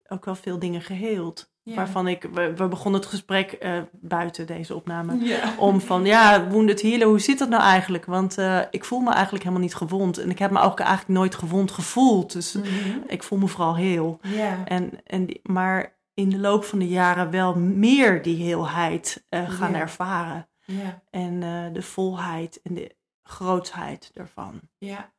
ook 0.09 0.25
wel 0.25 0.37
veel 0.37 0.59
dingen 0.59 0.83
geheeld. 0.83 1.54
Ja. 1.67 1.75
Waarvan 1.75 2.09
ik, 2.09 2.23
we, 2.33 2.55
we 2.57 2.69
begonnen 2.69 3.01
het 3.01 3.11
gesprek 3.11 3.53
eh, 3.53 3.73
buiten 3.93 4.47
deze 4.47 4.75
opname. 4.75 5.25
Ja. 5.25 5.55
Om 5.59 5.81
van, 5.81 6.05
ja, 6.05 6.49
wounded 6.49 6.83
healer, 6.83 7.07
hoe 7.07 7.19
zit 7.21 7.39
dat 7.39 7.49
nou 7.49 7.63
eigenlijk? 7.63 8.05
Want 8.05 8.39
eh, 8.39 8.61
ik 8.71 8.85
voel 8.85 9.01
me 9.01 9.11
eigenlijk 9.13 9.45
helemaal 9.45 9.65
niet 9.65 9.75
gewond. 9.75 10.19
En 10.19 10.31
ik 10.31 10.39
heb 10.39 10.51
me 10.51 10.61
ook 10.61 10.81
eigenlijk 10.81 11.19
nooit 11.19 11.35
gewond 11.35 11.71
gevoeld. 11.71 12.33
Dus 12.33 12.53
Mhm. 12.53 12.99
ik 13.07 13.23
voel 13.23 13.39
me 13.39 13.49
vooral 13.49 13.77
heel. 13.77 14.19
Ja. 14.23 14.65
En, 14.65 14.91
en 15.07 15.41
maar 15.43 15.97
in 16.15 16.29
de 16.31 16.39
loop 16.39 16.65
van 16.65 16.79
de 16.79 16.89
jaren 16.89 17.31
wel 17.31 17.55
meer 17.59 18.23
die 18.23 18.43
heelheid 18.45 19.25
eh, 19.29 19.51
gaan 19.51 19.75
ervaren. 19.75 20.49
Ja. 20.65 21.03
En 21.11 21.41
de 21.73 21.83
volheid 21.83 22.61
en 22.63 22.75
de 22.75 22.95
grootsheid 23.23 24.11
ervan. 24.15 24.61
Ja. 24.79 25.13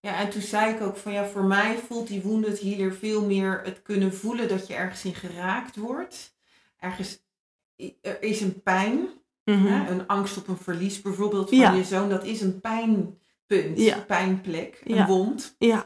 Ja, 0.00 0.18
en 0.20 0.30
toen 0.30 0.40
zei 0.42 0.74
ik 0.74 0.80
ook 0.80 0.96
van 0.96 1.12
ja, 1.12 1.26
voor 1.26 1.44
mij 1.44 1.78
voelt 1.78 2.08
die 2.08 2.22
wounded 2.22 2.60
healer 2.60 2.94
veel 2.94 3.24
meer 3.24 3.60
het 3.64 3.82
kunnen 3.82 4.14
voelen 4.14 4.48
dat 4.48 4.66
je 4.66 4.74
ergens 4.74 5.04
in 5.04 5.14
geraakt 5.14 5.76
wordt. 5.76 6.34
Ergens, 6.78 7.18
er 8.00 8.22
is 8.22 8.40
een 8.40 8.62
pijn, 8.62 9.08
Mhm. 9.44 9.66
hè, 9.66 9.90
een 9.90 10.06
angst 10.06 10.36
op 10.36 10.48
een 10.48 10.56
verlies 10.56 11.02
bijvoorbeeld 11.02 11.48
van 11.48 11.58
Ja. 11.58 11.72
je 11.72 11.84
zoon. 11.84 12.08
Dat 12.08 12.24
is 12.24 12.40
een 12.40 12.60
pijnpunt, 12.60 13.78
Ja. 13.80 13.96
een 13.96 14.06
pijnplek, 14.06 14.80
een 14.84 14.94
Ja. 14.94 15.06
wond. 15.06 15.54
Ja, 15.58 15.84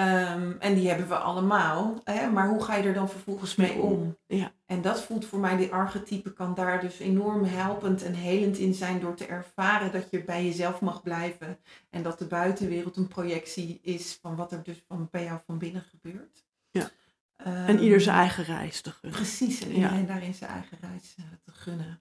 Ehm, 0.00 0.52
en 0.58 0.74
die 0.74 0.88
hebben 0.88 1.08
we 1.08 1.16
allemaal. 1.16 2.00
Hè? 2.04 2.30
Maar 2.30 2.48
hoe 2.48 2.62
ga 2.64 2.76
je 2.76 2.82
er 2.82 2.94
dan 2.94 3.08
vervolgens 3.08 3.56
mee 3.56 3.72
om? 3.72 4.16
ja. 4.26 4.52
En 4.66 4.82
dat 4.82 5.02
voelt 5.02 5.24
voor 5.24 5.38
mij, 5.38 5.56
die 5.56 5.72
archetype 5.72 6.32
kan 6.32 6.54
daar 6.54 6.80
dus 6.80 6.98
enorm 6.98 7.44
helpend 7.44 8.02
en 8.02 8.14
helend 8.14 8.58
in 8.58 8.74
zijn 8.74 9.00
door 9.00 9.14
te 9.14 9.26
ervaren 9.26 9.92
dat 9.92 10.10
je 10.10 10.24
bij 10.24 10.44
jezelf 10.44 10.80
mag 10.80 11.02
blijven. 11.02 11.58
En 11.90 12.02
dat 12.02 12.18
de 12.18 12.26
buitenwereld 12.26 12.96
een 12.96 13.08
projectie 13.08 13.80
is 13.82 14.18
van 14.22 14.36
wat 14.36 14.52
er 14.52 14.62
dus 14.62 14.82
van, 14.88 15.08
bij 15.10 15.24
jou 15.24 15.40
van 15.46 15.58
binnen 15.58 15.82
gebeurt. 15.82 16.44
Ja. 16.70 16.90
Ehm, 17.36 17.66
en 17.66 17.78
ieder 17.78 18.00
zijn 18.00 18.16
eigen 18.16 18.44
reis 18.44 18.80
te 18.80 18.90
gunnen. 18.90 19.18
Precies, 19.18 19.60
en 19.62 19.78
Ja. 19.78 20.02
daarin 20.02 20.34
zijn 20.34 20.50
eigen 20.50 20.78
reis 20.80 21.14
eh, 21.18 21.24
te 21.44 21.52
gunnen. 21.52 22.00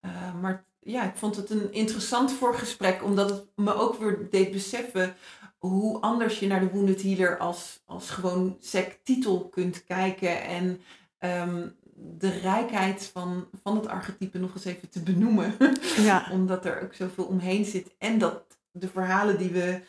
Eh, 0.00 0.34
maar 0.40 0.64
ja, 0.80 1.04
ik 1.04 1.16
vond 1.16 1.36
het 1.36 1.50
een 1.50 1.72
interessant 1.72 2.32
voorgesprek, 2.32 3.04
omdat 3.04 3.30
het 3.30 3.44
me 3.56 3.74
ook 3.74 3.94
weer 3.98 4.30
deed 4.30 4.50
beseffen 4.50 5.14
hoe 5.60 6.00
anders 6.00 6.38
je 6.38 6.46
naar 6.46 6.60
de 6.60 6.70
Wounded 6.70 7.02
Healer 7.02 7.38
als, 7.38 7.82
als 7.84 8.10
gewoon 8.10 8.56
sec-titel 8.60 9.48
kunt 9.48 9.84
kijken. 9.84 10.42
En 10.42 10.80
ehm, 11.18 11.68
de 11.94 12.28
rijkheid 12.30 13.06
van, 13.12 13.48
van 13.62 13.76
het 13.76 13.86
archetype 13.86 14.38
nog 14.38 14.54
eens 14.54 14.64
even 14.64 14.88
te 14.88 15.02
benoemen. 15.02 15.54
Ja, 15.96 16.28
omdat 16.32 16.64
er 16.64 16.82
ook 16.82 16.94
zoveel 16.94 17.24
omheen 17.24 17.64
zit. 17.64 17.94
En 17.98 18.18
dat 18.18 18.58
de 18.70 18.88
verhalen 18.88 19.38
die, 19.38 19.50
we, 19.50 19.82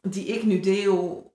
die 0.00 0.26
ik 0.26 0.42
nu 0.44 0.60
deel 0.60 1.32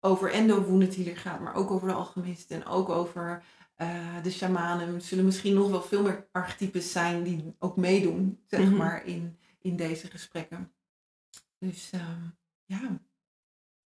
over 0.00 0.32
Endo 0.32 0.62
Wounded 0.64 0.96
Healer 0.96 1.16
gaat, 1.16 1.40
maar 1.40 1.54
ook 1.54 1.70
over 1.70 1.88
de 1.88 1.94
alchemist 1.94 2.50
en 2.50 2.66
ook 2.66 2.88
over 2.88 3.42
eh, 3.74 4.22
de 4.22 4.30
shamanen, 4.30 5.00
zullen 5.02 5.24
misschien 5.24 5.54
nog 5.54 5.70
wel 5.70 5.82
veel 5.82 6.02
meer 6.02 6.26
archetypes 6.32 6.92
zijn 6.92 7.22
die 7.22 7.54
ook 7.58 7.76
meedoen, 7.76 8.40
zeg 8.46 8.60
Mhm. 8.60 8.76
maar, 8.76 9.06
in, 9.06 9.38
in 9.58 9.76
deze 9.76 10.06
gesprekken. 10.06 10.72
Dus 11.58 11.90
uh, 11.94 12.00
ja, 12.80 12.98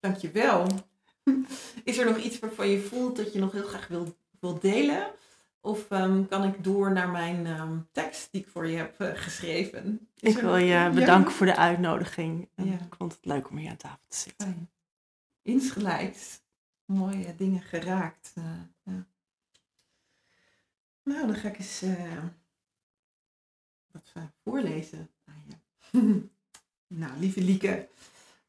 dankjewel. 0.00 0.66
Is 1.84 1.98
er 1.98 2.04
nog 2.04 2.16
iets 2.16 2.38
waarvan 2.38 2.68
je 2.68 2.80
voelt 2.80 3.16
dat 3.16 3.32
je 3.32 3.38
nog 3.38 3.52
heel 3.52 3.66
graag 3.66 3.88
wil, 3.88 4.16
wil 4.40 4.58
delen? 4.58 5.10
Of 5.60 5.90
ehm, 5.90 6.26
kan 6.26 6.44
ik 6.44 6.64
door 6.64 6.92
naar 6.92 7.08
mijn 7.08 7.46
ehm, 7.46 7.78
tekst 7.92 8.28
die 8.32 8.40
ik 8.40 8.48
voor 8.48 8.66
je 8.66 8.76
heb 8.76 9.00
eh, 9.00 9.10
geschreven? 9.14 10.08
ik 10.20 10.38
wil 10.38 10.56
je 10.56 10.90
bedanken 10.94 11.32
voor 11.32 11.46
de 11.46 11.56
uitnodiging. 11.56 12.48
Ik 12.54 12.94
vond 12.96 13.12
het 13.12 13.24
leuk 13.24 13.50
om 13.50 13.56
hier 13.56 13.70
aan 13.70 13.76
tafel 13.76 14.04
te 14.08 14.16
zitten. 14.16 14.46
Fijn. 14.46 14.70
Insgelijks. 15.42 16.40
Mooie 16.84 17.34
dingen 17.36 17.62
geraakt. 17.62 18.32
Uh, 18.38 18.44
ja. 18.82 19.06
Nou, 21.02 21.26
dan 21.26 21.36
ga 21.36 21.48
ik 21.48 21.58
eens 21.58 21.82
uh, 21.82 22.24
wat 23.90 24.12
voorlezen 24.44 25.10
aan 25.24 25.44
je. 25.46 26.28
nou, 27.00 27.18
lieve 27.18 27.40
Lieke. 27.40 27.88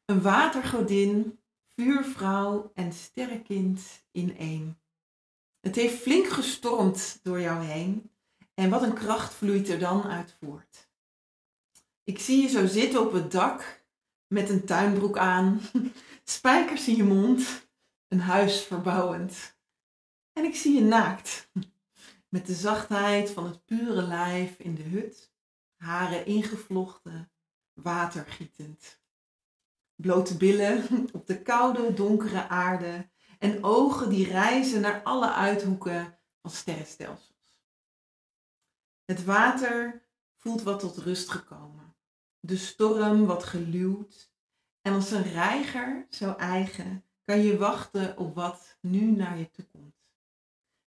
Een 0.08 0.22
watergodin, 0.22 1.40
vuurvrouw 1.66 2.70
en 2.74 2.92
sterrenkind 2.92 4.04
in 4.10 4.36
één. 4.36 4.80
Het 5.60 5.76
heeft 5.76 6.02
flink 6.02 6.26
gestormd 6.28 7.20
door 7.22 7.40
jou 7.40 7.64
heen 7.64 8.10
en 8.54 8.70
wat 8.70 8.82
een 8.82 8.94
kracht 8.94 9.34
vloeit 9.34 9.68
er 9.68 9.78
dan 9.78 10.02
uit 10.02 10.36
voort. 10.40 10.90
Ik 12.04 12.18
zie 12.18 12.42
je 12.42 12.48
zo 12.48 12.66
zitten 12.66 13.00
op 13.00 13.12
het 13.12 13.30
dak 13.30 13.84
met 14.26 14.48
een 14.48 14.64
tuinbroek 14.64 15.18
aan, 15.18 15.60
spijkers 16.24 16.88
in 16.88 16.96
je 16.96 17.04
mond, 17.04 17.68
een 18.08 18.20
huis 18.20 18.62
verbouwend. 18.62 19.58
En 20.32 20.44
ik 20.44 20.56
zie 20.56 20.74
je 20.74 20.84
naakt, 20.84 21.50
met 22.28 22.46
de 22.46 22.54
zachtheid 22.54 23.30
van 23.30 23.44
het 23.44 23.64
pure 23.64 24.02
lijf 24.02 24.58
in 24.58 24.74
de 24.74 24.82
hut, 24.82 25.32
haren 25.76 26.26
ingevlochten, 26.26 27.32
water 27.72 28.26
gietend. 28.26 29.00
Blote 30.00 30.36
billen 30.36 30.84
op 31.12 31.26
de 31.26 31.42
koude, 31.42 31.94
donkere 31.94 32.48
aarde 32.48 33.10
en 33.38 33.64
ogen 33.64 34.08
die 34.08 34.26
reizen 34.26 34.80
naar 34.80 35.02
alle 35.02 35.32
uithoeken 35.32 36.18
van 36.40 36.50
sterrenstelsels. 36.50 37.62
Het 39.04 39.24
water 39.24 40.08
voelt 40.36 40.62
wat 40.62 40.80
tot 40.80 40.96
rust 40.96 41.28
gekomen, 41.28 41.96
de 42.40 42.56
storm 42.56 43.26
wat 43.26 43.44
geluwd 43.44 44.32
en 44.80 44.92
als 44.92 45.10
een 45.10 45.22
reiger 45.22 46.06
zo 46.10 46.32
eigen 46.32 47.04
kan 47.24 47.40
je 47.40 47.58
wachten 47.58 48.16
op 48.16 48.34
wat 48.34 48.78
nu 48.80 49.00
naar 49.00 49.38
je 49.38 49.50
toe 49.50 49.64
komt. 49.64 49.96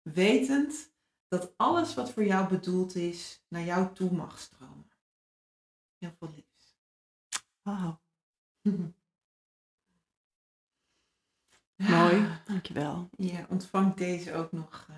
Wetend 0.01 0.93
dat 1.27 1.53
alles 1.57 1.93
wat 1.93 2.11
voor 2.11 2.23
jou 2.23 2.49
bedoeld 2.49 2.95
is 2.95 3.43
naar 3.47 3.63
jou 3.63 3.93
toe 3.93 4.11
mag 4.11 4.39
stromen. 4.39 4.91
Heel 5.97 6.13
veel 6.19 6.33
liefs. 6.35 6.77
Wauw. 7.61 8.01
Mooi, 11.89 12.27
dankjewel. 12.45 13.09
Je 13.17 13.45
ontvangt 13.49 13.97
deze 13.97 14.33
ook 14.33 14.51
nog 14.51 14.87
uh, 14.89 14.95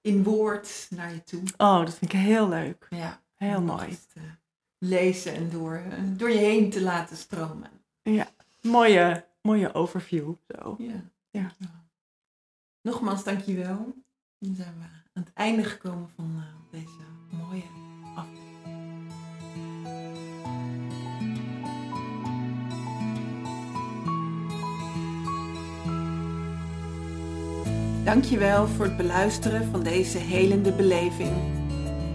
in 0.00 0.22
woord 0.22 0.86
naar 0.90 1.12
je 1.14 1.22
toe. 1.22 1.42
Oh, 1.56 1.78
dat 1.78 1.94
vind 1.94 2.12
ik 2.12 2.18
heel 2.18 2.48
leuk. 2.48 2.86
Ja. 2.90 3.20
Heel 3.34 3.62
mooi. 3.62 3.98
Lezen 4.78 5.34
en 5.34 5.50
door, 5.50 5.82
uh, 5.86 5.94
door 6.16 6.30
je 6.30 6.38
heen 6.38 6.70
te 6.70 6.82
laten 6.82 7.16
stromen. 7.16 7.70
Ja, 8.02 8.28
mooie, 8.62 9.26
mooie 9.42 9.74
overview. 9.74 10.34
Zo. 10.48 10.76
Ja. 10.78 11.10
ja. 11.30 11.54
Nogmaals, 12.82 13.24
dankjewel. 13.24 13.94
Dan 14.38 14.54
zijn 14.54 14.74
we 14.78 14.84
aan 15.12 15.22
het 15.22 15.32
einde 15.32 15.64
gekomen 15.64 16.10
van 16.16 16.34
uh, 16.36 16.70
deze 16.80 17.04
mooie 17.30 17.64
Dankjewel 28.06 28.66
voor 28.66 28.84
het 28.84 28.96
beluisteren 28.96 29.68
van 29.70 29.82
deze 29.82 30.18
helende 30.18 30.72
beleving. 30.72 31.32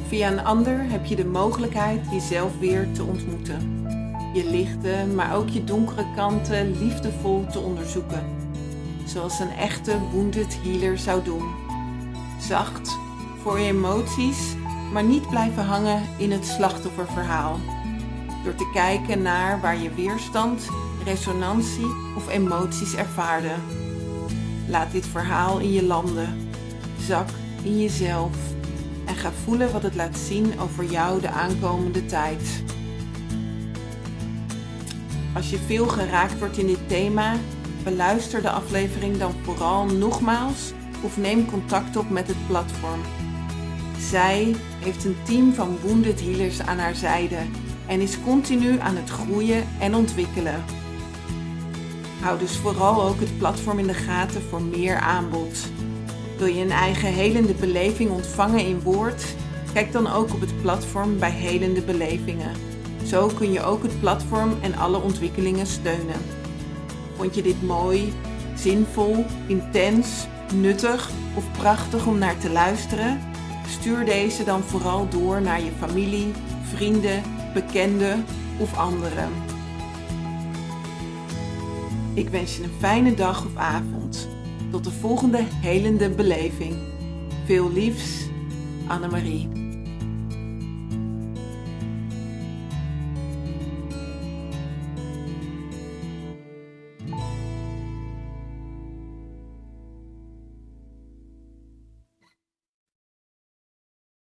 Via 0.08 0.32
een 0.32 0.46
ander 0.46 0.90
heb 0.90 1.06
je 1.06 1.16
de 1.16 1.26
mogelijkheid 1.26 2.02
jezelf 2.12 2.60
weer 2.60 2.88
te 2.92 3.04
ontmoeten. 3.04 3.86
Je 4.34 4.50
lichte, 4.50 5.06
maar 5.16 5.36
ook 5.36 5.50
je 5.50 5.64
donkere 5.64 6.06
kanten 6.16 6.80
liefdevol 6.80 7.46
te 7.52 7.60
onderzoeken. 7.60 8.26
Zoals 9.06 9.40
een 9.40 9.52
echte 9.52 10.00
wounded 10.12 10.60
healer 10.64 10.98
zou 10.98 11.24
doen. 11.24 11.44
Zacht 12.40 12.98
voor 13.42 13.60
je 13.60 13.68
emoties, 13.68 14.56
maar 14.94 15.04
niet 15.04 15.30
blijven 15.30 15.64
hangen 15.64 16.02
in 16.18 16.32
het 16.32 16.46
slachtofferverhaal. 16.46 17.60
Door 18.44 18.56
te 18.56 18.70
kijken 18.74 19.22
naar 19.22 19.62
waar 19.62 19.78
je 19.78 19.94
weerstand, 19.94 20.70
resonantie 21.06 21.88
of 22.16 22.30
emoties 22.30 22.96
ervaarde. 22.96 23.54
Laat 24.72 24.92
dit 24.92 25.06
verhaal 25.06 25.60
in 25.60 25.72
je 25.72 25.84
landen. 25.84 26.50
Zak 27.00 27.30
in 27.64 27.82
jezelf 27.82 28.36
en 29.06 29.16
ga 29.16 29.32
voelen 29.44 29.72
wat 29.72 29.84
het 29.84 29.96
laat 29.96 30.18
zien 30.18 30.60
over 30.60 30.84
jou 30.84 31.22
de 31.22 31.30
aankomende 31.30 32.06
tijd. 32.06 32.64
Als 35.36 35.50
je 35.50 35.58
veel 35.58 35.88
geraakt 35.88 36.40
wordt 36.40 36.58
in 36.58 36.68
dit 36.68 36.88
thema, 36.88 37.36
beluister 37.84 38.42
de 38.42 38.50
aflevering 38.50 39.18
dan 39.18 39.34
vooral 39.42 39.86
nogmaals 39.86 40.72
of 41.02 41.18
neem 41.18 41.46
contact 41.46 41.98
op 41.98 42.10
met 42.10 42.28
het 42.28 42.48
platform. 42.48 43.02
Zij 44.00 44.56
heeft 44.80 45.06
een 45.06 45.18
team 45.24 45.54
van 45.54 45.78
wounded 45.82 46.22
healers 46.22 46.62
aan 46.62 46.78
haar 46.78 46.96
zijde 46.96 47.40
en 47.88 48.02
is 48.02 48.22
continu 48.24 48.80
aan 48.80 48.96
het 48.96 49.10
groeien 49.10 49.68
en 49.80 49.96
ontwikkelen. 49.96 50.81
Hou 52.22 52.40
dus 52.40 52.58
vooral 52.58 53.04
ook 53.04 53.20
het 53.20 53.38
platform 53.38 53.80
in 53.80 53.88
de 53.88 53.94
gaten 53.94 54.42
voor 54.42 54.62
meer 54.62 55.00
aanbod. 55.00 55.70
Wil 56.38 56.48
je 56.48 56.62
een 56.62 56.72
eigen 56.72 57.14
helende 57.14 57.54
beleving 57.54 58.10
ontvangen 58.10 58.66
in 58.66 58.82
woord? 58.82 59.36
Kijk 59.74 59.92
dan 59.92 60.08
ook 60.08 60.34
op 60.34 60.42
het 60.42 60.62
platform 60.62 61.20
bij 61.20 61.32
Helende 61.32 61.82
Belevingen. 61.82 62.52
Zo 63.06 63.28
kun 63.28 63.52
je 63.52 63.64
ook 63.64 63.84
het 63.84 64.00
platform 64.00 64.58
en 64.62 64.76
alle 64.76 65.02
ontwikkelingen 65.02 65.68
steunen. 65.68 66.22
Vond 67.16 67.36
je 67.36 67.42
dit 67.42 67.64
mooi, 67.64 68.14
zinvol, 68.56 69.26
intens, 69.48 70.28
nuttig 70.54 71.10
of 71.36 71.44
prachtig 71.58 72.06
om 72.06 72.18
naar 72.18 72.38
te 72.38 72.50
luisteren? 72.50 73.22
Stuur 73.68 74.06
deze 74.06 74.44
dan 74.44 74.62
vooral 74.62 75.10
door 75.10 75.42
naar 75.42 75.62
je 75.62 75.72
familie, 75.80 76.32
vrienden, 76.76 77.24
bekenden 77.54 78.26
of 78.60 78.78
anderen. 78.78 79.51
Ik 82.14 82.30
wens 82.30 82.58
je 82.58 82.64
een 82.64 82.80
fijne 82.80 83.14
dag 83.14 83.46
of 83.46 83.56
avond. 83.56 84.28
Tot 84.72 84.84
de 84.84 84.92
volgende 84.92 85.40
helende 85.44 86.10
beleving. 86.10 86.76
Veel 87.46 87.72
liefs, 87.72 88.28
Annemarie. 88.88 89.61